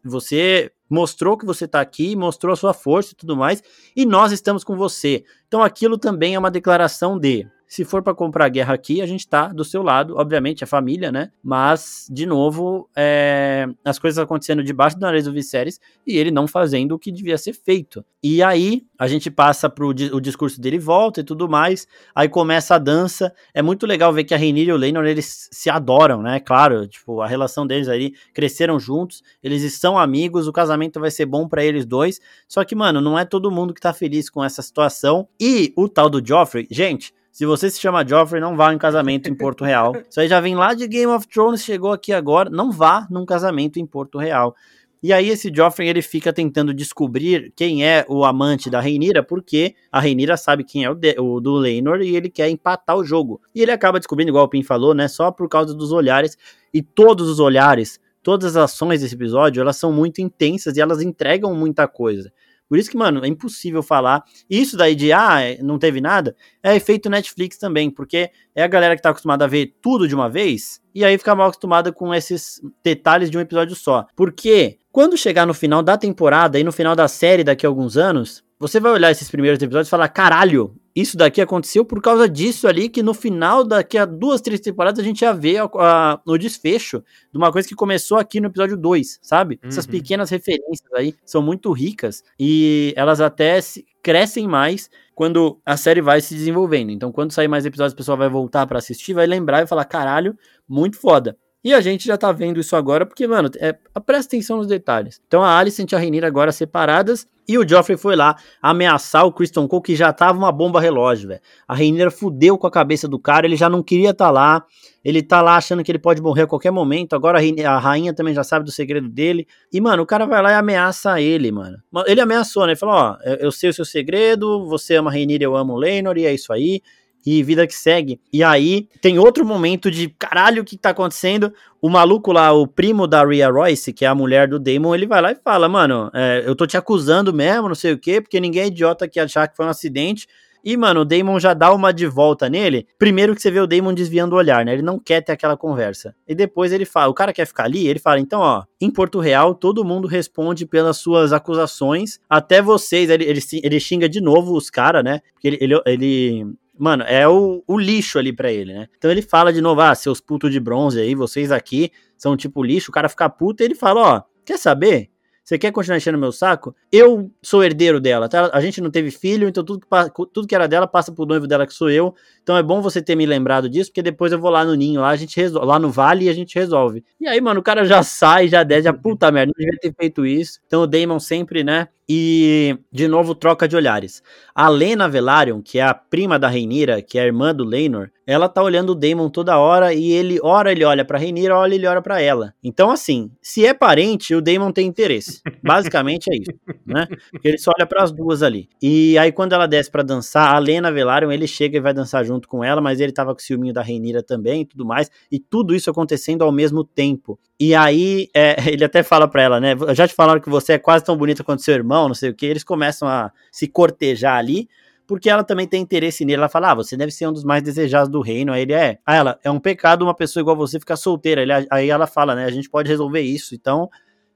você 0.04 0.70
mostrou 0.90 1.38
que 1.38 1.46
você 1.46 1.64
está 1.64 1.80
aqui, 1.80 2.14
mostrou 2.14 2.52
a 2.52 2.56
sua 2.56 2.74
força 2.74 3.14
e 3.14 3.16
tudo 3.16 3.34
mais, 3.34 3.62
e 3.96 4.04
nós 4.04 4.30
estamos 4.30 4.62
com 4.62 4.76
você. 4.76 5.24
Então 5.46 5.62
aquilo 5.62 5.96
também 5.96 6.34
é 6.34 6.38
uma 6.38 6.50
declaração 6.50 7.18
de 7.18 7.46
se 7.68 7.84
for 7.84 8.02
para 8.02 8.14
comprar 8.14 8.48
guerra 8.48 8.72
aqui, 8.72 9.02
a 9.02 9.06
gente 9.06 9.28
tá 9.28 9.48
do 9.48 9.62
seu 9.62 9.82
lado, 9.82 10.16
obviamente, 10.16 10.64
a 10.64 10.66
família, 10.66 11.12
né? 11.12 11.30
Mas, 11.42 12.06
de 12.10 12.24
novo, 12.24 12.88
é... 12.96 13.68
as 13.84 13.98
coisas 13.98 14.18
acontecendo 14.18 14.64
debaixo 14.64 14.96
do 14.96 15.02
nariz 15.02 15.26
do 15.26 15.32
Viserys 15.32 15.78
e 16.06 16.16
ele 16.16 16.30
não 16.30 16.48
fazendo 16.48 16.92
o 16.92 16.98
que 16.98 17.12
devia 17.12 17.36
ser 17.36 17.52
feito. 17.52 18.02
E 18.22 18.42
aí, 18.42 18.86
a 18.98 19.06
gente 19.06 19.30
passa 19.30 19.68
pro 19.68 19.88
o 19.88 20.20
discurso 20.20 20.58
dele 20.58 20.78
volta 20.78 21.20
e 21.20 21.24
tudo 21.24 21.46
mais. 21.46 21.86
Aí 22.14 22.26
começa 22.26 22.74
a 22.74 22.78
dança. 22.78 23.32
É 23.52 23.60
muito 23.60 23.86
legal 23.86 24.14
ver 24.14 24.24
que 24.24 24.32
a 24.32 24.38
Rhaenyra 24.38 24.70
e 24.70 24.72
o 24.72 24.78
Laenor, 24.78 25.04
eles 25.04 25.50
se 25.52 25.68
adoram, 25.68 26.22
né? 26.22 26.40
Claro, 26.40 26.88
tipo, 26.88 27.20
a 27.20 27.26
relação 27.26 27.66
deles 27.66 27.86
aí 27.86 28.14
cresceram 28.32 28.80
juntos, 28.80 29.22
eles 29.42 29.74
são 29.74 29.98
amigos, 29.98 30.48
o 30.48 30.52
casamento 30.52 30.98
vai 30.98 31.10
ser 31.10 31.26
bom 31.26 31.46
para 31.46 31.62
eles 31.62 31.84
dois. 31.84 32.18
Só 32.48 32.64
que, 32.64 32.74
mano, 32.74 33.02
não 33.02 33.18
é 33.18 33.26
todo 33.26 33.50
mundo 33.50 33.74
que 33.74 33.80
tá 33.80 33.92
feliz 33.92 34.30
com 34.30 34.42
essa 34.42 34.62
situação. 34.62 35.28
E 35.38 35.70
o 35.76 35.86
tal 35.86 36.08
do 36.08 36.26
Joffrey, 36.26 36.66
gente, 36.70 37.12
se 37.30 37.46
você 37.46 37.70
se 37.70 37.80
chama 37.80 38.06
Joffrey, 38.06 38.40
não 38.40 38.56
vá 38.56 38.72
em 38.72 38.78
casamento 38.78 39.28
em 39.28 39.34
Porto 39.34 39.64
Real. 39.64 39.94
Isso 40.08 40.20
aí 40.20 40.28
já 40.28 40.40
vem 40.40 40.54
lá 40.54 40.74
de 40.74 40.86
Game 40.88 41.12
of 41.12 41.26
Thrones, 41.28 41.62
chegou 41.62 41.92
aqui 41.92 42.12
agora. 42.12 42.50
Não 42.50 42.72
vá 42.72 43.06
num 43.10 43.24
casamento 43.24 43.78
em 43.78 43.86
Porto 43.86 44.18
Real. 44.18 44.54
E 45.00 45.12
aí 45.12 45.28
esse 45.28 45.52
Joffrey 45.54 45.88
ele 45.88 46.02
fica 46.02 46.32
tentando 46.32 46.74
descobrir 46.74 47.52
quem 47.54 47.86
é 47.86 48.04
o 48.08 48.24
amante 48.24 48.68
da 48.68 48.80
Reinira, 48.80 49.22
porque 49.22 49.76
a 49.92 50.00
Reinira 50.00 50.36
sabe 50.36 50.64
quem 50.64 50.84
é 50.84 50.90
o, 50.90 50.94
de, 50.94 51.14
o 51.20 51.38
do 51.38 51.54
Leinor 51.54 52.00
e 52.00 52.16
ele 52.16 52.28
quer 52.28 52.50
empatar 52.50 52.96
o 52.96 53.04
jogo. 53.04 53.40
E 53.54 53.62
ele 53.62 53.70
acaba 53.70 54.00
descobrindo, 54.00 54.30
igual 54.30 54.46
o 54.46 54.48
Pim 54.48 54.64
falou, 54.64 54.94
né, 54.94 55.06
só 55.06 55.30
por 55.30 55.48
causa 55.48 55.72
dos 55.72 55.92
olhares. 55.92 56.36
E 56.74 56.82
todos 56.82 57.28
os 57.28 57.38
olhares, 57.38 58.00
todas 58.24 58.56
as 58.56 58.64
ações 58.64 59.00
desse 59.00 59.14
episódio, 59.14 59.60
elas 59.60 59.76
são 59.76 59.92
muito 59.92 60.20
intensas 60.20 60.76
e 60.76 60.80
elas 60.80 61.00
entregam 61.00 61.54
muita 61.54 61.86
coisa. 61.86 62.32
Por 62.68 62.78
isso 62.78 62.90
que, 62.90 62.96
mano, 62.96 63.24
é 63.24 63.28
impossível 63.28 63.82
falar. 63.82 64.22
Isso 64.48 64.76
daí 64.76 64.94
de, 64.94 65.12
ah, 65.12 65.40
é, 65.40 65.62
não 65.62 65.78
teve 65.78 66.00
nada, 66.00 66.36
é 66.62 66.76
efeito 66.76 67.08
Netflix 67.08 67.56
também, 67.56 67.90
porque 67.90 68.30
é 68.54 68.62
a 68.62 68.68
galera 68.68 68.94
que 68.94 69.02
tá 69.02 69.10
acostumada 69.10 69.44
a 69.44 69.48
ver 69.48 69.74
tudo 69.80 70.06
de 70.06 70.14
uma 70.14 70.28
vez, 70.28 70.80
e 70.94 71.04
aí 71.04 71.16
fica 71.16 71.34
mal 71.34 71.46
acostumada 71.46 71.92
com 71.92 72.14
esses 72.14 72.60
detalhes 72.84 73.30
de 73.30 73.38
um 73.38 73.40
episódio 73.40 73.74
só. 73.74 74.06
Porque 74.14 74.78
quando 74.92 75.16
chegar 75.16 75.46
no 75.46 75.54
final 75.54 75.82
da 75.82 75.96
temporada 75.96 76.58
e 76.58 76.64
no 76.64 76.72
final 76.72 76.96
da 76.96 77.08
série 77.08 77.44
daqui 77.44 77.64
a 77.64 77.68
alguns 77.68 77.96
anos, 77.96 78.42
você 78.58 78.80
vai 78.80 78.92
olhar 78.92 79.10
esses 79.10 79.30
primeiros 79.30 79.62
episódios 79.62 79.88
e 79.88 79.90
falar: 79.90 80.08
caralho, 80.08 80.74
isso 81.00 81.16
daqui 81.16 81.40
aconteceu 81.40 81.84
por 81.84 82.00
causa 82.00 82.28
disso 82.28 82.66
ali, 82.66 82.88
que 82.88 83.02
no 83.02 83.14
final, 83.14 83.64
daqui 83.64 83.98
a 83.98 84.04
duas, 84.04 84.40
três 84.40 84.60
temporadas, 84.60 84.98
a 84.98 85.02
gente 85.02 85.22
ia 85.22 85.32
ver 85.32 85.58
a, 85.58 85.64
a, 85.64 86.20
o 86.26 86.38
desfecho 86.38 87.02
de 87.30 87.38
uma 87.38 87.52
coisa 87.52 87.68
que 87.68 87.74
começou 87.74 88.18
aqui 88.18 88.40
no 88.40 88.46
episódio 88.48 88.76
2, 88.76 89.18
sabe? 89.22 89.58
Uhum. 89.62 89.68
Essas 89.68 89.86
pequenas 89.86 90.30
referências 90.30 90.92
aí 90.94 91.14
são 91.24 91.42
muito 91.42 91.70
ricas 91.72 92.22
e 92.38 92.92
elas 92.96 93.20
até 93.20 93.60
se, 93.60 93.84
crescem 94.02 94.48
mais 94.48 94.90
quando 95.14 95.60
a 95.66 95.76
série 95.76 96.00
vai 96.00 96.20
se 96.20 96.34
desenvolvendo. 96.34 96.90
Então, 96.90 97.12
quando 97.12 97.32
sair 97.32 97.48
mais 97.48 97.66
episódios, 97.66 97.92
o 97.92 97.96
pessoal 97.96 98.16
vai 98.16 98.28
voltar 98.28 98.66
para 98.66 98.78
assistir, 98.78 99.12
vai 99.12 99.26
lembrar 99.26 99.62
e 99.62 99.66
falar: 99.66 99.84
caralho, 99.84 100.36
muito 100.68 100.96
foda. 100.96 101.36
E 101.62 101.74
a 101.74 101.80
gente 101.80 102.06
já 102.06 102.16
tá 102.16 102.30
vendo 102.32 102.60
isso 102.60 102.76
agora, 102.76 103.04
porque, 103.04 103.26
mano, 103.26 103.50
é, 103.58 103.72
presta 104.06 104.30
atenção 104.30 104.58
nos 104.58 104.68
detalhes. 104.68 105.20
Então 105.26 105.42
a 105.42 105.58
Alicent 105.58 105.90
e 105.90 105.94
a 105.94 105.98
Rainira 105.98 106.26
agora 106.26 106.52
separadas, 106.52 107.26
e 107.48 107.56
o 107.56 107.66
Joffrey 107.66 107.96
foi 107.96 108.14
lá 108.14 108.36
ameaçar 108.60 109.24
o 109.24 109.32
Kristen 109.32 109.66
Cole, 109.66 109.82
que 109.82 109.96
já 109.96 110.12
tava 110.12 110.36
uma 110.36 110.52
bomba 110.52 110.80
relógio, 110.80 111.28
velho. 111.28 111.40
A 111.66 111.74
Rainira 111.74 112.10
fudeu 112.10 112.58
com 112.58 112.66
a 112.66 112.70
cabeça 112.70 113.08
do 113.08 113.18
cara, 113.18 113.46
ele 113.46 113.56
já 113.56 113.70
não 113.70 113.82
queria 113.82 114.10
estar 114.10 114.26
tá 114.26 114.30
lá, 114.30 114.66
ele 115.02 115.22
tá 115.22 115.40
lá 115.40 115.56
achando 115.56 115.82
que 115.82 115.90
ele 115.90 115.98
pode 115.98 116.20
morrer 116.20 116.42
a 116.42 116.46
qualquer 116.46 116.70
momento, 116.70 117.14
agora 117.14 117.38
a, 117.40 117.70
a 117.70 117.78
rainha 117.78 118.12
também 118.12 118.34
já 118.34 118.44
sabe 118.44 118.66
do 118.66 118.70
segredo 118.70 119.08
dele. 119.08 119.46
E, 119.72 119.80
mano, 119.80 120.02
o 120.02 120.06
cara 120.06 120.26
vai 120.26 120.42
lá 120.42 120.52
e 120.52 120.54
ameaça 120.54 121.20
ele, 121.20 121.50
mano. 121.50 121.78
Ele 122.06 122.20
ameaçou, 122.20 122.66
né? 122.66 122.72
Ele 122.72 122.78
falou, 122.78 122.94
ó, 122.94 123.16
eu 123.40 123.50
sei 123.50 123.70
o 123.70 123.72
seu 123.72 123.84
segredo, 123.84 124.66
você 124.66 124.96
ama 124.96 125.08
a 125.08 125.12
Rainira, 125.14 125.44
eu 125.44 125.56
amo 125.56 125.72
o 125.72 125.78
Lenor, 125.78 126.18
e 126.18 126.26
é 126.26 126.34
isso 126.34 126.52
aí. 126.52 126.82
E 127.30 127.42
vida 127.42 127.66
que 127.66 127.74
segue. 127.74 128.18
E 128.32 128.42
aí 128.42 128.88
tem 129.02 129.18
outro 129.18 129.44
momento 129.44 129.90
de 129.90 130.08
caralho, 130.08 130.62
o 130.62 130.64
que 130.64 130.78
tá 130.78 130.90
acontecendo? 130.90 131.52
O 131.80 131.90
maluco 131.90 132.32
lá, 132.32 132.52
o 132.52 132.66
primo 132.66 133.06
da 133.06 133.22
Rhea 133.22 133.50
Royce, 133.50 133.92
que 133.92 134.06
é 134.06 134.08
a 134.08 134.14
mulher 134.14 134.48
do 134.48 134.58
Damon, 134.58 134.94
ele 134.94 135.06
vai 135.06 135.20
lá 135.20 135.32
e 135.32 135.36
fala: 135.36 135.68
Mano, 135.68 136.10
é, 136.14 136.42
eu 136.46 136.56
tô 136.56 136.66
te 136.66 136.78
acusando 136.78 137.32
mesmo, 137.32 137.68
não 137.68 137.74
sei 137.74 137.92
o 137.92 137.98
quê, 137.98 138.20
porque 138.20 138.40
ninguém 138.40 138.62
é 138.62 138.66
idiota 138.68 139.06
que 139.06 139.20
achar 139.20 139.46
que 139.46 139.56
foi 139.56 139.66
um 139.66 139.68
acidente. 139.68 140.26
E, 140.64 140.76
mano, 140.76 141.00
o 141.00 141.04
Damon 141.04 141.38
já 141.38 141.54
dá 141.54 141.72
uma 141.72 141.92
de 141.92 142.06
volta 142.06 142.48
nele. 142.48 142.86
Primeiro 142.98 143.34
que 143.34 143.40
você 143.40 143.50
vê 143.50 143.60
o 143.60 143.66
Damon 143.66 143.94
desviando 143.94 144.34
o 144.34 144.38
olhar, 144.38 144.64
né? 144.64 144.72
Ele 144.72 144.82
não 144.82 144.98
quer 144.98 145.22
ter 145.22 145.32
aquela 145.32 145.56
conversa. 145.56 146.14
E 146.26 146.34
depois 146.34 146.72
ele 146.72 146.84
fala, 146.84 147.10
o 147.10 147.14
cara 147.14 147.32
quer 147.32 147.46
ficar 147.46 147.64
ali? 147.64 147.86
Ele 147.86 147.98
fala, 147.98 148.18
então, 148.18 148.40
ó, 148.40 148.64
em 148.80 148.90
Porto 148.90 149.20
Real, 149.20 149.54
todo 149.54 149.84
mundo 149.84 150.08
responde 150.08 150.66
pelas 150.66 150.96
suas 150.96 151.32
acusações, 151.32 152.18
até 152.28 152.60
vocês. 152.60 153.08
Ele, 153.08 153.24
ele, 153.24 153.40
ele 153.62 153.80
xinga 153.80 154.08
de 154.08 154.20
novo 154.20 154.56
os 154.56 154.68
caras, 154.68 155.04
né? 155.04 155.20
Porque 155.32 155.48
ele, 155.48 155.58
ele, 155.60 155.80
ele 155.86 156.46
mano, 156.78 157.04
é 157.04 157.26
o, 157.28 157.62
o 157.66 157.78
lixo 157.78 158.18
ali 158.18 158.32
para 158.32 158.52
ele, 158.52 158.72
né? 158.72 158.88
Então 158.96 159.10
ele 159.10 159.22
fala 159.22 159.52
de 159.52 159.60
novo, 159.60 159.80
ah, 159.80 159.94
seus 159.94 160.20
putos 160.20 160.50
de 160.50 160.60
bronze 160.60 161.00
aí, 161.00 161.14
vocês 161.14 161.50
aqui 161.50 161.90
são 162.16 162.36
tipo 162.36 162.62
lixo, 162.62 162.90
o 162.90 162.94
cara 162.94 163.08
fica 163.08 163.28
puto 163.28 163.62
e 163.62 163.66
ele 163.66 163.74
fala, 163.74 164.00
ó, 164.00 164.22
quer 164.44 164.58
saber? 164.58 165.10
Você 165.48 165.58
quer 165.58 165.72
continuar 165.72 165.96
enchendo 165.96 166.18
meu 166.18 166.30
saco? 166.30 166.76
Eu 166.92 167.30
sou 167.42 167.64
herdeiro 167.64 167.98
dela, 167.98 168.28
tá? 168.28 168.50
A 168.52 168.60
gente 168.60 168.82
não 168.82 168.90
teve 168.90 169.10
filho, 169.10 169.48
então 169.48 169.64
tudo 169.64 169.80
que, 169.80 169.86
tudo 170.30 170.46
que 170.46 170.54
era 170.54 170.68
dela 170.68 170.86
passa 170.86 171.10
pro 171.10 171.24
noivo 171.24 171.46
dela, 171.46 171.66
que 171.66 171.72
sou 171.72 171.88
eu. 171.88 172.14
Então 172.48 172.56
é 172.56 172.62
bom 172.62 172.80
você 172.80 173.02
ter 173.02 173.14
me 173.14 173.26
lembrado 173.26 173.68
disso, 173.68 173.90
porque 173.90 174.00
depois 174.00 174.32
eu 174.32 174.38
vou 174.38 174.50
lá 174.50 174.64
no 174.64 174.74
ninho, 174.74 175.02
lá, 175.02 175.10
a 175.10 175.16
gente 175.16 175.36
resolve, 175.36 175.66
lá 175.66 175.78
no 175.78 175.90
vale 175.90 176.24
e 176.24 176.28
a 176.30 176.32
gente 176.32 176.58
resolve. 176.58 177.04
E 177.20 177.28
aí, 177.28 177.42
mano, 177.42 177.60
o 177.60 177.62
cara 177.62 177.84
já 177.84 178.02
sai, 178.02 178.48
já 178.48 178.62
desce, 178.62 178.84
já 178.84 178.92
puta 178.94 179.30
merda, 179.30 179.52
não 179.54 179.66
devia 179.66 179.78
ter 179.78 179.94
feito 179.94 180.24
isso. 180.24 180.58
Então 180.66 180.80
o 180.80 180.86
Damon 180.86 181.20
sempre, 181.20 181.62
né, 181.62 181.88
e, 182.10 182.78
de 182.90 183.06
novo, 183.06 183.34
troca 183.34 183.68
de 183.68 183.76
olhares. 183.76 184.22
A 184.54 184.68
Lena 184.70 185.06
Velaryon, 185.08 185.60
que 185.60 185.78
é 185.78 185.82
a 185.82 185.92
prima 185.92 186.38
da 186.38 186.48
Reinira, 186.48 187.02
que 187.02 187.18
é 187.18 187.22
a 187.22 187.26
irmã 187.26 187.54
do 187.54 187.64
Leinor, 187.64 188.08
ela 188.26 188.48
tá 188.48 188.62
olhando 188.62 188.90
o 188.90 188.94
Daemon 188.94 189.28
toda 189.28 189.58
hora 189.58 189.92
e 189.92 190.10
ele, 190.12 190.38
ora 190.42 190.72
ele 190.72 190.84
olha 190.84 191.04
pra 191.04 191.18
Reinira, 191.18 191.56
ora 191.56 191.74
ele 191.74 191.86
olha 191.86 192.00
para 192.00 192.20
ela. 192.20 192.54
Então, 192.64 192.90
assim, 192.90 193.30
se 193.42 193.64
é 193.64 193.74
parente, 193.74 194.34
o 194.34 194.40
Daemon 194.40 194.72
tem 194.72 194.86
interesse. 194.86 195.40
Basicamente 195.62 196.28
é 196.30 196.36
isso, 196.36 196.52
né? 196.86 197.06
Porque 197.30 197.48
ele 197.48 197.58
só 197.58 197.72
olha 197.76 197.86
para 197.86 198.02
as 198.02 198.10
duas 198.10 198.42
ali. 198.42 198.68
E 198.82 199.18
aí, 199.18 199.30
quando 199.30 199.52
ela 199.52 199.66
desce 199.66 199.90
para 199.90 200.02
dançar, 200.02 200.54
a 200.54 200.58
Lena 200.58 200.90
Velaryon, 200.90 201.30
ele 201.30 201.46
chega 201.46 201.76
e 201.76 201.80
vai 201.80 201.92
dançar 201.92 202.24
junto 202.24 202.37
com 202.46 202.62
ela, 202.62 202.80
mas 202.80 203.00
ele 203.00 203.10
tava 203.10 203.34
com 203.34 203.40
o 203.40 203.42
ciúminho 203.42 203.72
da 203.72 203.82
Reinira 203.82 204.22
também 204.22 204.60
e 204.60 204.64
tudo 204.66 204.84
mais. 204.84 205.10
E 205.32 205.38
tudo 205.40 205.74
isso 205.74 205.90
acontecendo 205.90 206.42
ao 206.42 206.52
mesmo 206.52 206.84
tempo. 206.84 207.38
E 207.58 207.74
aí, 207.74 208.28
é, 208.34 208.56
ele 208.70 208.84
até 208.84 209.02
fala 209.02 209.26
pra 209.26 209.42
ela, 209.42 209.58
né? 209.58 209.74
Já 209.94 210.06
te 210.06 210.14
falaram 210.14 210.40
que 210.40 210.50
você 210.50 210.74
é 210.74 210.78
quase 210.78 211.04
tão 211.04 211.16
bonita 211.16 211.42
quanto 211.42 211.62
seu 211.62 211.74
irmão 211.74 212.06
não 212.06 212.14
sei 212.14 212.30
o 212.30 212.34
que, 212.34 212.46
eles 212.46 212.62
começam 212.62 213.08
a 213.08 213.32
se 213.50 213.66
cortejar 213.66 214.36
ali, 214.36 214.68
porque 215.06 215.30
ela 215.30 215.42
também 215.42 215.66
tem 215.66 215.80
interesse 215.80 216.24
nele. 216.24 216.36
Ela 216.36 216.48
fala: 216.50 216.72
Ah, 216.72 216.74
você 216.74 216.96
deve 216.96 217.10
ser 217.10 217.26
um 217.26 217.32
dos 217.32 217.42
mais 217.42 217.62
desejados 217.62 218.10
do 218.10 218.20
reino. 218.20 218.52
Aí 218.52 218.62
ele 218.62 218.74
é. 218.74 218.98
Aí 219.06 219.16
ela, 219.16 219.38
é 219.42 219.50
um 219.50 219.58
pecado 219.58 220.02
uma 220.02 220.14
pessoa 220.14 220.42
igual 220.42 220.54
você 220.54 220.78
ficar 220.78 220.96
solteira. 220.96 221.40
Ele, 221.40 221.52
aí 221.70 221.88
ela 221.88 222.06
fala, 222.06 222.34
né? 222.34 222.44
A 222.44 222.50
gente 222.50 222.68
pode 222.68 222.90
resolver 222.90 223.22
isso. 223.22 223.54
Então, 223.54 223.88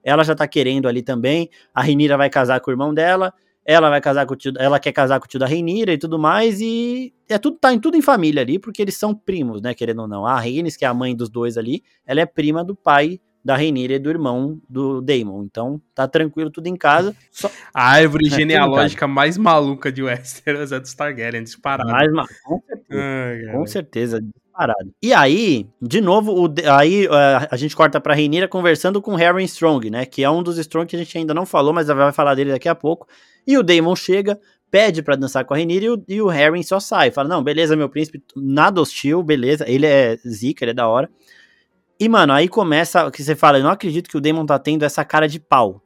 ela 0.02 0.24
já 0.24 0.34
tá 0.34 0.48
querendo 0.48 0.88
ali 0.88 1.02
também. 1.02 1.50
A 1.74 1.82
Renira 1.82 2.16
vai 2.16 2.30
casar 2.30 2.58
com 2.60 2.70
o 2.70 2.72
irmão 2.72 2.94
dela. 2.94 3.34
Ela 3.64 3.88
vai 3.88 4.00
casar 4.00 4.26
com 4.26 4.34
o 4.34 4.36
tio, 4.36 4.52
ela 4.58 4.80
quer 4.80 4.92
casar 4.92 5.20
com 5.20 5.26
o 5.26 5.28
tio 5.28 5.38
da 5.38 5.46
Renira 5.46 5.92
e 5.92 5.98
tudo 5.98 6.18
mais, 6.18 6.60
e 6.60 7.12
é 7.28 7.38
tudo 7.38 7.56
tá 7.58 7.72
em 7.72 7.78
tudo 7.78 7.96
em 7.96 8.02
família 8.02 8.42
ali, 8.42 8.58
porque 8.58 8.82
eles 8.82 8.96
são 8.96 9.14
primos, 9.14 9.62
né, 9.62 9.72
querendo 9.72 10.02
ou 10.02 10.08
não. 10.08 10.26
A 10.26 10.38
Rhaenys, 10.38 10.76
que 10.76 10.84
é 10.84 10.88
a 10.88 10.94
mãe 10.94 11.14
dos 11.14 11.30
dois 11.30 11.56
ali, 11.56 11.82
ela 12.04 12.20
é 12.20 12.26
prima 12.26 12.64
do 12.64 12.74
pai 12.74 13.20
da 13.44 13.56
Rainira 13.56 13.94
e 13.94 13.98
do 13.98 14.08
irmão 14.08 14.60
do 14.68 15.00
Daemon. 15.00 15.42
Então, 15.44 15.80
tá 15.94 16.06
tranquilo 16.06 16.50
tudo 16.50 16.68
em 16.68 16.76
casa. 16.76 17.14
Só... 17.30 17.50
A 17.74 17.90
árvore 17.90 18.26
é, 18.30 18.30
genealógica 18.30 19.08
mais 19.08 19.36
maluca 19.36 19.90
de 19.90 20.02
Westeros 20.02 20.70
é 20.70 20.78
do 20.78 20.96
Targaryen, 20.96 21.42
disparado. 21.42 21.90
Mais 21.90 22.12
ma... 22.12 22.24
Com 22.44 22.60
certeza, 22.60 23.52
com 23.52 23.66
certeza 23.66 24.20
disparado. 24.62 24.94
E 25.02 25.12
aí, 25.12 25.66
de 25.80 26.00
novo, 26.00 26.46
o, 26.46 26.54
aí 26.70 27.06
uh, 27.06 27.48
a 27.50 27.56
gente 27.56 27.74
corta 27.74 28.00
pra 28.00 28.14
Rainira 28.14 28.48
conversando 28.48 29.00
com 29.02 29.14
Harry 29.14 29.44
Strong, 29.44 29.90
né, 29.90 30.06
que 30.06 30.22
é 30.22 30.30
um 30.30 30.42
dos 30.42 30.58
Strong 30.58 30.86
que 30.86 30.96
a 30.96 30.98
gente 30.98 31.16
ainda 31.18 31.34
não 31.34 31.44
falou, 31.44 31.72
mas 31.72 31.88
vai 31.88 32.12
falar 32.12 32.34
dele 32.34 32.52
daqui 32.52 32.68
a 32.68 32.74
pouco. 32.74 33.06
E 33.46 33.58
o 33.58 33.62
Daemon 33.62 33.96
chega, 33.96 34.38
pede 34.70 35.02
para 35.02 35.16
dançar 35.16 35.44
com 35.44 35.54
a 35.54 35.56
Rainira 35.56 35.84
e 35.84 35.90
o, 35.90 36.04
e 36.08 36.22
o 36.22 36.28
Harry 36.28 36.62
só 36.62 36.78
sai. 36.78 37.10
Fala, 37.10 37.28
não, 37.28 37.42
beleza, 37.42 37.76
meu 37.76 37.88
príncipe, 37.88 38.22
nada 38.36 38.80
hostil, 38.80 39.22
beleza. 39.22 39.68
Ele 39.68 39.86
é 39.86 40.16
zica, 40.26 40.64
ele 40.64 40.70
é 40.70 40.74
da 40.74 40.88
hora. 40.88 41.10
E, 41.98 42.08
mano, 42.08 42.32
aí 42.32 42.48
começa 42.48 43.10
que 43.10 43.22
você 43.22 43.36
fala, 43.36 43.58
eu 43.58 43.64
não 43.64 43.70
acredito 43.70 44.08
que 44.08 44.16
o 44.16 44.20
Demon 44.20 44.46
tá 44.46 44.58
tendo 44.58 44.84
essa 44.84 45.04
cara 45.04 45.28
de 45.28 45.38
pau. 45.38 45.80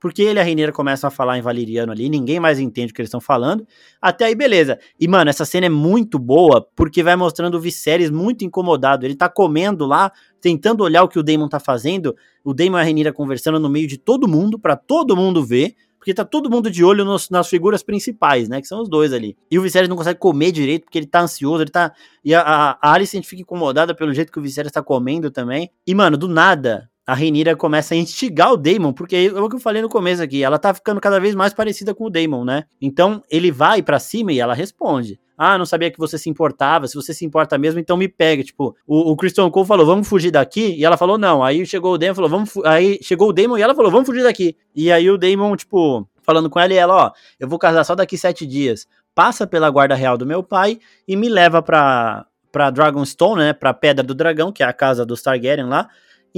Porque 0.00 0.22
ele 0.22 0.38
e 0.38 0.40
a 0.40 0.44
Reineira 0.44 0.72
começam 0.72 1.08
a 1.08 1.10
falar 1.10 1.38
em 1.38 1.42
valeriano 1.42 1.92
ali, 1.92 2.08
ninguém 2.08 2.38
mais 2.38 2.58
entende 2.58 2.92
o 2.92 2.94
que 2.94 3.00
eles 3.00 3.08
estão 3.08 3.20
falando. 3.20 3.66
Até 4.00 4.26
aí, 4.26 4.34
beleza. 4.34 4.78
E, 4.98 5.08
mano, 5.08 5.30
essa 5.30 5.44
cena 5.44 5.66
é 5.66 5.70
muito 5.70 6.18
boa, 6.18 6.66
porque 6.76 7.02
vai 7.02 7.16
mostrando 7.16 7.56
o 7.56 7.60
Viserys 7.60 8.10
muito 8.10 8.44
incomodado. 8.44 9.04
Ele 9.04 9.14
tá 9.14 9.28
comendo 9.28 9.86
lá, 9.86 10.12
tentando 10.40 10.84
olhar 10.84 11.02
o 11.02 11.08
que 11.08 11.18
o 11.18 11.22
Daemon 11.22 11.48
tá 11.48 11.58
fazendo. 11.58 12.14
O 12.44 12.52
Daemon 12.52 12.78
e 12.78 12.80
a 12.80 12.84
Reineira 12.84 13.12
conversando 13.12 13.58
no 13.58 13.68
meio 13.68 13.86
de 13.86 13.98
todo 13.98 14.28
mundo, 14.28 14.58
para 14.58 14.76
todo 14.76 15.16
mundo 15.16 15.44
ver 15.44 15.74
porque 16.06 16.14
tá 16.14 16.24
todo 16.24 16.48
mundo 16.48 16.70
de 16.70 16.84
olho 16.84 17.04
nos, 17.04 17.28
nas 17.30 17.48
figuras 17.48 17.82
principais, 17.82 18.48
né? 18.48 18.60
Que 18.60 18.68
são 18.68 18.80
os 18.80 18.88
dois 18.88 19.12
ali. 19.12 19.36
E 19.50 19.58
o 19.58 19.62
Viserys 19.62 19.88
não 19.88 19.96
consegue 19.96 20.20
comer 20.20 20.52
direito 20.52 20.84
porque 20.84 20.98
ele 20.98 21.06
tá 21.08 21.20
ansioso, 21.20 21.64
ele 21.64 21.70
tá. 21.70 21.92
E 22.24 22.32
a, 22.32 22.42
a, 22.42 22.78
a 22.80 22.92
Alicent 22.92 23.24
fica 23.24 23.42
incomodada 23.42 23.92
pelo 23.92 24.14
jeito 24.14 24.30
que 24.30 24.38
o 24.38 24.42
Viserys 24.42 24.70
tá 24.70 24.80
comendo 24.80 25.32
também. 25.32 25.68
E, 25.84 25.92
mano, 25.96 26.16
do 26.16 26.28
nada, 26.28 26.88
a 27.06 27.14
Renira 27.14 27.54
começa 27.54 27.94
a 27.94 27.96
instigar 27.96 28.52
o 28.52 28.56
Daemon, 28.56 28.92
porque 28.92 29.30
é 29.32 29.40
o 29.40 29.48
que 29.48 29.54
eu 29.54 29.60
falei 29.60 29.80
no 29.80 29.88
começo 29.88 30.20
aqui, 30.20 30.42
ela 30.42 30.58
tá 30.58 30.74
ficando 30.74 31.00
cada 31.00 31.20
vez 31.20 31.36
mais 31.36 31.54
parecida 31.54 31.94
com 31.94 32.06
o 32.06 32.10
Daemon, 32.10 32.44
né? 32.44 32.64
Então 32.82 33.22
ele 33.30 33.52
vai 33.52 33.80
para 33.80 34.00
cima 34.00 34.32
e 34.32 34.40
ela 34.40 34.54
responde. 34.54 35.20
Ah, 35.38 35.58
não 35.58 35.66
sabia 35.66 35.90
que 35.90 35.98
você 35.98 36.16
se 36.18 36.30
importava. 36.30 36.88
Se 36.88 36.94
você 36.94 37.12
se 37.12 37.24
importa 37.24 37.58
mesmo, 37.58 37.78
então 37.78 37.96
me 37.96 38.08
pega. 38.08 38.42
Tipo, 38.42 38.74
o, 38.86 39.12
o 39.12 39.16
Christian 39.16 39.50
Cole 39.50 39.66
falou, 39.66 39.84
vamos 39.84 40.08
fugir 40.08 40.30
daqui. 40.30 40.74
E 40.78 40.84
ela 40.84 40.96
falou, 40.96 41.18
não. 41.18 41.44
Aí 41.44 41.64
chegou 41.66 41.92
o 41.92 41.98
Damon 41.98 42.14
falou, 42.14 42.30
vamos. 42.30 42.56
Aí 42.64 42.98
chegou 43.02 43.28
o 43.28 43.32
Damon 43.34 43.58
e 43.58 43.62
ela 43.62 43.74
falou, 43.74 43.90
vamos 43.90 44.06
fugir 44.06 44.22
daqui. 44.22 44.56
E 44.74 44.90
aí 44.90 45.10
o 45.10 45.18
Damon, 45.18 45.54
tipo, 45.54 46.08
falando 46.22 46.48
com 46.48 46.58
ela 46.58 46.72
e 46.72 46.76
ela, 46.76 46.94
ó, 46.94 47.10
eu 47.38 47.46
vou 47.46 47.58
casar 47.58 47.84
só 47.84 47.94
daqui 47.94 48.16
sete 48.16 48.46
dias. 48.46 48.86
Passa 49.14 49.46
pela 49.46 49.68
guarda 49.68 49.94
real 49.94 50.16
do 50.16 50.24
meu 50.24 50.42
pai 50.42 50.78
e 51.06 51.14
me 51.16 51.28
leva 51.28 51.60
pra, 51.60 52.24
pra 52.50 52.70
Dragonstone, 52.70 53.40
né? 53.40 53.52
Pra 53.52 53.74
Pedra 53.74 54.02
do 54.02 54.14
Dragão, 54.14 54.50
que 54.50 54.62
é 54.62 54.66
a 54.66 54.72
casa 54.72 55.04
dos 55.04 55.20
Targaryen 55.22 55.66
lá 55.66 55.88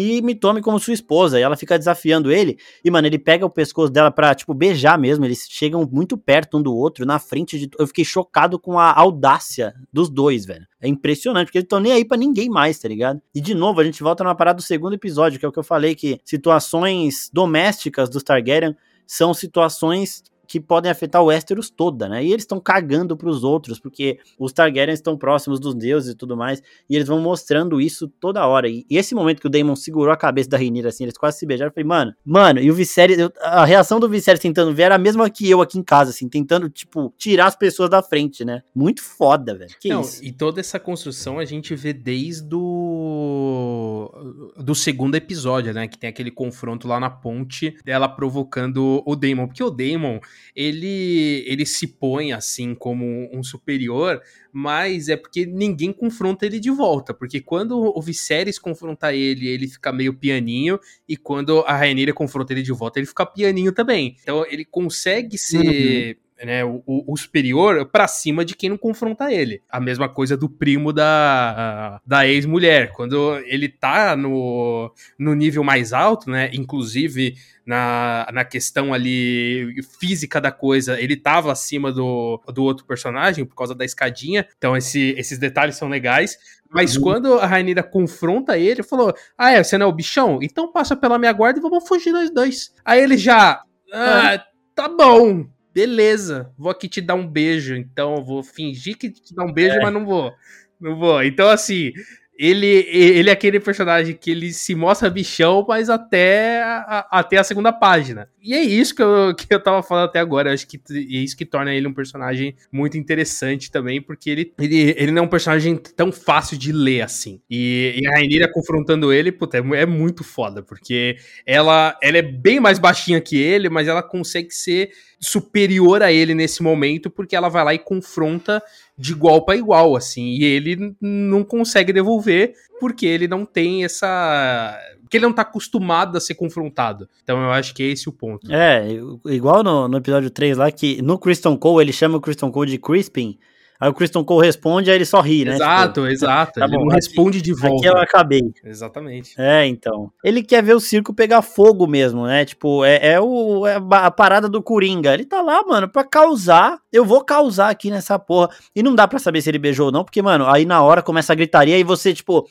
e 0.01 0.22
me 0.22 0.32
tome 0.32 0.62
como 0.62 0.78
sua 0.78 0.94
esposa. 0.94 1.40
E 1.40 1.42
ela 1.42 1.57
fica 1.57 1.76
desafiando 1.76 2.30
ele. 2.30 2.57
E, 2.84 2.90
mano, 2.90 3.09
ele 3.09 3.18
pega 3.18 3.44
o 3.44 3.51
pescoço 3.51 3.92
dela 3.92 4.12
pra, 4.12 4.32
tipo, 4.32 4.55
beijar 4.55 4.96
mesmo. 4.96 5.24
Eles 5.24 5.49
chegam 5.51 5.84
muito 5.90 6.16
perto 6.16 6.57
um 6.57 6.62
do 6.62 6.72
outro, 6.72 7.05
na 7.05 7.18
frente 7.18 7.59
de. 7.59 7.68
Eu 7.76 7.84
fiquei 7.88 8.05
chocado 8.05 8.61
com 8.61 8.78
a 8.78 8.92
audácia 8.92 9.74
dos 9.92 10.09
dois, 10.09 10.46
velho. 10.46 10.64
É 10.80 10.86
impressionante, 10.86 11.46
porque 11.46 11.59
eles 11.59 11.64
estão 11.64 11.80
nem 11.80 11.90
aí 11.90 12.05
pra 12.05 12.16
ninguém 12.16 12.49
mais, 12.49 12.78
tá 12.78 12.86
ligado? 12.86 13.20
E 13.34 13.40
de 13.40 13.57
novo, 13.57 13.80
a 13.80 13.84
gente 13.84 14.01
volta 14.01 14.22
numa 14.22 14.36
parada 14.36 14.59
do 14.59 14.62
segundo 14.62 14.92
episódio, 14.92 15.36
que 15.36 15.44
é 15.44 15.49
o 15.49 15.53
que 15.53 15.59
eu 15.59 15.64
falei, 15.64 15.96
que 15.96 16.20
situações 16.24 17.28
domésticas 17.32 18.09
dos 18.09 18.22
Targaryen 18.22 18.76
são 19.05 19.34
situações 19.34 20.22
que 20.49 20.59
podem 20.59 20.90
afetar 20.90 21.22
o 21.22 21.26
Westeros 21.26 21.68
toda, 21.68 22.09
né? 22.09 22.24
E 22.24 22.32
eles 22.32 22.44
estão 22.44 22.59
cagando 22.59 23.14
para 23.14 23.28
os 23.28 23.44
outros, 23.44 23.78
porque 23.78 24.18
os 24.38 24.51
Targaryens 24.51 24.99
estão 24.99 25.16
próximos 25.16 25.61
dos 25.61 25.74
deuses 25.74 26.14
e 26.14 26.16
tudo 26.16 26.34
mais, 26.34 26.62
e 26.88 26.96
eles 26.96 27.07
vão 27.07 27.20
mostrando 27.20 27.78
isso 27.78 28.09
toda 28.18 28.46
hora. 28.46 28.66
E, 28.66 28.86
e 28.88 28.96
esse 28.96 29.14
momento 29.14 29.40
que 29.40 29.46
o 29.46 29.51
Daemon 29.51 29.76
segurou 29.76 30.11
a 30.11 30.16
cabeça 30.16 30.49
da 30.49 30.57
Rhaenyra, 30.57 30.88
assim, 30.88 31.05
eles 31.05 31.18
quase 31.18 31.38
se 31.38 31.46
beijaram, 31.46 31.68
eu 31.68 31.74
falei, 31.74 31.86
mano, 31.86 32.14
mano, 32.24 32.61
e 32.61 32.70
o 32.70 32.74
Viserys, 32.74 33.18
eu, 33.18 33.30
a 33.42 33.66
reação 33.66 34.01
do 34.01 34.09
Viserys 34.09 34.40
tentando 34.40 34.74
ver 34.74 34.84
era 34.84 34.94
a 34.94 34.99
mesma 34.99 35.28
que 35.28 35.49
eu 35.49 35.61
aqui 35.61 35.78
em 35.78 35.82
casa, 35.82 36.11
assim, 36.11 36.28
tentando, 36.28 36.70
tipo, 36.70 37.12
tirar 37.18 37.46
as 37.46 37.57
pessoas 37.57 37.90
da 37.90 38.03
frente, 38.03 38.42
né? 38.42 38.62
Muito 38.74 39.03
foda, 39.03 39.55
velho. 39.55 39.70
Que 39.78 39.90
Não, 39.90 40.01
isso? 40.01 40.24
E 40.24 40.32
toda 40.32 40.61
essa 40.61 40.80
construção 40.80 41.38
a 41.38 41.44
gente 41.44 41.74
vê 41.74 41.92
desde 41.92 42.55
o 42.55 44.11
do 44.57 44.74
segundo 44.74 45.14
episódio, 45.14 45.74
né? 45.74 45.86
Que 45.86 45.99
tem 45.99 46.09
aquele 46.09 46.30
confronto 46.30 46.88
lá 46.88 46.99
na 46.99 47.11
ponte 47.11 47.76
dela 47.84 48.09
provocando 48.09 49.03
o 49.05 49.14
Daemon, 49.14 49.46
porque 49.46 49.62
o 49.62 49.70
Daemon 49.70 50.20
ele, 50.55 51.45
ele 51.47 51.66
se 51.66 51.86
põe 51.86 52.32
assim 52.32 52.74
como 52.74 53.28
um 53.32 53.43
superior, 53.43 54.20
mas 54.53 55.09
é 55.09 55.16
porque 55.16 55.47
ninguém 55.47 55.93
confronta 55.93 56.47
ele 56.47 56.59
de 56.59 56.70
volta, 56.70 57.14
porque 57.14 57.41
quando 57.41 57.76
o 57.76 58.03
Viserys 58.03 58.59
confronta 58.59 59.14
ele, 59.14 59.49
ele 59.49 59.68
fica 59.68 59.93
meio 59.93 60.14
pianinho, 60.14 60.78
e 61.09 61.16
quando 61.16 61.61
a 61.61 61.76
Rhaenyra 61.76 62.12
confronta 62.12 62.53
ele 62.53 62.62
de 62.62 62.72
volta, 62.72 62.99
ele 62.99 63.07
fica 63.07 63.26
pianinho 63.26 63.72
também. 63.72 64.16
Então 64.22 64.45
ele 64.47 64.64
consegue 64.64 65.39
ser... 65.39 66.16
Uhum 66.16 66.28
né, 66.45 66.64
o, 66.64 66.82
o 66.86 67.16
superior 67.16 67.86
para 67.86 68.07
cima 68.07 68.45
de 68.45 68.55
quem 68.55 68.70
não 68.70 68.78
confronta 68.78 69.32
ele. 69.32 69.62
A 69.68 69.80
mesma 69.80 70.09
coisa 70.09 70.36
do 70.36 70.49
primo 70.49 70.93
da, 70.93 72.01
da 72.07 72.26
ex-mulher. 72.26 72.93
Quando 72.93 73.36
ele 73.47 73.68
tá 73.68 74.16
no, 74.16 74.93
no 75.18 75.34
nível 75.34 75.64
mais 75.64 75.93
alto, 75.93 76.30
né, 76.30 76.51
inclusive 76.53 77.34
na, 77.68 78.26
na 78.32 78.46
questão 78.46 78.94
ali 78.94 79.74
física 80.00 80.40
da 80.40 80.50
coisa, 80.50 80.98
ele 80.98 81.14
tava 81.14 81.52
acima 81.52 81.92
do, 81.92 82.42
do 82.48 82.64
outro 82.64 82.86
personagem 82.86 83.44
por 83.44 83.54
causa 83.54 83.74
da 83.74 83.84
escadinha. 83.84 84.48
Então 84.56 84.74
esse, 84.74 85.14
esses 85.18 85.38
detalhes 85.38 85.76
são 85.76 85.86
legais. 85.86 86.38
Mas 86.70 86.96
uhum. 86.96 87.02
quando 87.02 87.34
a 87.34 87.44
Rainira 87.44 87.82
confronta 87.82 88.56
ele, 88.56 88.82
falou: 88.82 89.14
Ah, 89.36 89.50
é, 89.50 89.62
você 89.62 89.76
não 89.76 89.84
é 89.84 89.88
o 89.90 89.92
bichão? 89.92 90.38
Então 90.40 90.72
passa 90.72 90.96
pela 90.96 91.18
minha 91.18 91.32
guarda 91.32 91.58
e 91.58 91.62
vamos 91.62 91.86
fugir 91.86 92.10
nós 92.10 92.30
dois. 92.30 92.72
Aí 92.82 93.02
ele 93.02 93.18
já. 93.18 93.62
Ah, 93.92 94.42
tá 94.74 94.88
bom 94.88 95.46
beleza, 95.74 96.52
vou 96.58 96.72
aqui 96.72 96.88
te 96.88 97.00
dar 97.00 97.14
um 97.14 97.24
beijo, 97.24 97.76
então 97.76 98.16
eu 98.16 98.24
vou 98.24 98.42
fingir 98.42 98.98
que 98.98 99.10
te 99.10 99.32
dar 99.32 99.44
um 99.44 99.52
beijo, 99.52 99.76
é. 99.76 99.80
mas 99.80 99.92
não 99.92 100.04
vou. 100.04 100.32
Não 100.80 100.96
vou. 100.96 101.22
Então, 101.22 101.48
assim, 101.48 101.92
ele, 102.39 102.86
ele 102.89 103.30
é 103.30 103.32
aquele 103.32 103.59
personagem 103.59 104.14
que 104.14 104.30
ele 104.30 104.53
se 104.53 104.72
mostra 104.72 105.11
bichão, 105.11 105.64
mas 105.66 105.91
até 105.91 106.62
a, 106.62 107.07
até 107.11 107.36
a 107.36 107.43
segunda 107.43 107.72
página. 107.72 108.28
E 108.41 108.55
é 108.55 108.62
isso 108.62 108.95
que 108.95 109.03
eu, 109.03 109.34
que 109.34 109.53
eu 109.53 109.61
tava 109.61 109.82
falando 109.82 110.05
até 110.05 110.20
agora. 110.20 110.51
Eu 110.51 110.55
acho 110.55 110.64
que 110.68 110.80
é 110.89 110.97
isso 110.97 111.36
que 111.36 111.45
torna 111.45 111.74
ele 111.74 111.89
um 111.89 111.93
personagem 111.93 112.55
muito 112.70 112.97
interessante 112.97 113.72
também, 113.72 114.01
porque 114.01 114.30
ele, 114.30 114.53
ele, 114.57 114.95
ele 114.97 115.11
não 115.11 115.24
é 115.24 115.26
um 115.26 115.28
personagem 115.28 115.76
tão 115.76 116.12
fácil 116.12 116.57
de 116.57 116.70
ler 116.70 117.03
assim. 117.03 117.41
E, 117.51 117.99
e 118.01 118.07
a 118.07 118.12
Rainira 118.12 118.49
confrontando 118.51 119.12
ele, 119.12 119.32
puta, 119.32 119.59
é, 119.59 119.80
é, 119.80 119.84
muito 119.84 120.22
foda, 120.22 120.62
porque 120.62 121.16
ela, 121.45 121.99
ela 122.01 122.18
é 122.18 122.22
bem 122.22 122.61
mais 122.61 122.78
baixinha 122.78 123.20
que 123.20 123.36
ele, 123.36 123.68
mas 123.68 123.89
ela 123.89 124.03
consegue 124.03 124.53
ser 124.53 124.93
superior 125.20 126.03
a 126.03 126.12
ele 126.12 126.34
nesse 126.34 126.62
momento, 126.62 127.11
porque 127.11 127.34
ela 127.34 127.49
vai 127.49 127.64
lá 127.64 127.74
e 127.74 127.78
confronta 127.80 128.62
de 128.99 129.12
igual 129.12 129.44
para 129.44 129.57
igual, 129.57 129.94
assim, 129.94 130.30
e 130.30 130.44
ele 130.44 130.94
não 131.01 131.44
consegue 131.44 131.92
devolver 131.92 132.55
porque 132.80 133.07
ele 133.07 133.28
não 133.28 133.44
tem 133.44 133.84
essa. 133.84 134.76
Porque 135.01 135.16
ele 135.16 135.26
não 135.26 135.32
tá 135.32 135.42
acostumado 135.42 136.18
a 136.18 136.20
ser 136.20 136.34
confrontado. 136.34 137.09
Então 137.22 137.40
eu 137.40 137.51
acho 137.51 137.72
que 137.74 137.82
é 137.82 137.86
esse 137.86 138.09
o 138.09 138.12
ponto. 138.12 138.53
É, 138.53 138.86
igual 139.26 139.62
no, 139.62 139.88
no 139.88 139.96
episódio 139.99 140.30
3 140.30 140.59
lá, 140.59 140.70
que 140.70 141.01
no 141.01 141.18
Kristen 141.18 141.57
Cole 141.57 141.84
ele 141.84 141.92
chama 141.92 142.18
o 142.18 142.20
Kristen 142.20 142.51
Cole 142.51 142.70
de 142.70 142.78
Crispin. 142.78 143.38
Aí 143.80 143.88
o 143.88 143.94
Kristen 143.94 144.24
Cole 144.24 144.44
responde, 144.44 144.90
aí 144.90 144.96
ele 144.96 145.04
só 145.04 145.20
ri, 145.20 145.44
né? 145.44 145.54
Exato, 145.54 146.00
tipo, 146.00 146.06
exato. 146.08 146.58
Tá 146.58 146.66
ele 146.66 146.76
bom, 146.76 146.84
não 146.84 146.94
responde 146.94 147.40
de 147.40 147.54
volta. 147.54 147.76
Aqui 147.76 147.96
eu 147.96 148.02
acabei. 148.02 148.42
Exatamente. 148.64 149.34
É, 149.38 149.66
então. 149.66 150.10
Ele 150.24 150.42
quer 150.42 150.62
ver 150.62 150.74
o 150.74 150.80
circo 150.80 151.14
pegar 151.14 151.42
fogo 151.42 151.86
mesmo, 151.86 152.26
né? 152.26 152.44
Tipo, 152.44 152.84
é, 152.84 153.12
é, 153.12 153.20
o, 153.20 153.66
é 153.66 153.80
a 153.92 154.10
parada 154.10 154.48
do 154.48 154.60
Coringa. 154.60 155.14
Ele 155.14 155.24
tá 155.24 155.40
lá, 155.40 155.62
mano, 155.62 155.88
pra 155.88 156.02
causar. 156.02 156.78
Eu 156.92 157.04
vou 157.04 157.22
causar 157.22 157.70
aqui 157.70 157.88
nessa 157.90 158.18
porra. 158.18 158.50
E 158.74 158.82
não 158.82 158.94
dá 158.94 159.06
pra 159.06 159.20
saber 159.20 159.42
se 159.42 159.48
ele 159.48 159.58
beijou 159.58 159.86
ou 159.86 159.92
não, 159.92 160.04
porque, 160.04 160.20
mano, 160.20 160.46
aí 160.46 160.64
na 160.64 160.82
hora 160.82 161.00
começa 161.00 161.32
a 161.32 161.36
gritaria 161.36 161.78
e 161.78 161.84
você, 161.84 162.12
tipo 162.12 162.48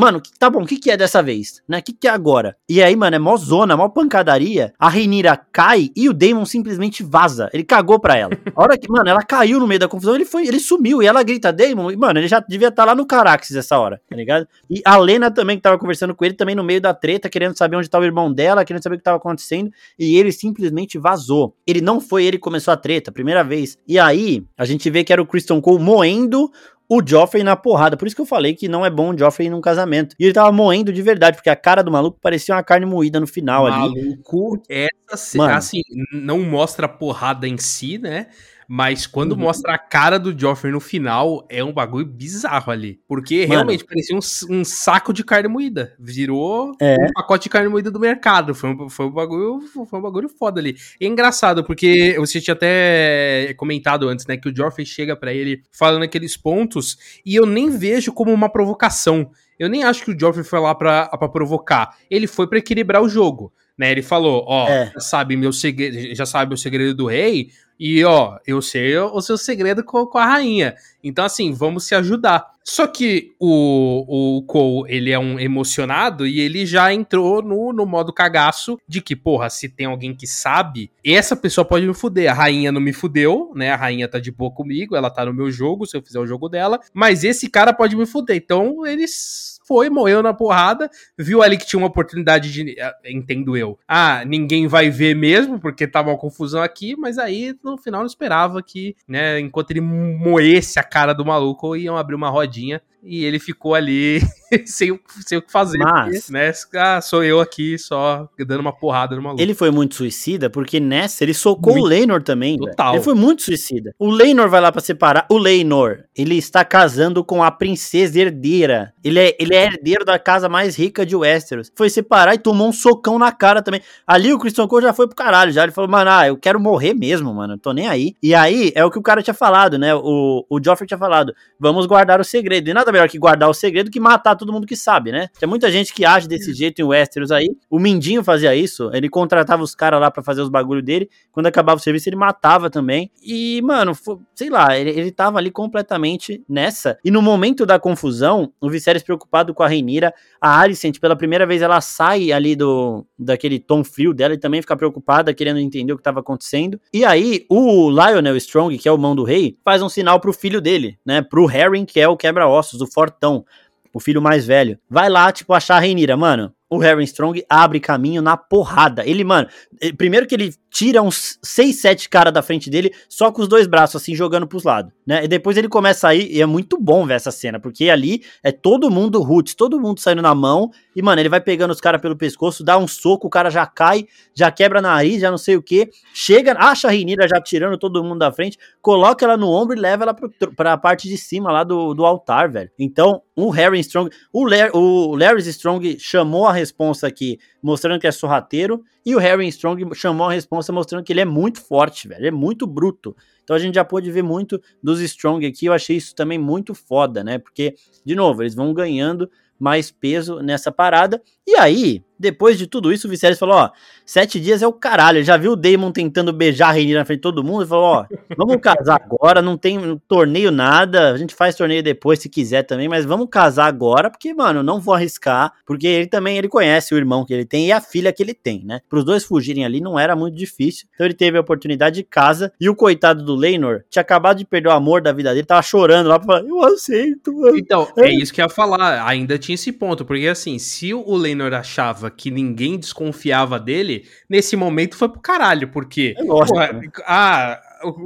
Mano, 0.00 0.22
tá 0.38 0.48
bom, 0.48 0.62
o 0.62 0.64
que, 0.64 0.76
que 0.76 0.92
é 0.92 0.96
dessa 0.96 1.20
vez? 1.20 1.60
Né? 1.66 1.80
O 1.80 1.82
que, 1.82 1.92
que 1.92 2.06
é 2.06 2.10
agora? 2.12 2.56
E 2.68 2.80
aí, 2.80 2.94
mano, 2.94 3.16
é 3.16 3.18
mó 3.18 3.36
zona, 3.36 3.76
mó 3.76 3.88
pancadaria. 3.88 4.72
A 4.78 4.88
Reinira 4.88 5.36
cai 5.36 5.90
e 5.96 6.08
o 6.08 6.12
Damon 6.14 6.44
simplesmente 6.44 7.02
vaza. 7.02 7.50
Ele 7.52 7.64
cagou 7.64 7.98
pra 7.98 8.16
ela. 8.16 8.30
A 8.54 8.62
hora 8.62 8.78
que, 8.78 8.88
mano, 8.88 9.08
ela 9.08 9.24
caiu 9.24 9.58
no 9.58 9.66
meio 9.66 9.80
da 9.80 9.88
confusão, 9.88 10.14
ele 10.14 10.24
foi, 10.24 10.46
ele 10.46 10.60
sumiu. 10.60 11.02
E 11.02 11.06
ela 11.06 11.20
grita, 11.24 11.52
Damon, 11.52 11.90
e, 11.90 11.96
mano, 11.96 12.20
ele 12.20 12.28
já 12.28 12.38
devia 12.38 12.68
estar 12.68 12.84
tá 12.84 12.86
lá 12.86 12.94
no 12.94 13.04
Caraxes 13.04 13.56
essa 13.56 13.76
hora, 13.76 14.00
tá 14.08 14.14
ligado? 14.14 14.46
E 14.70 14.80
a 14.84 14.96
Lena 14.96 15.32
também, 15.32 15.56
que 15.56 15.64
tava 15.64 15.76
conversando 15.76 16.14
com 16.14 16.24
ele, 16.24 16.34
também 16.34 16.54
no 16.54 16.62
meio 16.62 16.80
da 16.80 16.94
treta, 16.94 17.28
querendo 17.28 17.58
saber 17.58 17.74
onde 17.74 17.90
tava 17.90 18.04
o 18.04 18.06
irmão 18.06 18.32
dela, 18.32 18.64
querendo 18.64 18.84
saber 18.84 18.94
o 18.94 18.98
que 18.98 19.04
tava 19.04 19.16
acontecendo. 19.16 19.68
E 19.98 20.16
ele 20.16 20.30
simplesmente 20.30 20.96
vazou. 20.96 21.56
Ele 21.66 21.80
não 21.80 22.00
foi 22.00 22.24
ele 22.24 22.36
que 22.36 22.42
começou 22.44 22.72
a 22.72 22.76
treta, 22.76 23.10
primeira 23.10 23.42
vez. 23.42 23.76
E 23.84 23.98
aí, 23.98 24.44
a 24.56 24.64
gente 24.64 24.88
vê 24.90 25.02
que 25.02 25.12
era 25.12 25.20
o 25.20 25.26
Christian 25.26 25.60
Cole 25.60 25.82
moendo 25.82 26.52
o 26.88 27.02
Joffrey 27.04 27.44
na 27.44 27.54
porrada. 27.54 27.96
Por 27.96 28.06
isso 28.06 28.16
que 28.16 28.22
eu 28.22 28.26
falei 28.26 28.54
que 28.54 28.68
não 28.68 28.84
é 28.84 28.90
bom 28.90 29.12
o 29.12 29.18
Joffrey 29.18 29.50
num 29.50 29.60
casamento. 29.60 30.16
E 30.18 30.24
ele 30.24 30.32
tava 30.32 30.50
moendo 30.50 30.92
de 30.92 31.02
verdade, 31.02 31.36
porque 31.36 31.50
a 31.50 31.56
cara 31.56 31.82
do 31.82 31.90
maluco 31.90 32.18
parecia 32.20 32.54
uma 32.54 32.62
carne 32.62 32.86
moída 32.86 33.20
no 33.20 33.26
final 33.26 33.64
maluco, 33.64 33.98
ali. 33.98 34.08
Maluco, 34.08 34.62
essa, 34.68 35.38
Mano. 35.38 35.54
assim, 35.54 35.82
não 36.12 36.40
mostra 36.40 36.86
a 36.86 36.88
porrada 36.88 37.46
em 37.46 37.58
si, 37.58 37.98
né? 37.98 38.28
Mas 38.70 39.06
quando 39.06 39.32
uhum. 39.32 39.38
mostra 39.38 39.72
a 39.72 39.78
cara 39.78 40.18
do 40.18 40.38
Joffrey 40.38 40.70
no 40.70 40.78
final, 40.78 41.46
é 41.48 41.64
um 41.64 41.72
bagulho 41.72 42.04
bizarro 42.04 42.70
ali. 42.70 43.00
Porque 43.08 43.40
Mano. 43.40 43.50
realmente 43.52 43.82
parecia 43.82 44.14
um, 44.14 44.20
um, 44.60 44.62
saco 44.62 45.10
de 45.10 45.24
carne 45.24 45.48
moída. 45.48 45.94
Virou 45.98 46.76
é. 46.78 46.94
um 47.00 47.12
pacote 47.14 47.44
de 47.44 47.48
carne 47.48 47.70
moída 47.70 47.90
do 47.90 47.98
mercado. 47.98 48.54
Foi 48.54 48.68
um, 48.68 48.90
foi 48.90 49.06
um, 49.06 49.10
bagulho, 49.10 49.62
foi 49.62 49.98
um 49.98 50.02
bagulho 50.02 50.28
foda 50.28 50.60
ali. 50.60 50.76
É 51.00 51.06
engraçado, 51.06 51.64
porque 51.64 52.14
você 52.18 52.42
tinha 52.42 52.52
até 52.52 53.54
comentado 53.56 54.06
antes, 54.06 54.26
né? 54.26 54.36
Que 54.36 54.50
o 54.50 54.54
Joffrey 54.54 54.84
chega 54.84 55.16
para 55.16 55.32
ele 55.32 55.62
falando 55.72 56.02
aqueles 56.02 56.36
pontos, 56.36 56.98
e 57.24 57.34
eu 57.34 57.46
nem 57.46 57.70
vejo 57.70 58.12
como 58.12 58.34
uma 58.34 58.50
provocação. 58.50 59.30
Eu 59.58 59.70
nem 59.70 59.82
acho 59.82 60.04
que 60.04 60.10
o 60.10 60.18
Joffrey 60.18 60.44
foi 60.44 60.60
lá 60.60 60.74
pra, 60.74 61.08
pra 61.08 61.28
provocar. 61.28 61.96
Ele 62.10 62.26
foi 62.26 62.46
para 62.46 62.58
equilibrar 62.58 63.02
o 63.02 63.08
jogo. 63.08 63.50
Né, 63.78 63.92
ele 63.92 64.02
falou, 64.02 64.44
ó, 64.48 64.68
é. 64.68 64.92
sabe 64.98 65.36
meu 65.36 65.52
segredo, 65.52 66.12
já 66.12 66.26
sabe 66.26 66.52
o 66.52 66.58
segredo 66.58 66.96
do 66.96 67.06
rei, 67.06 67.52
e 67.78 68.04
ó, 68.04 68.38
eu 68.46 68.60
sei 68.60 68.96
o 68.98 69.20
seu 69.20 69.38
segredo 69.38 69.84
com, 69.84 70.04
com, 70.04 70.18
a 70.18 70.26
rainha. 70.26 70.74
Então, 71.02 71.24
assim, 71.24 71.52
vamos 71.52 71.84
se 71.84 71.94
ajudar. 71.94 72.50
Só 72.64 72.86
que 72.86 73.32
o, 73.38 74.38
o 74.38 74.42
Cole, 74.42 74.92
ele 74.92 75.10
é 75.10 75.18
um 75.18 75.38
emocionado 75.38 76.26
e 76.26 76.40
ele 76.40 76.66
já 76.66 76.92
entrou 76.92 77.40
no, 77.40 77.72
no 77.72 77.86
modo 77.86 78.12
cagaço 78.12 78.78
de 78.86 79.00
que, 79.00 79.14
porra, 79.14 79.48
se 79.48 79.68
tem 79.68 79.86
alguém 79.86 80.14
que 80.14 80.26
sabe, 80.26 80.90
essa 81.04 81.36
pessoa 81.36 81.64
pode 81.64 81.86
me 81.86 81.94
fuder. 81.94 82.30
A 82.30 82.34
rainha 82.34 82.72
não 82.72 82.80
me 82.80 82.92
fudeu, 82.92 83.52
né? 83.54 83.70
A 83.70 83.76
rainha 83.76 84.08
tá 84.08 84.18
de 84.18 84.32
boa 84.32 84.50
comigo, 84.50 84.96
ela 84.96 85.08
tá 85.08 85.24
no 85.24 85.32
meu 85.32 85.50
jogo, 85.50 85.86
se 85.86 85.96
eu 85.96 86.02
fizer 86.02 86.18
o 86.18 86.26
jogo 86.26 86.48
dela. 86.48 86.80
Mas 86.92 87.22
esse 87.22 87.48
cara 87.48 87.72
pode 87.72 87.96
me 87.96 88.04
fuder. 88.04 88.36
Então, 88.36 88.84
eles 88.84 89.57
foi, 89.68 89.90
morreu 89.90 90.22
na 90.22 90.32
porrada, 90.32 90.90
viu 91.16 91.42
ali 91.42 91.58
que 91.58 91.66
tinha 91.66 91.78
uma 91.78 91.88
oportunidade 91.88 92.50
de, 92.50 92.74
eh, 92.80 92.94
entendo 93.04 93.54
eu, 93.54 93.78
ah, 93.86 94.24
ninguém 94.24 94.66
vai 94.66 94.88
ver 94.88 95.14
mesmo, 95.14 95.60
porque 95.60 95.86
tava 95.86 96.08
uma 96.08 96.16
confusão 96.16 96.62
aqui, 96.62 96.96
mas 96.96 97.18
aí 97.18 97.54
no 97.62 97.76
final 97.76 98.00
não 98.00 98.06
esperava 98.06 98.62
que, 98.62 98.96
né, 99.06 99.38
enquanto 99.38 99.70
ele 99.72 99.82
moesse 99.82 100.78
a 100.78 100.82
cara 100.82 101.12
do 101.12 101.24
maluco, 101.24 101.76
iam 101.76 101.98
abrir 101.98 102.14
uma 102.14 102.30
rodinha 102.30 102.80
e 103.02 103.24
ele 103.24 103.38
ficou 103.38 103.74
ali 103.74 104.20
sem, 104.66 104.98
sem 105.26 105.38
o 105.38 105.42
que 105.42 105.50
fazer. 105.50 105.78
Mas, 105.78 106.26
porque, 106.26 106.32
né? 106.32 106.52
Ah, 106.76 107.00
sou 107.00 107.22
eu 107.22 107.40
aqui 107.40 107.78
só 107.78 108.28
dando 108.38 108.60
uma 108.60 108.72
porrada 108.72 109.14
no 109.14 109.22
maluco. 109.22 109.40
Ele 109.40 109.54
foi 109.54 109.70
muito 109.70 109.94
suicida 109.94 110.50
porque 110.50 110.80
nessa 110.80 111.24
ele 111.24 111.34
socou 111.34 111.74
muito. 111.74 111.84
o 111.84 111.88
Leinor 111.88 112.22
também. 112.22 112.56
Total. 112.58 112.94
Ele 112.94 113.02
foi 113.02 113.14
muito 113.14 113.42
suicida. 113.42 113.94
O 113.98 114.10
Leinor 114.10 114.48
vai 114.48 114.60
lá 114.60 114.72
para 114.72 114.80
separar. 114.80 115.26
O 115.30 115.38
Leinor, 115.38 116.04
ele 116.16 116.36
está 116.36 116.64
casando 116.64 117.24
com 117.24 117.42
a 117.42 117.50
princesa 117.50 118.18
herdeira. 118.18 118.92
Ele 119.02 119.18
é, 119.18 119.36
ele 119.38 119.54
é 119.54 119.64
herdeiro 119.64 120.04
da 120.04 120.18
casa 120.18 120.48
mais 120.48 120.76
rica 120.76 121.04
de 121.04 121.14
Westeros. 121.16 121.70
Foi 121.74 121.90
separar 121.90 122.34
e 122.34 122.38
tomou 122.38 122.68
um 122.68 122.72
socão 122.72 123.18
na 123.18 123.32
cara 123.32 123.62
também. 123.62 123.80
Ali 124.06 124.32
o 124.32 124.38
Christian 124.38 124.66
Cole 124.66 124.84
já 124.84 124.92
foi 124.92 125.06
pro 125.06 125.16
caralho. 125.16 125.52
Já 125.52 125.62
ele 125.62 125.72
falou, 125.72 125.90
mano, 125.90 126.10
ah, 126.10 126.26
eu 126.26 126.36
quero 126.36 126.60
morrer 126.60 126.94
mesmo, 126.94 127.32
mano. 127.34 127.58
tô 127.58 127.72
nem 127.72 127.88
aí. 127.88 128.14
E 128.22 128.34
aí 128.34 128.72
é 128.74 128.84
o 128.84 128.90
que 128.90 128.98
o 128.98 129.02
cara 129.02 129.22
tinha 129.22 129.34
falado, 129.34 129.78
né? 129.78 129.94
O, 129.94 130.44
o 130.48 130.60
Joffrey 130.62 130.86
tinha 130.86 130.98
falado. 130.98 131.34
Vamos 131.58 131.86
guardar 131.86 132.20
o 132.20 132.24
segredo. 132.24 132.68
E 132.68 132.74
nada 132.74 132.87
melhor 132.92 133.08
que 133.08 133.18
guardar 133.18 133.48
o 133.48 133.54
segredo 133.54 133.90
que 133.90 134.00
matar 134.00 134.36
todo 134.36 134.52
mundo 134.52 134.66
que 134.66 134.76
sabe, 134.76 135.12
né? 135.12 135.28
Tem 135.38 135.48
muita 135.48 135.70
gente 135.70 135.92
que 135.92 136.04
age 136.04 136.28
desse 136.28 136.52
jeito 136.52 136.80
em 136.80 136.84
Westeros 136.84 137.30
aí. 137.30 137.48
O 137.70 137.78
Mindinho 137.78 138.22
fazia 138.22 138.54
isso, 138.54 138.90
ele 138.92 139.08
contratava 139.08 139.62
os 139.62 139.74
caras 139.74 140.00
lá 140.00 140.10
para 140.10 140.22
fazer 140.22 140.40
os 140.40 140.48
bagulho 140.48 140.82
dele. 140.82 141.08
Quando 141.32 141.46
acabava 141.46 141.78
o 141.78 141.82
serviço, 141.82 142.08
ele 142.08 142.16
matava 142.16 142.70
também. 142.70 143.10
E, 143.22 143.60
mano, 143.62 143.94
foi, 143.94 144.18
sei 144.34 144.50
lá, 144.50 144.78
ele, 144.78 144.90
ele 144.90 145.10
tava 145.10 145.38
ali 145.38 145.50
completamente 145.50 146.42
nessa. 146.48 146.98
E 147.04 147.10
no 147.10 147.22
momento 147.22 147.64
da 147.64 147.78
confusão, 147.78 148.52
o 148.60 148.68
Viserys 148.68 149.02
preocupado 149.02 149.54
com 149.54 149.62
a 149.62 149.68
Reinira, 149.68 150.12
a 150.40 150.60
Alicent, 150.60 150.98
pela 151.00 151.16
primeira 151.16 151.46
vez, 151.46 151.62
ela 151.62 151.80
sai 151.80 152.32
ali 152.32 152.54
do 152.54 153.04
daquele 153.18 153.58
tom 153.58 153.82
frio 153.82 154.14
dela 154.14 154.34
e 154.34 154.38
também 154.38 154.60
fica 154.60 154.76
preocupada, 154.76 155.34
querendo 155.34 155.58
entender 155.58 155.92
o 155.92 155.96
que 155.96 156.02
tava 156.02 156.20
acontecendo. 156.20 156.80
E 156.92 157.04
aí, 157.04 157.44
o 157.48 157.90
Lionel 157.90 158.36
Strong, 158.36 158.78
que 158.78 158.88
é 158.88 158.92
o 158.92 158.98
mão 158.98 159.14
do 159.14 159.24
rei, 159.24 159.56
faz 159.64 159.82
um 159.82 159.88
sinal 159.88 160.20
pro 160.20 160.32
filho 160.32 160.60
dele, 160.60 160.98
né? 161.04 161.22
Pro 161.22 161.46
Harry, 161.46 161.84
que 161.84 162.00
é 162.00 162.08
o 162.08 162.16
quebra-ossos, 162.16 162.77
o 162.80 162.86
fortão, 162.86 163.44
o 163.92 164.00
filho 164.00 164.20
mais 164.20 164.46
velho. 164.46 164.78
Vai 164.88 165.08
lá, 165.08 165.30
tipo, 165.32 165.52
achar 165.52 165.76
a 165.76 165.80
Reinira, 165.80 166.16
mano. 166.16 166.52
O 166.70 166.78
Harry 166.78 167.04
Strong 167.04 167.44
abre 167.48 167.80
caminho 167.80 168.20
na 168.20 168.36
porrada. 168.36 169.06
Ele, 169.06 169.24
mano, 169.24 169.48
primeiro 169.96 170.26
que 170.26 170.34
ele 170.34 170.54
tira 170.70 171.02
uns 171.02 171.38
6, 171.42 171.76
7 171.76 172.08
caras 172.08 172.32
da 172.32 172.42
frente 172.42 172.68
dele, 172.70 172.92
só 173.08 173.32
com 173.32 173.42
os 173.42 173.48
dois 173.48 173.66
braços, 173.66 174.00
assim, 174.00 174.14
jogando 174.14 174.46
pros 174.46 174.64
lados, 174.64 174.92
né? 175.06 175.24
E 175.24 175.28
depois 175.28 175.56
ele 175.56 175.68
começa 175.68 176.08
a 176.08 176.14
ir, 176.14 176.30
e 176.30 176.40
é 176.40 176.46
muito 176.46 176.78
bom 176.78 177.06
ver 177.06 177.14
essa 177.14 177.30
cena, 177.30 177.58
porque 177.58 177.88
ali 177.88 178.22
é 178.42 178.52
todo 178.52 178.90
mundo 178.90 179.22
roots, 179.22 179.54
todo 179.54 179.80
mundo 179.80 180.00
saindo 180.00 180.22
na 180.22 180.34
mão, 180.34 180.70
e, 180.94 181.02
mano, 181.02 181.20
ele 181.20 181.28
vai 181.28 181.40
pegando 181.40 181.70
os 181.70 181.80
caras 181.80 182.00
pelo 182.00 182.16
pescoço, 182.16 182.62
dá 182.62 182.76
um 182.76 182.86
soco, 182.86 183.26
o 183.26 183.30
cara 183.30 183.50
já 183.50 183.66
cai, 183.66 184.06
já 184.34 184.50
quebra 184.50 184.80
nariz, 184.80 185.20
já 185.20 185.30
não 185.30 185.38
sei 185.38 185.56
o 185.56 185.62
que, 185.62 185.88
chega, 186.12 186.52
acha 186.58 186.88
a 186.88 186.90
Rinira 186.90 187.26
já 187.28 187.40
tirando 187.40 187.78
todo 187.78 188.02
mundo 188.04 188.18
da 188.18 188.32
frente, 188.32 188.58
coloca 188.82 189.24
ela 189.24 189.36
no 189.36 189.50
ombro 189.50 189.76
e 189.76 189.80
leva 189.80 190.04
ela 190.04 190.14
pro, 190.14 190.30
pra 190.54 190.76
parte 190.76 191.08
de 191.08 191.16
cima 191.16 191.50
lá 191.50 191.64
do, 191.64 191.94
do 191.94 192.04
altar, 192.04 192.50
velho. 192.50 192.70
Então, 192.78 193.22
o 193.34 193.50
Harry 193.50 193.80
Strong, 193.80 194.10
o, 194.32 194.44
Larry, 194.44 194.70
o 194.74 195.16
Larry 195.16 195.40
Strong 195.48 195.98
chamou 195.98 196.46
a 196.46 196.52
responsa 196.52 197.06
aqui, 197.06 197.38
mostrando 197.62 198.00
que 198.00 198.06
é 198.06 198.12
sorrateiro, 198.12 198.82
e 199.08 199.14
o 199.14 199.18
Harry 199.18 199.48
Strong 199.48 199.88
chamou 199.94 200.26
a 200.28 200.32
responsa 200.34 200.70
mostrando 200.70 201.02
que 201.02 201.10
ele 201.10 201.22
é 201.22 201.24
muito 201.24 201.62
forte, 201.62 202.06
velho, 202.06 202.20
ele 202.20 202.28
é 202.28 202.30
muito 202.30 202.66
bruto. 202.66 203.16
Então 203.42 203.56
a 203.56 203.58
gente 203.58 203.76
já 203.76 203.82
pôde 203.82 204.10
ver 204.10 204.22
muito 204.22 204.60
dos 204.82 205.00
Strong 205.00 205.46
aqui, 205.46 205.64
eu 205.64 205.72
achei 205.72 205.96
isso 205.96 206.14
também 206.14 206.36
muito 206.36 206.74
foda, 206.74 207.24
né? 207.24 207.38
Porque, 207.38 207.74
de 208.04 208.14
novo, 208.14 208.42
eles 208.42 208.54
vão 208.54 208.74
ganhando 208.74 209.30
mais 209.58 209.90
peso 209.90 210.40
nessa 210.40 210.70
parada. 210.70 211.22
E 211.46 211.56
aí, 211.56 212.04
Depois 212.18 212.58
de 212.58 212.66
tudo 212.66 212.92
isso, 212.92 213.06
o 213.06 213.10
Viserys 213.10 213.38
falou: 213.38 213.56
ó, 213.56 213.70
sete 214.04 214.40
dias 214.40 214.62
é 214.62 214.66
o 214.66 214.72
caralho. 214.72 215.18
Ele 215.18 215.24
já 215.24 215.36
viu 215.36 215.52
o 215.52 215.56
Daemon 215.56 215.92
tentando 215.92 216.32
beijar 216.32 216.68
a 216.68 216.72
Rhaenyra 216.72 217.00
na 217.00 217.04
frente 217.04 217.18
de 217.18 217.22
todo 217.22 217.44
mundo 217.44 217.64
e 217.64 217.66
falou: 217.66 217.84
ó, 217.84 218.06
vamos 218.36 218.56
casar 218.60 219.00
agora, 219.02 219.42
não 219.42 219.56
tem 219.56 220.00
torneio 220.08 220.50
nada, 220.50 221.12
a 221.12 221.16
gente 221.16 221.34
faz 221.34 221.54
torneio 221.54 221.82
depois 221.82 222.18
se 222.18 222.28
quiser 222.28 222.62
também, 222.62 222.88
mas 222.88 223.04
vamos 223.04 223.28
casar 223.30 223.66
agora, 223.66 224.10
porque, 224.10 224.32
mano, 224.32 224.62
não 224.62 224.80
vou 224.80 224.94
arriscar, 224.94 225.52
porque 225.66 225.86
ele 225.86 226.06
também 226.06 226.38
ele 226.38 226.48
conhece 226.48 226.94
o 226.94 226.96
irmão 226.96 227.24
que 227.24 227.32
ele 227.32 227.44
tem 227.44 227.66
e 227.66 227.72
a 227.72 227.80
filha 227.80 228.12
que 228.12 228.22
ele 228.22 228.34
tem, 228.34 228.64
né? 228.64 228.80
Para 228.88 228.98
os 228.98 229.04
dois 229.04 229.24
fugirem 229.24 229.64
ali 229.64 229.80
não 229.80 229.98
era 229.98 230.14
muito 230.14 230.36
difícil. 230.36 230.88
Então 230.94 231.06
ele 231.06 231.14
teve 231.14 231.36
a 231.36 231.40
oportunidade 231.40 231.96
de 231.96 232.02
casa 232.02 232.52
e 232.60 232.68
o 232.68 232.74
coitado 232.74 233.24
do 233.24 233.34
Leinor 233.34 233.82
tinha 233.90 234.02
acabado 234.02 234.38
de 234.38 234.44
perder 234.44 234.68
o 234.68 234.72
amor 234.72 235.00
da 235.00 235.12
vida 235.12 235.32
dele, 235.32 235.46
tava 235.46 235.62
chorando 235.62 236.08
lá 236.08 236.20
falar: 236.20 236.44
eu 236.44 236.62
aceito. 236.64 237.32
Mano. 237.32 237.56
Então, 237.56 237.88
é 237.96 238.10
isso 238.10 238.32
que 238.32 238.40
eu 238.40 238.44
ia 238.44 238.48
falar. 238.48 239.06
Ainda 239.06 239.38
tinha 239.38 239.54
esse 239.54 239.72
ponto, 239.72 240.04
porque 240.04 240.26
assim, 240.26 240.58
se 240.58 240.92
o 240.94 241.16
Leinor 241.16 241.52
achava 241.52 242.07
que 242.10 242.30
ninguém 242.30 242.78
desconfiava 242.78 243.58
dele, 243.58 244.06
nesse 244.28 244.56
momento 244.56 244.96
foi 244.96 245.08
pro 245.08 245.20
caralho, 245.20 245.68
porque. 245.68 246.14
É 246.16 246.22
lógico, 246.22 246.58
porra, 246.58 246.72
né? 246.72 246.88
Ah, 247.06 247.60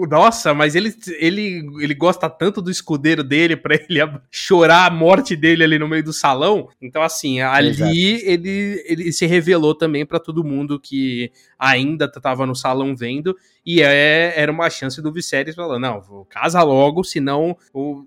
nossa, 0.09 0.53
mas 0.53 0.75
ele, 0.75 0.95
ele, 1.19 1.67
ele 1.81 1.95
gosta 1.95 2.29
tanto 2.29 2.61
do 2.61 2.71
escudeiro 2.71 3.25
dele 3.25 3.57
para 3.57 3.75
ele 3.75 4.01
chorar 4.31 4.87
a 4.87 4.91
morte 4.91 5.35
dele 5.35 5.65
ali 5.65 5.79
no 5.79 5.89
meio 5.89 6.05
do 6.05 6.13
salão. 6.13 6.69
Então, 6.81 7.03
assim, 7.03 7.41
ali 7.41 8.23
ele, 8.25 8.83
ele 8.87 9.13
se 9.13 9.27
revelou 9.27 9.75
também 9.75 10.05
para 10.05 10.19
todo 10.19 10.45
mundo 10.45 10.79
que 10.79 11.31
ainda 11.63 12.11
tava 12.11 12.45
no 12.45 12.57
salão 12.57 12.97
vendo. 12.97 13.37
E 13.65 13.81
é, 13.81 14.33
era 14.37 14.51
uma 14.51 14.69
chance 14.69 15.01
do 15.01 15.13
Viserys 15.13 15.55
falar: 15.55 15.79
não, 15.79 16.03
casa 16.29 16.61
logo, 16.65 17.05
senão, 17.05 17.57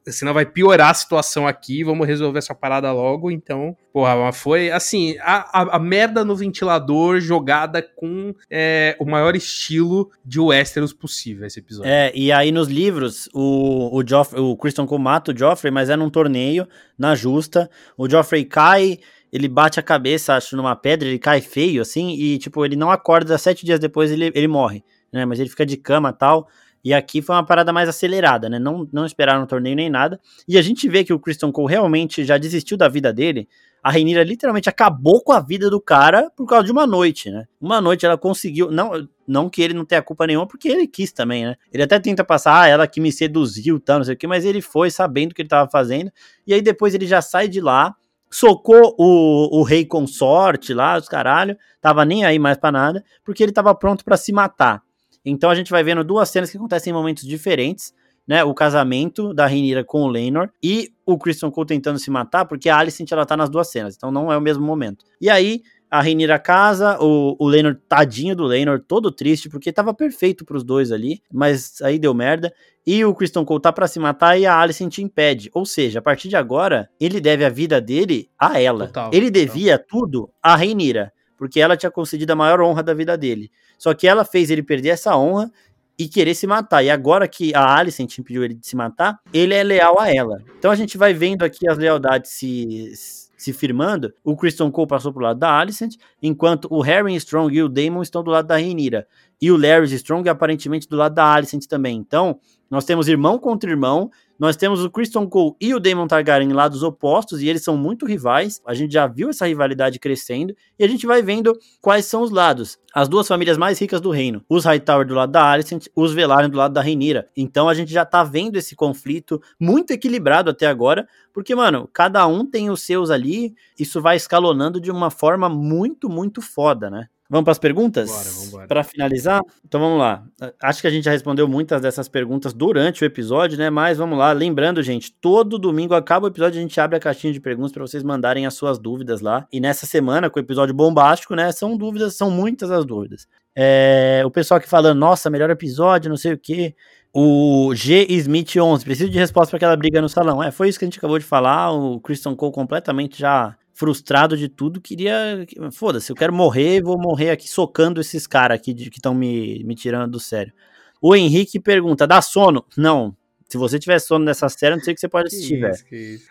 senão 0.06 0.34
vai 0.34 0.46
piorar 0.46 0.90
a 0.90 0.94
situação 0.94 1.48
aqui, 1.48 1.82
vamos 1.82 2.06
resolver 2.06 2.40
essa 2.40 2.54
parada 2.54 2.92
logo. 2.92 3.32
Então, 3.32 3.78
porra, 3.94 4.34
foi 4.34 4.70
assim: 4.70 5.16
a, 5.22 5.62
a, 5.62 5.78
a 5.78 5.80
merda 5.80 6.26
no 6.26 6.36
ventilador 6.36 7.22
jogada 7.22 7.82
com 7.82 8.36
é, 8.52 8.98
o 9.00 9.06
maior 9.06 9.34
estilo 9.34 10.12
de 10.26 10.42
Westeros 10.42 10.92
possível 10.92 11.48
esse 11.48 11.60
episódio. 11.60 11.90
É, 11.90 12.12
e 12.14 12.34
aí 12.34 12.52
nos 12.52 12.68
livros, 12.68 13.30
o, 13.34 13.98
o, 13.98 14.06
Joffrey, 14.06 14.42
o 14.42 14.58
Christian 14.58 14.86
mata 15.00 15.32
o 15.32 15.38
Joffrey, 15.38 15.72
mas 15.72 15.90
é 15.90 15.96
num 15.96 16.10
torneio, 16.10 16.68
na 17.00 17.16
justa. 17.16 17.70
O 17.98 18.10
Joffrey 18.10 18.44
cai 18.44 19.00
ele 19.36 19.48
bate 19.48 19.80
a 19.80 19.84
cabeça, 19.84 20.36
acho, 20.36 20.56
numa 20.56 20.76
pedra, 20.76 21.08
ele 21.08 21.20
cai 21.20 21.42
feio, 21.42 21.82
assim, 21.82 22.12
e, 22.12 22.38
tipo, 22.38 22.64
ele 22.64 22.76
não 22.76 22.90
acorda, 22.90 23.38
sete 23.38 23.66
dias 23.66 23.80
depois 23.80 24.12
ele, 24.12 24.32
ele 24.34 24.48
morre 24.48 24.84
né? 25.16 25.26
Mas 25.26 25.40
ele 25.40 25.50
fica 25.50 25.66
de 25.66 25.78
cama 25.78 26.12
tal. 26.12 26.48
E 26.84 26.94
aqui 26.94 27.20
foi 27.20 27.36
uma 27.36 27.46
parada 27.46 27.74
mais 27.74 27.90
acelerada, 27.90 28.48
né? 28.48 28.60
Não, 28.60 28.88
não 28.94 29.06
esperaram 29.06 29.42
o 29.42 29.48
torneio 29.48 29.76
nem 29.76 29.90
nada. 29.90 30.20
E 30.48 30.56
a 30.56 30.62
gente 30.62 30.88
vê 30.88 31.04
que 31.04 31.14
o 31.14 31.20
Christian 31.20 31.52
Cole 31.52 31.72
realmente 31.72 32.24
já 32.24 32.38
desistiu 32.38 32.78
da 32.78 32.88
vida 32.88 33.12
dele. 33.12 33.48
A 33.82 33.90
Reinira 33.90 34.24
literalmente 34.24 34.70
acabou 34.70 35.24
com 35.24 35.32
a 35.32 35.40
vida 35.40 35.70
do 35.70 35.80
cara 35.82 36.30
por 36.36 36.46
causa 36.46 36.66
de 36.66 36.72
uma 36.72 36.86
noite, 36.86 37.32
né? 37.32 37.46
Uma 37.60 37.82
noite 37.82 38.06
ela 38.06 38.18
conseguiu. 38.18 38.70
Não, 38.70 39.08
não 39.28 39.50
que 39.50 39.64
ele 39.64 39.74
não 39.74 39.86
tenha 39.86 40.02
culpa 40.02 40.28
nenhuma, 40.28 40.48
porque 40.48 40.68
ele 40.68 40.88
quis 40.88 41.12
também, 41.12 41.46
né? 41.46 41.56
Ele 41.72 41.82
até 41.82 42.00
tenta 42.00 42.24
passar, 42.24 42.62
ah, 42.62 42.68
ela 42.68 42.88
que 42.88 43.02
me 43.02 43.12
seduziu, 43.12 43.80
tal, 43.80 43.98
não 43.98 44.06
sei 44.06 44.14
o 44.14 44.18
que, 44.18 44.28
mas 44.28 44.46
ele 44.46 44.62
foi 44.62 44.92
sabendo 44.92 45.32
o 45.32 45.36
que 45.36 45.42
ele 45.42 45.50
tava 45.50 45.70
fazendo. 45.70 46.12
E 46.46 46.54
aí 46.54 46.62
depois 46.62 46.94
ele 46.94 47.08
já 47.08 47.22
sai 47.22 47.48
de 47.48 47.62
lá, 47.62 47.96
socou 48.36 48.94
o, 48.98 49.60
o 49.60 49.64
rei 49.64 49.86
consorte 49.86 50.74
lá, 50.74 50.98
os 50.98 51.08
caralho, 51.08 51.58
tava 51.80 52.04
nem 52.04 52.26
aí 52.26 52.38
mais 52.38 52.58
pra 52.58 52.70
nada, 52.70 53.02
porque 53.24 53.42
ele 53.42 53.54
tava 53.54 53.74
pronto 53.74 54.04
para 54.04 54.18
se 54.18 54.34
matar. 54.34 54.84
Então 55.24 55.50
a 55.50 55.56
gente 55.56 55.72
vai 55.72 55.82
vendo 55.86 56.04
duas 56.04 56.30
cenas 56.30 56.52
que 56.52 56.58
acontecem 56.58 56.92
em 56.92 56.94
momentos 56.94 57.24
diferentes, 57.24 57.94
né? 58.28 58.44
O 58.44 58.54
casamento 58.54 59.34
da 59.34 59.48
Rhaenyra 59.48 59.86
com 59.86 60.02
o 60.02 60.08
Lenor 60.08 60.50
e 60.62 60.92
o 61.06 61.18
Christian 61.18 61.50
Cole 61.50 61.68
tentando 61.68 61.98
se 61.98 62.12
matar, 62.12 62.44
porque 62.44 62.68
a 62.68 62.78
Alicent 62.78 63.10
ela 63.10 63.26
tá 63.26 63.38
nas 63.38 63.50
duas 63.50 63.72
cenas, 63.72 63.96
então 63.96 64.12
não 64.12 64.30
é 64.30 64.38
o 64.38 64.42
mesmo 64.42 64.66
momento. 64.66 65.06
E 65.22 65.30
aí 65.30 65.62
a 65.96 66.02
Rhaenyra 66.02 66.38
casa, 66.38 66.98
o, 67.02 67.38
o 67.40 67.48
Lenor, 67.48 67.80
tadinho 67.88 68.36
do 68.36 68.44
Lenor, 68.44 68.84
todo 68.86 69.12
triste, 69.12 69.50
porque 69.50 69.72
tava 69.72 69.94
perfeito 69.94 70.44
pros 70.44 70.64
dois 70.64 70.92
ali, 70.92 71.22
mas 71.32 71.82
aí 71.82 71.98
deu 71.98 72.14
merda. 72.14 72.54
E 72.86 73.04
o 73.06 73.16
Christian 73.16 73.46
Cole 73.46 73.62
tá 73.62 73.72
pra 73.72 73.88
se 73.88 73.98
matar 73.98 74.38
e 74.38 74.46
a 74.46 74.60
Alicent 74.60 74.98
impede. 74.98 75.50
Ou 75.54 75.66
seja, 75.66 76.00
a 76.00 76.02
partir 76.02 76.28
de 76.28 76.36
agora, 76.36 76.90
ele 77.00 77.22
deve 77.22 77.46
a 77.46 77.50
vida 77.50 77.80
dele 77.80 78.30
a 78.38 78.60
ela. 78.60 78.88
Total, 78.88 79.10
ele 79.14 79.32
devia 79.32 79.80
total. 79.80 79.88
tudo 79.88 80.30
a 80.44 80.56
Rhaenyra, 80.56 81.14
porque 81.38 81.60
ela 81.60 81.78
tinha 81.78 81.90
concedido 81.90 82.34
a 82.34 82.36
maior 82.36 82.62
honra 82.62 82.84
da 82.84 82.94
vida 82.94 83.18
dele. 83.18 83.50
Só 83.78 83.94
que 83.94 84.08
ela 84.08 84.26
fez 84.26 84.50
ele 84.50 84.62
perder 84.62 84.90
essa 84.90 85.16
honra 85.18 85.50
e 85.98 86.08
querer 86.10 86.36
se 86.36 86.46
matar. 86.46 86.84
E 86.84 86.90
agora 86.90 87.28
que 87.28 87.56
a 87.56 87.78
Alicent 87.78 88.18
impediu 88.18 88.44
ele 88.44 88.54
de 88.54 88.68
se 88.68 88.76
matar, 88.76 89.18
ele 89.34 89.54
é 89.54 89.64
leal 89.64 90.00
a 90.00 90.14
ela. 90.14 90.38
Então 90.60 90.70
a 90.70 90.76
gente 90.76 90.98
vai 90.98 91.14
vendo 91.14 91.44
aqui 91.44 91.68
as 91.70 91.78
lealdades 91.78 92.32
se, 92.32 92.92
se 93.38 93.54
firmando. 93.54 94.14
O 94.24 94.36
Christian 94.36 94.72
Cole 94.72 94.88
passou 94.88 95.12
pro 95.12 95.24
lado 95.24 95.40
da 95.40 95.58
Alicent, 95.58 95.96
enquanto 96.22 96.68
o 96.70 96.82
Harry 96.82 97.16
Strong 97.16 97.56
e 97.56 97.64
o 97.64 97.70
Damon 97.70 98.02
estão 98.02 98.24
do 98.24 98.32
lado 98.32 98.48
da 98.48 98.56
Rhaenyra. 98.56 99.08
E 99.42 99.52
o 99.52 99.58
Larry 99.58 99.94
Strong 99.94 100.30
aparentemente 100.30 100.88
do 100.88 100.96
lado 100.96 101.16
da 101.16 101.34
Alicent 101.34 101.66
também. 101.66 101.98
Então, 101.98 102.40
nós 102.70 102.86
temos 102.86 103.08
irmão 103.08 103.38
contra 103.38 103.70
irmão, 103.70 104.10
nós 104.38 104.56
temos 104.56 104.84
o 104.84 104.90
Christian 104.90 105.28
Cole 105.28 105.56
e 105.60 105.74
o 105.74 105.80
Daemon 105.80 106.08
Targaryen 106.08 106.52
lados 106.52 106.84
opostos, 106.84 107.42
e 107.42 107.48
eles 107.48 107.64
são 107.64 107.78
muito 107.78 108.06
rivais. 108.06 108.62
A 108.66 108.74
gente 108.74 108.94
já 108.94 109.08
viu 109.08 109.30
essa 109.30 109.48
rivalidade 109.48 110.00
crescendo, 110.00 110.56
e 110.78 110.84
a 110.84 110.88
gente 110.88 111.08
vai 111.08 111.22
vendo 111.22 111.58
quais 111.82 112.06
são 112.06 112.22
os 112.22 112.32
lados. 112.32 112.78
As 112.94 113.08
duas 113.08 113.28
famílias 113.28 113.58
mais 113.58 113.80
ricas 113.80 114.02
do 114.02 114.10
reino. 114.10 114.44
Os 114.50 114.66
Hightower 114.66 115.06
do 115.06 115.14
lado 115.14 115.32
da 115.32 115.50
Alicent, 115.50 115.88
os 115.96 116.14
Velaryon 116.14 116.50
do 116.50 116.58
lado 116.58 116.74
da 116.74 116.82
Rhaenyra. 116.82 117.28
Então 117.36 117.68
a 117.70 117.74
gente 117.74 117.92
já 117.92 118.06
tá 118.06 118.24
vendo 118.24 118.58
esse 118.58 118.76
conflito 118.76 119.42
muito 119.60 119.92
equilibrado 119.92 120.50
até 120.50 120.68
agora, 120.68 121.08
porque, 121.34 121.56
mano, 121.56 121.90
cada 121.92 122.26
um 122.28 122.46
tem 122.46 122.70
os 122.70 122.82
seus 122.82 123.10
ali, 123.10 123.54
isso 123.78 124.02
vai 124.02 124.16
escalonando 124.16 124.80
de 124.80 124.92
uma 124.92 125.10
forma 125.10 125.50
muito, 125.50 126.10
muito 126.10 126.42
foda, 126.42 126.90
né? 126.90 127.08
Vamos 127.30 127.44
para 127.44 127.52
as 127.54 127.60
perguntas? 127.60 128.52
Para 128.68 128.84
finalizar? 128.84 129.42
Então 129.66 129.82
vamos 129.82 129.98
lá. 129.98 130.24
Acho 130.62 130.82
que 130.82 130.88
a 130.88 130.92
gente 130.92 131.06
já 131.06 131.12
respondeu 131.12 131.48
muitas 131.48 131.82
dessas 131.82 132.08
perguntas 132.08 132.54
durante 132.54 133.04
o 133.04 133.06
episódio, 133.06 133.58
né? 133.58 133.70
Mas 133.72 133.98
vamos 133.98 134.18
lá. 134.18 134.32
Lembrando, 134.32 134.84
gente, 134.84 135.12
todo 135.12 135.58
domingo 135.58 135.96
acaba 135.96 136.28
o 136.28 136.30
episódio, 136.30 136.60
a 136.60 136.62
gente 136.62 136.80
abre 136.80 136.98
a 136.98 137.00
caixinha 137.00 137.34
de 137.34 137.40
perguntas 137.40 137.72
para 137.72 137.82
vocês 137.82 138.04
mandarem 138.04 138.46
as 138.46 138.54
suas 138.54 138.78
dúvidas 138.78 139.22
lá. 139.22 139.48
E 139.52 139.60
nessa 139.60 139.88
semana, 139.88 140.30
com 140.30 140.40
o 140.40 140.44
episódio 140.44 140.76
bombástico, 140.76 141.36
né? 141.36 141.52
São 141.52 141.76
dúvidas, 141.76 142.16
são 142.16 142.30
muitas 142.30 142.70
as 142.70 142.86
dúvidas. 142.86 143.28
É, 143.56 144.22
o 144.24 144.30
pessoal 144.30 144.60
aqui 144.60 144.70
falando, 144.70 145.00
nossa, 145.00 145.30
melhor 145.30 145.50
episódio, 145.50 146.10
não 146.10 146.18
sei 146.18 146.34
o 146.34 146.38
quê. 146.38 146.76
O 147.12 147.74
G. 147.74 148.06
Smith 148.10 148.56
11, 148.58 148.84
preciso 148.84 149.10
de 149.10 149.18
resposta 149.18 149.50
para 149.50 149.58
aquela 149.58 149.76
briga 149.76 150.00
no 150.02 150.10
salão. 150.10 150.44
É, 150.44 150.52
foi 150.52 150.70
isso 150.70 150.78
que 150.78 150.86
a 150.86 150.88
gente 150.88 151.00
acabou 151.00 151.18
de 151.18 151.26
falar. 151.26 151.72
O 151.72 152.00
Christian 152.02 152.36
Cole 152.36 152.52
completamente 152.52 153.18
já 153.18 153.56
frustrado 153.76 154.38
de 154.38 154.48
tudo, 154.48 154.82
queria. 154.82 155.46
Foda-se, 155.72 156.12
eu 156.12 156.16
quero 156.16 156.34
morrer, 156.34 156.82
vou 156.82 156.98
morrer 156.98 157.30
aqui 157.30 157.48
socando 157.48 158.02
esses 158.02 158.26
caras 158.26 158.56
aqui 158.56 158.74
de, 158.74 158.90
que 158.90 158.98
estão 158.98 159.14
me, 159.14 159.64
me 159.66 159.76
tirando 159.76 160.12
do 160.12 160.20
sério. 160.20 160.54
O 161.02 161.16
Henrique 161.16 161.60
pergunta: 161.60 162.08
dá 162.08 162.22
sono? 162.22 162.66
Não. 162.76 163.16
Se 163.48 163.60
você 163.60 163.78
tiver 163.78 164.00
sono 164.00 164.26
nessa 164.26 164.50
série, 164.50 164.76
não 164.76 164.84
sei 164.84 164.94
o 164.94 164.96
que 164.96 165.02
você 165.02 165.08
pode 165.08 165.28
assistir, 165.28 165.60
velho. 165.60 165.76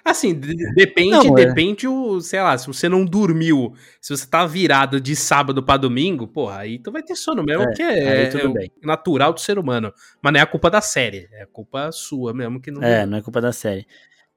Assim, 0.05 0.35
depende, 0.75 1.11
não, 1.11 1.39
é. 1.39 1.47
depende 1.47 1.87
o, 1.87 2.21
sei 2.21 2.43
lá, 2.43 2.59
se 2.59 2.67
você 2.67 2.89
não 2.89 3.05
dormiu, 3.05 3.73
se 4.01 4.17
você 4.17 4.27
tá 4.27 4.45
virado 4.45 5.01
de 5.01 5.15
sábado 5.15 5.63
para 5.63 5.77
domingo, 5.77 6.27
porra, 6.27 6.59
aí 6.59 6.81
tu 6.81 6.91
vai 6.91 7.05
ter 7.05 7.15
sono 7.15 7.45
mesmo, 7.45 7.63
é, 7.63 7.73
que 7.73 7.83
é, 7.83 8.25
é 8.25 8.69
natural 8.83 9.33
do 9.33 9.41
ser 9.41 9.61
humano. 9.61 9.93
Mas 10.21 10.33
não 10.33 10.41
é 10.41 10.43
a 10.43 10.47
culpa 10.47 10.69
da 10.69 10.81
série, 10.81 11.29
é 11.33 11.45
a 11.45 11.47
culpa 11.47 11.93
sua 11.93 12.35
mesmo 12.35 12.61
que 12.61 12.73
não. 12.73 12.83
É, 12.83 13.07
não 13.07 13.17
é 13.17 13.23
culpa 13.23 13.41
da 13.41 13.53
série. 13.53 13.87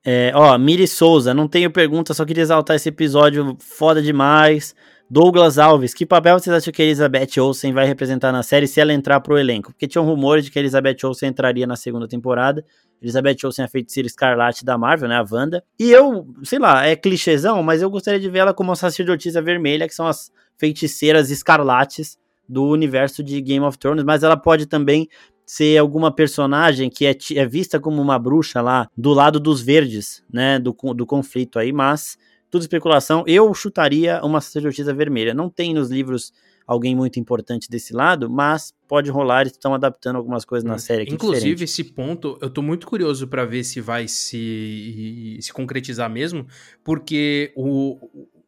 É, 0.05 0.31
ó, 0.33 0.57
Miri 0.57 0.87
Souza, 0.87 1.33
não 1.33 1.47
tenho 1.47 1.69
pergunta, 1.69 2.13
só 2.13 2.23
queria 2.23 2.41
exaltar 2.41 2.75
esse 2.75 2.89
episódio 2.89 3.57
foda 3.59 4.01
demais. 4.01 4.75
Douglas 5.09 5.57
Alves, 5.57 5.93
que 5.93 6.05
papel 6.05 6.37
vocês 6.37 6.53
acham 6.53 6.71
que 6.71 6.81
a 6.81 6.85
Elizabeth 6.85 7.39
Olsen 7.39 7.71
vai 7.71 7.85
representar 7.85 8.31
na 8.33 8.43
série 8.43 8.67
se 8.67 8.81
ela 8.81 8.91
entrar 8.91 9.21
pro 9.21 9.37
elenco? 9.37 9.71
Porque 9.71 9.87
tinham 9.87 10.05
rumores 10.05 10.43
de 10.43 10.51
que 10.51 10.59
a 10.59 10.61
Elizabeth 10.61 10.97
Olsen 11.05 11.29
entraria 11.29 11.65
na 11.65 11.77
segunda 11.77 12.09
temporada. 12.09 12.63
Elizabeth 13.01 13.37
Olsen 13.45 13.63
é 13.63 13.65
a 13.65 13.69
feiticeira 13.69 14.05
escarlate 14.05 14.65
da 14.65 14.77
Marvel, 14.77 15.07
né, 15.07 15.15
a 15.15 15.25
Wanda. 15.29 15.63
E 15.79 15.91
eu, 15.91 16.27
sei 16.43 16.59
lá, 16.59 16.85
é 16.85 16.95
clichêzão, 16.95 17.63
mas 17.63 17.81
eu 17.81 17.89
gostaria 17.89 18.19
de 18.19 18.29
ver 18.29 18.39
ela 18.39 18.53
como 18.53 18.73
a 18.73 18.75
sacerdotisa 18.75 19.41
vermelha, 19.41 19.87
que 19.87 19.95
são 19.95 20.07
as 20.07 20.29
feiticeiras 20.57 21.31
escarlates 21.31 22.17
do 22.47 22.65
universo 22.65 23.23
de 23.23 23.39
Game 23.39 23.65
of 23.65 23.77
Thrones, 23.77 24.03
mas 24.03 24.23
ela 24.23 24.35
pode 24.35 24.65
também 24.65 25.07
ser 25.47 25.77
alguma 25.77 26.11
personagem 26.11 26.89
que 26.89 27.05
é, 27.05 27.15
é, 27.35 27.45
vista 27.45 27.79
como 27.79 28.01
uma 28.01 28.19
bruxa 28.19 28.61
lá 28.61 28.89
do 28.97 29.13
lado 29.13 29.39
dos 29.39 29.61
verdes, 29.61 30.21
né, 30.31 30.59
do, 30.59 30.75
do 30.93 31.05
conflito 31.05 31.57
aí, 31.57 31.71
mas 31.71 32.17
tudo 32.51 32.63
especulação. 32.63 33.23
Eu 33.25 33.53
chutaria 33.53 34.19
uma 34.23 34.41
sacerdotisa 34.41 34.93
vermelha. 34.93 35.33
Não 35.33 35.49
tem 35.49 35.73
nos 35.73 35.89
livros 35.89 36.33
alguém 36.67 36.93
muito 36.93 37.17
importante 37.17 37.69
desse 37.69 37.93
lado, 37.93 38.29
mas 38.29 38.73
pode 38.89 39.09
rolar, 39.09 39.41
eles 39.41 39.53
estão 39.53 39.73
adaptando 39.73 40.17
algumas 40.17 40.43
coisas 40.43 40.67
na 40.67 40.75
hum. 40.75 40.79
série 40.79 41.03
aqui 41.03 41.13
Inclusive, 41.13 41.55
diferente. 41.55 41.63
esse 41.63 41.83
ponto, 41.85 42.37
eu 42.41 42.49
tô 42.49 42.61
muito 42.61 42.85
curioso 42.85 43.25
para 43.25 43.45
ver 43.45 43.63
se 43.63 43.79
vai 43.79 44.05
se, 44.05 45.37
se 45.39 45.53
concretizar 45.53 46.09
mesmo, 46.09 46.45
porque 46.83 47.53
o, 47.55 47.97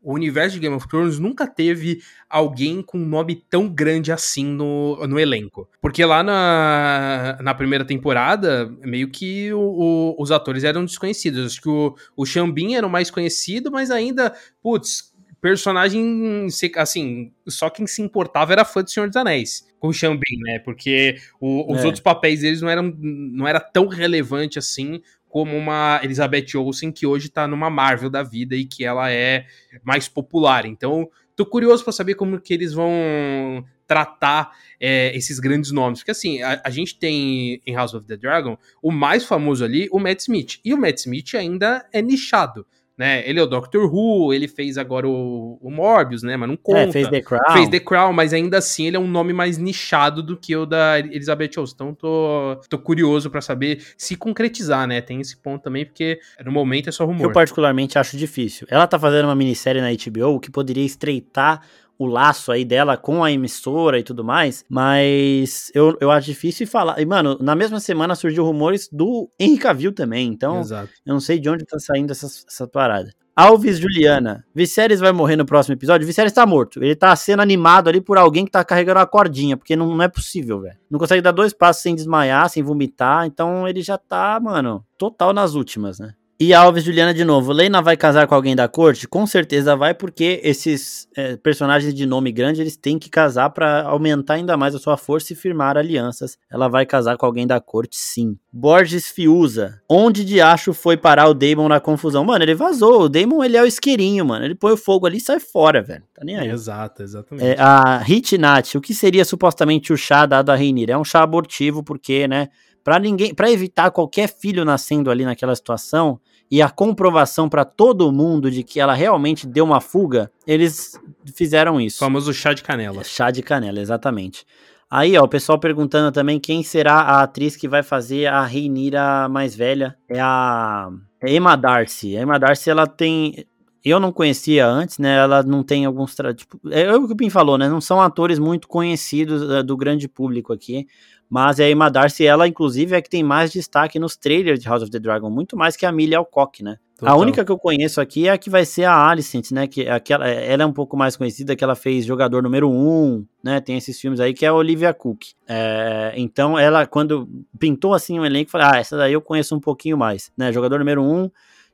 o 0.01 0.13
universo 0.13 0.55
de 0.55 0.61
Game 0.61 0.75
of 0.75 0.87
Thrones 0.87 1.19
nunca 1.19 1.45
teve 1.45 2.01
alguém 2.29 2.81
com 2.81 2.97
um 2.97 3.05
nome 3.05 3.35
tão 3.49 3.67
grande 3.67 4.11
assim 4.11 4.45
no, 4.45 5.05
no 5.07 5.19
elenco. 5.19 5.69
Porque 5.81 6.03
lá 6.05 6.23
na, 6.23 7.37
na 7.41 7.53
primeira 7.53 7.83
temporada, 7.83 8.71
meio 8.81 9.09
que 9.09 9.51
o, 9.51 9.59
o, 9.59 10.15
os 10.17 10.31
atores 10.31 10.63
eram 10.63 10.85
desconhecidos. 10.85 11.45
Acho 11.45 11.61
que 11.61 11.69
o, 11.69 11.95
o 12.15 12.25
Xambin 12.25 12.75
era 12.75 12.87
o 12.87 12.89
mais 12.89 13.11
conhecido, 13.11 13.71
mas 13.71 13.91
ainda, 13.91 14.33
putz, 14.63 15.13
personagem, 15.41 16.47
assim, 16.75 17.31
só 17.47 17.69
quem 17.69 17.87
se 17.87 18.01
importava 18.01 18.51
era 18.51 18.65
fã 18.65 18.83
do 18.83 18.89
Senhor 18.89 19.07
dos 19.07 19.15
Anéis, 19.15 19.67
com 19.79 19.87
o 19.87 19.91
Bean, 19.93 20.39
né? 20.43 20.59
Porque 20.59 21.15
o, 21.39 21.71
os 21.73 21.79
é. 21.79 21.85
outros 21.85 22.01
papéis 22.01 22.41
deles 22.41 22.61
não 22.61 22.69
eram 22.69 22.93
não 22.97 23.47
era 23.47 23.59
tão 23.59 23.87
relevante 23.87 24.59
assim 24.59 25.01
como 25.29 25.55
uma 25.55 26.01
Elizabeth 26.03 26.57
Olsen 26.57 26.91
que 26.91 27.05
hoje 27.05 27.29
tá 27.29 27.47
numa 27.47 27.69
Marvel 27.69 28.09
da 28.09 28.23
vida 28.23 28.55
e 28.55 28.65
que 28.65 28.83
ela 28.83 29.09
é 29.11 29.45
mais 29.83 30.07
popular. 30.07 30.65
Então, 30.65 31.07
tô 31.35 31.45
curioso 31.45 31.83
para 31.83 31.93
saber 31.93 32.15
como 32.15 32.41
que 32.41 32.53
eles 32.53 32.73
vão 32.73 33.63
tratar 33.87 34.51
é, 34.79 35.15
esses 35.15 35.39
grandes 35.39 35.71
nomes. 35.71 35.99
Porque 35.99 36.11
assim, 36.11 36.41
a, 36.41 36.61
a, 36.63 36.69
gente 36.69 36.97
tem 36.97 37.61
em 37.65 37.73
House 37.73 37.93
of 37.93 38.05
the 38.05 38.17
Dragon 38.17 38.57
o 38.81 38.91
mais 38.91 39.23
famoso 39.23 39.63
ali, 39.63 39.87
o 39.91 39.99
Matt 39.99 40.19
Smith. 40.19 40.59
E 40.65 40.73
o 40.73 40.77
Matt 40.77 40.97
Smith 40.97 41.35
ainda 41.35 41.87
é 41.93 42.01
nichado 42.01 42.65
né? 42.99 43.23
Ele 43.25 43.39
é 43.39 43.41
o 43.43 43.45
Doctor 43.45 43.89
Who, 43.89 44.33
ele 44.33 44.45
fez 44.45 44.77
agora 44.77 45.07
o, 45.07 45.57
o 45.61 45.71
Morbius, 45.71 46.21
né? 46.21 46.35
Mas 46.35 46.49
não 46.49 46.57
conta. 46.57 46.79
É, 46.81 46.91
fez 46.91 47.07
The 47.07 47.21
Crown. 47.21 47.53
Fez 47.53 47.69
The 47.69 47.79
Crown, 47.79 48.11
mas 48.11 48.33
ainda 48.33 48.57
assim 48.57 48.87
ele 48.87 48.97
é 48.97 48.99
um 48.99 49.07
nome 49.07 49.31
mais 49.31 49.57
nichado 49.57 50.21
do 50.21 50.35
que 50.35 50.53
o 50.53 50.65
da 50.65 50.99
Elizabeth 50.99 51.51
Olsen. 51.57 51.75
Então 51.75 51.93
tô, 51.95 52.59
tô 52.67 52.77
curioso 52.77 53.29
para 53.29 53.39
saber 53.39 53.81
se 53.97 54.17
concretizar, 54.17 54.85
né? 54.85 54.99
Tem 54.99 55.21
esse 55.21 55.37
ponto 55.37 55.63
também, 55.63 55.85
porque 55.85 56.19
no 56.43 56.51
momento 56.51 56.89
é 56.89 56.91
só 56.91 57.05
rumor. 57.05 57.23
Eu 57.23 57.31
particularmente 57.31 57.97
acho 57.97 58.17
difícil. 58.17 58.67
Ela 58.69 58.85
tá 58.85 58.99
fazendo 58.99 59.25
uma 59.25 59.35
minissérie 59.35 59.81
na 59.81 59.87
HBO 59.91 60.37
que 60.37 60.51
poderia 60.51 60.83
estreitar 60.83 61.61
o 61.99 62.07
laço 62.07 62.49
aí 62.51 62.63
dela 62.63 62.95
com 62.95 63.21
a 63.21 63.31
emissora 63.31 63.99
e 63.99 64.03
tudo 64.03 64.23
mais, 64.23 64.63
mas 64.69 65.69
eu, 65.75 65.97
eu 65.99 66.09
acho 66.09 66.27
difícil 66.27 66.65
falar. 66.65 66.99
E, 66.99 67.05
mano, 67.05 67.37
na 67.41 67.53
mesma 67.53 67.81
semana 67.81 68.15
surgiu 68.15 68.45
rumores 68.45 68.89
do 68.89 69.29
Henry 69.37 69.57
Cavill 69.57 69.91
também, 69.91 70.29
então 70.29 70.61
Exato. 70.61 70.89
eu 71.05 71.13
não 71.13 71.19
sei 71.19 71.37
de 71.37 71.49
onde 71.49 71.65
tá 71.65 71.77
saindo 71.77 72.11
essa, 72.11 72.25
essa 72.25 72.65
parada. 72.65 73.13
Alves 73.35 73.79
Juliana, 73.79 74.45
Viserys 74.53 74.99
vai 74.99 75.13
morrer 75.13 75.37
no 75.37 75.45
próximo 75.45 75.73
episódio? 75.73 76.05
Viserys 76.05 76.33
tá 76.33 76.45
morto. 76.45 76.83
Ele 76.83 76.93
tá 76.93 77.15
sendo 77.15 77.41
animado 77.41 77.87
ali 77.87 78.01
por 78.01 78.17
alguém 78.17 78.43
que 78.43 78.51
tá 78.51 78.65
carregando 78.65 78.99
a 78.99 79.05
cordinha, 79.05 79.55
porque 79.55 79.77
não, 79.77 79.95
não 79.95 80.03
é 80.03 80.09
possível, 80.09 80.59
velho. 80.59 80.75
Não 80.91 80.99
consegue 80.99 81.21
dar 81.21 81.31
dois 81.31 81.53
passos 81.53 81.81
sem 81.81 81.95
desmaiar, 81.95 82.49
sem 82.49 82.61
vomitar, 82.61 83.25
então 83.25 83.65
ele 83.65 83.81
já 83.81 83.97
tá, 83.97 84.37
mano, 84.41 84.85
total 84.97 85.31
nas 85.31 85.53
últimas, 85.53 85.99
né? 85.99 86.15
E 86.41 86.53
Alves 86.53 86.85
Juliana 86.85 87.13
de 87.13 87.25
novo. 87.25 87.51
Leina 87.51 87.81
vai 87.81 87.97
casar 87.97 88.25
com 88.25 88.33
alguém 88.33 88.55
da 88.55 88.65
corte? 88.65 89.05
Com 89.05 89.27
certeza 89.27 89.75
vai, 89.75 89.93
porque 89.93 90.39
esses 90.41 91.05
é, 91.13 91.35
personagens 91.35 91.93
de 91.93 92.05
nome 92.05 92.31
grande 92.31 92.61
eles 92.61 92.77
têm 92.77 92.97
que 92.97 93.09
casar 93.09 93.49
para 93.49 93.81
aumentar 93.81 94.35
ainda 94.35 94.55
mais 94.55 94.73
a 94.73 94.79
sua 94.79 94.95
força 94.95 95.33
e 95.33 95.35
firmar 95.35 95.75
alianças. 95.75 96.37
Ela 96.49 96.69
vai 96.69 96.85
casar 96.85 97.17
com 97.17 97.25
alguém 97.25 97.45
da 97.45 97.59
corte, 97.59 97.97
sim. 97.97 98.37
Borges 98.53 99.09
Fiuza. 99.09 99.81
Onde 99.89 100.23
de 100.23 100.39
acho 100.39 100.71
foi 100.71 100.95
parar 100.95 101.27
o 101.27 101.33
Damon 101.33 101.67
na 101.67 101.81
confusão? 101.81 102.23
Mano, 102.23 102.45
ele 102.45 102.55
vazou. 102.55 103.01
O 103.01 103.09
Damon 103.09 103.43
ele 103.43 103.57
é 103.57 103.61
o 103.61 103.65
isqueirinho, 103.65 104.23
mano. 104.23 104.45
Ele 104.45 104.55
põe 104.55 104.71
o 104.71 104.77
fogo 104.77 105.05
ali 105.05 105.17
e 105.17 105.21
sai 105.21 105.41
fora, 105.41 105.81
velho. 105.81 106.03
Tá 106.13 106.23
nem 106.23 106.37
aí. 106.37 106.47
É, 106.47 106.53
exato, 106.53 107.03
exatamente. 107.03 107.45
É, 107.45 107.59
a 107.59 107.97
Hit 107.97 108.37
Nat, 108.37 108.75
o 108.75 108.81
que 108.81 108.93
seria 108.93 109.25
supostamente 109.25 109.91
o 109.91 109.97
chá 109.97 110.25
dado 110.25 110.51
a 110.51 110.55
Reinir? 110.55 110.89
É 110.89 110.97
um 110.97 111.03
chá 111.03 111.21
abortivo, 111.21 111.83
porque, 111.83 112.29
né? 112.29 112.47
Para 112.81 112.97
ninguém, 112.97 113.35
para 113.35 113.51
evitar 113.51 113.91
qualquer 113.91 114.29
filho 114.29 114.63
nascendo 114.63 115.11
ali 115.11 115.25
naquela 115.25 115.53
situação, 115.53 116.17
e 116.51 116.61
a 116.61 116.69
comprovação 116.69 117.47
para 117.47 117.63
todo 117.63 118.11
mundo 118.11 118.49
de 118.49 118.63
que 118.63 118.79
ela 118.79 118.93
realmente 118.93 119.45
deu 119.45 119.65
uma 119.65 119.79
fuga, 119.79 120.31
eles 120.47 120.99
fizeram 121.35 121.79
isso. 121.79 121.97
O 121.97 121.99
famoso 121.99 122.33
chá 122.33 122.53
de 122.53 122.63
canela. 122.63 123.03
Chá 123.03 123.29
de 123.29 123.43
canela, 123.43 123.79
exatamente. 123.79 124.45
Aí, 124.89 125.15
ó, 125.15 125.23
o 125.23 125.27
pessoal 125.27 125.59
perguntando 125.59 126.11
também 126.11 126.39
quem 126.39 126.63
será 126.63 126.95
a 126.95 127.21
atriz 127.21 127.55
que 127.55 127.67
vai 127.67 127.83
fazer 127.83 128.25
a 128.25 128.43
Reinira 128.43 129.29
mais 129.29 129.55
velha. 129.55 129.95
É 130.09 130.19
a 130.19 130.89
é 131.21 131.33
Emma 131.33 131.55
Darcy. 131.55 132.17
A 132.17 132.21
Emma 132.21 132.39
Darcy, 132.39 132.69
ela 132.69 132.87
tem... 132.87 133.45
Eu 133.85 133.99
não 133.99 134.11
conhecia 134.11 134.67
antes, 134.67 134.97
né? 134.97 135.17
Ela 135.17 135.43
não 135.43 135.63
tem 135.63 135.85
alguns... 135.85 136.15
Tipo, 136.35 136.59
é 136.69 136.93
o 136.95 137.05
que 137.05 137.13
o 137.13 137.15
Pim 137.15 137.29
falou, 137.29 137.57
né? 137.57 137.69
Não 137.69 137.79
são 137.79 138.01
atores 138.01 138.39
muito 138.39 138.67
conhecidos 138.67 139.41
uh, 139.43 139.63
do 139.63 139.77
grande 139.77 140.07
público 140.07 140.51
aqui. 140.51 140.87
Mas 141.29 141.59
a 141.59 141.69
Emma 141.69 141.89
Darcy, 141.91 142.25
ela 142.25 142.47
inclusive 142.47 142.95
é 142.95 143.01
que 143.01 143.09
tem 143.09 143.23
mais 143.23 143.51
destaque 143.51 143.99
nos 143.99 144.17
trailers 144.17 144.59
de 144.59 144.67
House 144.67 144.81
of 144.81 144.91
the 144.91 144.99
Dragon, 144.99 145.29
muito 145.29 145.55
mais 145.55 145.75
que 145.77 145.85
a 145.85 145.89
Amelia 145.89 146.17
Alcock, 146.17 146.63
né? 146.63 146.77
Total. 146.97 147.15
A 147.15 147.17
única 147.17 147.45
que 147.45 147.51
eu 147.51 147.57
conheço 147.57 148.01
aqui 148.01 148.27
é 148.27 148.31
a 148.31 148.37
que 148.37 148.49
vai 148.49 148.65
ser 148.65 148.83
a 148.83 148.93
Alicent, 148.93 149.51
né? 149.51 149.67
Que 149.67 149.83
é 149.83 149.91
aquela, 149.91 150.27
ela 150.27 150.63
é 150.63 150.65
um 150.65 150.73
pouco 150.73 150.97
mais 150.97 151.15
conhecida, 151.15 151.55
que 151.55 151.63
ela 151.63 151.75
fez 151.75 152.03
jogador 152.03 152.43
número 152.43 152.69
1, 152.69 152.73
um, 152.73 153.25
né? 153.41 153.61
Tem 153.61 153.77
esses 153.77 153.97
filmes 154.01 154.19
aí, 154.19 154.33
que 154.33 154.43
é 154.43 154.49
a 154.49 154.53
Olivia 154.53 154.93
Cook. 154.93 155.27
É, 155.47 156.13
então, 156.17 156.59
ela, 156.59 156.85
quando 156.85 157.29
pintou 157.57 157.93
assim 157.93 158.19
um 158.19 158.25
elenco, 158.25 158.51
falei, 158.51 158.67
ah, 158.69 158.77
essa 158.79 158.97
daí 158.97 159.13
eu 159.13 159.21
conheço 159.21 159.55
um 159.55 159.61
pouquinho 159.61 159.97
mais, 159.97 160.29
né? 160.35 160.51
Jogador 160.51 160.77
número 160.79 161.01
1 161.01 161.05
um, 161.05 161.31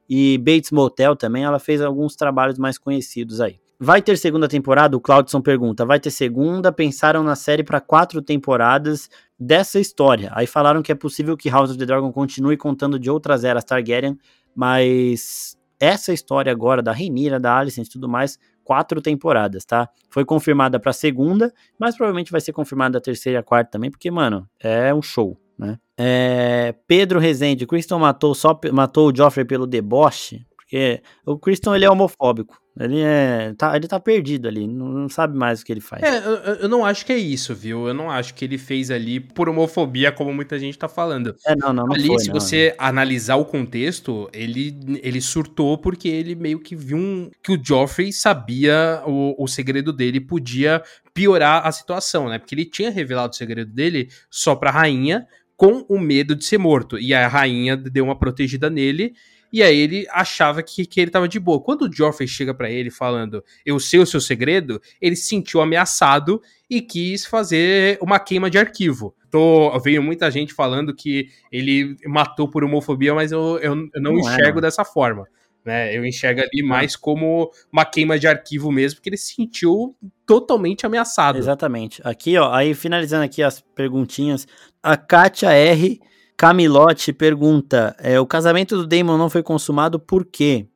e 0.08 0.38
Bates 0.38 0.70
Motel 0.70 1.16
também, 1.16 1.44
ela 1.44 1.58
fez 1.58 1.82
alguns 1.82 2.16
trabalhos 2.16 2.60
mais 2.60 2.78
conhecidos 2.78 3.42
aí. 3.42 3.60
Vai 3.80 4.02
ter 4.02 4.18
segunda 4.18 4.48
temporada? 4.48 4.96
O 4.96 5.02
Claudson 5.02 5.42
pergunta. 5.42 5.86
Vai 5.86 6.00
ter 6.00 6.12
segunda? 6.12 6.72
Pensaram 6.72 7.24
na 7.24 7.36
série 7.36 7.64
para 7.64 7.82
quatro 7.82 8.22
temporadas 8.22 9.10
dessa 9.38 9.80
história. 9.80 10.32
Aí 10.34 10.48
falaram 10.48 10.82
que 10.82 10.92
é 10.92 10.96
possível 10.96 11.36
que 11.36 11.50
House 11.50 11.72
of 11.72 11.80
the 11.80 11.86
Dragon 11.86 12.12
continue 12.12 12.56
contando 12.56 12.98
de 12.98 13.10
outras 13.10 13.44
eras 13.44 13.66
Targaryen, 13.66 14.18
mas 14.56 15.58
essa 15.80 16.14
história 16.14 16.52
agora 16.52 16.82
da 16.82 16.94
Rhaenyra, 16.94 17.40
da 17.40 17.58
Alicent 17.58 17.88
e 17.88 17.90
tudo 17.92 18.08
mais, 18.08 18.40
quatro 18.64 19.02
temporadas, 19.02 19.66
tá? 19.66 19.90
Foi 20.10 20.24
confirmada 20.24 20.80
para 20.80 20.94
segunda, 20.94 21.54
mas 21.78 21.96
provavelmente 21.96 22.32
vai 22.32 22.42
ser 22.42 22.54
confirmada 22.54 22.98
a 22.98 23.02
terceira 23.02 23.38
e 23.38 23.40
a 23.40 23.44
quarta 23.44 23.72
também, 23.72 23.92
porque, 23.92 24.10
mano, 24.10 24.50
é 24.60 24.94
um 24.94 25.02
show, 25.02 25.38
né? 25.58 25.78
É, 25.98 26.74
Pedro 26.88 27.20
Rezende, 27.20 27.68
Kristen 27.68 28.00
matou 28.00 28.34
só 28.34 28.60
matou 28.74 29.12
o 29.12 29.16
Joffrey 29.16 29.46
pelo 29.46 29.68
deboche, 29.68 30.46
porque 30.66 31.02
o 31.26 31.38
Kristen 31.38 31.76
ele 31.76 31.86
é 31.86 31.90
homofóbico. 31.90 32.60
Ele 32.78 33.00
é. 33.00 33.54
Tá, 33.58 33.74
ele 33.74 33.88
tá 33.88 33.98
perdido 34.02 34.50
ali, 34.50 34.68
não, 34.68 34.88
não 34.90 35.08
sabe 35.08 35.38
mais 35.38 35.62
o 35.62 35.66
que 35.66 35.72
ele 35.72 35.80
faz. 35.80 36.04
É, 36.04 36.18
eu, 36.18 36.56
eu, 36.56 36.70
não 36.70 36.84
acho 36.84 37.06
que 37.06 37.14
é 37.14 37.18
isso, 37.18 37.56
viu? 37.56 37.88
Eu 37.88 37.94
não 37.94 38.12
acho 38.12 38.34
que 38.34 38.44
ele 38.44 38.58
fez 38.58 38.92
ali 38.92 39.18
por 39.18 39.48
homofobia, 39.48 40.12
como 40.12 40.34
muita 40.34 40.60
gente 40.60 40.78
tá 40.78 40.90
falando. 40.90 41.34
É, 41.46 41.56
não, 41.56 41.72
não. 41.72 41.86
não 41.86 41.94
ali, 41.94 42.08
foi, 42.08 42.20
se 42.20 42.28
não, 42.28 42.34
você 42.34 42.76
não. 42.78 42.86
analisar 42.86 43.38
o 43.38 43.46
contexto, 43.46 44.30
ele, 44.34 44.78
ele 45.02 45.22
surtou 45.22 45.78
porque 45.78 46.10
ele 46.10 46.36
meio 46.36 46.60
que 46.60 46.76
viu 46.76 46.98
um, 46.98 47.32
que 47.42 47.54
o 47.54 47.64
Joffrey 47.64 48.12
sabia 48.12 49.02
o, 49.06 49.42
o 49.42 49.48
segredo 49.48 49.94
dele 49.94 50.20
podia 50.20 50.84
piorar 51.14 51.66
a 51.66 51.72
situação, 51.72 52.28
né? 52.28 52.40
Porque 52.40 52.54
ele 52.54 52.66
tinha 52.66 52.92
revelado 52.92 53.32
o 53.32 53.38
segredo 53.38 53.72
dele 53.72 54.10
só 54.30 54.54
pra 54.54 54.70
rainha, 54.70 55.26
com 55.56 55.86
o 55.88 55.98
medo 55.98 56.36
de 56.36 56.44
ser 56.44 56.58
morto. 56.58 57.00
E 57.00 57.14
a 57.14 57.26
rainha 57.28 57.78
deu 57.78 58.04
uma 58.04 58.20
protegida 58.20 58.70
nele 58.70 59.14
e 59.56 59.64
aí 59.64 59.80
ele 59.80 60.06
achava 60.12 60.62
que, 60.62 60.86
que 60.86 61.00
ele 61.00 61.10
tava 61.10 61.30
de 61.30 61.40
boa. 61.40 61.62
Quando 61.62 61.84
o 61.84 61.90
Joffrey 61.94 62.28
chega 62.28 62.54
para 62.54 62.70
ele 62.70 62.92
falando, 62.92 63.42
eu 63.66 63.80
sei 63.80 64.02
o 64.02 64.06
seu 64.06 64.20
segredo, 64.20 64.82
ele 65.00 65.16
se 65.16 65.30
sentiu 65.30 65.62
ameaçado 65.62 66.42
e 66.70 66.82
quis 66.82 67.26
fazer 67.26 67.98
uma 68.02 68.20
queima 68.20 68.50
de 68.50 68.58
arquivo. 68.58 69.16
Tô, 69.32 69.80
veio 69.80 70.04
muita 70.04 70.30
gente 70.30 70.54
falando 70.54 70.94
que 70.94 71.30
ele 71.50 71.96
matou 72.06 72.50
por 72.50 72.66
homofobia, 72.66 73.16
mas 73.16 73.32
eu, 73.32 73.58
eu, 73.62 73.72
eu 73.72 73.76
não, 73.76 74.12
não, 74.12 74.20
enxergo 74.20 74.60
é, 74.60 74.64
dessa 74.64 74.84
forma. 74.84 75.26
Né? 75.64 75.96
Eu 75.96 76.06
enxergo 76.06 76.42
ali 76.42 76.62
mais 76.62 76.98
como 76.98 77.50
uma 77.72 77.86
queima 77.86 78.20
de 78.20 78.28
arquivo 78.28 78.74
mesmo, 78.74 78.98
porque 78.98 79.08
ele 79.08 79.16
se 79.16 79.36
sentiu 79.36 79.96
totalmente 80.26 80.86
ameaçado. 80.86 81.38
Exatamente. 81.38 82.02
Aqui, 82.04 82.38
ó, 82.38 82.52
aí 82.54 82.74
finalizando 82.74 83.24
aqui 83.24 83.42
as 83.42 83.62
perguntinhas, 83.74 84.46
a 84.84 84.98
Kátia 84.98 85.54
R 85.54 86.02
Camilote 86.38 87.14
pergunta: 87.14 87.96
é, 88.00 88.20
o 88.20 88.26
casamento 88.26 88.76
do 88.78 88.88
Damon 88.88 89.18
não 89.18 89.30
foi 89.30 89.42
consumado 89.42 90.00
por 90.00 90.26
quê? 90.26 90.68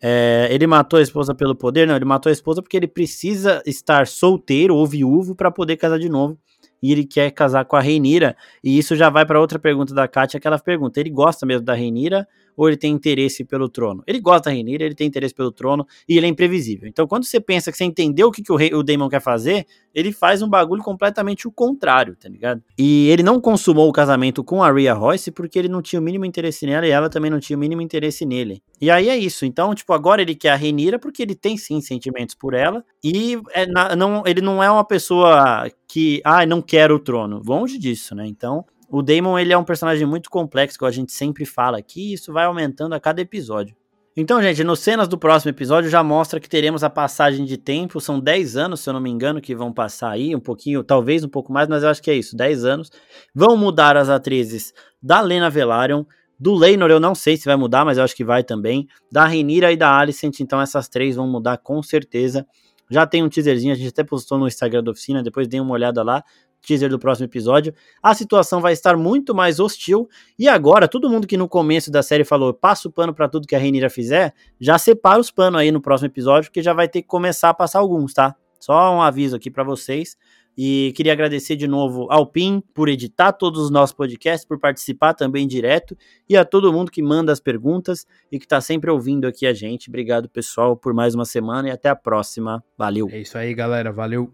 É, 0.00 0.48
ele 0.50 0.66
matou 0.66 0.98
a 0.98 1.02
esposa 1.02 1.34
pelo 1.34 1.56
poder? 1.56 1.86
Não, 1.86 1.96
ele 1.96 2.04
matou 2.04 2.30
a 2.30 2.32
esposa 2.32 2.62
porque 2.62 2.76
ele 2.76 2.86
precisa 2.86 3.60
estar 3.66 4.06
solteiro 4.06 4.76
ou 4.76 4.86
viúvo 4.86 5.34
para 5.34 5.50
poder 5.50 5.76
casar 5.76 5.98
de 5.98 6.08
novo. 6.08 6.38
E 6.80 6.92
ele 6.92 7.04
quer 7.04 7.32
casar 7.32 7.64
com 7.64 7.74
a 7.74 7.80
Reinira. 7.80 8.36
E 8.62 8.78
isso 8.78 8.94
já 8.94 9.10
vai 9.10 9.26
para 9.26 9.40
outra 9.40 9.58
pergunta 9.58 9.92
da 9.92 10.06
Kátia, 10.06 10.38
que 10.38 10.46
ela 10.46 10.58
pergunta: 10.58 11.00
ele 11.00 11.10
gosta 11.10 11.44
mesmo 11.44 11.64
da 11.64 11.74
Reinira 11.74 12.26
ou 12.58 12.68
ele 12.68 12.76
tem 12.76 12.92
interesse 12.92 13.44
pelo 13.44 13.68
trono? 13.68 14.02
Ele 14.04 14.18
gosta 14.18 14.50
da 14.50 14.50
Rhaenyra, 14.50 14.84
ele 14.84 14.94
tem 14.96 15.06
interesse 15.06 15.32
pelo 15.32 15.52
trono 15.52 15.86
e 16.08 16.16
ele 16.16 16.26
é 16.26 16.28
imprevisível. 16.28 16.88
Então, 16.88 17.06
quando 17.06 17.24
você 17.24 17.38
pensa 17.38 17.70
que 17.70 17.78
você 17.78 17.84
entendeu 17.84 18.26
o 18.26 18.32
que, 18.32 18.42
que 18.42 18.52
o, 18.52 18.56
rei, 18.56 18.74
o 18.74 18.82
Daemon 18.82 19.08
quer 19.08 19.20
fazer, 19.20 19.64
ele 19.94 20.12
faz 20.12 20.42
um 20.42 20.48
bagulho 20.48 20.82
completamente 20.82 21.46
o 21.46 21.52
contrário, 21.52 22.16
tá 22.16 22.28
ligado? 22.28 22.60
E 22.76 23.08
ele 23.08 23.22
não 23.22 23.40
consumou 23.40 23.88
o 23.88 23.92
casamento 23.92 24.42
com 24.42 24.62
a 24.62 24.72
Rhea 24.72 24.92
Royce 24.92 25.30
porque 25.30 25.58
ele 25.58 25.68
não 25.68 25.80
tinha 25.80 26.00
o 26.00 26.02
mínimo 26.02 26.24
interesse 26.24 26.66
nela 26.66 26.86
e 26.86 26.90
ela 26.90 27.08
também 27.08 27.30
não 27.30 27.38
tinha 27.38 27.56
o 27.56 27.60
mínimo 27.60 27.80
interesse 27.80 28.26
nele. 28.26 28.60
E 28.80 28.90
aí 28.90 29.08
é 29.08 29.16
isso. 29.16 29.46
Então, 29.46 29.72
tipo, 29.74 29.92
agora 29.92 30.20
ele 30.20 30.34
quer 30.34 30.50
a 30.50 30.56
Rhaenyra 30.56 30.98
porque 30.98 31.22
ele 31.22 31.36
tem 31.36 31.56
sim 31.56 31.80
sentimentos 31.80 32.34
por 32.34 32.54
ela 32.54 32.84
e 33.04 33.40
é, 33.52 33.66
não, 33.96 34.24
ele 34.26 34.40
não 34.40 34.62
é 34.62 34.70
uma 34.70 34.84
pessoa 34.84 35.70
que, 35.86 36.20
ah, 36.24 36.44
não 36.44 36.60
quer 36.60 36.90
o 36.90 36.98
trono. 36.98 37.40
Longe 37.46 37.78
disso, 37.78 38.14
né? 38.14 38.26
Então, 38.26 38.64
o 38.88 39.02
Damon 39.02 39.38
ele 39.38 39.52
é 39.52 39.58
um 39.58 39.64
personagem 39.64 40.06
muito 40.06 40.30
complexo, 40.30 40.78
que 40.78 40.84
a 40.84 40.90
gente 40.90 41.12
sempre 41.12 41.44
fala 41.44 41.78
aqui, 41.78 42.10
e 42.10 42.12
isso 42.14 42.32
vai 42.32 42.46
aumentando 42.46 42.94
a 42.94 43.00
cada 43.00 43.20
episódio. 43.20 43.76
Então, 44.20 44.42
gente, 44.42 44.64
nos 44.64 44.80
cenas 44.80 45.06
do 45.06 45.16
próximo 45.16 45.50
episódio 45.50 45.88
já 45.88 46.02
mostra 46.02 46.40
que 46.40 46.48
teremos 46.48 46.82
a 46.82 46.90
passagem 46.90 47.44
de 47.44 47.56
tempo, 47.56 48.00
são 48.00 48.18
10 48.18 48.56
anos, 48.56 48.80
se 48.80 48.90
eu 48.90 48.92
não 48.92 49.00
me 49.00 49.08
engano, 49.08 49.40
que 49.40 49.54
vão 49.54 49.72
passar 49.72 50.10
aí, 50.10 50.34
um 50.34 50.40
pouquinho, 50.40 50.82
talvez 50.82 51.22
um 51.22 51.28
pouco 51.28 51.52
mais, 51.52 51.68
mas 51.68 51.84
eu 51.84 51.88
acho 51.88 52.02
que 52.02 52.10
é 52.10 52.14
isso, 52.14 52.36
10 52.36 52.64
anos. 52.64 52.90
Vão 53.32 53.56
mudar 53.56 53.96
as 53.96 54.08
atrizes 54.08 54.72
da 55.00 55.20
Lena 55.20 55.48
Velaryon, 55.48 56.04
Do 56.36 56.54
Leinor 56.54 56.90
eu 56.90 56.98
não 56.98 57.14
sei 57.14 57.36
se 57.36 57.44
vai 57.44 57.56
mudar, 57.56 57.84
mas 57.84 57.98
eu 57.98 58.02
acho 58.02 58.16
que 58.16 58.24
vai 58.24 58.42
também. 58.42 58.88
Da 59.10 59.24
Renira 59.24 59.70
e 59.70 59.76
da 59.76 59.96
Alicent, 59.96 60.40
então 60.40 60.60
essas 60.60 60.88
três 60.88 61.14
vão 61.14 61.28
mudar 61.28 61.58
com 61.58 61.80
certeza. 61.80 62.44
Já 62.90 63.06
tem 63.06 63.22
um 63.22 63.28
teaserzinho, 63.28 63.72
a 63.72 63.76
gente 63.76 63.88
até 63.88 64.02
postou 64.02 64.38
no 64.38 64.46
Instagram 64.46 64.82
da 64.82 64.90
oficina, 64.90 65.22
depois 65.22 65.46
dê 65.46 65.60
uma 65.60 65.74
olhada 65.74 66.02
lá. 66.02 66.24
Teaser 66.62 66.90
do 66.90 66.98
próximo 66.98 67.26
episódio. 67.26 67.74
A 68.02 68.14
situação 68.14 68.60
vai 68.60 68.72
estar 68.72 68.96
muito 68.96 69.34
mais 69.34 69.60
hostil. 69.60 70.08
E 70.38 70.48
agora, 70.48 70.88
todo 70.88 71.08
mundo 71.08 71.26
que 71.26 71.36
no 71.36 71.48
começo 71.48 71.90
da 71.90 72.02
série 72.02 72.24
falou 72.24 72.52
passa 72.52 72.88
o 72.88 72.92
pano 72.92 73.14
para 73.14 73.28
tudo 73.28 73.46
que 73.46 73.54
a 73.54 73.58
Renira 73.58 73.88
fizer, 73.88 74.34
já 74.60 74.78
separa 74.78 75.20
os 75.20 75.30
panos 75.30 75.60
aí 75.60 75.72
no 75.72 75.80
próximo 75.80 76.06
episódio, 76.06 76.50
porque 76.50 76.62
já 76.62 76.72
vai 76.72 76.88
ter 76.88 77.02
que 77.02 77.08
começar 77.08 77.50
a 77.50 77.54
passar 77.54 77.78
alguns, 77.78 78.12
tá? 78.12 78.34
Só 78.58 78.94
um 78.94 79.00
aviso 79.00 79.36
aqui 79.36 79.50
para 79.50 79.64
vocês. 79.64 80.16
E 80.60 80.92
queria 80.96 81.12
agradecer 81.12 81.54
de 81.54 81.68
novo 81.68 82.08
ao 82.10 82.26
PIN 82.26 82.60
por 82.74 82.88
editar 82.88 83.30
todos 83.30 83.62
os 83.62 83.70
nossos 83.70 83.94
podcasts, 83.94 84.44
por 84.44 84.58
participar 84.58 85.14
também 85.14 85.46
direto, 85.46 85.96
e 86.28 86.36
a 86.36 86.44
todo 86.44 86.72
mundo 86.72 86.90
que 86.90 87.00
manda 87.00 87.30
as 87.30 87.38
perguntas 87.38 88.04
e 88.32 88.40
que 88.40 88.44
está 88.44 88.60
sempre 88.60 88.90
ouvindo 88.90 89.28
aqui 89.28 89.46
a 89.46 89.52
gente. 89.52 89.88
Obrigado, 89.88 90.28
pessoal, 90.28 90.76
por 90.76 90.92
mais 90.92 91.14
uma 91.14 91.24
semana 91.24 91.68
e 91.68 91.70
até 91.70 91.88
a 91.88 91.94
próxima. 91.94 92.60
Valeu. 92.76 93.08
É 93.12 93.20
isso 93.20 93.38
aí, 93.38 93.54
galera. 93.54 93.92
Valeu. 93.92 94.32